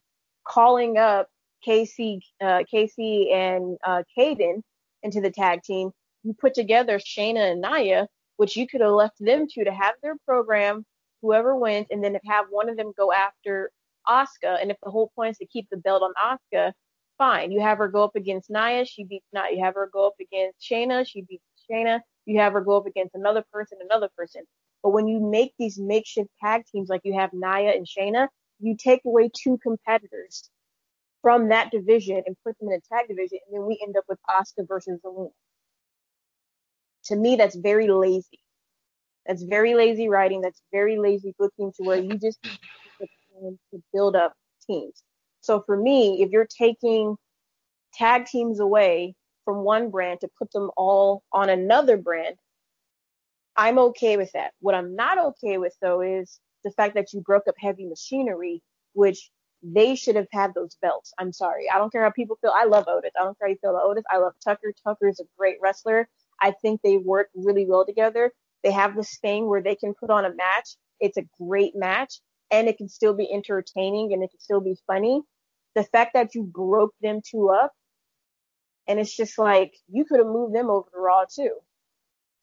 calling 0.46 0.98
up 0.98 1.28
Kacy, 1.66 2.20
uh, 2.40 2.62
Kacy 2.72 3.32
and 3.32 3.78
uh, 3.84 4.02
Kayden 4.16 4.62
into 5.02 5.20
the 5.20 5.30
tag 5.30 5.62
team, 5.62 5.90
you 6.22 6.34
put 6.38 6.54
together 6.54 6.98
Shayna 6.98 7.52
and 7.52 7.60
Nia, 7.60 8.08
which 8.36 8.56
you 8.56 8.66
could 8.66 8.80
have 8.80 8.92
left 8.92 9.16
them 9.18 9.46
to 9.48 9.64
to 9.64 9.72
have 9.72 9.94
their 10.02 10.16
program, 10.26 10.84
whoever 11.22 11.56
wins, 11.56 11.86
and 11.90 12.02
then 12.02 12.18
have 12.26 12.46
one 12.50 12.68
of 12.68 12.76
them 12.76 12.92
go 12.96 13.12
after 13.12 13.70
Asuka, 14.08 14.60
and 14.60 14.70
if 14.70 14.76
the 14.82 14.90
whole 14.90 15.10
point 15.14 15.32
is 15.32 15.38
to 15.38 15.46
keep 15.46 15.68
the 15.70 15.76
belt 15.76 16.02
on 16.02 16.12
Asuka, 16.22 16.72
fine. 17.18 17.50
You 17.50 17.60
have 17.60 17.78
her 17.78 17.88
go 17.88 18.04
up 18.04 18.16
against 18.16 18.50
Nia, 18.50 18.84
she 18.84 19.04
beats 19.04 19.26
Nia. 19.32 19.52
You 19.52 19.64
have 19.64 19.74
her 19.74 19.90
go 19.92 20.06
up 20.06 20.14
against 20.20 20.60
Shayna, 20.60 21.06
she 21.06 21.22
beats 21.22 21.44
Shayna. 21.70 22.00
You 22.26 22.40
have 22.40 22.52
her 22.52 22.60
go 22.60 22.76
up 22.76 22.86
against 22.86 23.14
another 23.14 23.44
person, 23.52 23.78
another 23.80 24.08
person. 24.16 24.42
But 24.82 24.90
when 24.90 25.08
you 25.08 25.20
make 25.20 25.54
these 25.58 25.78
makeshift 25.78 26.30
tag 26.42 26.64
teams 26.70 26.88
like 26.88 27.00
you 27.04 27.14
have 27.14 27.30
Nia 27.32 27.72
and 27.72 27.86
Shayna, 27.86 28.28
you 28.60 28.76
take 28.76 29.00
away 29.04 29.30
two 29.34 29.58
competitors 29.58 30.50
from 31.22 31.48
that 31.48 31.70
division 31.70 32.22
and 32.26 32.36
put 32.44 32.58
them 32.58 32.68
in 32.68 32.74
a 32.74 32.94
tag 32.94 33.08
division, 33.08 33.38
and 33.46 33.56
then 33.56 33.66
we 33.66 33.80
end 33.84 33.96
up 33.96 34.04
with 34.08 34.18
Asuka 34.30 34.66
versus 34.68 35.00
Zelina. 35.04 35.30
To 37.06 37.16
me, 37.16 37.36
that's 37.36 37.56
very 37.56 37.88
lazy. 37.88 38.40
That's 39.26 39.42
very 39.42 39.74
lazy 39.74 40.08
writing. 40.08 40.40
That's 40.40 40.62
very 40.72 40.98
lazy 40.98 41.34
booking 41.38 41.72
to 41.76 41.84
where 41.84 41.98
you 41.98 42.18
just 42.18 42.38
to 42.42 43.82
build 43.92 44.16
up 44.16 44.32
teams. 44.66 45.02
So 45.40 45.62
for 45.66 45.76
me, 45.76 46.22
if 46.22 46.30
you're 46.30 46.46
taking 46.46 47.16
tag 47.94 48.26
teams 48.26 48.60
away 48.60 49.14
from 49.44 49.58
one 49.64 49.90
brand 49.90 50.20
to 50.20 50.28
put 50.38 50.50
them 50.52 50.70
all 50.76 51.22
on 51.32 51.48
another 51.48 51.96
brand, 51.96 52.36
I'm 53.56 53.78
okay 53.78 54.16
with 54.16 54.32
that. 54.32 54.52
What 54.60 54.74
I'm 54.74 54.94
not 54.94 55.18
okay 55.18 55.58
with 55.58 55.74
though 55.80 56.00
is 56.02 56.40
the 56.64 56.70
fact 56.72 56.94
that 56.94 57.12
you 57.12 57.20
broke 57.20 57.44
up 57.48 57.54
heavy 57.58 57.86
machinery, 57.86 58.62
which 58.92 59.30
they 59.62 59.94
should 59.94 60.16
have 60.16 60.28
had 60.32 60.54
those 60.54 60.76
belts. 60.82 61.12
I'm 61.18 61.32
sorry. 61.32 61.68
I 61.70 61.78
don't 61.78 61.90
care 61.90 62.02
how 62.02 62.10
people 62.10 62.38
feel. 62.40 62.52
I 62.54 62.64
love 62.64 62.84
Otis. 62.88 63.12
I 63.18 63.24
don't 63.24 63.38
care 63.38 63.48
how 63.48 63.52
you 63.52 63.58
feel 63.60 63.70
about 63.70 63.84
Otis. 63.84 64.04
I 64.10 64.18
love 64.18 64.34
Tucker. 64.44 64.72
Tucker 64.84 65.08
is 65.08 65.20
a 65.20 65.24
great 65.38 65.56
wrestler. 65.62 66.08
I 66.40 66.52
think 66.62 66.80
they 66.82 66.96
work 66.96 67.28
really 67.34 67.66
well 67.66 67.84
together. 67.86 68.32
They 68.62 68.72
have 68.72 68.96
this 68.96 69.18
thing 69.18 69.48
where 69.48 69.62
they 69.62 69.74
can 69.74 69.94
put 69.94 70.10
on 70.10 70.24
a 70.24 70.34
match. 70.34 70.76
It's 71.00 71.16
a 71.16 71.26
great 71.40 71.74
match 71.74 72.20
and 72.50 72.68
it 72.68 72.78
can 72.78 72.88
still 72.88 73.14
be 73.14 73.30
entertaining 73.32 74.12
and 74.12 74.22
it 74.22 74.30
can 74.30 74.40
still 74.40 74.60
be 74.60 74.76
funny. 74.86 75.22
The 75.74 75.84
fact 75.84 76.14
that 76.14 76.34
you 76.34 76.42
broke 76.42 76.94
them 77.00 77.20
two 77.28 77.50
up 77.50 77.72
and 78.88 78.98
it's 78.98 79.14
just 79.14 79.38
like 79.38 79.74
you 79.88 80.04
could 80.04 80.18
have 80.18 80.28
moved 80.28 80.54
them 80.54 80.70
over 80.70 80.88
to 80.90 80.98
Raw 80.98 81.24
too. 81.24 81.56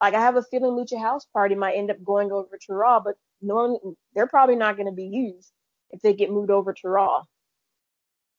Like 0.01 0.13
I 0.13 0.19
have 0.19 0.35
a 0.35 0.43
feeling 0.43 0.71
Lucha 0.71 0.99
House 0.99 1.25
Party 1.33 1.55
might 1.55 1.75
end 1.75 1.89
up 1.89 2.03
going 2.03 2.31
over 2.31 2.57
to 2.67 2.73
Raw, 2.73 2.99
but 2.99 3.15
normally 3.41 3.79
they're 4.13 4.27
probably 4.27 4.55
not 4.55 4.75
going 4.75 4.87
to 4.87 4.93
be 4.93 5.05
used 5.05 5.51
if 5.91 6.01
they 6.01 6.13
get 6.13 6.31
moved 6.31 6.51
over 6.51 6.73
to 6.73 6.87
Raw. 6.87 7.23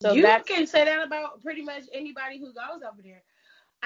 So 0.02 0.12
you 0.12 0.26
can 0.47 0.66
say 0.66 0.85
that 0.85 1.06
about 1.06 1.43
pretty 1.43 1.62
much 1.62 1.85
anybody 1.93 2.39
who 2.39 2.47
goes 2.47 2.82
over 2.86 3.01
there. 3.02 3.22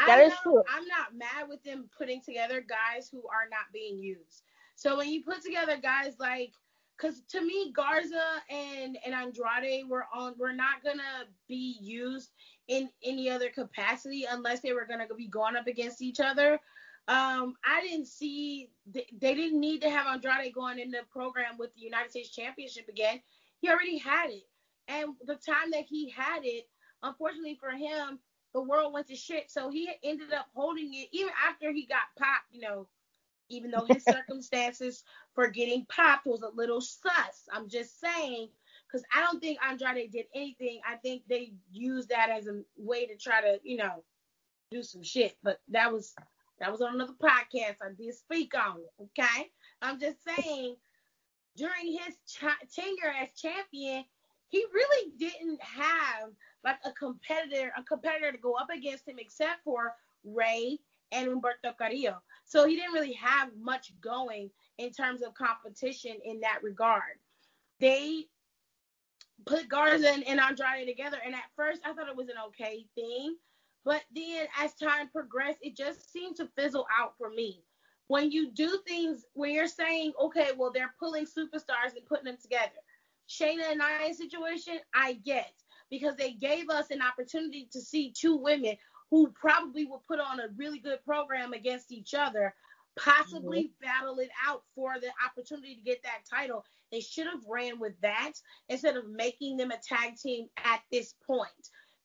That 0.07 0.21
is 0.21 0.33
true. 0.43 0.63
I'm 0.69 0.87
not 0.87 1.17
mad 1.17 1.49
with 1.49 1.63
them 1.65 1.89
putting 1.97 2.21
together 2.21 2.61
guys 2.61 3.09
who 3.11 3.19
are 3.29 3.49
not 3.51 3.73
being 3.73 3.99
used. 3.99 4.43
So 4.75 4.97
when 4.97 5.09
you 5.09 5.23
put 5.25 5.43
together 5.43 5.77
guys 5.77 6.15
like, 6.19 6.53
because 6.97 7.23
to 7.31 7.41
me 7.41 7.73
Garza 7.73 8.43
and 8.51 8.99
and 9.05 9.15
Andrade 9.15 9.89
were 9.89 10.07
on 10.15 10.35
were 10.39 10.53
not 10.53 10.83
gonna 10.85 11.27
be 11.49 11.77
used 11.81 12.31
in 12.67 12.89
any 13.05 13.31
other 13.31 13.51
capacity 13.51 14.27
unless 14.29 14.61
they 14.61 14.73
were 14.73 14.87
gonna 14.89 15.07
be 15.17 15.29
going 15.29 15.57
up 15.57 15.67
against 15.67 16.03
each 16.03 16.21
other. 16.21 16.61
Um, 17.09 17.55
I 17.65 17.81
didn't 17.81 18.07
see 18.07 18.71
they, 18.87 19.07
they 19.19 19.35
didn't 19.35 19.61
need 19.61 19.81
to 19.83 19.91
have 19.91 20.07
Andrade 20.07 20.55
going 20.55 20.79
in 20.79 20.91
the 20.91 21.03
program 21.11 21.57
with 21.59 21.75
the 21.75 21.81
United 21.81 22.11
States 22.11 22.31
Championship 22.31 22.89
again. 22.89 23.21
He 23.61 23.69
already 23.69 23.99
had 23.99 24.31
it, 24.31 24.47
and 24.89 25.15
the 25.25 25.37
time 25.37 25.71
that 25.73 25.85
he 25.89 26.11
had 26.11 26.45
it, 26.45 26.69
unfortunately 27.03 27.59
for 27.59 27.71
him, 27.71 28.19
the 28.55 28.63
world 28.63 28.93
went 28.93 29.09
to 29.09 29.17
shit. 29.17 29.51
So 29.51 29.71
he 29.71 29.91
ended 30.03 30.33
up 30.33 30.47
holding 30.55 30.93
it 30.95 31.09
even 31.13 31.33
after 31.49 31.73
he 31.73 31.87
got 31.87 32.01
popped, 32.19 32.47
you 32.51 32.61
know, 32.61 32.89
even 33.49 33.71
though 33.71 33.85
his 33.87 34.05
circumstances 34.09 35.05
for 35.35 35.49
getting 35.49 35.87
popped 35.87 36.27
was 36.27 36.43
a 36.43 36.55
little 36.55 36.81
sus. 36.81 37.49
I'm 37.53 37.69
just 37.69 38.01
saying, 38.01 38.49
because 38.87 39.05
I 39.15 39.21
don't 39.21 39.41
think 39.41 39.59
Andrade 39.65 40.11
did 40.11 40.27
anything. 40.35 40.81
I 40.89 40.97
think 40.97 41.23
they 41.29 41.53
used 41.71 42.09
that 42.09 42.31
as 42.31 42.47
a 42.47 42.63
way 42.77 43.07
to 43.07 43.17
try 43.17 43.41
to, 43.41 43.59
you 43.63 43.77
know, 43.77 44.03
do 44.71 44.83
some 44.83 45.03
shit. 45.03 45.37
But 45.43 45.61
that 45.69 45.93
was 45.93 46.15
that 46.61 46.73
was 46.73 46.81
on 46.81 46.95
another 46.95 47.15
podcast. 47.23 47.77
I 47.83 47.93
did 47.97 48.15
speak 48.15 48.53
on 48.55 48.79
it. 48.79 49.03
Okay, 49.03 49.51
I'm 49.83 50.01
just 50.01 50.19
saying 50.25 50.77
during 51.57 51.87
his 51.93 52.15
ch- 52.27 52.75
tenure 52.75 53.15
as 53.21 53.29
champion, 53.37 54.05
he 54.49 54.65
really 54.73 55.13
didn't 55.19 55.61
have 55.63 56.31
like 56.65 56.79
a 56.85 56.93
competitor, 56.93 57.73
a 57.77 57.83
competitor 57.83 58.33
to 58.33 58.39
go 58.39 58.55
up 58.55 58.69
against 58.75 59.07
him 59.09 59.17
except 59.19 59.63
for 59.65 59.95
Rey 60.25 60.79
and 61.13 61.29
Humberto 61.29 61.77
Carrillo. 61.77 62.23
So 62.45 62.67
he 62.67 62.77
didn't 62.77 62.95
really 62.95 63.15
have 63.15 63.51
much 63.61 63.93
going 64.01 64.51
in 64.79 64.91
terms 64.91 65.23
of 65.23 65.35
competition 65.35 66.17
in 66.25 66.41
that 66.41 66.63
regard. 66.63 67.19
They 67.81 68.25
put 69.47 69.69
Garza 69.69 70.11
and 70.11 70.41
Andrade 70.41 70.87
together, 70.87 71.19
and 71.25 71.35
at 71.35 71.43
first 71.55 71.81
I 71.85 71.93
thought 71.93 72.09
it 72.09 72.17
was 72.17 72.29
an 72.29 72.35
okay 72.49 72.87
thing, 72.95 73.37
but 73.85 74.03
then 74.15 74.47
as 74.59 74.75
time 74.75 75.09
progressed, 75.09 75.59
it 75.63 75.77
just 75.77 76.13
seemed 76.13 76.37
to 76.37 76.49
fizzle 76.57 76.87
out 76.99 77.15
for 77.17 77.31
me. 77.31 77.63
When 78.09 78.31
you 78.31 78.51
do 78.51 78.79
things 78.87 79.25
when 79.35 79.53
you're 79.53 79.69
saying, 79.69 80.13
okay, 80.21 80.51
well 80.57 80.73
they're 80.73 80.95
pulling 80.99 81.27
superstars 81.27 81.95
and 81.95 82.07
putting 82.07 82.25
them 82.25 82.39
together. 82.41 82.73
Shayna 83.29 83.71
and 83.71 83.81
Nia 83.81 84.15
situation, 84.15 84.79
I 84.95 85.15
get 85.15 85.53
because 85.91 86.17
they 86.17 86.33
gave 86.33 86.69
us 86.71 86.91
an 86.91 87.01
opportunity 87.03 87.69
to 87.73 87.81
see 87.81 88.13
two 88.13 88.37
women 88.37 88.77
who 89.11 89.29
probably 89.29 89.87
will 89.87 90.03
put 90.07 90.21
on 90.21 90.41
a 90.41 90.49
really 90.57 90.79
good 90.79 91.03
program 91.05 91.53
against 91.53 91.93
each 91.93 92.15
other, 92.15 92.55
possibly 92.99 93.65
mm-hmm. 93.65 93.87
battle 93.87 94.19
it 94.19 94.31
out 94.47 94.63
for 94.75 94.95
the 95.01 95.09
opportunity 95.27 95.75
to 95.75 95.83
get 95.83 96.03
that 96.03 96.25
title. 96.31 96.65
They 96.93 97.01
should 97.01 97.27
have 97.27 97.45
ran 97.49 97.79
with 97.79 97.99
that 98.03 98.33
instead 98.69 98.97
of 98.97 99.09
making 99.09 99.57
them 99.57 99.71
a 99.71 99.79
tag 99.79 100.17
team 100.17 100.49
at 100.65 100.81
this 100.91 101.15
point. 101.27 101.49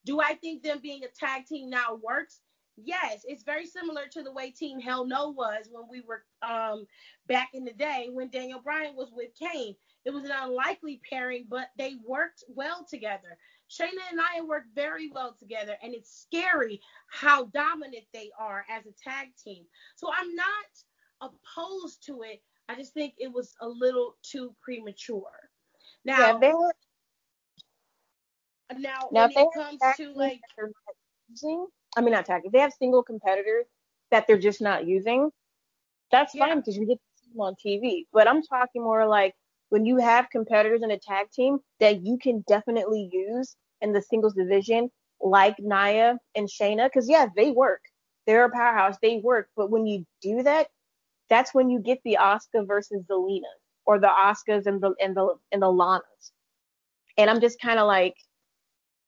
Do 0.06 0.20
I 0.20 0.34
think 0.34 0.62
them 0.62 0.80
being 0.82 1.02
a 1.04 1.08
tag 1.08 1.46
team 1.46 1.70
now 1.70 1.98
works? 2.02 2.40
Yes, 2.76 3.24
it's 3.24 3.44
very 3.44 3.66
similar 3.66 4.06
to 4.12 4.22
the 4.22 4.32
way 4.32 4.50
Team 4.50 4.80
Hell 4.80 5.06
No 5.06 5.30
was 5.30 5.68
when 5.70 5.84
we 5.88 6.00
were 6.00 6.24
um, 6.42 6.86
back 7.28 7.50
in 7.54 7.64
the 7.64 7.72
day 7.72 8.08
when 8.12 8.30
Daniel 8.30 8.60
Bryan 8.60 8.96
was 8.96 9.12
with 9.12 9.30
Kane. 9.38 9.76
It 10.04 10.12
was 10.12 10.24
an 10.24 10.32
unlikely 10.32 11.00
pairing, 11.08 11.46
but 11.48 11.68
they 11.78 11.96
worked 12.06 12.44
well 12.48 12.86
together. 12.88 13.38
Shayna 13.70 14.02
and 14.10 14.18
Nia 14.18 14.44
work 14.44 14.64
very 14.74 15.10
well 15.10 15.34
together, 15.38 15.76
and 15.82 15.94
it's 15.94 16.22
scary 16.22 16.80
how 17.10 17.46
dominant 17.46 18.04
they 18.12 18.30
are 18.38 18.64
as 18.70 18.84
a 18.86 18.92
tag 19.02 19.28
team. 19.42 19.64
So 19.96 20.10
I'm 20.14 20.34
not 20.34 21.30
opposed 21.32 22.04
to 22.06 22.22
it. 22.22 22.42
I 22.68 22.74
just 22.74 22.92
think 22.92 23.14
it 23.18 23.32
was 23.32 23.54
a 23.60 23.68
little 23.68 24.16
too 24.22 24.54
premature. 24.62 25.50
Now, 26.04 26.18
yeah, 26.18 26.38
they 26.38 26.52
were. 26.52 26.74
Now, 28.78 29.08
now 29.12 29.28
when 29.32 29.46
it 29.46 29.48
comes 29.54 29.78
to 29.98 30.12
like 30.14 30.40
using, 31.30 31.66
I 31.96 32.00
mean 32.00 32.12
not 32.12 32.26
tag. 32.26 32.42
If 32.44 32.52
they 32.52 32.60
have 32.60 32.72
single 32.72 33.02
competitors 33.02 33.66
that 34.10 34.26
they're 34.26 34.38
just 34.38 34.60
not 34.60 34.86
using, 34.86 35.30
that's 36.10 36.34
yeah. 36.34 36.46
fine 36.46 36.58
because 36.58 36.76
you 36.76 36.86
get 36.86 36.98
them 37.32 37.40
on 37.40 37.54
TV. 37.64 38.06
But 38.12 38.28
I'm 38.28 38.42
talking 38.42 38.82
more 38.82 39.06
like 39.06 39.34
when 39.74 39.84
you 39.84 39.96
have 39.96 40.30
competitors 40.30 40.82
in 40.84 40.92
a 40.92 40.98
tag 41.00 41.26
team 41.32 41.58
that 41.80 42.06
you 42.06 42.16
can 42.16 42.44
definitely 42.46 43.10
use 43.10 43.56
in 43.80 43.92
the 43.92 44.00
singles 44.00 44.32
division, 44.34 44.88
like 45.20 45.56
Nia 45.58 46.16
and 46.36 46.48
Shayna, 46.48 46.86
because 46.86 47.10
yeah, 47.10 47.26
they 47.36 47.50
work. 47.50 47.80
They're 48.24 48.44
a 48.44 48.50
powerhouse. 48.52 48.94
They 49.02 49.20
work. 49.24 49.48
But 49.56 49.72
when 49.72 49.84
you 49.84 50.06
do 50.22 50.44
that, 50.44 50.68
that's 51.28 51.52
when 51.52 51.70
you 51.70 51.80
get 51.80 51.98
the 52.04 52.18
Asuka 52.20 52.64
versus 52.68 53.02
the 53.08 53.42
or 53.84 53.98
the 53.98 54.06
Oscars 54.06 54.66
and 54.66 54.80
the 54.80 54.94
and 55.00 55.16
the 55.16 55.34
and 55.50 55.60
the 55.60 55.66
Lanas. 55.66 56.30
And 57.18 57.28
I'm 57.28 57.40
just 57.40 57.60
kind 57.60 57.80
of 57.80 57.88
like, 57.88 58.14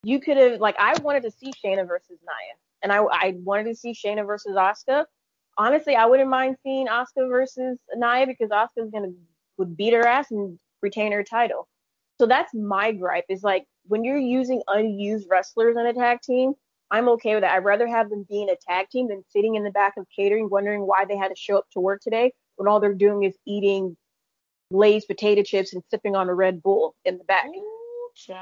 you 0.03 0.19
could 0.19 0.37
have 0.37 0.61
like 0.61 0.75
I 0.81 0.99
wanted 1.01 1.23
to 1.23 1.31
see 1.31 1.53
Shayna 1.65 1.87
versus 1.87 2.19
Nia, 2.27 2.55
and 2.83 2.93
I 2.93 3.05
I 3.13 3.35
wanted 3.45 3.67
to 3.69 3.77
see 3.77 3.93
Shayna 3.93 4.27
versus 4.27 4.57
Asuka. 4.57 5.05
Honestly, 5.57 5.95
I 5.95 6.07
wouldn't 6.07 6.29
mind 6.29 6.57
seeing 6.65 6.89
Asuka 6.89 7.31
versus 7.31 7.79
Nia 7.95 8.27
because 8.27 8.51
Asuka's 8.51 8.91
gonna 8.91 9.13
would 9.59 9.77
beat 9.77 9.95
her 9.95 10.07
ass 10.07 10.31
and 10.31 10.59
retain 10.83 11.13
her 11.13 11.23
title. 11.23 11.69
So 12.19 12.27
that's 12.27 12.55
my 12.55 12.93
gripe 12.93 13.27
is 13.29 13.43
like 13.43 13.65
when 13.87 14.05
you're 14.05 14.19
using 14.19 14.63
unused 14.69 15.27
wrestlers 15.31 15.77
in 15.77 15.87
a 15.87 15.93
tag 15.93 16.21
team, 16.23 16.55
I'm 16.91 17.09
okay 17.11 17.35
with 17.35 17.43
that. 17.43 17.53
I'd 17.53 17.65
rather 17.65 17.87
have 17.87 18.11
them 18.11 18.25
being 18.29 18.49
a 18.49 18.57
tag 18.69 18.89
team 18.91 19.09
than 19.09 19.25
sitting 19.31 19.57
in 19.57 19.65
the 19.65 19.71
back 19.71 19.95
of 19.97 20.07
catering 20.15 20.49
wondering 20.51 20.83
why 20.87 21.05
they 21.05 21.17
had 21.17 21.29
to 21.29 21.37
show 21.37 21.59
up 21.59 21.67
to 21.73 21.81
work 21.81 22.01
today 22.01 22.33
when 22.57 22.69
all 22.69 22.81
they're 22.81 22.95
doing 22.95 23.25
is 23.25 23.37
eating 23.47 23.97
Lay's 24.71 25.05
potato 25.05 25.43
chips 25.43 25.73
and 25.75 25.83
sipping 25.91 26.17
on 26.17 26.29
a 26.29 26.35
Red 26.35 26.63
Bull 26.63 26.95
in 27.05 27.19
the 27.19 27.25
back. 27.25 27.47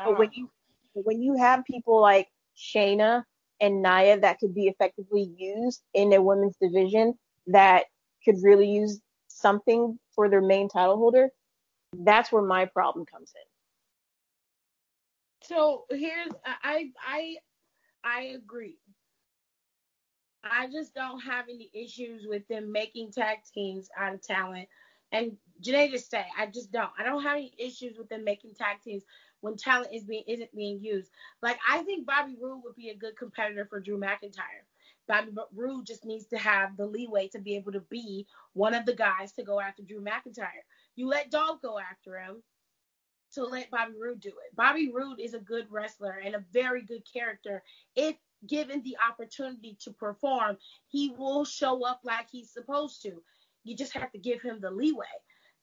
But 0.05 0.19
when 0.19 0.31
you 0.33 0.51
when 0.95 1.23
you 1.23 1.37
have 1.37 1.65
people 1.65 2.01
like 2.01 2.29
Shayna 2.57 3.25
and 3.61 3.83
Nia 3.83 4.21
that 4.21 4.39
could 4.39 4.55
be 4.55 4.69
effectively 4.69 5.31
used 5.37 5.83
in 5.93 6.13
a 6.13 6.23
women's 6.23 6.57
division 6.61 7.15
that 7.49 7.85
could 8.25 8.37
really 8.43 8.69
use 8.71 9.01
something 9.45 9.99
for 10.15 10.31
their 10.31 10.41
main 10.41 10.71
title 10.71 10.97
holder, 10.97 11.29
that's 11.93 12.33
where 12.33 12.43
my 12.43 12.65
problem 12.65 13.05
comes 13.05 13.31
in. 13.35 13.47
So 15.47 15.85
here's 15.91 16.33
I 16.47 16.91
I 17.07 17.37
I 18.03 18.21
agree. 18.35 18.79
I 20.43 20.69
just 20.71 20.95
don't 20.95 21.21
have 21.21 21.47
any 21.49 21.71
issues 21.75 22.27
with 22.27 22.47
them 22.49 22.73
making 22.73 23.13
tag 23.13 23.39
teams 23.55 23.89
out 23.99 24.15
of 24.15 24.23
talent. 24.23 24.69
And 25.13 25.37
Janae 25.63 25.91
just 25.91 26.11
said, 26.11 26.25
I 26.39 26.47
just 26.47 26.73
don't. 26.73 26.91
I 26.99 27.05
don't 27.05 27.23
have 27.23 27.37
any 27.37 27.55
issues 27.59 27.97
with 27.99 28.09
them 28.09 28.25
making 28.25 28.55
tag 28.55 28.83
teams 28.83 29.05
when 29.43 29.57
talent 29.57 29.89
is 29.93 30.05
being 30.05 30.25
isn't 30.27 30.55
being 30.55 30.81
used. 30.81 31.11
Like 31.43 31.59
I 31.69 31.83
think 31.83 32.07
Bobby 32.07 32.37
Roode 32.41 32.63
would 32.65 32.77
be 32.77 32.89
a 32.89 32.97
good 32.97 33.17
competitor 33.17 33.67
for 33.69 33.81
Drew 33.81 33.99
McIntyre. 33.99 34.65
Bobby 35.07 35.33
Roode 35.55 35.87
just 35.87 36.05
needs 36.05 36.27
to 36.27 36.39
have 36.39 36.77
the 36.77 36.87
leeway 36.87 37.29
to 37.29 37.39
be 37.39 37.57
able 37.57 37.73
to 37.73 37.81
be 37.81 38.27
one 38.53 38.75
of 38.75 38.87
the 38.87 38.95
guys 38.95 39.33
to 39.33 39.43
go 39.43 39.61
after 39.61 39.83
Drew 39.83 40.03
McIntyre. 40.03 40.65
You 40.97 41.09
let 41.09 41.31
Dolph 41.31 41.61
go 41.61 41.79
after 41.79 42.19
him 42.19 42.43
to 43.35 43.45
let 43.45 43.71
Bobby 43.71 43.95
Roode 43.99 44.21
do 44.21 44.29
it. 44.29 44.57
Bobby 44.57 44.91
Roode 44.93 45.21
is 45.21 45.35
a 45.35 45.41
good 45.41 45.67
wrestler 45.71 46.21
and 46.25 46.35
a 46.35 46.45
very 46.53 46.83
good 46.83 47.03
character. 47.13 47.63
If 47.97 48.17
given 48.47 48.83
the 48.83 48.97
opportunity 49.09 49.77
to 49.81 49.91
perform, 49.93 50.57
he 50.89 51.11
will 51.11 51.45
show 51.45 51.85
up 51.85 52.01
like 52.05 52.29
he's 52.31 52.51
supposed 52.51 53.03
to. 53.03 53.23
You 53.65 53.77
just 53.77 53.95
have 53.95 54.13
to 54.13 54.19
give 54.19 54.43
him 54.43 54.61
the 54.61 54.71
leeway. 54.71 55.07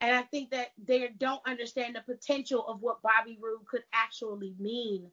And 0.02 0.16
I 0.16 0.24
think 0.24 0.50
that 0.52 0.72
they 0.84 1.08
don't 1.20 1.42
understand 1.46 1.96
the 1.96 2.14
potential 2.14 2.66
of 2.68 2.82
what 2.82 3.04
Bobby 3.04 3.38
Roode 3.40 3.68
could 3.68 3.84
actually 3.94 4.56
mean 4.60 5.12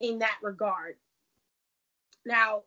in 0.00 0.18
that 0.20 0.38
regard. 0.42 0.96
Now, 2.24 2.62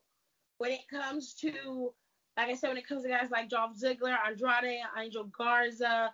when 0.58 0.72
it 0.72 0.88
comes 0.90 1.34
to, 1.36 1.94
like 2.38 2.50
I 2.50 2.56
said, 2.56 2.70
when 2.70 2.78
it 2.78 2.88
comes 2.88 3.04
to 3.04 3.10
guys 3.10 3.30
like 3.32 3.50
Dolph 3.50 3.78
Ziggler, 3.78 4.16
Andrade, 4.26 4.80
Angel 4.98 5.26
Garza, 5.38 6.14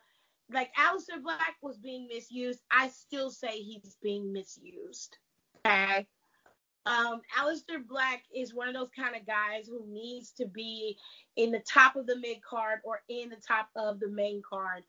like 0.52 0.72
Aleister 0.76 1.22
Black 1.22 1.56
was 1.62 1.78
being 1.78 2.08
misused. 2.08 2.60
I 2.72 2.90
still 2.90 3.30
say 3.30 3.60
he's 3.60 3.98
being 4.02 4.32
misused. 4.34 5.18
Okay. 5.66 6.08
Um, 6.86 7.22
Aleister 7.38 7.86
Black 7.88 8.24
is 8.36 8.54
one 8.54 8.68
of 8.68 8.74
those 8.74 8.90
kind 8.98 9.16
of 9.16 9.26
guys 9.26 9.68
who 9.68 9.86
needs 9.88 10.32
to 10.32 10.46
be 10.46 10.98
in 11.36 11.52
the 11.52 11.60
top 11.60 11.96
of 11.96 12.08
the 12.08 12.18
mid 12.18 12.42
card 12.42 12.80
or 12.84 13.02
in 13.08 13.30
the 13.30 13.42
top 13.48 13.70
of 13.76 14.00
the 14.00 14.10
main 14.10 14.42
card 14.48 14.84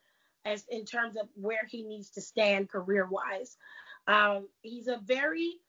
as 0.45 0.65
in 0.71 0.85
terms 0.85 1.17
of 1.17 1.29
where 1.35 1.67
he 1.69 1.83
needs 1.83 2.11
to 2.11 2.21
stand 2.21 2.69
career 2.69 3.07
wise. 3.07 3.57
Um, 4.07 4.49
he's 4.63 4.89
a 4.89 5.01
very 5.05 5.61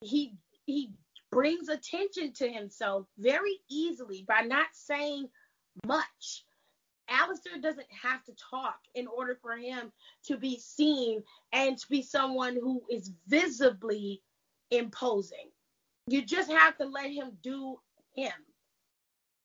he 0.00 0.34
he 0.64 0.90
brings 1.36 1.68
attention 1.68 2.32
to 2.32 2.48
himself 2.48 3.06
very 3.18 3.58
easily 3.68 4.24
by 4.26 4.40
not 4.40 4.68
saying 4.72 5.28
much. 5.86 6.46
Aleister 7.10 7.60
doesn't 7.60 7.86
have 7.90 8.24
to 8.24 8.32
talk 8.50 8.78
in 8.94 9.06
order 9.06 9.38
for 9.42 9.54
him 9.54 9.92
to 10.24 10.38
be 10.38 10.58
seen 10.58 11.22
and 11.52 11.76
to 11.76 11.86
be 11.90 12.00
someone 12.00 12.54
who 12.54 12.80
is 12.90 13.12
visibly 13.28 14.22
imposing. 14.70 15.50
You 16.06 16.24
just 16.24 16.50
have 16.50 16.78
to 16.78 16.86
let 16.86 17.10
him 17.10 17.32
do 17.42 17.80
him. 18.14 18.32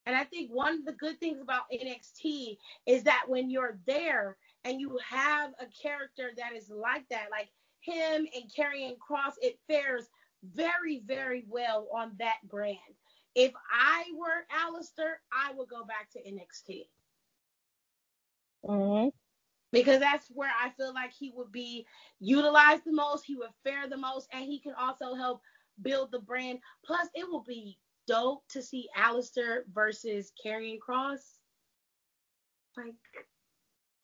And 0.05 0.15
I 0.15 0.23
think 0.23 0.49
one 0.49 0.75
of 0.75 0.85
the 0.85 0.93
good 0.93 1.19
things 1.19 1.41
about 1.41 1.69
NXT 1.73 2.57
is 2.85 3.03
that 3.03 3.25
when 3.27 3.49
you're 3.49 3.79
there 3.85 4.37
and 4.63 4.79
you 4.79 4.97
have 5.09 5.51
a 5.59 5.65
character 5.65 6.31
that 6.37 6.55
is 6.55 6.69
like 6.69 7.03
that, 7.09 7.25
like 7.31 7.49
him 7.81 8.25
and 8.33 8.49
Karrion 8.49 8.95
Kross, 8.97 9.33
it 9.41 9.59
fares 9.67 10.07
very, 10.43 11.01
very 11.05 11.45
well 11.47 11.87
on 11.95 12.13
that 12.19 12.37
brand. 12.49 12.77
If 13.35 13.53
I 13.71 14.05
were 14.17 14.45
Aleister, 14.51 15.13
I 15.31 15.53
would 15.53 15.69
go 15.69 15.85
back 15.85 16.09
to 16.11 16.19
NXT. 16.19 16.87
Mm-hmm. 18.65 19.09
Because 19.71 19.99
that's 19.99 20.27
where 20.33 20.51
I 20.61 20.69
feel 20.71 20.93
like 20.93 21.13
he 21.13 21.31
would 21.33 21.51
be 21.51 21.85
utilized 22.19 22.83
the 22.85 22.91
most, 22.91 23.23
he 23.25 23.37
would 23.37 23.51
fare 23.63 23.87
the 23.87 23.97
most, 23.97 24.27
and 24.33 24.43
he 24.43 24.59
can 24.59 24.73
also 24.77 25.15
help 25.15 25.41
build 25.81 26.11
the 26.11 26.19
brand. 26.19 26.59
Plus, 26.85 27.07
it 27.15 27.25
will 27.27 27.43
be 27.47 27.77
dope 28.05 28.43
to 28.49 28.61
see 28.61 28.89
Aleister 28.97 29.61
versus 29.73 30.33
Karrion 30.43 30.77
Kross. 30.85 31.21
Like, 32.75 32.95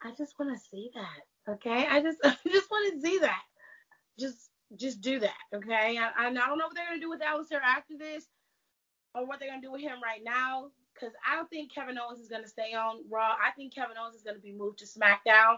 I 0.01 0.11
just 0.17 0.39
want 0.39 0.57
to 0.57 0.69
see 0.71 0.89
that. 0.93 1.53
Okay, 1.53 1.85
I 1.89 2.01
just 2.01 2.19
I 2.23 2.35
just 2.47 2.71
want 2.71 2.93
to 2.93 3.01
see 3.01 3.19
that. 3.19 3.43
Just 4.19 4.49
just 4.75 5.01
do 5.01 5.19
that. 5.19 5.37
Okay, 5.53 5.97
I, 5.97 6.11
I 6.17 6.23
don't 6.25 6.33
know 6.57 6.65
what 6.65 6.75
they're 6.75 6.87
gonna 6.87 6.99
do 6.99 7.09
with 7.09 7.21
Aleister 7.21 7.61
after 7.63 7.97
this, 7.97 8.25
or 9.15 9.25
what 9.25 9.39
they're 9.39 9.49
gonna 9.49 9.61
do 9.61 9.71
with 9.71 9.81
him 9.81 10.01
right 10.03 10.21
now. 10.23 10.69
Because 10.93 11.13
I 11.27 11.35
don't 11.35 11.49
think 11.49 11.73
Kevin 11.73 11.97
Owens 11.97 12.19
is 12.19 12.27
gonna 12.29 12.47
stay 12.47 12.73
on 12.73 13.03
Raw. 13.09 13.33
I 13.33 13.51
think 13.55 13.73
Kevin 13.73 13.97
Owens 14.01 14.15
is 14.15 14.23
gonna 14.23 14.39
be 14.39 14.51
moved 14.53 14.79
to 14.79 14.85
SmackDown, 14.85 15.57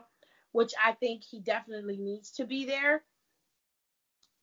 which 0.51 0.73
I 0.83 0.93
think 0.93 1.23
he 1.23 1.39
definitely 1.39 1.97
needs 1.97 2.31
to 2.33 2.45
be 2.45 2.65
there. 2.65 3.03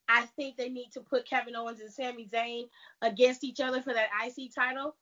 I 0.08 0.26
think 0.36 0.56
they 0.56 0.68
need 0.68 0.90
to 0.92 1.00
put 1.00 1.28
Kevin 1.28 1.56
Owens 1.56 1.80
and 1.80 1.92
Sami 1.92 2.28
Zayn 2.32 2.68
against 3.02 3.44
each 3.44 3.60
other 3.60 3.82
for 3.82 3.92
that 3.92 4.08
IC 4.24 4.54
title 4.54 4.96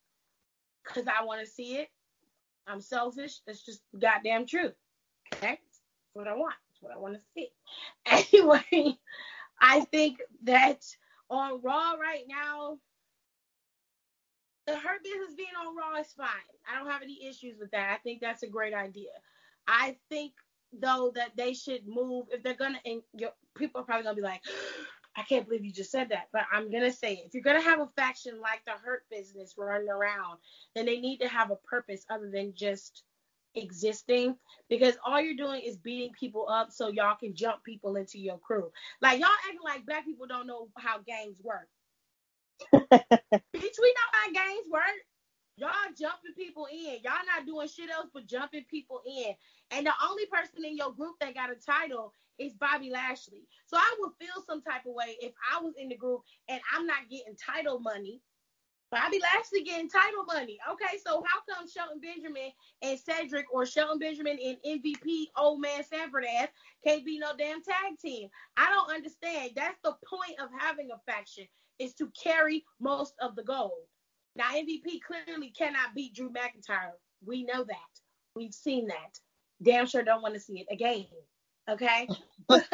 because 0.85 1.07
I 1.07 1.25
want 1.25 1.41
to 1.41 1.47
see 1.51 1.77
it. 1.77 1.89
I'm 2.67 2.81
selfish. 2.81 3.41
That's 3.47 3.65
just 3.65 3.83
goddamn 3.99 4.47
true. 4.47 4.73
Okay, 5.35 5.59
that's 5.61 5.81
what 6.15 6.29
I 6.29 6.35
want. 6.35 6.55
That's 6.71 6.83
what 6.83 6.93
I 6.93 6.99
want 6.99 7.15
to 7.15 7.21
see. 7.35 7.49
Anyway, 8.07 8.99
I 9.67 9.81
think 9.87 10.21
that 10.43 10.85
on 11.31 11.63
Raw 11.63 11.93
right 11.95 12.25
now, 12.29 12.79
the 14.67 14.77
Hurt 14.77 15.03
Business 15.03 15.35
being 15.35 15.49
on 15.59 15.75
Raw 15.75 15.99
is 15.99 16.13
fine. 16.13 16.29
I 16.71 16.79
don't 16.79 16.91
have 16.91 17.01
any 17.01 17.27
issues 17.27 17.57
with 17.59 17.71
that. 17.71 17.91
I 17.95 17.97
think 18.03 18.21
that's 18.21 18.43
a 18.43 18.47
great 18.47 18.75
idea. 18.75 19.09
I 19.67 19.97
think 20.11 20.33
though 20.79 21.13
that 21.15 21.31
they 21.37 21.55
should 21.55 21.87
move 21.87 22.27
if 22.31 22.43
they're 22.43 22.53
gonna 22.55 22.81
and 22.85 23.01
people 23.57 23.81
are 23.81 23.85
probably 23.85 24.05
gonna 24.05 24.17
be 24.17 24.23
like 24.23 24.43
I 25.17 25.23
can't 25.23 25.47
believe 25.47 25.65
you 25.65 25.73
just 25.73 25.93
said 25.93 26.11
that, 26.11 26.29
but 26.33 26.43
I'm 26.53 26.71
gonna 26.71 26.93
say 26.93 27.15
it. 27.15 27.27
If 27.27 27.35
you're 27.35 27.43
gonna 27.43 27.63
have 27.63 27.81
a 27.81 27.89
faction 27.97 28.41
like 28.41 28.65
the 28.67 28.73
Hurt 28.73 29.05
Business 29.11 29.55
running 29.57 29.89
around, 29.89 30.41
then 30.75 30.85
they 30.85 30.99
need 30.99 31.19
to 31.19 31.29
have 31.29 31.51
a 31.51 31.57
purpose 31.57 32.05
other 32.11 32.31
than 32.31 32.53
just 32.55 33.05
existing 33.55 34.37
because 34.69 34.95
all 35.05 35.21
you're 35.21 35.37
doing 35.37 35.63
is 35.65 35.77
beating 35.77 36.13
people 36.19 36.49
up 36.49 36.71
so 36.73 36.89
y'all 36.89 37.17
can 37.17 37.35
jump 37.35 37.63
people 37.65 37.97
into 37.97 38.19
your 38.19 38.39
crew. 38.39 38.71
Like 39.01 39.21
y'all 39.21 39.29
acting 39.47 39.61
like 39.65 39.87
black 39.87 40.05
people 40.05 40.27
don't 40.27 40.47
know 40.47 40.69
how 40.77 40.99
gangs 40.99 41.37
work. 41.43 41.69
Bitch, 42.75 42.91
we 43.53 43.95
know 43.95 44.11
how 44.13 44.33
gangs 44.33 44.67
work. 44.71 44.83
Y'all 45.57 45.71
jumping 45.99 46.35
people 46.37 46.67
in. 46.73 46.99
Y'all 47.05 47.25
not 47.27 47.47
doing 47.47 47.69
shit 47.69 47.91
else 47.91 48.09
but 48.13 48.27
jumping 48.27 48.65
people 48.69 49.03
in. 49.07 49.35
And 49.71 49.87
the 49.87 49.93
only 50.09 50.27
person 50.27 50.65
in 50.65 50.77
your 50.77 50.93
group 50.93 51.15
that 51.21 51.35
got 51.35 51.51
a 51.51 51.55
title 51.55 52.13
is 52.39 52.55
Bobby 52.55 52.91
Lashley. 52.91 53.47
So 53.67 53.77
I 53.77 53.97
would 54.01 54.13
feel 54.19 54.43
some 54.47 54.63
type 54.63 54.87
of 54.87 54.95
way 54.95 55.17
if 55.21 55.33
I 55.53 55.61
was 55.61 55.75
in 55.79 55.89
the 55.89 55.97
group 55.97 56.23
and 56.49 56.61
I'm 56.75 56.87
not 56.87 57.09
getting 57.11 57.37
title 57.37 57.79
money. 57.79 58.21
Bobby 58.95 59.21
Lashley 59.21 59.65
getting 59.65 59.89
title 59.89 60.25
money. 60.25 60.57
Okay, 60.71 60.99
so 61.05 61.25
how 61.27 61.41
come 61.53 61.69
Shelton 61.69 62.01
Benjamin 62.01 62.53
and 62.81 62.97
Cedric 62.97 63.47
or 63.53 63.67
Shelton 63.67 63.99
Benjamin 63.99 64.39
and 64.41 64.57
MVP 64.65 65.27
old 65.37 65.61
man 65.61 65.83
Sanford 65.83 66.25
ass 66.39 66.49
can't 66.87 67.05
be 67.05 67.19
no 67.19 67.33
damn 67.37 67.61
tag 67.61 67.99
team? 68.01 68.29
I 68.57 68.71
don't 68.71 68.95
understand. 68.95 69.51
That's 69.57 69.79
the 69.83 69.97
point 70.09 70.39
of 70.41 70.49
having 70.61 70.91
a 70.93 71.11
faction 71.11 71.45
is 71.81 71.93
to 71.95 72.09
carry 72.23 72.65
most 72.81 73.15
of 73.21 73.35
the 73.35 73.43
gold. 73.43 73.73
Now, 74.37 74.53
MVP 74.53 75.01
clearly 75.05 75.51
cannot 75.51 75.95
beat 75.97 76.15
Drew 76.15 76.31
McIntyre. 76.31 76.93
We 77.27 77.43
know 77.43 77.65
that. 77.65 78.01
We've 78.37 78.55
seen 78.55 78.87
that. 78.87 79.19
Damn 79.61 79.87
sure 79.87 80.05
don't 80.05 80.23
want 80.23 80.35
to 80.35 80.41
see 80.41 80.61
it 80.61 80.73
again. 80.73 81.07
Okay? 81.69 82.09
But 82.47 82.69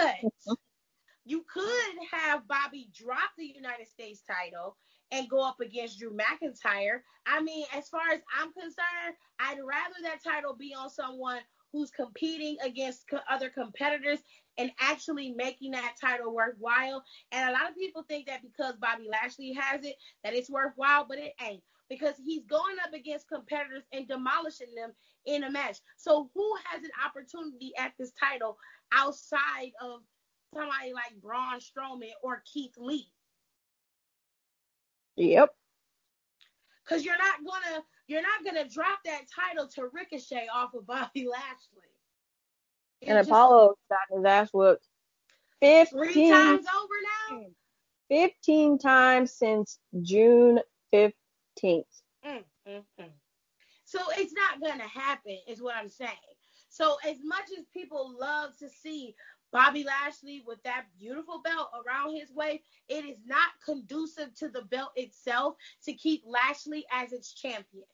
you 1.25 1.45
could 1.53 1.95
have 2.13 2.47
Bobby 2.49 2.91
drop 2.95 3.31
the 3.39 3.47
United 3.47 3.89
States 3.89 4.23
title 4.27 4.77
and 5.12 5.28
go 5.28 5.47
up 5.47 5.61
against 5.61 5.99
Drew 5.99 6.16
McIntyre. 6.16 7.01
I 7.27 7.43
mean, 7.43 7.66
as 7.74 7.89
far 7.89 8.09
as 8.12 8.20
I'm 8.39 8.53
concerned, 8.53 9.16
I'd 9.39 9.59
rather 9.59 9.95
that 10.03 10.23
title 10.23 10.55
be 10.55 10.74
on 10.74 10.91
someone 10.91 11.41
who's 11.73 11.91
competing 11.91 12.57
against 12.65 13.09
co- 13.09 13.20
other 13.28 13.49
competitors 13.49 14.20
and 14.59 14.70
actually 14.81 15.32
making 15.32 15.73
that 15.73 15.95
title 16.01 16.35
worthwhile. 16.35 17.03
And 17.32 17.49
a 17.49 17.53
lot 17.53 17.70
of 17.70 17.77
people 17.77 18.05
think 18.09 18.27
that 18.27 18.43
because 18.43 18.74
Bobby 18.81 19.09
Lashley 19.11 19.53
has 19.53 19.85
it, 19.85 19.97
that 20.24 20.35
it's 20.35 20.51
worthwhile, 20.51 21.07
but 21.09 21.19
it 21.19 21.32
ain't 21.45 21.62
because 21.89 22.15
he's 22.24 22.45
going 22.45 22.77
up 22.87 22.95
against 22.95 23.28
competitors 23.28 23.82
and 23.93 24.09
demolishing 24.09 24.74
them 24.77 24.93
in 25.27 25.45
a 25.45 25.51
match. 25.51 25.78
So 25.97 26.31
who 26.35 26.55
has 26.65 26.82
an 26.82 26.91
opportunity 27.05 27.73
at 27.78 27.93
this 27.99 28.12
title 28.12 28.57
outside 28.93 29.73
of 29.81 30.01
somebody 30.55 30.93
like 30.93 31.20
Braun 31.23 31.59
Strowman 31.59 32.12
or 32.23 32.43
Keith 32.53 32.74
Lee? 32.78 33.09
Yep. 35.16 35.51
Cause 36.89 37.05
you're 37.05 37.19
not 37.19 37.37
gonna 37.47 37.82
you're 38.09 38.23
not 38.23 38.45
gonna 38.45 38.69
drop 38.69 38.99
that 39.05 39.23
title 39.32 39.69
to 39.69 39.89
Ricochet 39.93 40.49
off 40.53 40.74
of 40.74 40.87
Bobby 40.87 41.28
Lashley. 41.31 41.82
and 43.07 43.19
Apollo 43.19 43.74
got 43.89 44.16
his 44.16 44.24
ass 44.24 44.51
whooped 44.53 44.87
15 45.61 45.99
three 45.99 46.31
times 46.31 46.66
over 46.77 46.95
now. 47.31 47.47
15 48.09 48.78
times 48.78 49.32
since 49.32 49.78
June 50.03 50.59
15th. 50.93 51.12
Mm, 51.62 51.85
mm, 52.27 52.82
mm. 53.01 53.11
So 53.85 54.01
it's 54.16 54.32
not 54.32 54.61
gonna 54.61 54.89
happen, 54.89 55.39
is 55.49 55.62
what 55.62 55.77
I'm 55.77 55.89
saying. 55.89 56.11
So 56.70 56.97
as 57.07 57.19
much 57.24 57.45
as 57.59 57.66
people 57.73 58.16
love 58.19 58.57
to 58.59 58.69
see 58.69 59.15
Bobby 59.52 59.85
Lashley 59.85 60.43
with 60.47 60.62
that 60.62 60.85
beautiful 60.98 61.40
belt 61.43 61.70
around 61.74 62.16
his 62.16 62.31
waist, 62.32 62.62
it 62.89 63.05
is 63.05 63.18
not 63.27 63.48
conducive 63.64 64.35
to 64.36 64.48
the 64.48 64.62
belt 64.62 64.90
itself 64.94 65.56
to 65.85 65.93
keep 65.93 66.22
Lashley 66.27 66.85
as 66.93 67.12
its 67.12 67.32
champion. 67.32 67.85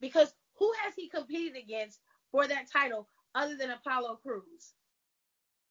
Because 0.00 0.32
who 0.58 0.72
has 0.82 0.94
he 0.94 1.08
competed 1.08 1.56
against 1.56 2.00
for 2.30 2.46
that 2.46 2.70
title 2.70 3.08
other 3.34 3.56
than 3.56 3.70
Apollo 3.70 4.20
Crews? 4.22 4.74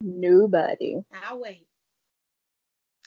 Nobody. 0.02 0.98
I'll 1.24 1.40
wait. 1.40 1.68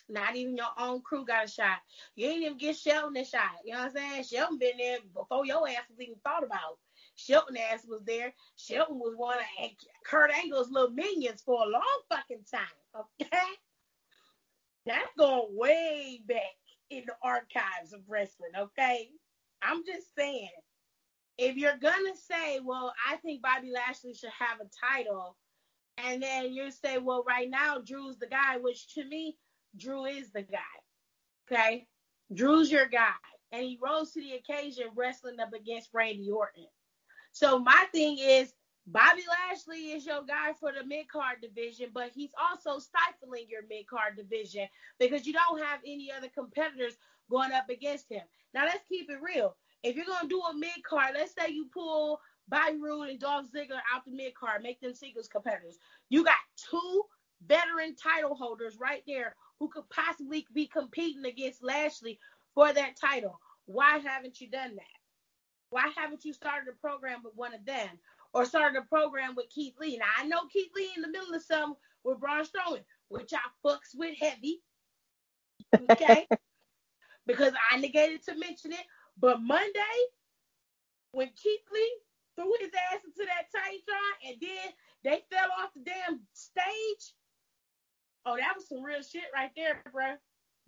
Not 0.08 0.36
even 0.36 0.56
your 0.56 0.66
own 0.78 1.02
crew 1.02 1.26
got 1.26 1.46
a 1.46 1.48
shot. 1.48 1.78
You 2.14 2.28
ain't 2.28 2.42
even 2.42 2.58
get 2.58 2.76
Shelton 2.76 3.16
a 3.16 3.24
shot. 3.24 3.50
You 3.64 3.74
know 3.74 3.80
what 3.80 3.88
I'm 3.88 3.96
saying? 3.96 4.24
Shelton 4.24 4.58
been 4.58 4.78
there 4.78 4.98
before 5.12 5.44
your 5.44 5.68
ass 5.68 5.82
was 5.90 6.00
even 6.00 6.14
thought 6.24 6.44
about. 6.44 6.78
Shelton 7.16 7.56
ass 7.56 7.84
was 7.88 8.02
there. 8.04 8.32
Shelton 8.56 8.98
was 8.98 9.14
one 9.16 9.38
of 9.38 9.70
Kurt 10.04 10.30
Angle's 10.30 10.70
little 10.70 10.90
minions 10.90 11.42
for 11.42 11.62
a 11.62 11.68
long 11.68 11.82
fucking 12.10 12.44
time. 12.50 13.04
Okay? 13.20 13.46
That's 14.84 15.10
going 15.18 15.48
way 15.50 16.22
back 16.28 16.42
in 16.90 17.04
the 17.06 17.14
archives 17.22 17.92
of 17.92 18.00
wrestling, 18.06 18.52
okay? 18.56 19.08
I'm 19.62 19.84
just 19.84 20.14
saying. 20.16 20.48
If 21.38 21.56
you're 21.56 21.76
gonna 21.76 22.14
say, 22.14 22.60
well, 22.64 22.94
I 23.06 23.16
think 23.16 23.42
Bobby 23.42 23.70
Lashley 23.70 24.14
should 24.14 24.30
have 24.38 24.60
a 24.60 24.70
title, 24.94 25.36
and 25.98 26.22
then 26.22 26.52
you 26.52 26.70
say, 26.70 26.98
well, 26.98 27.24
right 27.26 27.50
now 27.50 27.78
Drew's 27.78 28.16
the 28.18 28.26
guy, 28.26 28.58
which 28.58 28.94
to 28.94 29.04
me, 29.04 29.36
Drew 29.76 30.04
is 30.04 30.30
the 30.30 30.42
guy. 30.42 30.58
Okay? 31.50 31.86
Drew's 32.32 32.70
your 32.70 32.86
guy. 32.86 33.10
And 33.52 33.62
he 33.62 33.78
rose 33.82 34.12
to 34.12 34.20
the 34.20 34.34
occasion 34.34 34.86
wrestling 34.94 35.40
up 35.40 35.52
against 35.52 35.90
Randy 35.92 36.30
Orton. 36.30 36.66
So 37.36 37.58
my 37.58 37.84
thing 37.92 38.16
is 38.18 38.54
Bobby 38.86 39.20
Lashley 39.28 39.90
is 39.92 40.06
your 40.06 40.22
guy 40.24 40.54
for 40.58 40.72
the 40.72 40.86
mid 40.86 41.06
card 41.06 41.42
division, 41.42 41.90
but 41.92 42.10
he's 42.14 42.30
also 42.40 42.78
stifling 42.78 43.44
your 43.50 43.60
mid 43.68 43.86
card 43.86 44.16
division 44.16 44.66
because 44.98 45.26
you 45.26 45.34
don't 45.34 45.62
have 45.62 45.80
any 45.84 46.10
other 46.10 46.30
competitors 46.30 46.94
going 47.30 47.52
up 47.52 47.68
against 47.68 48.10
him. 48.10 48.22
Now 48.54 48.64
let's 48.64 48.88
keep 48.88 49.10
it 49.10 49.18
real. 49.20 49.54
If 49.82 49.96
you're 49.96 50.06
gonna 50.06 50.30
do 50.30 50.40
a 50.40 50.54
mid 50.54 50.82
card, 50.88 51.10
let's 51.12 51.34
say 51.34 51.52
you 51.52 51.68
pull 51.74 52.20
Bobby 52.48 52.78
Roode 52.80 53.10
and 53.10 53.20
Dolph 53.20 53.52
Ziggler 53.54 53.82
out 53.94 54.06
the 54.06 54.12
mid 54.12 54.34
card, 54.34 54.62
make 54.62 54.80
them 54.80 54.94
singles 54.94 55.28
competitors. 55.28 55.76
You 56.08 56.24
got 56.24 56.36
two 56.56 57.02
veteran 57.46 57.96
title 57.96 58.34
holders 58.34 58.78
right 58.80 59.02
there 59.06 59.36
who 59.60 59.68
could 59.68 59.86
possibly 59.90 60.46
be 60.54 60.68
competing 60.68 61.26
against 61.26 61.62
Lashley 61.62 62.18
for 62.54 62.72
that 62.72 62.96
title. 62.98 63.38
Why 63.66 63.98
haven't 63.98 64.40
you 64.40 64.48
done 64.48 64.74
that? 64.76 64.95
Why 65.70 65.90
haven't 65.96 66.24
you 66.24 66.32
started 66.32 66.68
a 66.68 66.80
program 66.80 67.22
with 67.24 67.34
one 67.34 67.54
of 67.54 67.64
them? 67.64 67.88
or 68.36 68.44
started 68.44 68.78
a 68.78 68.84
program 68.84 69.34
with 69.34 69.48
Keith 69.48 69.72
Lee. 69.80 69.96
Now 69.96 70.06
I 70.18 70.26
know 70.26 70.42
Keith 70.52 70.70
Lee 70.76 70.90
in 70.94 71.00
the 71.00 71.08
middle 71.08 71.34
of 71.34 71.42
some 71.42 71.74
with 72.04 72.20
Braun 72.20 72.44
Strowman, 72.44 72.84
which 73.08 73.32
I 73.32 73.38
fucks 73.64 73.94
with 73.94 74.14
heavy. 74.18 74.60
Okay. 75.90 76.26
because 77.26 77.54
I 77.70 77.78
negated 77.78 78.22
to 78.24 78.36
mention 78.36 78.72
it. 78.72 78.84
But 79.18 79.40
Monday, 79.40 79.80
when 81.12 81.28
Keith 81.28 81.62
Lee 81.72 81.96
threw 82.34 82.52
his 82.60 82.70
ass 82.92 83.00
into 83.06 83.24
that 83.26 83.48
Titantron 83.48 84.30
and 84.30 84.36
then 84.38 84.72
they 85.02 85.22
fell 85.34 85.48
off 85.58 85.70
the 85.74 85.84
damn 85.84 86.20
stage. 86.34 87.14
Oh, 88.26 88.36
that 88.36 88.52
was 88.54 88.68
some 88.68 88.82
real 88.82 89.02
shit 89.02 89.22
right 89.34 89.50
there, 89.56 89.82
bro. 89.92 90.14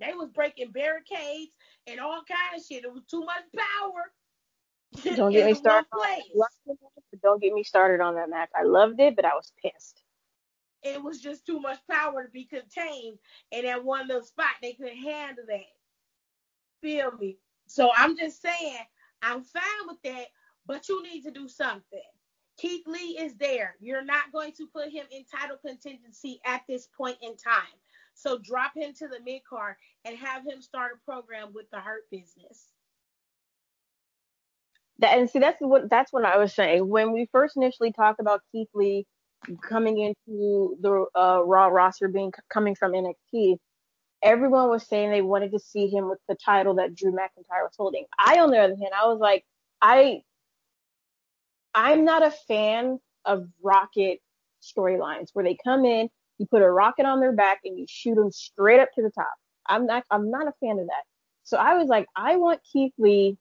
They 0.00 0.14
was 0.14 0.30
breaking 0.30 0.70
barricades 0.70 1.52
and 1.86 2.00
all 2.00 2.22
kind 2.26 2.56
of 2.58 2.64
shit. 2.64 2.84
It 2.84 2.94
was 2.94 3.04
too 3.10 3.20
much 3.20 3.44
power. 3.54 4.12
Don't 5.16 5.32
get 5.32 5.46
me 5.46 5.54
started. 5.54 5.86
Don't 7.22 7.40
get 7.40 7.52
me 7.52 7.62
started 7.62 8.00
on 8.00 8.14
that 8.14 8.30
match. 8.30 8.50
I 8.54 8.64
loved 8.64 9.00
it, 9.00 9.16
but 9.16 9.24
I 9.24 9.34
was 9.34 9.52
pissed. 9.62 10.02
It 10.82 11.02
was 11.02 11.20
just 11.20 11.44
too 11.44 11.60
much 11.60 11.78
power 11.90 12.24
to 12.24 12.30
be 12.30 12.44
contained, 12.44 13.18
and 13.52 13.66
at 13.66 13.84
one 13.84 14.06
little 14.08 14.22
spot 14.22 14.50
they 14.62 14.74
couldn't 14.74 14.96
handle 14.96 15.44
that. 15.48 15.66
Feel 16.80 17.12
me? 17.12 17.36
So 17.66 17.90
I'm 17.94 18.16
just 18.16 18.40
saying, 18.40 18.78
I'm 19.22 19.42
fine 19.42 19.62
with 19.88 20.00
that, 20.04 20.26
but 20.66 20.88
you 20.88 21.02
need 21.02 21.22
to 21.22 21.30
do 21.30 21.48
something. 21.48 22.00
Keith 22.58 22.86
Lee 22.86 23.18
is 23.18 23.36
there. 23.36 23.76
You're 23.80 24.04
not 24.04 24.32
going 24.32 24.52
to 24.52 24.66
put 24.66 24.90
him 24.90 25.06
in 25.10 25.24
title 25.24 25.58
contingency 25.64 26.40
at 26.44 26.62
this 26.68 26.88
point 26.96 27.18
in 27.22 27.36
time. 27.36 27.78
So 28.14 28.38
drop 28.38 28.72
him 28.76 28.92
to 28.94 29.06
the 29.06 29.20
mid 29.24 29.42
card 29.44 29.76
and 30.04 30.16
have 30.16 30.44
him 30.44 30.60
start 30.60 30.92
a 30.96 31.04
program 31.04 31.52
with 31.54 31.70
the 31.70 31.78
Hurt 31.78 32.10
Business. 32.10 32.68
That, 35.00 35.18
and 35.18 35.30
see, 35.30 35.38
that's 35.38 35.58
what 35.60 35.88
that's 35.88 36.12
what 36.12 36.24
I 36.24 36.38
was 36.38 36.54
saying 36.54 36.88
when 36.88 37.12
we 37.12 37.28
first 37.30 37.56
initially 37.56 37.92
talked 37.92 38.20
about 38.20 38.42
Keith 38.52 38.68
Lee 38.74 39.06
coming 39.62 39.98
into 39.98 40.76
the 40.80 41.06
uh, 41.14 41.40
Raw 41.44 41.66
roster, 41.68 42.08
being 42.08 42.32
coming 42.52 42.74
from 42.74 42.92
NXT. 42.92 43.56
Everyone 44.22 44.68
was 44.68 44.86
saying 44.86 45.10
they 45.10 45.22
wanted 45.22 45.52
to 45.52 45.60
see 45.60 45.86
him 45.86 46.08
with 46.08 46.18
the 46.28 46.36
title 46.44 46.74
that 46.74 46.94
Drew 46.96 47.12
McIntyre 47.12 47.62
was 47.62 47.74
holding. 47.78 48.04
I, 48.18 48.40
on 48.40 48.50
the 48.50 48.58
other 48.58 48.74
hand, 48.74 48.90
I 49.00 49.06
was 49.06 49.20
like, 49.20 49.44
I, 49.80 50.22
I'm 51.72 52.04
not 52.04 52.26
a 52.26 52.32
fan 52.32 52.98
of 53.24 53.46
rocket 53.62 54.18
storylines 54.60 55.28
where 55.32 55.44
they 55.44 55.56
come 55.62 55.84
in, 55.84 56.08
you 56.38 56.46
put 56.46 56.62
a 56.62 56.70
rocket 56.70 57.06
on 57.06 57.20
their 57.20 57.32
back, 57.32 57.60
and 57.64 57.78
you 57.78 57.86
shoot 57.88 58.16
them 58.16 58.32
straight 58.32 58.80
up 58.80 58.88
to 58.96 59.02
the 59.02 59.10
top. 59.10 59.32
I'm 59.66 59.86
not, 59.86 60.04
I'm 60.10 60.32
not 60.32 60.48
a 60.48 60.52
fan 60.60 60.80
of 60.80 60.86
that. 60.86 61.04
So 61.44 61.56
I 61.56 61.74
was 61.74 61.86
like, 61.86 62.06
I 62.16 62.36
want 62.36 62.60
Keith 62.72 62.92
Lee 62.98 63.38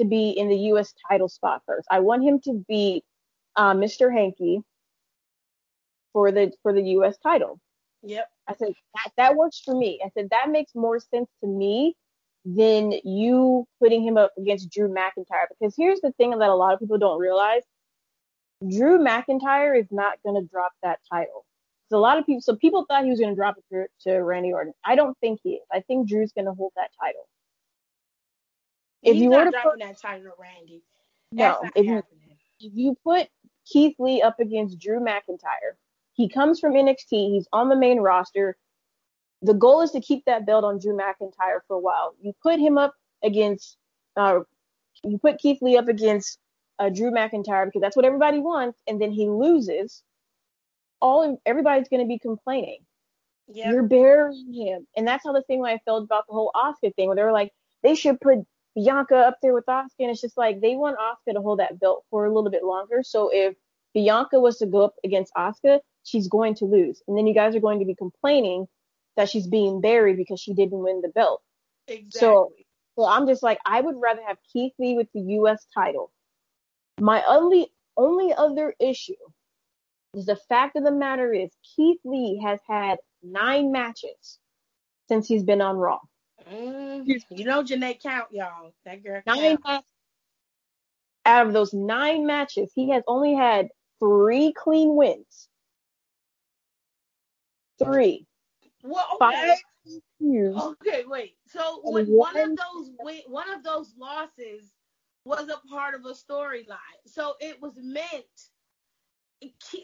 to 0.00 0.06
be 0.06 0.30
in 0.30 0.48
the 0.48 0.56
U.S. 0.56 0.94
title 1.08 1.28
spot 1.28 1.62
first. 1.66 1.86
I 1.90 2.00
want 2.00 2.24
him 2.24 2.40
to 2.44 2.64
beat 2.66 3.04
uh, 3.56 3.74
Mr. 3.74 4.12
Hanky 4.12 4.62
for 6.12 6.32
the 6.32 6.52
for 6.62 6.72
the 6.72 6.82
U.S. 6.82 7.16
title. 7.22 7.60
Yep. 8.02 8.28
I 8.48 8.54
said 8.54 8.72
that 8.94 9.12
that 9.16 9.36
works 9.36 9.60
for 9.64 9.74
me. 9.74 10.00
I 10.04 10.10
said 10.14 10.28
that 10.30 10.50
makes 10.50 10.74
more 10.74 10.98
sense 10.98 11.28
to 11.42 11.46
me 11.46 11.94
than 12.44 12.92
you 13.04 13.66
putting 13.78 14.02
him 14.02 14.16
up 14.16 14.32
against 14.38 14.70
Drew 14.72 14.88
McIntyre. 14.88 15.46
Because 15.50 15.74
here's 15.76 16.00
the 16.00 16.12
thing 16.12 16.30
that 16.30 16.48
a 16.48 16.54
lot 16.54 16.72
of 16.72 16.80
people 16.80 16.98
don't 16.98 17.20
realize: 17.20 17.62
Drew 18.68 18.98
McIntyre 18.98 19.78
is 19.78 19.86
not 19.90 20.18
going 20.24 20.40
to 20.40 20.48
drop 20.50 20.72
that 20.82 20.98
title. 21.12 21.44
So 21.90 21.98
a 21.98 22.00
lot 22.00 22.18
of 22.18 22.24
people, 22.24 22.40
so 22.40 22.54
people 22.54 22.86
thought 22.88 23.04
he 23.04 23.10
was 23.10 23.18
going 23.18 23.32
to 23.32 23.36
drop 23.36 23.56
it 23.58 23.64
to, 24.04 24.10
to 24.10 24.18
Randy 24.22 24.52
Orton. 24.52 24.72
I 24.84 24.94
don't 24.94 25.18
think 25.18 25.40
he 25.42 25.54
is. 25.54 25.66
I 25.72 25.80
think 25.80 26.08
Drew's 26.08 26.32
going 26.32 26.44
to 26.44 26.52
hold 26.52 26.72
that 26.76 26.90
title. 27.00 27.28
If 29.02 29.14
He's 29.14 29.22
you 29.22 29.30
were 29.30 29.44
to 29.44 29.52
put 29.62 29.78
that 29.80 30.00
title 30.00 30.32
Randy, 30.38 30.82
no, 31.32 31.60
if 31.74 31.86
you, 31.86 32.02
if 32.60 32.72
you 32.74 32.96
put 33.04 33.28
Keith 33.66 33.94
Lee 33.98 34.20
up 34.20 34.40
against 34.40 34.78
Drew 34.78 35.00
McIntyre, 35.00 35.76
he 36.12 36.28
comes 36.28 36.60
from 36.60 36.74
NXT. 36.74 37.10
He's 37.10 37.48
on 37.52 37.68
the 37.68 37.76
main 37.76 38.00
roster. 38.00 38.56
The 39.42 39.54
goal 39.54 39.80
is 39.80 39.92
to 39.92 40.00
keep 40.00 40.24
that 40.26 40.44
belt 40.44 40.64
on 40.64 40.78
Drew 40.78 40.96
McIntyre 40.96 41.60
for 41.66 41.76
a 41.76 41.78
while. 41.78 42.14
You 42.20 42.34
put 42.42 42.58
him 42.58 42.76
up 42.76 42.94
against, 43.22 43.76
uh, 44.16 44.40
you 45.02 45.18
put 45.18 45.38
Keith 45.38 45.62
Lee 45.62 45.78
up 45.78 45.88
against 45.88 46.38
uh, 46.78 46.90
Drew 46.90 47.10
McIntyre 47.10 47.66
because 47.66 47.80
that's 47.80 47.96
what 47.96 48.04
everybody 48.04 48.38
wants, 48.38 48.80
and 48.86 49.00
then 49.00 49.12
he 49.12 49.28
loses. 49.28 50.02
All 51.00 51.40
everybody's 51.46 51.88
going 51.88 52.02
to 52.02 52.08
be 52.08 52.18
complaining. 52.18 52.80
Yep. 53.48 53.72
You're 53.72 53.82
burying 53.84 54.52
him, 54.52 54.86
and 54.96 55.06
that's 55.06 55.24
how 55.24 55.32
the 55.32 55.42
same 55.48 55.60
way 55.60 55.72
I 55.72 55.78
felt 55.84 56.04
about 56.04 56.26
the 56.26 56.34
whole 56.34 56.50
Asuka 56.54 56.94
thing, 56.94 57.08
where 57.08 57.16
they 57.16 57.22
were 57.22 57.32
like, 57.32 57.52
they 57.82 57.94
should 57.94 58.20
put 58.20 58.38
Bianca 58.74 59.16
up 59.16 59.38
there 59.42 59.54
with 59.54 59.66
Asuka, 59.66 59.88
and 60.00 60.10
it's 60.10 60.20
just 60.20 60.36
like 60.36 60.60
they 60.60 60.76
want 60.76 60.98
Asuka 60.98 61.34
to 61.34 61.40
hold 61.40 61.58
that 61.58 61.78
belt 61.80 62.04
for 62.10 62.24
a 62.24 62.32
little 62.32 62.50
bit 62.50 62.64
longer. 62.64 63.02
So 63.02 63.30
if 63.32 63.54
Bianca 63.94 64.38
was 64.38 64.58
to 64.58 64.66
go 64.66 64.82
up 64.82 64.94
against 65.04 65.32
Asuka, 65.36 65.80
she's 66.04 66.28
going 66.28 66.54
to 66.56 66.64
lose, 66.64 67.02
and 67.08 67.16
then 67.16 67.26
you 67.26 67.34
guys 67.34 67.54
are 67.56 67.60
going 67.60 67.80
to 67.80 67.84
be 67.84 67.94
complaining 67.94 68.66
that 69.16 69.28
she's 69.28 69.46
being 69.46 69.80
buried 69.80 70.16
because 70.16 70.40
she 70.40 70.54
didn't 70.54 70.78
win 70.78 71.00
the 71.02 71.08
belt. 71.08 71.42
Exactly. 71.88 72.10
So, 72.20 72.52
so 72.96 73.04
I'm 73.04 73.26
just 73.26 73.42
like, 73.42 73.58
I 73.66 73.80
would 73.80 73.96
rather 73.98 74.22
have 74.26 74.38
Keith 74.52 74.72
Lee 74.78 74.94
with 74.94 75.08
the 75.12 75.20
U.S. 75.20 75.66
title. 75.74 76.12
My 77.00 77.22
only 77.26 77.72
only 77.96 78.32
other 78.32 78.74
issue 78.78 79.12
is 80.14 80.26
the 80.26 80.36
fact 80.36 80.76
of 80.76 80.84
the 80.84 80.92
matter 80.92 81.32
is 81.32 81.50
Keith 81.76 82.00
Lee 82.04 82.40
has 82.44 82.60
had 82.66 82.98
nine 83.22 83.72
matches 83.72 84.38
since 85.08 85.28
he's 85.28 85.42
been 85.42 85.60
on 85.60 85.76
Raw. 85.76 85.98
Mm, 86.48 87.22
you 87.30 87.44
know 87.44 87.62
Janae 87.62 88.00
count, 88.00 88.28
y'all. 88.32 88.72
That 88.84 89.02
girl 89.02 89.22
nine. 89.26 89.58
Out 91.26 91.46
of 91.46 91.52
those 91.52 91.74
nine 91.74 92.26
matches, 92.26 92.72
he 92.74 92.90
has 92.90 93.02
only 93.06 93.34
had 93.34 93.68
three 94.00 94.52
clean 94.52 94.96
wins. 94.96 95.48
Three. 97.82 98.26
Well, 98.82 99.18
okay. 99.20 99.54
Okay, 100.26 101.04
wait. 101.06 101.36
So 101.46 101.80
when 101.84 102.06
one 102.06 102.36
of 102.36 102.56
those 102.56 102.90
one 103.26 103.50
of 103.50 103.62
those 103.62 103.92
losses 103.98 104.72
was 105.24 105.48
a 105.48 105.68
part 105.68 105.94
of 105.94 106.04
a 106.06 106.12
storyline, 106.12 106.76
so 107.06 107.34
it 107.40 107.60
was 107.60 107.74
meant. 107.76 108.24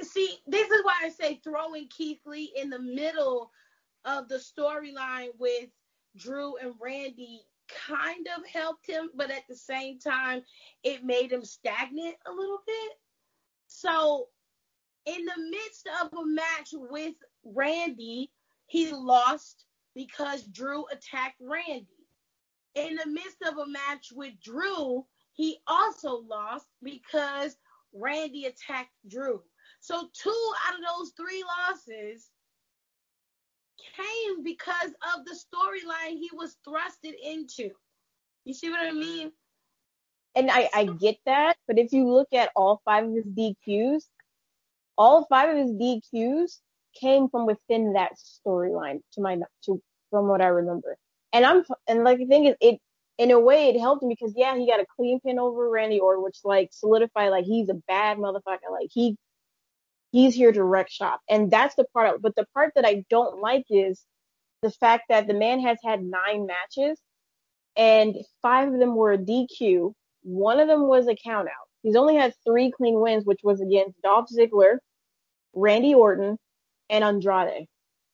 See, 0.02 0.38
this 0.46 0.70
is 0.70 0.84
why 0.84 0.96
I 1.02 1.08
say 1.08 1.40
throwing 1.42 1.88
Keith 1.88 2.20
Lee 2.26 2.52
in 2.56 2.68
the 2.68 2.78
middle 2.78 3.50
of 4.04 4.28
the 4.28 4.36
storyline 4.36 5.28
with 5.38 5.68
Drew 6.16 6.56
and 6.56 6.74
Randy 6.80 7.42
kind 7.88 8.26
of 8.36 8.46
helped 8.46 8.86
him, 8.86 9.10
but 9.14 9.30
at 9.30 9.46
the 9.48 9.56
same 9.56 9.98
time, 9.98 10.42
it 10.82 11.04
made 11.04 11.32
him 11.32 11.44
stagnant 11.44 12.16
a 12.26 12.32
little 12.32 12.60
bit. 12.66 12.92
So, 13.66 14.28
in 15.04 15.24
the 15.24 15.50
midst 15.50 15.88
of 16.02 16.12
a 16.18 16.26
match 16.26 16.70
with 16.72 17.14
Randy, 17.44 18.30
he 18.66 18.92
lost 18.92 19.64
because 19.94 20.42
Drew 20.44 20.84
attacked 20.90 21.40
Randy. 21.40 21.86
In 22.74 22.96
the 22.96 23.06
midst 23.06 23.42
of 23.46 23.58
a 23.58 23.66
match 23.66 24.12
with 24.12 24.34
Drew, 24.42 25.06
he 25.32 25.58
also 25.66 26.22
lost 26.28 26.66
because 26.82 27.56
Randy 27.92 28.46
attacked 28.46 28.92
Drew. 29.08 29.42
So, 29.80 30.08
two 30.12 30.52
out 30.66 30.74
of 30.74 30.80
those 30.80 31.12
three 31.16 31.44
losses 31.66 32.30
came 33.96 34.42
because 34.42 34.90
of 35.14 35.24
the 35.24 35.32
storyline 35.32 36.18
he 36.18 36.30
was 36.32 36.56
thrusted 36.66 37.14
into. 37.22 37.70
You 38.44 38.54
see 38.54 38.70
what 38.70 38.80
I 38.80 38.92
mean? 38.92 39.32
And 40.34 40.50
I, 40.50 40.68
I 40.74 40.84
get 40.84 41.16
that, 41.24 41.56
but 41.66 41.78
if 41.78 41.92
you 41.92 42.08
look 42.08 42.28
at 42.32 42.50
all 42.54 42.82
five 42.84 43.04
of 43.04 43.14
his 43.14 43.24
DQs, 43.24 44.04
all 44.98 45.26
five 45.28 45.50
of 45.50 45.56
his 45.56 45.72
DQs 45.72 46.58
came 47.00 47.28
from 47.28 47.46
within 47.46 47.94
that 47.94 48.12
storyline 48.16 49.00
to 49.12 49.20
my 49.20 49.38
to 49.64 49.82
from 50.10 50.28
what 50.28 50.42
I 50.42 50.48
remember. 50.48 50.96
And 51.32 51.44
I'm 51.44 51.64
and 51.88 52.04
like 52.04 52.18
the 52.18 52.26
thing 52.26 52.46
is 52.46 52.54
it 52.60 52.80
in 53.18 53.30
a 53.30 53.40
way 53.40 53.68
it 53.68 53.80
helped 53.80 54.02
him 54.02 54.08
because 54.08 54.34
yeah, 54.36 54.56
he 54.56 54.66
got 54.66 54.80
a 54.80 54.86
clean 54.96 55.20
pin 55.20 55.38
over 55.38 55.68
Randy 55.68 56.00
Orton, 56.00 56.22
which 56.22 56.38
like 56.44 56.70
solidified 56.72 57.30
like 57.30 57.44
he's 57.44 57.68
a 57.68 57.74
bad 57.88 58.18
motherfucker. 58.18 58.70
Like 58.70 58.88
he 58.90 59.16
he's 60.12 60.34
here 60.34 60.52
to 60.52 60.64
wreck 60.64 60.90
shop. 60.90 61.20
And 61.28 61.50
that's 61.50 61.74
the 61.74 61.84
part, 61.92 62.22
but 62.22 62.34
the 62.36 62.46
part 62.54 62.72
that 62.74 62.84
I 62.86 63.04
don't 63.10 63.40
like 63.40 63.64
is 63.70 64.04
the 64.62 64.70
fact 64.70 65.04
that 65.08 65.26
the 65.26 65.34
man 65.34 65.60
has 65.60 65.78
had 65.84 66.02
nine 66.02 66.46
matches 66.46 67.00
and 67.76 68.16
five 68.42 68.72
of 68.72 68.78
them 68.78 68.96
were 68.96 69.12
a 69.12 69.18
DQ. 69.18 69.92
One 70.22 70.58
of 70.58 70.68
them 70.68 70.88
was 70.88 71.08
a 71.08 71.14
count 71.14 71.48
out. 71.48 71.68
He's 71.82 71.96
only 71.96 72.16
had 72.16 72.34
three 72.44 72.70
clean 72.70 73.00
wins, 73.00 73.24
which 73.24 73.40
was 73.44 73.60
against 73.60 74.00
Dolph 74.02 74.26
Ziggler, 74.36 74.78
Randy 75.54 75.94
Orton, 75.94 76.38
and 76.90 77.04
Andrade. 77.04 77.66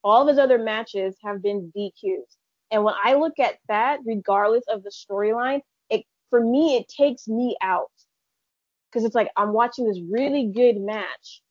All 0.05 0.23
of 0.23 0.29
his 0.29 0.39
other 0.39 0.59
matches 0.59 1.17
have 1.25 1.43
been 1.43 1.73
DQs. 1.77 2.37
And 2.71 2.85
when 2.85 2.95
I 3.03 3.15
look 3.15 3.39
at 3.39 3.59
that, 3.69 4.01
regardless 4.05 4.65
of 4.69 4.83
the 4.83 4.91
storyline, 4.91 5.61
it 5.91 6.05
for 6.31 6.41
me 6.41 6.77
it 6.77 6.89
takes 6.89 7.29
me 7.29 7.57
out 7.63 7.91
because 8.91 9.05
it's 9.05 9.15
like 9.15 9.31
I'm 9.37 9.53
watching 9.53 9.87
this 9.87 10.01
really 10.11 10.47
good 10.47 10.81
match, 10.81 11.43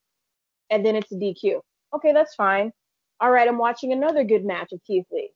and 0.72 0.84
then 0.86 0.96
it's 0.96 1.12
a 1.12 1.16
DQ. 1.16 1.62
Okay, 1.94 2.14
that's 2.14 2.34
fine. 2.34 2.72
All 3.20 3.30
right, 3.30 3.48
I'm 3.48 3.60
watching 3.60 3.92
another 3.94 4.24
good 4.24 4.44
match 4.44 4.72
of 4.72 4.82
Keith 4.84 5.06
Lee. 5.12 5.32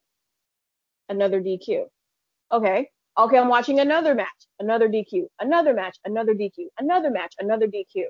Another 1.10 1.40
DQ. 1.40 1.86
Okay. 2.52 2.90
Okay, 3.18 3.38
I'm 3.38 3.48
watching 3.48 3.80
another 3.80 4.14
match, 4.14 4.48
another 4.60 4.90
DQ, 4.90 5.28
another 5.40 5.74
match, 5.74 5.98
another 6.04 6.34
DQ, 6.34 6.68
another 6.80 7.10
match, 7.10 7.34
another 7.40 7.68
DQ. 7.68 8.06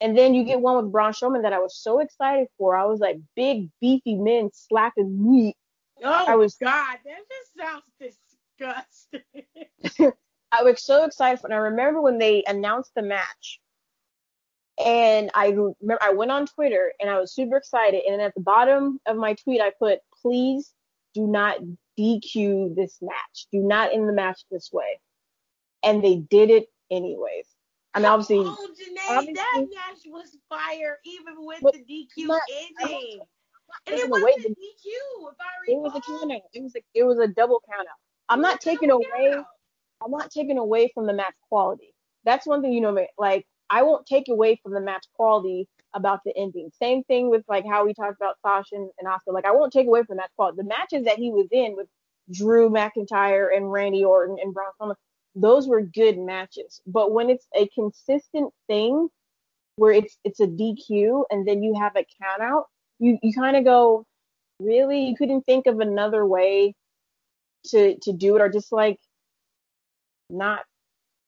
And 0.00 0.16
then 0.16 0.34
you 0.34 0.44
get 0.44 0.60
one 0.60 0.76
with 0.76 0.90
Braun 0.90 1.12
Strowman 1.12 1.42
that 1.42 1.52
I 1.52 1.58
was 1.58 1.76
so 1.76 2.00
excited 2.00 2.48
for. 2.58 2.76
I 2.76 2.86
was 2.86 2.98
like, 3.00 3.18
big, 3.36 3.68
beefy 3.80 4.16
men 4.16 4.50
slapping 4.52 5.30
meat. 5.30 5.56
Oh, 6.02 6.24
I 6.26 6.34
was, 6.34 6.56
God, 6.56 6.96
that 7.04 7.18
just 7.30 7.54
sounds 7.58 7.84
disgusting. 8.58 10.12
I 10.52 10.62
was 10.64 10.82
so 10.82 11.04
excited 11.04 11.40
for, 11.40 11.46
and 11.46 11.54
I 11.54 11.58
remember 11.58 12.00
when 12.00 12.18
they 12.18 12.42
announced 12.46 12.92
the 12.96 13.02
match, 13.02 13.60
and 14.84 15.30
I 15.34 15.48
remember 15.48 15.98
I 16.00 16.12
went 16.12 16.30
on 16.30 16.46
Twitter 16.46 16.92
and 17.00 17.10
I 17.10 17.18
was 17.18 17.34
super 17.34 17.56
excited. 17.56 18.02
And 18.06 18.14
then 18.18 18.26
at 18.26 18.34
the 18.34 18.40
bottom 18.40 18.98
of 19.06 19.16
my 19.16 19.34
tweet, 19.34 19.60
I 19.60 19.70
put, 19.70 20.00
"Please 20.22 20.72
do 21.14 21.26
not 21.26 21.58
DQ 21.98 22.74
this 22.74 22.98
match. 23.02 23.46
Do 23.52 23.58
not 23.58 23.92
end 23.92 24.08
the 24.08 24.12
match 24.12 24.42
this 24.50 24.70
way." 24.72 25.00
And 25.82 26.02
they 26.02 26.16
did 26.16 26.50
it 26.50 26.68
anyways. 26.90 27.46
I 27.94 27.98
mean, 27.98 28.06
obviously, 28.06 28.38
oh, 28.38 28.68
Janae, 28.70 29.10
obviously- 29.10 29.34
that 29.34 29.66
match 29.74 29.98
was 30.06 30.36
fire, 30.48 30.98
even 31.04 31.44
with 31.44 31.60
the 31.60 31.84
DQ 31.84 32.26
not- 32.26 32.42
ending. 32.80 33.20
And 33.86 33.96
it 33.96 34.10
wasn't 34.10 34.42
the- 34.42 34.48
DQ, 34.48 35.28
if 35.28 35.36
I 35.40 35.44
it 35.68 35.78
was 35.78 35.94
a 35.94 36.00
count 36.00 36.32
out. 36.32 36.40
It 36.52 36.62
was 36.62 36.74
a, 36.74 36.80
it 36.94 37.04
was 37.04 37.18
a 37.18 37.28
double 37.28 37.62
count 37.70 37.86
out. 37.88 37.98
I'm 38.28 38.40
not 38.40 38.60
taking 38.60 38.90
away. 38.90 39.44
I'm 40.02 40.10
not 40.10 40.30
taking 40.30 40.58
away 40.58 40.88
from 40.94 41.06
the 41.06 41.12
match 41.12 41.34
quality. 41.48 41.94
That's 42.24 42.46
one 42.46 42.62
thing 42.62 42.72
you 42.72 42.80
know. 42.80 43.06
Like 43.18 43.46
I 43.70 43.82
won't 43.82 44.06
take 44.06 44.28
away 44.28 44.60
from 44.62 44.74
the 44.74 44.80
match 44.80 45.06
quality 45.14 45.68
about 45.94 46.20
the 46.24 46.36
ending. 46.36 46.70
Same 46.78 47.04
thing 47.04 47.30
with 47.30 47.44
like 47.48 47.64
how 47.66 47.84
we 47.86 47.94
talked 47.94 48.16
about 48.20 48.36
Sasha 48.42 48.74
and, 48.74 48.90
Asuka. 49.04 49.32
Like 49.32 49.46
I 49.46 49.52
won't 49.52 49.72
take 49.72 49.86
away 49.86 50.00
from 50.02 50.16
the 50.16 50.22
match 50.22 50.32
quality. 50.36 50.56
The 50.56 50.64
matches 50.64 51.04
that 51.04 51.18
he 51.18 51.30
was 51.30 51.46
in 51.52 51.76
with 51.76 51.86
Drew 52.32 52.68
McIntyre 52.68 53.48
and 53.54 53.70
Randy 53.70 54.04
Orton 54.04 54.36
and 54.42 54.52
Braun 54.52 54.70
Strowman, 54.80 54.94
those 55.34 55.68
were 55.68 55.82
good 55.82 56.18
matches. 56.18 56.80
But 56.86 57.12
when 57.12 57.30
it's 57.30 57.46
a 57.56 57.68
consistent 57.68 58.52
thing 58.66 59.08
where 59.76 59.92
it's 59.92 60.18
it's 60.24 60.40
a 60.40 60.46
DQ 60.46 61.24
and 61.30 61.46
then 61.46 61.62
you 61.62 61.74
have 61.80 61.96
a 61.96 62.04
count 62.20 62.42
out, 62.42 62.66
you 62.98 63.18
you 63.22 63.32
kind 63.32 63.56
of 63.56 63.64
go, 63.64 64.04
really? 64.58 65.04
You 65.04 65.16
couldn't 65.16 65.42
think 65.42 65.66
of 65.66 65.80
another 65.80 66.26
way 66.26 66.74
to 67.66 67.96
to 68.02 68.12
do 68.12 68.36
it 68.36 68.42
or 68.42 68.48
just 68.48 68.72
like 68.72 68.98
not 70.28 70.60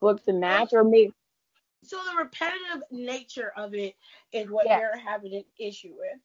book 0.01 0.25
the 0.25 0.33
match 0.33 0.71
or 0.73 0.85
maybe 0.85 1.13
So 1.85 1.99
the 2.11 2.17
repetitive 2.17 2.83
nature 2.91 3.53
of 3.57 3.75
it 3.75 3.97
is 4.33 4.51
what 4.51 4.67
Yes. 4.67 4.81
you're 4.81 4.97
having 4.99 5.35
an 5.35 5.45
issue 5.59 5.95
with. 5.99 6.21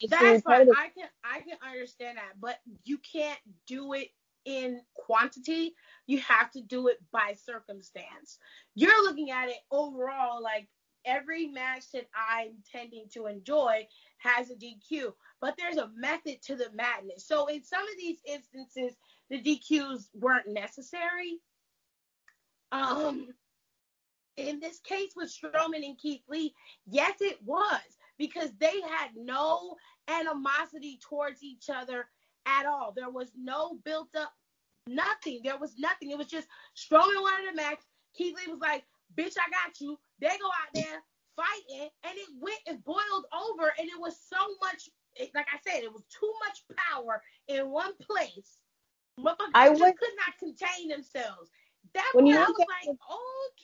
it's 0.00 0.10
That's 0.10 0.42
fine. 0.42 0.68
I 0.70 0.88
can 0.88 1.08
I 1.24 1.40
can 1.40 1.56
understand 1.68 2.18
that, 2.18 2.40
but 2.40 2.58
you 2.84 2.98
can't 2.98 3.38
do 3.66 3.92
it 3.94 4.08
in 4.44 4.80
quantity. 4.94 5.74
You 6.06 6.18
have 6.20 6.50
to 6.52 6.60
do 6.62 6.88
it 6.88 6.98
by 7.12 7.34
circumstance. 7.34 8.38
You're 8.74 9.02
looking 9.04 9.30
at 9.30 9.48
it 9.48 9.58
overall 9.70 10.42
like 10.42 10.68
every 11.04 11.46
match 11.46 11.90
that 11.92 12.06
I'm 12.14 12.52
tending 12.70 13.06
to 13.14 13.26
enjoy 13.26 13.86
has 14.18 14.50
a 14.50 14.54
DQ, 14.54 15.12
but 15.40 15.56
there's 15.56 15.76
a 15.76 15.90
method 15.96 16.42
to 16.42 16.56
the 16.56 16.70
madness. 16.74 17.26
So 17.26 17.46
in 17.46 17.62
some 17.62 17.82
of 17.82 17.96
these 17.98 18.18
instances, 18.26 18.96
the 19.30 19.40
DQs 19.40 20.08
weren't 20.14 20.48
necessary. 20.48 21.38
Um, 22.72 23.28
in 24.48 24.60
this 24.60 24.80
case 24.80 25.12
with 25.16 25.32
Strowman 25.32 25.84
and 25.84 25.98
Keith 25.98 26.22
Lee, 26.28 26.54
yes, 26.86 27.20
it 27.20 27.38
was 27.44 27.80
because 28.18 28.50
they 28.58 28.80
had 28.82 29.10
no 29.16 29.76
animosity 30.08 30.98
towards 31.02 31.42
each 31.42 31.70
other 31.70 32.08
at 32.46 32.66
all. 32.66 32.92
There 32.94 33.10
was 33.10 33.32
no 33.36 33.78
built 33.84 34.14
up 34.16 34.32
nothing. 34.86 35.40
There 35.44 35.58
was 35.58 35.78
nothing. 35.78 36.10
It 36.10 36.18
was 36.18 36.26
just 36.28 36.48
Strowman 36.76 37.20
wanted 37.20 37.52
a 37.52 37.56
match. 37.56 37.80
Keith 38.14 38.36
Lee 38.36 38.52
was 38.52 38.60
like, 38.60 38.84
"Bitch, 39.14 39.36
I 39.38 39.50
got 39.50 39.80
you." 39.80 39.98
They 40.20 40.28
go 40.38 40.48
out 40.48 40.72
there 40.74 41.02
fighting, 41.36 41.90
and 42.04 42.18
it 42.18 42.28
went 42.38 42.60
and 42.66 42.84
boiled 42.84 43.26
over, 43.32 43.72
and 43.78 43.88
it 43.88 43.98
was 44.00 44.20
so 44.20 44.38
much. 44.60 44.88
Like 45.34 45.46
I 45.52 45.58
said, 45.66 45.82
it 45.82 45.92
was 45.92 46.04
too 46.06 46.32
much 46.46 46.64
power 46.76 47.22
in 47.48 47.70
one 47.70 47.94
place. 47.96 48.58
Motherfuckers 49.18 49.50
I 49.54 49.68
would- 49.70 49.96
could 49.98 50.16
not 50.16 50.38
contain 50.38 50.88
themselves. 50.88 51.50
That 51.94 52.10
When 52.14 52.26
you 52.26 52.36
I 52.36 52.44
was 52.44 52.56
like, 52.58 52.96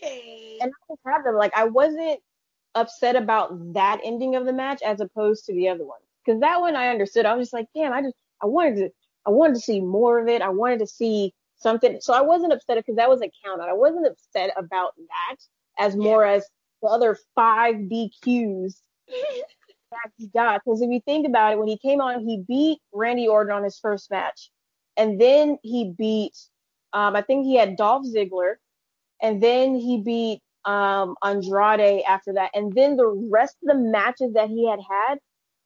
okay. 0.03 0.59
and 0.61 0.71
I 0.71 0.93
just 0.93 1.01
have 1.07 1.25
them 1.25 1.37
like 1.37 1.53
I 1.57 1.65
wasn't 1.65 2.21
upset 2.75 3.17
about 3.17 3.75
that 3.75 4.01
ending 4.05 4.37
of 4.37 4.45
the 4.45 4.53
match 4.53 4.83
as 4.83 5.01
opposed 5.01 5.47
to 5.47 5.53
the 5.53 5.69
other 5.69 5.85
one 5.85 5.99
because 6.25 6.41
that 6.41 6.61
one 6.61 6.77
I 6.77 6.89
understood. 6.89 7.27
I 7.27 7.35
was 7.35 7.47
just 7.47 7.55
like, 7.55 7.67
damn, 7.75 7.93
I 7.93 8.03
just 8.03 8.15
I 8.43 8.47
wanted 8.47 8.77
to 8.77 8.91
I 9.27 9.31
wanted 9.31 9.55
to 9.55 9.61
see 9.61 9.81
more 9.81 10.21
of 10.21 10.29
it. 10.29 10.43
I 10.43 10.49
wanted 10.49 10.81
to 10.81 10.87
see 10.87 11.33
something. 11.57 11.99
So 12.01 12.13
I 12.13 12.21
wasn't 12.21 12.53
upset 12.53 12.77
because 12.77 12.97
that 12.97 13.09
was 13.09 13.21
a 13.23 13.31
count 13.45 13.61
out. 13.61 13.69
I 13.69 13.75
wasn't 13.75 14.07
upset 14.07 14.51
about 14.57 14.93
that 14.97 15.37
as 15.79 15.97
more 15.97 16.25
as 16.25 16.47
the 16.83 16.89
other 16.89 17.19
five 17.35 17.77
DQs 17.77 18.75
that 19.91 20.11
he 20.17 20.29
got. 20.29 20.63
Because 20.65 20.83
if 20.83 20.91
you 20.91 21.01
think 21.05 21.27
about 21.27 21.53
it, 21.53 21.59
when 21.59 21.69
he 21.69 21.79
came 21.79 22.01
on, 22.01 22.21
he 22.21 22.45
beat 22.47 22.79
Randy 22.93 23.27
Orton 23.27 23.53
on 23.53 23.65
his 23.65 23.79
first 23.79 24.11
match, 24.11 24.51
and 24.97 25.21
then 25.21 25.59
he 25.63 25.93
beat, 25.97 26.37
um, 26.97 27.15
I 27.15 27.21
think 27.21 27.45
he 27.45 27.57
had 27.57 27.77
Dolph 27.77 28.07
Ziggler, 28.07 28.55
and 29.21 29.43
then 29.43 29.75
he 29.75 30.01
beat 30.01 30.41
um, 30.65 31.15
Andrade 31.23 32.03
after 32.09 32.33
that, 32.33 32.53
and 32.55 32.75
then 32.75 32.97
the 32.97 33.29
rest 33.31 33.57
of 33.63 33.69
the 33.69 33.79
matches 33.79 34.33
that 34.33 34.49
he 34.49 34.67
had 34.67 34.81
had 34.81 35.19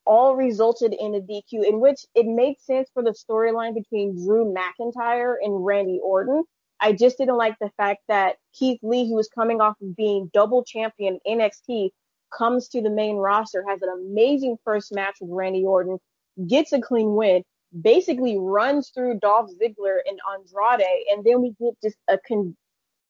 all 0.04 0.34
resulted 0.34 0.92
in 0.92 1.14
a 1.14 1.20
DQ, 1.20 1.68
in 1.68 1.78
which 1.78 2.00
it 2.16 2.26
made 2.26 2.58
sense 2.58 2.90
for 2.92 3.04
the 3.04 3.12
storyline 3.12 3.74
between 3.74 4.16
Drew 4.16 4.52
McIntyre 4.52 5.36
and 5.40 5.64
Randy 5.64 6.00
Orton. 6.02 6.42
I 6.80 6.94
just 6.94 7.18
didn't 7.18 7.36
like 7.36 7.54
the 7.60 7.70
fact 7.76 8.00
that 8.08 8.36
Keith 8.52 8.80
Lee, 8.82 9.08
who 9.08 9.14
was 9.14 9.28
coming 9.32 9.60
off 9.60 9.76
of 9.80 9.94
being 9.94 10.30
double 10.34 10.64
champion 10.64 11.20
in 11.24 11.38
NXT, 11.38 11.90
comes 12.36 12.66
to 12.70 12.82
the 12.82 12.90
main 12.90 13.14
roster, 13.14 13.64
has 13.68 13.82
an 13.82 13.88
amazing 13.88 14.56
first 14.64 14.92
match 14.92 15.18
with 15.20 15.30
Randy 15.30 15.64
Orton, 15.64 16.00
gets 16.48 16.72
a 16.72 16.80
clean 16.80 17.14
win, 17.14 17.44
basically 17.78 18.38
runs 18.38 18.90
through 18.90 19.18
Dolph 19.20 19.50
Ziggler 19.50 19.98
and 20.06 20.18
Andrade, 20.32 21.06
and 21.10 21.24
then 21.24 21.42
we 21.42 21.54
get 21.60 21.74
just 21.82 21.96
a 22.08 22.18
con- 22.18 22.56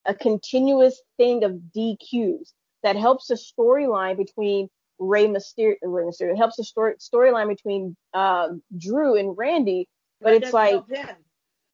a 0.06 0.14
continuous 0.14 1.00
thing 1.16 1.44
of 1.44 1.60
DQs 1.76 2.52
that 2.82 2.96
helps 2.96 3.26
the 3.26 3.34
storyline 3.34 4.16
between 4.16 4.68
Rey 4.98 5.26
Mysterio, 5.26 5.76
Rey 5.82 6.04
Mysterio 6.04 6.32
it 6.32 6.36
helps 6.36 6.56
the 6.56 6.64
story 6.64 6.94
storyline 6.96 7.48
between 7.48 7.96
uh, 8.14 8.48
Drew 8.76 9.16
and 9.16 9.36
Randy, 9.36 9.88
but 10.20 10.34
it's 10.34 10.52
like 10.52 10.82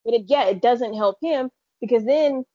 but 0.07 0.13
it, 0.13 0.23
yeah, 0.27 0.45
it 0.45 0.61
doesn't 0.61 0.93
help 0.93 1.17
him 1.21 1.49
because 1.81 2.05
then, 2.05 2.45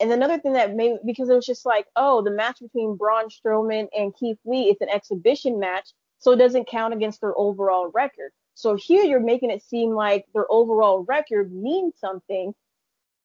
and 0.00 0.10
another 0.10 0.38
thing 0.38 0.54
that 0.54 0.74
made 0.74 0.96
because 1.04 1.28
it 1.28 1.34
was 1.34 1.44
just 1.44 1.66
like, 1.66 1.86
oh, 1.94 2.22
the 2.22 2.30
match 2.30 2.58
between 2.60 2.96
Braun 2.96 3.26
Strowman 3.28 3.88
and 3.96 4.14
Keith 4.16 4.38
Lee, 4.46 4.70
it's 4.70 4.80
an 4.80 4.88
exhibition 4.88 5.60
match, 5.60 5.90
so 6.18 6.32
it 6.32 6.36
doesn't 6.36 6.68
count 6.68 6.94
against 6.94 7.20
their 7.20 7.38
overall 7.38 7.90
record. 7.92 8.32
So 8.54 8.74
here 8.74 9.04
you're 9.04 9.20
making 9.20 9.50
it 9.50 9.62
seem 9.62 9.90
like 9.90 10.26
their 10.34 10.50
overall 10.50 11.04
record 11.04 11.52
means 11.52 11.94
something. 11.98 12.54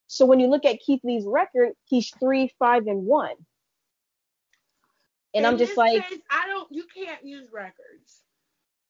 So 0.07 0.25
when 0.25 0.39
you 0.39 0.47
look 0.47 0.65
at 0.65 0.79
Keith 0.79 1.01
Lee's 1.03 1.25
record, 1.25 1.73
he's 1.85 2.11
three, 2.19 2.53
five, 2.59 2.87
and 2.87 3.05
one. 3.05 3.35
And 5.33 5.45
In 5.45 5.51
I'm 5.51 5.57
just 5.57 5.75
like, 5.75 6.07
case, 6.07 6.19
I 6.31 6.47
don't. 6.47 6.71
You 6.71 6.85
can't 6.95 7.23
use 7.25 7.49
records. 7.51 8.21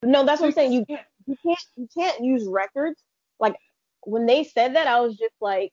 no, 0.03 0.25
that's 0.25 0.39
what 0.41 0.47
I'm 0.47 0.53
saying. 0.53 0.73
You 0.73 0.85
can't. 0.85 1.01
you 1.25 1.35
can't 1.43 1.65
you 1.75 1.87
can't 1.95 2.23
use 2.23 2.45
records. 2.47 3.01
Like 3.39 3.55
when 4.03 4.27
they 4.27 4.43
said 4.43 4.75
that, 4.75 4.87
I 4.87 4.99
was 4.99 5.17
just 5.17 5.33
like, 5.41 5.71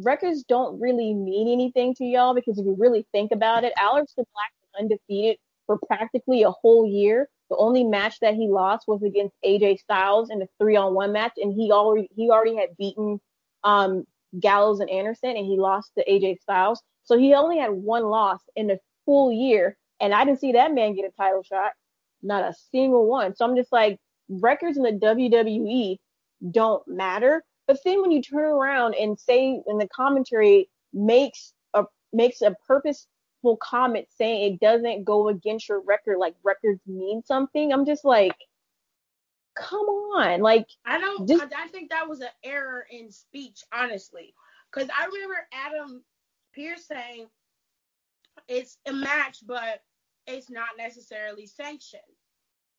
records 0.00 0.42
don't 0.42 0.78
really 0.80 1.14
mean 1.14 1.50
anything 1.50 1.94
to 1.94 2.04
y'all 2.04 2.34
because 2.34 2.58
if 2.58 2.66
you 2.66 2.76
really 2.78 3.06
think 3.12 3.32
about 3.32 3.64
it, 3.64 3.72
Aleister 3.78 4.16
Black 4.16 4.52
was 4.60 4.80
undefeated 4.80 5.38
for 5.66 5.78
practically 5.78 6.42
a 6.42 6.50
whole 6.50 6.86
year. 6.86 7.28
The 7.50 7.56
only 7.56 7.84
match 7.84 8.20
that 8.20 8.34
he 8.34 8.48
lost 8.48 8.86
was 8.86 9.02
against 9.02 9.34
AJ 9.44 9.80
Styles 9.80 10.30
in 10.30 10.42
a 10.42 10.46
three-on-one 10.58 11.12
match, 11.12 11.32
and 11.36 11.52
he 11.52 11.72
already 11.72 12.08
he 12.14 12.30
already 12.30 12.56
had 12.56 12.76
beaten 12.76 13.20
um, 13.64 14.04
Gallows 14.38 14.80
and 14.80 14.90
Anderson, 14.90 15.36
and 15.36 15.46
he 15.46 15.56
lost 15.58 15.92
to 15.96 16.04
AJ 16.04 16.40
Styles. 16.40 16.82
So 17.04 17.16
he 17.16 17.34
only 17.34 17.58
had 17.58 17.70
one 17.70 18.04
loss 18.04 18.40
in 18.54 18.70
a 18.70 18.78
full 19.06 19.32
year, 19.32 19.76
and 20.00 20.12
I 20.12 20.24
didn't 20.24 20.40
see 20.40 20.52
that 20.52 20.74
man 20.74 20.94
get 20.94 21.06
a 21.06 21.12
title 21.16 21.42
shot, 21.42 21.72
not 22.22 22.44
a 22.44 22.54
single 22.70 23.06
one. 23.06 23.34
So 23.34 23.46
I'm 23.46 23.56
just 23.56 23.72
like, 23.72 23.98
records 24.28 24.76
in 24.76 24.82
the 24.82 24.92
WWE 24.92 25.96
don't 26.50 26.86
matter. 26.86 27.42
But 27.66 27.78
then 27.84 28.00
when 28.02 28.10
you 28.10 28.22
turn 28.22 28.44
around 28.44 28.94
and 28.94 29.18
say, 29.18 29.60
and 29.66 29.80
the 29.80 29.88
commentary 29.88 30.68
makes 30.92 31.52
a 31.74 31.84
makes 32.12 32.42
a 32.42 32.54
purpose 32.66 33.06
hateful 33.38 33.56
comments 33.58 34.14
saying 34.16 34.54
it 34.54 34.60
doesn't 34.60 35.04
go 35.04 35.28
against 35.28 35.68
your 35.68 35.80
record, 35.80 36.18
like 36.18 36.34
records 36.42 36.80
mean 36.86 37.22
something. 37.24 37.72
I'm 37.72 37.86
just 37.86 38.04
like, 38.04 38.34
come 39.56 39.80
on, 39.86 40.40
like 40.40 40.66
I 40.84 40.98
don't. 40.98 41.26
just 41.28 41.42
I, 41.42 41.64
I 41.64 41.68
think 41.68 41.90
that 41.90 42.08
was 42.08 42.20
an 42.20 42.28
error 42.44 42.84
in 42.90 43.10
speech, 43.10 43.62
honestly, 43.72 44.34
because 44.72 44.88
I 44.96 45.06
remember 45.06 45.36
Adam 45.52 46.02
Pearce 46.54 46.86
saying 46.86 47.26
it's 48.48 48.78
a 48.86 48.92
match, 48.92 49.38
but 49.46 49.82
it's 50.26 50.50
not 50.50 50.68
necessarily 50.76 51.46
sanctioned. 51.46 52.02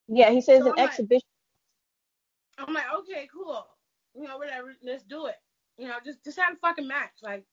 yeah. 0.07 0.29
He 0.31 0.41
says 0.41 0.59
So 0.59 0.67
an 0.67 0.71
I'm 0.71 0.75
like- 0.77 0.89
exhibition. 0.89 1.25
I'm 2.57 2.73
like, 2.73 2.83
okay, 2.99 3.27
cool. 3.33 3.65
You 4.13 4.23
know, 4.27 4.37
whatever. 4.37 4.73
Let's 4.83 5.03
do 5.03 5.27
it. 5.27 5.35
You 5.77 5.87
know, 5.87 5.95
just 6.03 6.21
just 6.25 6.37
have 6.37 6.55
a 6.55 6.57
fucking 6.57 6.87
match. 6.87 7.11
Like, 7.23 7.45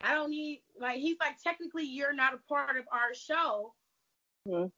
I 0.00 0.14
don't 0.14 0.30
need 0.30 0.62
like 0.78 0.98
he's 0.98 1.16
like 1.20 1.42
technically 1.42 1.84
you're 1.84 2.14
not 2.14 2.34
a 2.34 2.38
part 2.48 2.76
of 2.76 2.84
our 2.92 3.14
show, 3.14 3.74
Mhm. 4.48 4.70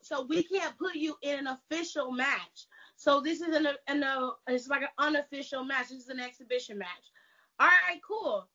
so 0.00 0.22
we 0.22 0.42
can't 0.44 0.76
put 0.78 0.94
you 0.94 1.16
in 1.22 1.40
an 1.40 1.46
official 1.46 2.12
match. 2.12 2.66
So 2.96 3.20
this 3.20 3.40
is 3.40 3.54
an 3.54 3.66
an 3.88 4.02
uh, 4.02 4.30
it's 4.46 4.68
like 4.68 4.82
an 4.82 4.88
unofficial 4.98 5.64
match. 5.64 5.88
This 5.88 6.02
is 6.02 6.08
an 6.08 6.20
exhibition 6.20 6.78
match. 6.78 7.10
All 7.58 7.66
right, 7.66 8.00
cool. 8.06 8.48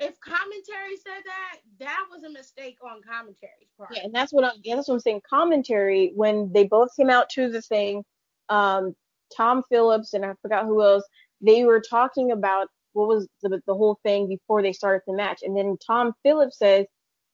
If 0.00 0.18
commentary 0.20 0.96
said 0.96 1.22
that, 1.24 1.58
that 1.80 2.06
was 2.10 2.22
a 2.22 2.30
mistake 2.30 2.78
on 2.84 3.02
commentary's 3.02 3.72
part. 3.76 3.90
Yeah, 3.94 4.04
and 4.04 4.14
that's 4.14 4.32
what 4.32 4.44
I'm. 4.44 4.52
Yeah, 4.62 4.76
that's 4.76 4.88
what 4.88 4.94
I'm 4.94 5.00
saying. 5.00 5.22
Commentary 5.28 6.12
when 6.14 6.52
they 6.52 6.64
both 6.64 6.94
came 6.96 7.10
out 7.10 7.28
to 7.30 7.50
the 7.50 7.60
thing, 7.60 8.04
um, 8.48 8.94
Tom 9.36 9.62
Phillips 9.68 10.14
and 10.14 10.24
I 10.24 10.34
forgot 10.40 10.66
who 10.66 10.82
else. 10.82 11.04
They 11.40 11.64
were 11.64 11.80
talking 11.80 12.32
about 12.32 12.68
what 12.92 13.08
was 13.08 13.28
the 13.42 13.60
the 13.66 13.74
whole 13.74 13.98
thing 14.02 14.28
before 14.28 14.62
they 14.62 14.72
started 14.72 15.02
the 15.06 15.14
match, 15.14 15.40
and 15.42 15.56
then 15.56 15.76
Tom 15.86 16.12
Phillips 16.22 16.58
says 16.58 16.86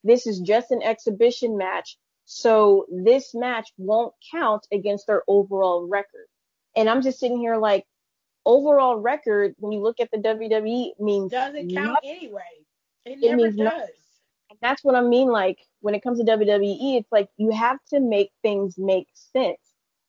this 0.03 0.27
is 0.27 0.41
just 0.41 0.71
an 0.71 0.83
exhibition 0.83 1.57
match, 1.57 1.97
so 2.25 2.87
this 2.91 3.35
match 3.35 3.71
won't 3.79 4.15
count 4.31 4.67
against 4.73 5.07
their 5.07 5.23
overall 5.29 5.87
record. 5.89 6.27
And 6.77 6.89
I'm 6.89 7.03
just 7.03 7.21
sitting 7.21 7.39
here 7.39 7.57
like, 7.57 7.85
overall 8.47 8.99
record 8.99 9.55
when 9.59 9.73
you 9.73 9.81
look 9.81 10.01
at 10.01 10.11
the 10.11 10.19
WWE 10.19 10.91
means 11.01 11.31
doesn't 11.31 11.73
count 11.73 11.99
nothing. 12.05 12.11
anyway. 12.17 12.43
It 13.05 13.19
It 13.23 13.37
never 13.37 13.47
does. 13.49 13.57
nothing. 13.57 13.89
And 14.51 14.59
that's 14.61 14.85
what 14.85 14.95
I 14.95 15.01
mean. 15.03 15.29
Like 15.29 15.59
when 15.81 15.95
it 15.95 16.03
comes 16.03 16.19
to 16.19 16.25
WWE, 16.25 16.99
it's 16.99 17.11
like 17.13 17.29
you 17.37 17.51
have 17.51 17.79
to 17.91 18.01
make 18.01 18.31
things 18.43 18.77
make 18.79 19.09
sense. 19.15 19.59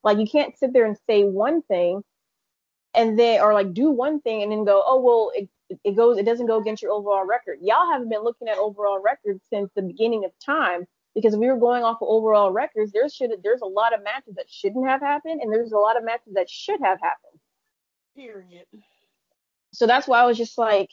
Like 0.03 0.17
you 0.17 0.27
can't 0.27 0.57
sit 0.57 0.73
there 0.73 0.85
and 0.85 0.97
say 1.09 1.23
one 1.23 1.61
thing 1.63 2.01
and 2.95 3.17
then 3.17 3.41
or 3.41 3.53
like 3.53 3.73
do 3.73 3.89
one 3.89 4.21
thing 4.21 4.43
and 4.43 4.51
then 4.51 4.65
go, 4.65 4.83
oh 4.85 4.99
well, 4.99 5.31
it 5.35 5.49
it 5.83 5.95
goes, 5.95 6.17
it 6.17 6.25
doesn't 6.25 6.45
go 6.45 6.59
against 6.59 6.83
your 6.83 6.91
overall 6.91 7.25
record. 7.25 7.57
Y'all 7.61 7.91
haven't 7.91 8.09
been 8.09 8.23
looking 8.23 8.47
at 8.47 8.57
overall 8.57 9.01
records 9.01 9.43
since 9.49 9.71
the 9.75 9.81
beginning 9.81 10.23
of 10.23 10.31
time 10.43 10.85
because 11.15 11.33
if 11.33 11.39
we 11.39 11.47
were 11.47 11.57
going 11.57 11.83
off 11.83 12.01
of 12.01 12.07
overall 12.07 12.51
records, 12.51 12.91
there 12.91 13.09
should 13.09 13.31
there's 13.43 13.61
a 13.61 13.67
lot 13.67 13.93
of 13.93 14.03
matches 14.03 14.35
that 14.35 14.49
shouldn't 14.49 14.87
have 14.87 15.01
happened 15.01 15.41
and 15.41 15.51
there's 15.51 15.71
a 15.71 15.77
lot 15.77 15.97
of 15.97 16.03
matches 16.03 16.33
that 16.33 16.49
should 16.49 16.79
have 16.81 16.99
happened. 17.01 17.39
Period. 18.15 18.65
So 19.73 19.87
that's 19.87 20.07
why 20.07 20.21
I 20.21 20.25
was 20.25 20.37
just 20.37 20.57
like, 20.57 20.89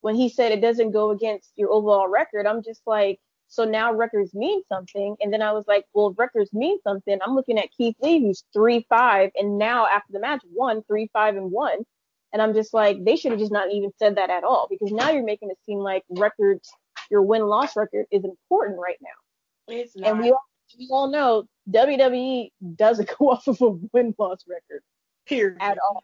when 0.00 0.14
he 0.14 0.28
said 0.28 0.52
it 0.52 0.60
doesn't 0.60 0.92
go 0.92 1.10
against 1.10 1.52
your 1.56 1.70
overall 1.70 2.08
record, 2.08 2.46
I'm 2.46 2.62
just 2.62 2.82
like, 2.86 3.20
so 3.48 3.64
now 3.64 3.92
records 3.92 4.34
mean 4.34 4.62
something. 4.68 5.16
And 5.20 5.32
then 5.32 5.42
I 5.42 5.52
was 5.52 5.64
like, 5.66 5.84
well, 5.92 6.14
records 6.18 6.52
mean 6.52 6.78
something. 6.82 7.18
I'm 7.24 7.34
looking 7.34 7.58
at 7.58 7.70
Keith 7.76 7.96
Lee, 8.00 8.20
who's 8.20 8.44
three 8.52 8.86
five, 8.88 9.30
and 9.36 9.58
now 9.58 9.86
after 9.86 10.12
the 10.12 10.20
match, 10.20 10.42
one 10.52 10.82
three 10.84 11.08
five 11.12 11.36
and 11.36 11.50
one. 11.50 11.84
And 12.32 12.42
I'm 12.42 12.52
just 12.52 12.74
like, 12.74 13.04
they 13.04 13.14
should 13.14 13.30
have 13.30 13.38
just 13.38 13.52
not 13.52 13.70
even 13.70 13.92
said 13.96 14.16
that 14.16 14.28
at 14.28 14.42
all 14.42 14.66
because 14.68 14.90
now 14.90 15.10
you're 15.10 15.22
making 15.24 15.50
it 15.50 15.58
seem 15.64 15.78
like 15.78 16.02
records, 16.10 16.68
your 17.08 17.22
win 17.22 17.46
loss 17.46 17.76
record 17.76 18.06
is 18.10 18.24
important 18.24 18.80
right 18.80 18.98
now. 19.00 19.72
It's 19.74 19.96
not. 19.96 20.10
And 20.10 20.18
we 20.18 20.32
all, 20.32 20.42
we 20.76 20.88
all 20.90 21.08
know 21.08 21.44
WWE 21.70 22.48
doesn't 22.74 23.08
go 23.18 23.30
off 23.30 23.46
of 23.46 23.60
a 23.60 23.70
win 23.92 24.14
loss 24.18 24.42
record 24.48 24.82
period. 25.26 25.58
at 25.60 25.78
all. 25.78 26.02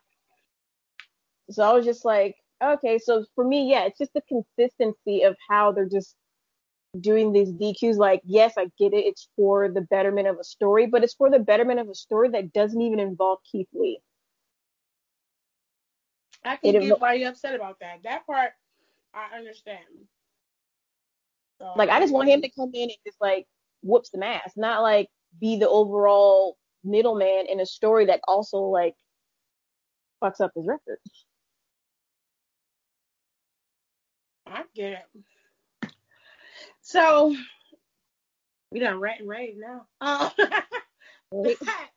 So 1.51 1.65
I 1.65 1.73
was 1.73 1.85
just 1.85 2.05
like, 2.05 2.37
okay, 2.63 2.99
so 2.99 3.25
for 3.35 3.45
me, 3.45 3.69
yeah, 3.69 3.87
it's 3.87 3.99
just 3.99 4.13
the 4.15 4.23
consistency 4.23 5.23
of 5.23 5.35
how 5.49 5.73
they're 5.73 5.89
just 5.89 6.15
doing 6.99 7.33
these 7.33 7.53
DQs. 7.53 7.97
Like, 7.97 8.23
yes, 8.25 8.55
I 8.57 8.65
get 8.79 8.93
it, 8.93 9.05
it's 9.07 9.29
for 9.37 9.69
the 9.69 9.83
betterment 9.83 10.29
of 10.29 10.39
a 10.39 10.45
story, 10.45 10.87
but 10.87 11.05
it's 11.05 11.15
for 11.15 11.31
the 11.31 11.39
betterment 11.39 11.81
of 11.81 11.89
a 11.89 11.95
story 11.95 12.31
that 12.31 12.53
doesn't 12.53 12.81
even 12.81 12.99
involve 12.99 13.41
Keith 13.51 13.69
Lee. 13.73 14.01
I 16.45 16.57
can 16.57 16.75
It 16.75 16.81
get 16.81 17.01
why 17.01 17.15
you're 17.15 17.31
upset 17.31 17.55
about 17.55 17.79
that. 17.81 18.03
That 18.03 18.27
part, 18.27 18.53
I 19.15 19.37
understand. 19.37 19.85
So, 21.59 21.73
Like, 21.77 21.91
I 21.91 22.01
just 22.01 22.13
want 22.13 22.31
him 22.31 22.41
to 22.43 22.51
come 22.51 22.71
in 22.73 22.85
and 22.85 22.99
just 23.07 23.21
like 23.21 23.47
whoops 23.83 24.11
the 24.11 24.19
mask, 24.19 24.57
not 24.57 24.83
like 24.83 25.09
be 25.39 25.59
the 25.59 25.69
overall 25.69 26.57
middleman 26.83 27.47
in 27.49 27.61
a 27.61 27.67
story 27.67 28.07
that 28.07 28.21
also 28.27 28.59
like 28.59 28.95
fucks 30.23 30.41
up 30.41 30.53
his 30.55 30.67
record. 30.67 30.99
I 34.47 34.65
get 34.75 34.93
it. 34.93 35.25
So 36.91 37.37
we 38.73 38.81
done 38.81 38.99
rant 38.99 39.21
and 39.21 39.29
rave 39.29 39.57
now. 39.57 39.87
Um, 41.33 41.45
that, 41.45 41.91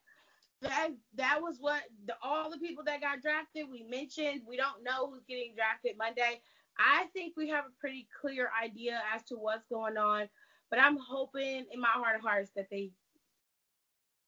that 0.62 0.88
that 1.16 1.42
was 1.42 1.56
what 1.58 1.82
the, 2.06 2.14
all 2.22 2.48
the 2.48 2.58
people 2.58 2.84
that 2.84 3.00
got 3.00 3.20
drafted 3.20 3.66
we 3.68 3.82
mentioned. 3.82 4.42
We 4.46 4.56
don't 4.56 4.84
know 4.84 5.10
who's 5.10 5.24
getting 5.28 5.56
drafted 5.56 5.98
Monday. 5.98 6.40
I 6.78 7.06
think 7.12 7.34
we 7.36 7.48
have 7.48 7.64
a 7.64 7.80
pretty 7.80 8.06
clear 8.20 8.50
idea 8.62 9.00
as 9.12 9.24
to 9.24 9.34
what's 9.34 9.66
going 9.66 9.96
on, 9.96 10.28
but 10.70 10.78
I'm 10.78 10.96
hoping 10.96 11.66
in 11.72 11.80
my 11.80 11.88
heart 11.88 12.14
of 12.14 12.22
hearts 12.22 12.52
that 12.54 12.68
they 12.70 12.92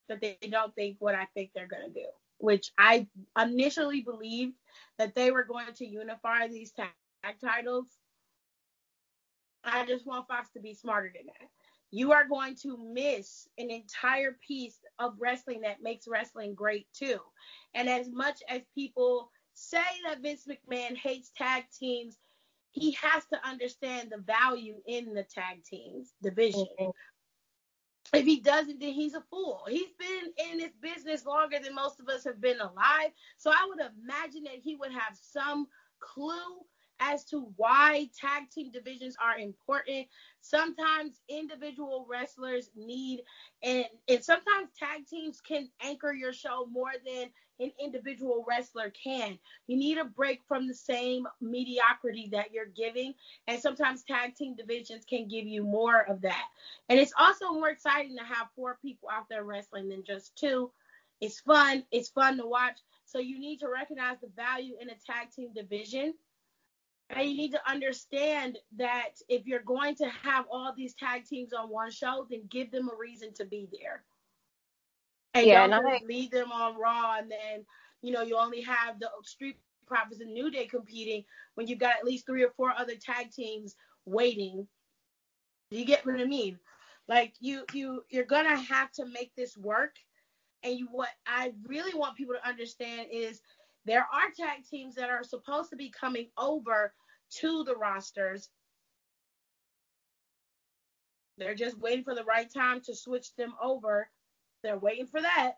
that 0.09 0.21
they 0.21 0.37
don't 0.51 0.75
think 0.75 0.97
what 0.99 1.15
I 1.15 1.29
think 1.35 1.51
they're 1.55 1.69
gonna 1.69 1.91
do. 1.91 2.07
Which 2.39 2.73
I 2.77 3.07
initially 3.41 4.01
believed 4.01 4.57
that 4.99 5.15
they 5.15 5.31
were 5.31 5.45
going 5.45 5.73
to 5.75 5.87
unify 5.87 6.49
these 6.49 6.73
tag 6.73 6.89
titles. 7.41 7.87
I 9.67 9.87
just 9.87 10.07
want 10.07 10.29
Fox 10.29 10.51
to 10.53 10.61
be 10.61 10.75
smarter 10.75 11.13
than 11.15 11.27
that 11.27 11.49
you 11.91 12.13
are 12.13 12.27
going 12.27 12.55
to 12.55 12.77
miss 12.77 13.49
an 13.59 13.71
entire 13.71 14.37
piece 14.47 14.79
of 14.99 15.15
wrestling 15.19 15.61
that 15.63 15.83
makes 15.83 16.09
wrestling 16.09 16.55
great 16.55 16.87
too. 16.93 17.19
And 17.75 17.89
as 17.89 18.11
much 18.11 18.43
as 18.49 18.63
people 18.75 19.31
say 19.55 19.85
that 20.07 20.21
Vince 20.21 20.47
McMahon 20.47 20.97
hates 20.97 21.31
tag 21.37 21.65
teams, 21.79 22.19
he 22.73 22.93
has 22.93 23.25
to 23.27 23.49
understand 23.49 24.11
the 24.11 24.19
value 24.19 24.83
in 24.87 25.15
the 25.15 25.23
tag 25.23 25.65
teams 25.65 26.13
division. 26.23 26.67
Mhm. 26.79 26.93
If 28.13 28.25
he 28.25 28.41
doesn't, 28.41 28.79
then 28.79 28.93
he's 28.93 29.15
a 29.15 29.23
fool. 29.23 29.65
He's 29.69 29.93
been 29.95 30.33
in 30.51 30.59
this 30.59 30.75
business 30.77 31.25
longer 31.25 31.59
than 31.59 31.75
most 31.75 32.01
of 32.01 32.09
us 32.09 32.25
have 32.25 32.41
been 32.41 32.61
alive. 32.61 33.13
So 33.37 33.51
I 33.51 33.65
would 33.67 33.81
imagine 33.81 34.45
that 34.45 34.59
he 34.59 34.77
would 34.77 34.93
have 34.93 35.17
some 35.17 35.69
clue 35.99 36.65
as 37.01 37.25
to 37.25 37.53
why 37.57 38.09
tag 38.19 38.51
team 38.51 38.71
divisions 38.71 39.17
are 39.23 39.39
important. 39.39 40.07
Sometimes 40.41 41.21
individual 41.29 42.07
wrestlers 42.09 42.71
need 42.77 43.23
and 43.63 43.87
and 44.09 44.25
sometimes 44.25 44.71
tag 44.79 45.07
teams 45.07 45.41
can 45.41 45.69
anchor 45.83 46.13
your 46.13 46.33
show 46.33 46.67
more 46.71 46.93
than 47.05 47.29
an 47.59 47.73
individual 47.83 48.45
wrestler 48.47 48.91
can. 48.91 49.39
You 49.67 49.77
need 49.77 49.99
a 49.99 50.05
break 50.05 50.43
from 50.47 50.69
the 50.69 50.75
same 50.75 51.27
mediocrity 51.41 52.29
that 52.33 52.53
you're 52.53 52.67
giving 52.67 53.15
and 53.47 53.61
sometimes 53.61 54.03
tag 54.03 54.35
team 54.35 54.55
divisions 54.57 55.05
can 55.05 55.29
give 55.29 55.47
you 55.47 55.63
more 55.63 56.03
of 56.03 56.23
that. 56.23 56.45
And 56.89 56.99
it's 56.99 57.15
also 57.19 57.53
more 57.53 57.71
exciting 57.71 58.17
to 58.17 58.25
have 58.25 58.49
four 58.55 58.79
people 58.83 59.09
out 59.11 59.29
there 59.29 59.45
wrestling 59.45 59.89
than 59.89 60.05
just 60.05 60.37
two. 60.37 60.71
It's 61.21 61.41
fun, 61.41 61.85
it's 61.91 62.11
fun 62.11 62.37
to 62.39 62.47
watch. 62.47 62.79
So 63.07 63.19
you 63.19 63.39
need 63.39 63.61
to 63.61 63.69
recognize 63.69 64.19
the 64.21 64.29
value 64.37 64.75
in 64.81 64.91
a 64.91 64.95
tag 65.07 65.31
team 65.35 65.51
division 65.55 66.15
and 67.11 67.29
you 67.29 67.37
need 67.37 67.53
to 67.53 67.71
understand 67.71 68.59
that 68.77 69.11
if 69.29 69.47
you're 69.47 69.63
going 69.63 69.95
to 69.97 70.07
have 70.09 70.47
all 70.51 70.73
these 70.77 70.95
tag 70.95 71.25
teams 71.25 71.53
on 71.53 71.69
one 71.69 71.91
show, 71.91 72.27
then 72.31 72.43
give 72.51 72.71
them 72.71 72.89
a 72.89 72.97
reason 72.97 73.33
to 73.35 73.45
be 73.45 73.69
there. 73.73 74.05
And 75.35 75.47
Yeah, 75.47 75.67
don't 75.67 75.87
I- 75.87 76.01
leave 76.05 76.31
them 76.31 76.51
on 76.51 76.77
Raw 76.79 77.17
and 77.19 77.31
then, 77.31 77.65
you 78.03 78.13
know, 78.13 78.23
you 78.23 78.37
only 78.37 78.63
have 78.63 78.99
the 78.99 79.11
Street 79.23 79.57
Profits 79.87 80.21
and 80.21 80.33
New 80.33 80.51
Day 80.51 80.67
competing 80.67 81.25
when 81.55 81.67
you've 81.69 81.79
got 81.79 81.97
at 81.97 82.05
least 82.05 82.27
three 82.27 82.43
or 82.43 82.51
four 82.51 82.73
other 82.77 82.97
tag 82.97 83.31
teams 83.31 83.77
waiting. 84.05 84.67
Do 85.71 85.79
you 85.79 85.85
get 85.85 86.05
what 86.07 86.21
I 86.21 86.25
mean? 86.25 86.59
Like 87.09 87.35
you 87.39 87.65
you 87.73 88.05
you're 88.11 88.25
gonna 88.25 88.57
have 88.57 88.91
to 88.93 89.07
make 89.07 89.35
this 89.37 89.57
work. 89.57 89.95
And 90.65 90.77
you 90.77 90.89
what 90.91 91.11
I 91.27 91.53
really 91.67 91.95
want 91.95 92.17
people 92.17 92.35
to 92.35 92.49
understand 92.49 93.09
is 93.13 93.41
there 93.87 94.07
are 94.13 94.31
tag 94.37 94.65
teams 94.69 94.97
that 94.97 95.11
are 95.11 95.23
supposed 95.23 95.71
to 95.71 95.77
be 95.77 95.91
coming 95.91 96.29
over 96.37 96.93
to 97.39 97.65
the 97.65 97.77
rosters. 97.77 98.49
They're 101.39 101.55
just 101.55 101.79
waiting 101.79 102.05
for 102.05 102.15
the 102.15 102.25
right 102.25 102.53
time 102.53 102.81
to 102.87 102.97
switch 102.97 103.35
them 103.37 103.55
over. 103.63 104.09
They're 104.63 104.79
waiting 104.79 105.07
for 105.07 105.21
that. 105.21 105.53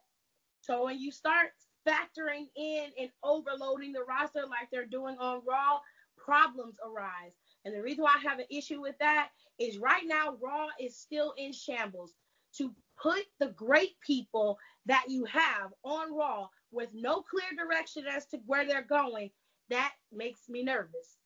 So 0.60 0.84
when 0.84 0.98
you 0.98 1.10
start 1.10 1.50
factoring 1.86 2.46
in 2.56 2.86
and 2.98 3.10
overloading 3.22 3.92
the 3.92 4.04
roster 4.04 4.40
like 4.42 4.68
they're 4.70 4.86
doing 4.86 5.16
on 5.18 5.40
Raw, 5.48 5.78
problems 6.16 6.76
arise. 6.84 7.32
And 7.64 7.74
the 7.74 7.82
reason 7.82 8.04
why 8.04 8.16
I 8.16 8.28
have 8.28 8.40
an 8.40 8.46
issue 8.50 8.80
with 8.80 8.96
that 8.98 9.28
is 9.58 9.78
right 9.78 10.04
now 10.04 10.36
Raw 10.42 10.66
is 10.80 10.98
still 10.98 11.32
in 11.38 11.52
shambles. 11.52 12.12
To 12.56 12.74
put 13.00 13.24
the 13.38 13.48
great 13.48 14.00
people 14.04 14.58
that 14.86 15.04
you 15.08 15.24
have 15.26 15.72
on 15.84 16.14
Raw 16.14 16.48
with 16.70 16.90
no 16.94 17.22
clear 17.22 17.48
direction 17.56 18.04
as 18.06 18.26
to 18.26 18.38
where 18.46 18.66
they're 18.66 18.82
going, 18.82 19.30
that 19.70 19.92
makes 20.12 20.48
me 20.48 20.62
nervous. 20.62 21.18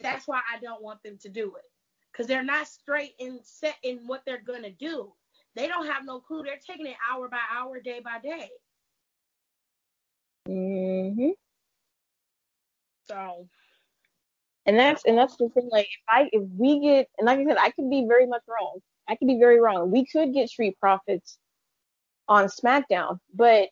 That's 0.00 0.26
why 0.26 0.40
I 0.52 0.58
don't 0.58 0.82
want 0.82 1.02
them 1.02 1.18
to 1.22 1.28
do 1.28 1.54
it. 1.56 1.64
Because 2.12 2.26
they're 2.26 2.44
not 2.44 2.68
straight 2.68 3.14
and 3.20 3.40
set 3.42 3.76
in 3.82 4.06
what 4.06 4.22
they're 4.24 4.42
gonna 4.42 4.70
do. 4.70 5.12
They 5.54 5.68
don't 5.68 5.86
have 5.86 6.04
no 6.04 6.20
clue. 6.20 6.42
They're 6.42 6.58
taking 6.64 6.86
it 6.86 6.96
hour 7.10 7.28
by 7.28 7.40
hour, 7.52 7.80
day 7.80 8.00
by 8.04 8.18
day. 8.20 8.50
Mm-hmm. 10.48 11.30
So 13.06 13.48
And 14.66 14.78
that's 14.78 15.04
and 15.04 15.16
that's 15.16 15.36
the 15.36 15.48
thing. 15.50 15.68
Like 15.70 15.86
if 15.86 16.02
I 16.08 16.28
if 16.32 16.42
we 16.56 16.80
get 16.80 17.08
and 17.18 17.26
like 17.26 17.38
I 17.38 17.44
said, 17.44 17.56
I 17.58 17.70
could 17.70 17.90
be 17.90 18.06
very 18.08 18.26
much 18.26 18.42
wrong. 18.48 18.80
I 19.08 19.16
could 19.16 19.28
be 19.28 19.38
very 19.38 19.60
wrong. 19.60 19.90
We 19.90 20.06
could 20.06 20.32
get 20.32 20.48
Street 20.48 20.78
Profits 20.80 21.38
on 22.28 22.46
SmackDown, 22.46 23.18
but 23.34 23.68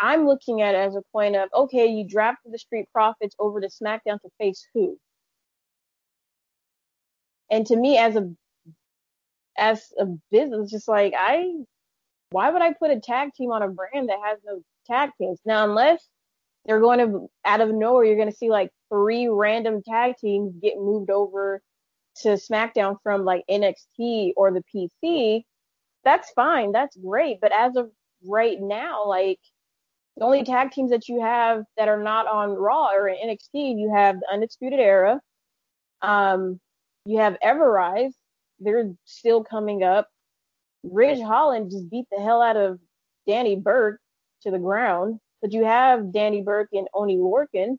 I'm 0.00 0.26
looking 0.26 0.62
at 0.62 0.74
it 0.74 0.78
as 0.78 0.96
a 0.96 1.02
point 1.12 1.36
of 1.36 1.48
okay, 1.54 1.86
you 1.86 2.06
drafted 2.08 2.52
the 2.52 2.58
Street 2.58 2.86
Profits 2.92 3.36
over 3.38 3.60
to 3.60 3.68
SmackDown 3.68 4.20
to 4.22 4.30
face 4.38 4.66
who? 4.74 4.98
And 7.50 7.66
to 7.66 7.76
me, 7.76 7.98
as 7.98 8.16
a 8.16 8.30
as 9.58 9.92
a 9.98 10.06
business, 10.30 10.70
just 10.70 10.88
like 10.88 11.12
I, 11.16 11.52
why 12.30 12.50
would 12.50 12.62
I 12.62 12.72
put 12.72 12.90
a 12.90 13.00
tag 13.00 13.30
team 13.34 13.52
on 13.52 13.62
a 13.62 13.68
brand 13.68 14.08
that 14.08 14.18
has 14.24 14.38
no 14.44 14.62
tag 14.86 15.10
teams? 15.18 15.38
Now, 15.44 15.64
unless 15.64 16.08
they're 16.64 16.80
going 16.80 16.98
to 17.00 17.28
out 17.44 17.60
of 17.60 17.70
nowhere, 17.70 18.04
you're 18.04 18.16
going 18.16 18.30
to 18.30 18.36
see 18.36 18.48
like 18.48 18.70
three 18.90 19.28
random 19.28 19.82
tag 19.82 20.14
teams 20.18 20.54
get 20.62 20.78
moved 20.78 21.10
over 21.10 21.60
to 22.22 22.28
SmackDown 22.30 22.96
from 23.02 23.24
like 23.24 23.44
NXT 23.50 24.32
or 24.36 24.52
the 24.52 24.64
PC. 24.74 25.42
That's 26.04 26.30
fine. 26.32 26.72
That's 26.72 26.96
great. 26.96 27.40
But 27.40 27.52
as 27.52 27.76
of 27.76 27.90
right 28.24 28.58
now, 28.60 29.06
like 29.06 29.40
the 30.20 30.26
only 30.26 30.44
tag 30.44 30.70
teams 30.70 30.90
that 30.90 31.08
you 31.08 31.22
have 31.22 31.64
that 31.78 31.88
are 31.88 32.00
not 32.00 32.26
on 32.26 32.50
Raw 32.50 32.92
or 32.92 33.08
in 33.08 33.16
NXT, 33.16 33.78
you 33.78 33.90
have 33.94 34.20
the 34.20 34.26
Undisputed 34.30 34.78
Era. 34.78 35.18
Um, 36.02 36.60
you 37.06 37.18
have 37.18 37.38
Ever-Rise. 37.40 38.12
They're 38.58 38.92
still 39.06 39.42
coming 39.42 39.82
up. 39.82 40.08
Ridge 40.82 41.20
Holland 41.20 41.70
just 41.70 41.90
beat 41.90 42.04
the 42.12 42.22
hell 42.22 42.42
out 42.42 42.58
of 42.58 42.78
Danny 43.26 43.56
Burch 43.56 43.98
to 44.42 44.50
the 44.50 44.58
ground. 44.58 45.18
But 45.40 45.52
you 45.52 45.64
have 45.64 46.12
Danny 46.12 46.42
Burch 46.42 46.68
and 46.72 46.86
Oney 46.92 47.16
Lorcan. 47.16 47.78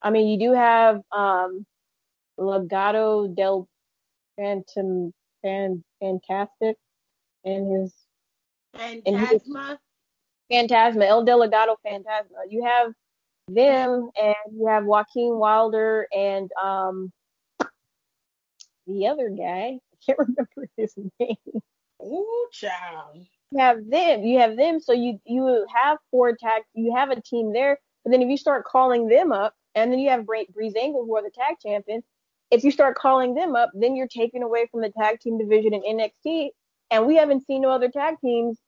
I 0.00 0.10
mean, 0.10 0.28
you 0.28 0.38
do 0.38 0.54
have 0.54 1.00
um, 1.10 1.66
Legado 2.38 3.34
del 3.34 3.68
Phantom 4.36 5.12
Fan 5.42 5.82
Fantastic 6.00 6.76
and 7.44 7.72
his 7.72 7.92
Fantasma. 8.76 9.78
Fantasma, 10.52 11.06
El 11.06 11.24
Delegado 11.24 11.76
Fantasma. 11.84 12.44
You 12.48 12.64
have 12.64 12.92
them 13.48 14.10
and 14.20 14.34
you 14.52 14.66
have 14.66 14.84
Joaquin 14.84 15.36
Wilder 15.36 16.06
and 16.14 16.50
um 16.62 17.12
the 18.86 19.06
other 19.06 19.30
guy. 19.30 19.78
I 19.78 19.96
can't 20.04 20.18
remember 20.18 20.68
his 20.76 20.94
name. 21.18 21.36
Ooh, 22.02 22.48
child. 22.52 23.24
You 23.50 23.58
have 23.58 23.88
them. 23.88 24.24
You 24.24 24.38
have 24.40 24.56
them. 24.56 24.80
So 24.80 24.92
you 24.92 25.20
you 25.24 25.66
have 25.74 25.98
four 26.10 26.36
tag. 26.36 26.62
You 26.74 26.94
have 26.94 27.10
a 27.10 27.20
team 27.20 27.52
there. 27.52 27.78
But 28.04 28.10
then 28.10 28.22
if 28.22 28.28
you 28.28 28.36
start 28.36 28.64
calling 28.64 29.08
them 29.08 29.32
up, 29.32 29.54
and 29.74 29.92
then 29.92 29.98
you 29.98 30.10
have 30.10 30.26
Bra- 30.26 30.44
Breezango 30.52 31.04
who 31.06 31.16
are 31.16 31.22
the 31.22 31.30
tag 31.30 31.56
champions. 31.64 32.04
If 32.50 32.64
you 32.64 32.70
start 32.70 32.96
calling 32.96 33.34
them 33.34 33.56
up, 33.56 33.70
then 33.74 33.96
you're 33.96 34.08
taking 34.08 34.42
away 34.42 34.66
from 34.70 34.82
the 34.82 34.90
tag 34.90 35.20
team 35.20 35.38
division 35.38 35.72
in 35.72 35.82
NXT. 35.82 36.50
And 36.90 37.06
we 37.06 37.16
haven't 37.16 37.46
seen 37.46 37.62
no 37.62 37.70
other 37.70 37.88
tag 37.88 38.16
teams 38.22 38.58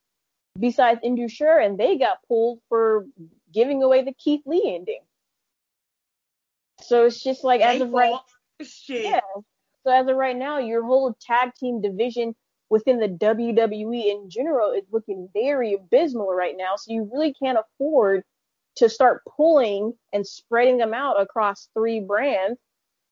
besides 0.58 1.00
Indus 1.02 1.32
Sher, 1.32 1.58
and 1.58 1.78
they 1.78 1.98
got 1.98 2.18
pulled 2.28 2.60
for 2.68 3.06
giving 3.52 3.82
away 3.82 4.02
the 4.02 4.12
Keith 4.12 4.42
Lee 4.46 4.74
ending. 4.74 5.00
So 6.82 7.06
it's 7.06 7.22
just 7.22 7.44
like 7.44 7.60
as 7.60 7.80
of 7.80 7.90
right. 7.90 8.14
Shit. 8.62 9.04
yeah. 9.04 9.20
So 9.84 9.92
as 9.92 10.08
of 10.08 10.16
right 10.16 10.36
now, 10.36 10.58
your 10.58 10.84
whole 10.84 11.16
tag 11.20 11.52
team 11.58 11.80
division 11.80 12.34
within 12.70 12.98
the 12.98 13.08
WWE 13.08 14.10
in 14.10 14.30
general 14.30 14.72
is 14.72 14.84
looking 14.90 15.28
very 15.32 15.74
abysmal 15.74 16.32
right 16.32 16.54
now. 16.56 16.76
So 16.76 16.92
you 16.92 17.08
really 17.12 17.34
can't 17.34 17.58
afford 17.58 18.22
to 18.76 18.88
start 18.88 19.22
pulling 19.36 19.92
and 20.12 20.26
spreading 20.26 20.78
them 20.78 20.94
out 20.94 21.20
across 21.20 21.68
three 21.74 22.00
brands. 22.00 22.58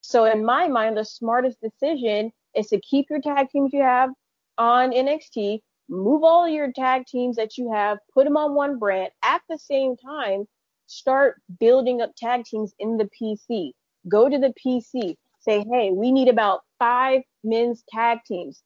So 0.01 0.25
in 0.25 0.45
my 0.45 0.69
mind, 0.69 0.97
the 0.97 1.05
smartest 1.05 1.59
decision 1.61 2.33
is 2.57 2.69
to 2.69 2.81
keep 2.81 3.07
your 3.09 3.21
tag 3.21 3.51
teams 3.51 3.73
you 3.73 3.83
have 3.83 4.11
on 4.59 4.91
NXT, 4.91 5.61
move 5.89 6.25
all 6.25 6.49
your 6.49 6.73
tag 6.73 7.07
teams 7.07 7.37
that 7.37 7.59
you 7.59 7.73
have, 7.73 7.99
put 8.15 8.25
them 8.25 8.37
on 8.37 8.55
one 8.55 8.79
brand. 8.79 9.11
At 9.23 9.43
the 9.49 9.59
same 9.59 9.97
time, 9.97 10.47
start 10.87 11.41
building 11.61 12.01
up 12.01 12.13
tag 12.17 12.45
teams 12.45 12.75
in 12.79 12.97
the 12.97 13.09
PC. 13.21 13.73
Go 14.09 14.29
to 14.29 14.39
the 14.39 14.53
PC, 14.65 15.17
say, 15.41 15.65
hey, 15.71 15.91
we 15.93 16.11
need 16.13 16.29
about 16.29 16.61
five 16.79 17.23
men's 17.45 17.85
tag 17.89 18.19
teams. 18.27 18.63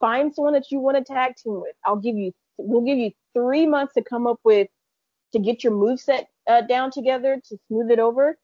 Find 0.00 0.34
someone 0.34 0.54
that 0.54 0.70
you 0.70 0.78
want 0.78 0.96
to 0.96 1.12
tag 1.12 1.34
team 1.36 1.60
with. 1.60 1.74
I'll 1.84 1.96
give 1.96 2.16
you, 2.16 2.32
we'll 2.56 2.84
give 2.84 2.98
you 2.98 3.10
three 3.34 3.66
months 3.66 3.94
to 3.94 4.02
come 4.02 4.26
up 4.26 4.38
with, 4.44 4.68
to 5.32 5.38
get 5.38 5.64
your 5.64 5.72
moveset 5.72 6.24
uh, 6.48 6.62
down 6.62 6.90
together, 6.90 7.40
to 7.48 7.58
smooth 7.68 7.90
it 7.90 7.98
over, 7.98 8.38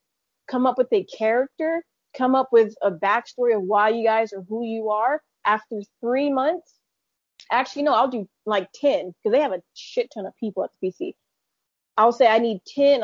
come 0.48 0.66
up 0.66 0.76
with 0.76 0.92
a 0.92 1.04
character, 1.04 1.84
come 2.16 2.34
up 2.34 2.48
with 2.52 2.74
a 2.82 2.90
backstory 2.90 3.56
of 3.56 3.62
why 3.62 3.88
you 3.88 4.04
guys 4.04 4.32
are 4.32 4.42
who 4.48 4.64
you 4.64 4.90
are. 4.90 5.22
After 5.46 5.82
three 6.00 6.32
months, 6.32 6.74
actually, 7.50 7.82
no, 7.82 7.94
I'll 7.94 8.08
do 8.08 8.28
like 8.46 8.68
10 8.74 9.12
because 9.12 9.32
they 9.32 9.40
have 9.40 9.52
a 9.52 9.62
shit 9.74 10.10
ton 10.12 10.26
of 10.26 10.36
people 10.36 10.64
at 10.64 10.70
the 10.80 10.88
PC. 10.88 11.14
I'll 11.96 12.12
say 12.12 12.26
I 12.26 12.38
need 12.38 12.60
10 12.66 13.02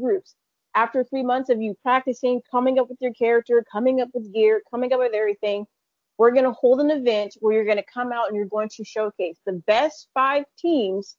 groups. 0.00 0.34
After 0.74 1.02
three 1.02 1.24
months 1.24 1.50
of 1.50 1.60
you 1.60 1.76
practicing, 1.82 2.40
coming 2.50 2.78
up 2.78 2.88
with 2.88 2.98
your 3.00 3.12
character, 3.12 3.64
coming 3.70 4.00
up 4.00 4.08
with 4.14 4.32
gear, 4.32 4.62
coming 4.70 4.92
up 4.92 5.00
with 5.00 5.14
everything, 5.14 5.66
we're 6.16 6.30
going 6.30 6.44
to 6.44 6.52
hold 6.52 6.80
an 6.80 6.90
event 6.90 7.36
where 7.40 7.54
you're 7.54 7.64
going 7.64 7.76
to 7.76 7.92
come 7.92 8.12
out 8.12 8.28
and 8.28 8.36
you're 8.36 8.44
going 8.44 8.68
to 8.76 8.84
showcase 8.84 9.38
the 9.46 9.54
best 9.66 10.08
five 10.14 10.44
teams. 10.58 11.16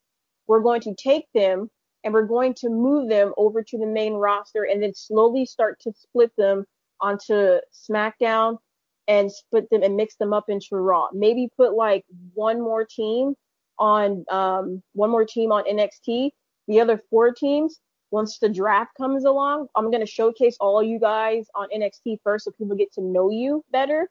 We're 0.48 0.62
going 0.62 0.82
to 0.82 0.96
take 0.96 1.26
them 1.34 1.70
and 2.04 2.14
we're 2.14 2.28
going 2.28 2.54
to 2.56 2.70
move 2.70 3.10
them 3.10 3.34
over 3.38 3.62
to 3.64 3.78
the 3.78 3.86
main 3.86 4.14
roster 4.14 4.64
and 4.64 4.82
then 4.82 4.94
slowly 4.94 5.46
start 5.46 5.80
to 5.82 5.92
split 5.94 6.32
them 6.38 6.66
onto 7.00 7.58
SmackDown 7.74 8.58
and 9.08 9.32
split 9.32 9.70
them 9.70 9.84
and 9.84 9.96
mix 9.96 10.16
them 10.16 10.34
up 10.34 10.46
into 10.50 10.76
Raw. 10.76 11.10
Maybe 11.14 11.50
put 11.58 11.74
like 11.74 12.06
one 12.34 12.62
more 12.62 12.86
team 12.86 13.34
on 13.80 14.26
um, 14.30 14.84
one 14.94 15.10
more 15.10 15.26
team 15.26 15.52
on 15.52 15.64
NXT. 15.66 16.32
The 16.68 16.80
other 16.80 17.02
four 17.10 17.34
teams, 17.34 17.80
once 18.12 18.38
the 18.40 18.50
draft 18.50 18.92
comes 18.98 19.26
along, 19.26 19.68
I'm 19.76 19.90
gonna 19.92 20.06
showcase 20.06 20.56
all 20.60 20.84
you 20.84 21.00
guys 21.00 21.48
on 21.56 21.68
NXT 21.76 22.20
first 22.24 22.46
so 22.46 22.52
people 22.52 22.76
get 22.76 22.94
to 22.94 23.02
know 23.02 23.30
you 23.32 23.64
better. 23.72 24.10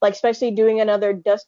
Like 0.00 0.14
especially 0.14 0.52
doing 0.52 0.80
another 0.80 1.12
Dust 1.12 1.46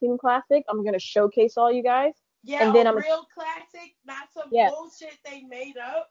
Team 0.00 0.16
Classic, 0.18 0.64
I'm 0.68 0.84
gonna 0.84 0.98
showcase 1.00 1.54
all 1.56 1.72
you 1.72 1.82
guys. 1.82 2.12
Yeah, 2.44 2.64
And 2.66 2.74
then 2.74 2.86
a 2.86 2.90
I'm- 2.90 2.98
a 2.98 3.00
real 3.00 3.24
classic, 3.34 3.94
not 4.04 4.28
some 4.32 4.48
Yeah. 4.52 4.70
bullshit 4.70 5.18
they 5.24 5.42
made 5.42 5.76
up. 5.78 6.08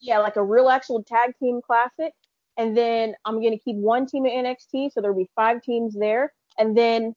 yeah, 0.00 0.18
like 0.18 0.36
a 0.36 0.42
real 0.44 0.68
actual 0.68 1.02
tag 1.04 1.34
team 1.38 1.60
classic. 1.62 2.12
And 2.56 2.76
then 2.76 3.14
I'm 3.24 3.40
going 3.40 3.52
to 3.52 3.58
keep 3.58 3.76
one 3.76 4.06
team 4.06 4.26
in 4.26 4.44
NXT, 4.44 4.92
so 4.92 5.00
there'll 5.00 5.16
be 5.16 5.30
five 5.34 5.62
teams 5.62 5.94
there. 5.94 6.32
And 6.58 6.76
then 6.76 7.14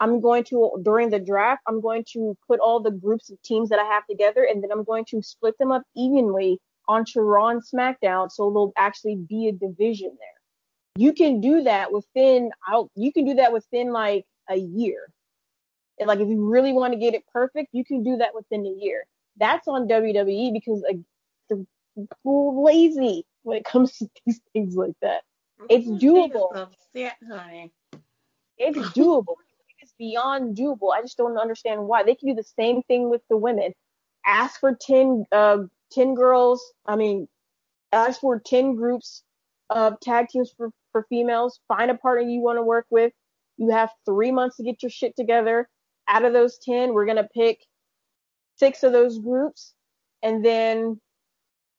I'm 0.00 0.20
going 0.20 0.44
to, 0.44 0.80
during 0.82 1.10
the 1.10 1.20
draft, 1.20 1.62
I'm 1.68 1.80
going 1.80 2.04
to 2.12 2.36
put 2.48 2.58
all 2.58 2.80
the 2.80 2.90
groups 2.90 3.30
of 3.30 3.40
teams 3.42 3.68
that 3.68 3.78
I 3.78 3.84
have 3.84 4.06
together, 4.06 4.44
and 4.50 4.62
then 4.62 4.72
I'm 4.72 4.84
going 4.84 5.04
to 5.10 5.22
split 5.22 5.56
them 5.58 5.70
up 5.70 5.82
evenly 5.94 6.58
on 6.88 7.04
and 7.14 7.62
SmackDown, 7.62 8.30
so 8.30 8.50
there'll 8.50 8.72
actually 8.76 9.16
be 9.16 9.46
a 9.48 9.52
division 9.52 10.08
there. 10.08 10.96
You 10.96 11.12
can 11.12 11.40
do 11.40 11.62
that 11.62 11.92
within, 11.92 12.50
I'll, 12.66 12.90
you 12.96 13.12
can 13.12 13.24
do 13.24 13.34
that 13.34 13.52
within 13.52 13.92
like 13.92 14.24
a 14.48 14.56
year. 14.56 15.08
And 16.00 16.08
like 16.08 16.18
if 16.18 16.28
you 16.28 16.50
really 16.50 16.72
want 16.72 16.92
to 16.92 16.98
get 16.98 17.14
it 17.14 17.22
perfect, 17.32 17.68
you 17.72 17.84
can 17.84 18.02
do 18.02 18.16
that 18.16 18.34
within 18.34 18.66
a 18.66 18.84
year. 18.84 19.04
That's 19.36 19.68
on 19.68 19.86
WWE 19.86 20.52
because 20.52 20.82
like, 20.82 20.98
they're 21.48 21.58
lazy 22.24 23.26
when 23.42 23.58
it 23.58 23.64
comes 23.64 23.96
to 23.98 24.08
these 24.26 24.40
things 24.52 24.76
like 24.76 24.94
that. 25.02 25.22
It's 25.68 25.88
doable. 25.88 26.68
It's 28.56 28.78
doable. 28.90 29.34
It's 29.80 29.94
beyond 29.98 30.56
doable. 30.56 30.92
I 30.94 31.00
just 31.00 31.16
don't 31.16 31.38
understand 31.38 31.86
why. 31.86 32.02
They 32.02 32.14
can 32.14 32.28
do 32.28 32.34
the 32.34 32.42
same 32.42 32.82
thing 32.82 33.10
with 33.10 33.22
the 33.30 33.36
women. 33.36 33.72
Ask 34.26 34.60
for 34.60 34.76
10, 34.78 35.24
uh, 35.32 35.58
10 35.92 36.14
girls. 36.14 36.62
I 36.86 36.96
mean, 36.96 37.28
ask 37.92 38.20
for 38.20 38.38
10 38.38 38.76
groups 38.76 39.22
of 39.70 39.98
tag 40.00 40.28
teams 40.28 40.52
for, 40.56 40.70
for 40.92 41.06
females. 41.08 41.60
Find 41.68 41.90
a 41.90 41.94
partner 41.94 42.28
you 42.28 42.40
want 42.40 42.58
to 42.58 42.62
work 42.62 42.86
with. 42.90 43.12
You 43.56 43.70
have 43.70 43.90
three 44.04 44.32
months 44.32 44.56
to 44.56 44.62
get 44.62 44.82
your 44.82 44.90
shit 44.90 45.16
together. 45.16 45.68
Out 46.08 46.24
of 46.24 46.32
those 46.32 46.58
10, 46.58 46.92
we're 46.92 47.06
going 47.06 47.16
to 47.16 47.28
pick 47.34 47.60
six 48.56 48.82
of 48.82 48.92
those 48.92 49.18
groups. 49.18 49.74
And 50.22 50.44
then 50.44 51.00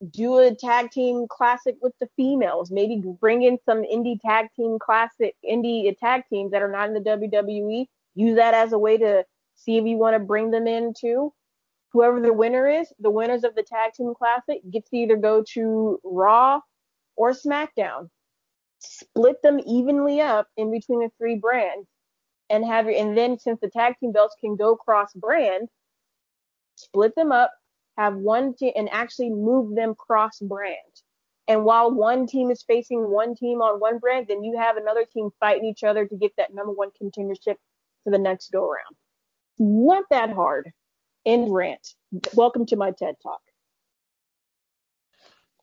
do 0.10 0.40
a 0.40 0.54
tag 0.54 0.92
team 0.92 1.28
classic 1.30 1.76
with 1.82 1.94
the 2.00 2.10
females. 2.16 2.72
Maybe 2.72 3.02
bring 3.20 3.44
in 3.44 3.58
some 3.66 3.84
indie 3.84 4.20
tag 4.20 4.48
team 4.56 4.80
classic, 4.80 5.36
indie 5.48 5.96
tag 5.98 6.24
teams 6.30 6.52
that 6.52 6.62
are 6.62 6.72
not 6.72 6.88
in 6.88 6.94
the 6.94 7.02
WWE. 7.02 7.86
Use 8.16 8.36
that 8.36 8.54
as 8.54 8.74
a 8.74 8.80
way 8.80 8.98
to 8.98 9.24
see 9.56 9.78
if 9.78 9.86
you 9.86 9.98
want 9.98 10.16
to 10.16 10.20
bring 10.20 10.52
them 10.52 10.68
in 10.68 10.94
too. 11.00 11.34
Whoever 11.94 12.20
the 12.20 12.34
winner 12.34 12.68
is, 12.68 12.92
the 13.00 13.10
winners 13.10 13.44
of 13.44 13.54
the 13.54 13.64
tag 13.64 13.94
team 13.94 14.14
classic 14.18 14.62
gets 14.72 14.90
to 14.90 14.98
either 14.98 15.18
go 15.18 15.44
to 15.54 16.00
Raw 16.04 16.62
or 17.16 17.32
SmackDown. 17.32 18.10
Split 18.80 19.42
them 19.44 19.60
evenly 19.68 20.22
up 20.22 20.48
in 20.58 20.72
between 20.72 21.02
the 21.02 21.12
three 21.18 21.36
brands 21.36 21.88
and 22.50 22.66
have 22.66 22.86
your, 22.86 22.96
and 22.96 23.16
then 23.16 23.38
since 23.38 23.60
the 23.62 23.70
tag 23.70 23.96
team 24.00 24.12
belts 24.12 24.36
can 24.40 24.56
go 24.56 24.76
cross 24.76 25.14
brand, 25.14 25.70
split 26.76 27.14
them 27.16 27.32
up 27.32 27.52
have 27.98 28.16
one 28.16 28.54
team 28.56 28.74
and 28.76 28.90
actually 28.92 29.30
move 29.30 29.76
them 29.76 29.96
cross 29.96 30.40
brand. 30.40 30.78
And 31.48 31.66
while 31.66 31.92
one 31.92 32.28
team 32.28 32.52
is 32.52 32.64
facing 32.64 33.10
one 33.10 33.36
team 33.36 33.62
on 33.62 33.80
one 33.80 34.00
brand, 34.00 34.28
then 34.28 34.44
you 34.44 34.58
have 34.58 34.78
another 34.78 35.06
team 35.06 35.30
fighting 35.40 35.66
each 35.66 35.84
other 35.84 36.06
to 36.08 36.16
get 36.16 36.32
that 36.38 36.54
number 36.54 36.72
one 36.72 36.90
contendership 37.02 37.56
for 38.04 38.12
the 38.12 38.18
next 38.18 38.52
go 38.52 38.64
around. 38.64 38.96
Not 39.60 40.06
that 40.12 40.32
hard. 40.32 40.72
End 41.26 41.54
rant. 41.54 41.96
Welcome 42.34 42.66
to 42.68 42.76
my 42.76 42.92
TED 42.92 43.16
Talk. 43.22 43.42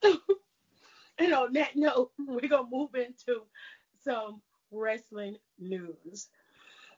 and 1.19 1.33
on 1.33 1.53
that 1.55 1.75
note, 1.75 2.13
we're 2.19 2.49
gonna 2.49 2.69
move 2.71 2.95
into 2.95 3.43
some 4.05 4.41
wrestling 4.71 5.37
news. 5.59 6.29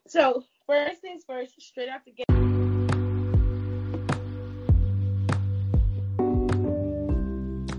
So 0.07 0.43
first 0.67 1.01
things 1.01 1.23
first, 1.25 1.59
straight 1.61 1.89
out 1.89 2.05
the 2.05 2.11
gate. 2.11 2.40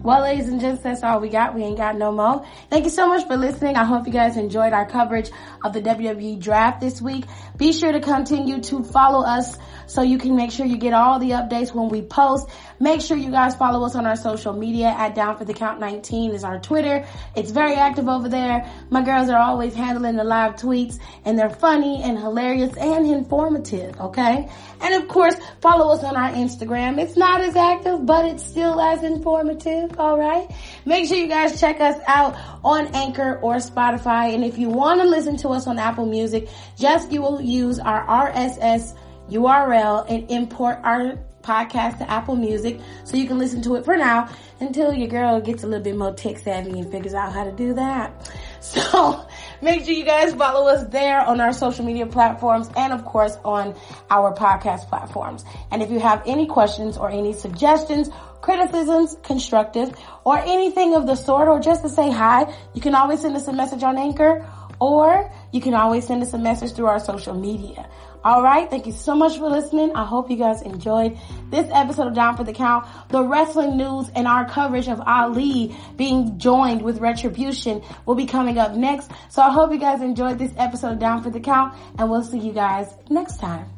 Well, 0.03 0.23
ladies 0.23 0.49
and 0.49 0.61
gents, 0.61 0.83
that's 0.83 1.05
all 1.05 1.21
we 1.21 1.29
got. 1.29 1.55
We 1.55 1.63
ain't 1.63 1.77
got 1.77 1.97
no 1.97 2.11
more. 2.11 2.45
Thank 2.71 2.85
you 2.85 2.91
so 2.91 3.07
much 3.07 3.25
for 3.29 3.37
listening. 3.37 3.77
I 3.77 3.85
hope 3.85 4.05
you 4.09 4.13
guys 4.13 4.37
enjoyed 4.37 4.73
our 4.73 4.85
coverage 4.85 5.31
of 5.65 5.73
the 5.73 5.81
WWE 5.81 6.41
draft 6.41 6.81
this 6.81 7.01
week. 7.01 7.25
Be 7.57 7.73
sure 7.73 7.93
to 7.93 8.01
continue 8.01 8.61
to 8.63 8.83
follow 8.83 9.25
us 9.25 9.57
so 9.87 10.03
you 10.03 10.19
can 10.19 10.35
make 10.35 10.51
sure 10.51 10.67
you 10.67 10.77
get 10.79 10.93
all 10.93 11.21
the 11.21 11.31
updates 11.31 11.73
when 11.73 11.89
we 11.89 12.03
post. 12.03 12.49
Make 12.81 13.01
sure 13.01 13.17
you 13.17 13.31
guys 13.31 13.55
follow 13.55 13.85
us 13.87 13.95
on 13.95 14.07
our 14.07 14.17
social 14.17 14.53
media 14.53 14.89
at 14.89 15.15
Down 15.15 15.37
for 15.37 15.45
the 15.45 15.55
Count 15.55 15.79
19 15.79 16.33
is 16.33 16.43
our 16.43 16.59
Twitter. 16.59 17.07
It's 17.37 17.53
very 17.53 17.75
active 17.75 18.09
over 18.09 18.29
there. 18.29 18.69
My 18.91 19.03
girls 19.03 19.29
are 19.29 19.39
always 19.39 19.75
handling 19.75 20.17
the 20.17 20.25
live 20.25 20.57
tweets 20.57 20.99
and 21.25 21.39
they're 21.39 21.51
funny 21.51 22.03
and 22.03 22.19
hilarious 22.19 22.77
and 22.77 23.07
informative. 23.07 24.01
Okay. 24.01 24.49
And 24.81 24.95
of 24.95 25.09
course, 25.09 25.37
follow 25.61 25.95
us 25.95 26.03
on 26.03 26.17
our 26.17 26.31
Instagram. 26.31 27.01
It's 27.01 27.17
not 27.17 27.41
as 27.41 27.55
active, 27.55 28.05
but 28.05 28.25
it's 28.25 28.45
still 28.45 28.81
as 28.81 29.05
informative. 29.05 29.92
All 29.99 30.19
right. 30.19 30.51
Make 30.85 31.09
sure 31.09 31.17
you 31.17 31.29
guys 31.29 31.61
check 31.61 31.81
us 31.81 32.01
out 32.07 32.37
on 32.65 32.87
Anchor 32.95 33.39
or 33.43 33.57
Spotify. 33.57 34.35
And 34.35 34.45
if 34.45 34.59
you 34.59 34.69
want 34.69 35.01
to 35.01 35.07
listen 35.07 35.37
to 35.39 35.51
us 35.51 35.67
on 35.67 35.79
Apple 35.79 36.07
Music, 36.07 36.49
just 36.79 37.13
you 37.13 37.23
will 37.23 37.41
use 37.41 37.79
our 37.79 38.07
RSS 38.07 38.97
URL 39.31 40.05
and 40.09 40.31
import 40.31 40.79
our 40.83 41.19
podcast 41.43 41.99
to 41.99 42.09
Apple 42.11 42.37
Music 42.37 42.81
so 43.05 43.17
you 43.17 43.27
can 43.27 43.39
listen 43.39 43.63
to 43.63 43.75
it 43.77 43.85
for 43.85 43.97
now 43.97 44.29
until 44.61 44.93
your 44.93 45.09
girl 45.09 45.41
gets 45.41 45.65
a 45.65 45.67
little 45.67 45.83
bit 45.83 45.97
more 45.97 46.13
tech 46.13 46.39
savvy 46.39 46.71
and 46.71 46.91
figures 46.91 47.15
out 47.15 47.33
how 47.33 47.45
to 47.45 47.53
do 47.53 47.75
that. 47.75 48.31
So 48.63 49.27
make 49.61 49.85
sure 49.85 49.93
you 49.93 50.05
guys 50.05 50.35
follow 50.35 50.69
us 50.69 50.87
there 50.91 51.21
on 51.21 51.41
our 51.41 51.53
social 51.53 51.85
media 51.85 52.07
platforms 52.07 52.71
and 52.77 52.93
of 52.93 53.05
course 53.05 53.37
on 53.45 53.75
our 54.09 54.33
podcast 54.33 54.89
platforms. 54.89 55.45
And 55.73 55.83
if 55.83 55.91
you 55.91 55.99
have 55.99 56.23
any 56.27 56.47
questions 56.47 56.97
or 56.97 57.11
any 57.11 57.33
suggestions, 57.33 58.09
criticisms, 58.43 59.17
constructive, 59.23 59.95
or 60.25 60.39
anything 60.39 60.95
of 60.95 61.07
the 61.07 61.15
sort, 61.15 61.49
or 61.49 61.61
just 61.61 61.83
to 61.83 61.89
say 61.89 62.11
hi, 62.11 62.53
you 62.75 62.83
can 62.83 62.95
always 62.95 63.21
send 63.21 63.35
us 63.37 63.49
a 63.49 63.53
message 63.53 63.83
on 63.83 63.97
Anchor 63.97 64.45
or 64.83 65.31
you 65.53 65.61
can 65.61 65.75
always 65.75 66.05
send 66.07 66.23
us 66.23 66.33
a 66.33 66.39
message 66.39 66.73
through 66.73 66.87
our 66.87 66.99
social 66.99 67.35
media. 67.35 67.89
All 68.25 68.43
right. 68.43 68.69
Thank 68.69 68.87
you 68.87 68.93
so 68.93 69.15
much 69.15 69.39
for 69.39 69.49
listening. 69.49 69.93
I 69.95 70.05
hope 70.05 70.31
you 70.31 70.37
guys 70.37 70.63
enjoyed 70.63 71.19
this 71.51 71.69
episode 71.73 72.09
of 72.09 72.15
Down 72.15 72.37
for 72.37 72.45
the 72.45 72.53
Count. 72.53 72.87
The 73.09 73.23
wrestling 73.23 73.77
news 73.77 74.11
and 74.15 74.27
our 74.27 74.49
coverage 74.49 74.89
of 74.89 75.01
Ali 75.01 75.77
being 75.97 76.39
joined 76.39 76.83
with 76.83 76.99
Retribution 76.99 77.83
will 78.07 78.15
be 78.17 78.27
coming 78.27 78.59
up 78.59 78.75
next. 78.75 79.11
So 79.29 79.43
I 79.43 79.51
hope 79.51 79.73
you 79.73 79.79
guys 79.79 80.03
enjoyed 80.03 80.39
this 80.39 80.53
episode 80.57 80.93
of 80.93 80.99
Down 80.99 81.23
for 81.23 81.31
the 81.31 81.41
Count 81.41 81.75
and 81.99 82.11
we'll 82.11 82.25
see 82.25 82.39
you 82.39 82.53
guys 82.53 82.93
next 83.09 83.39
time. 83.41 83.69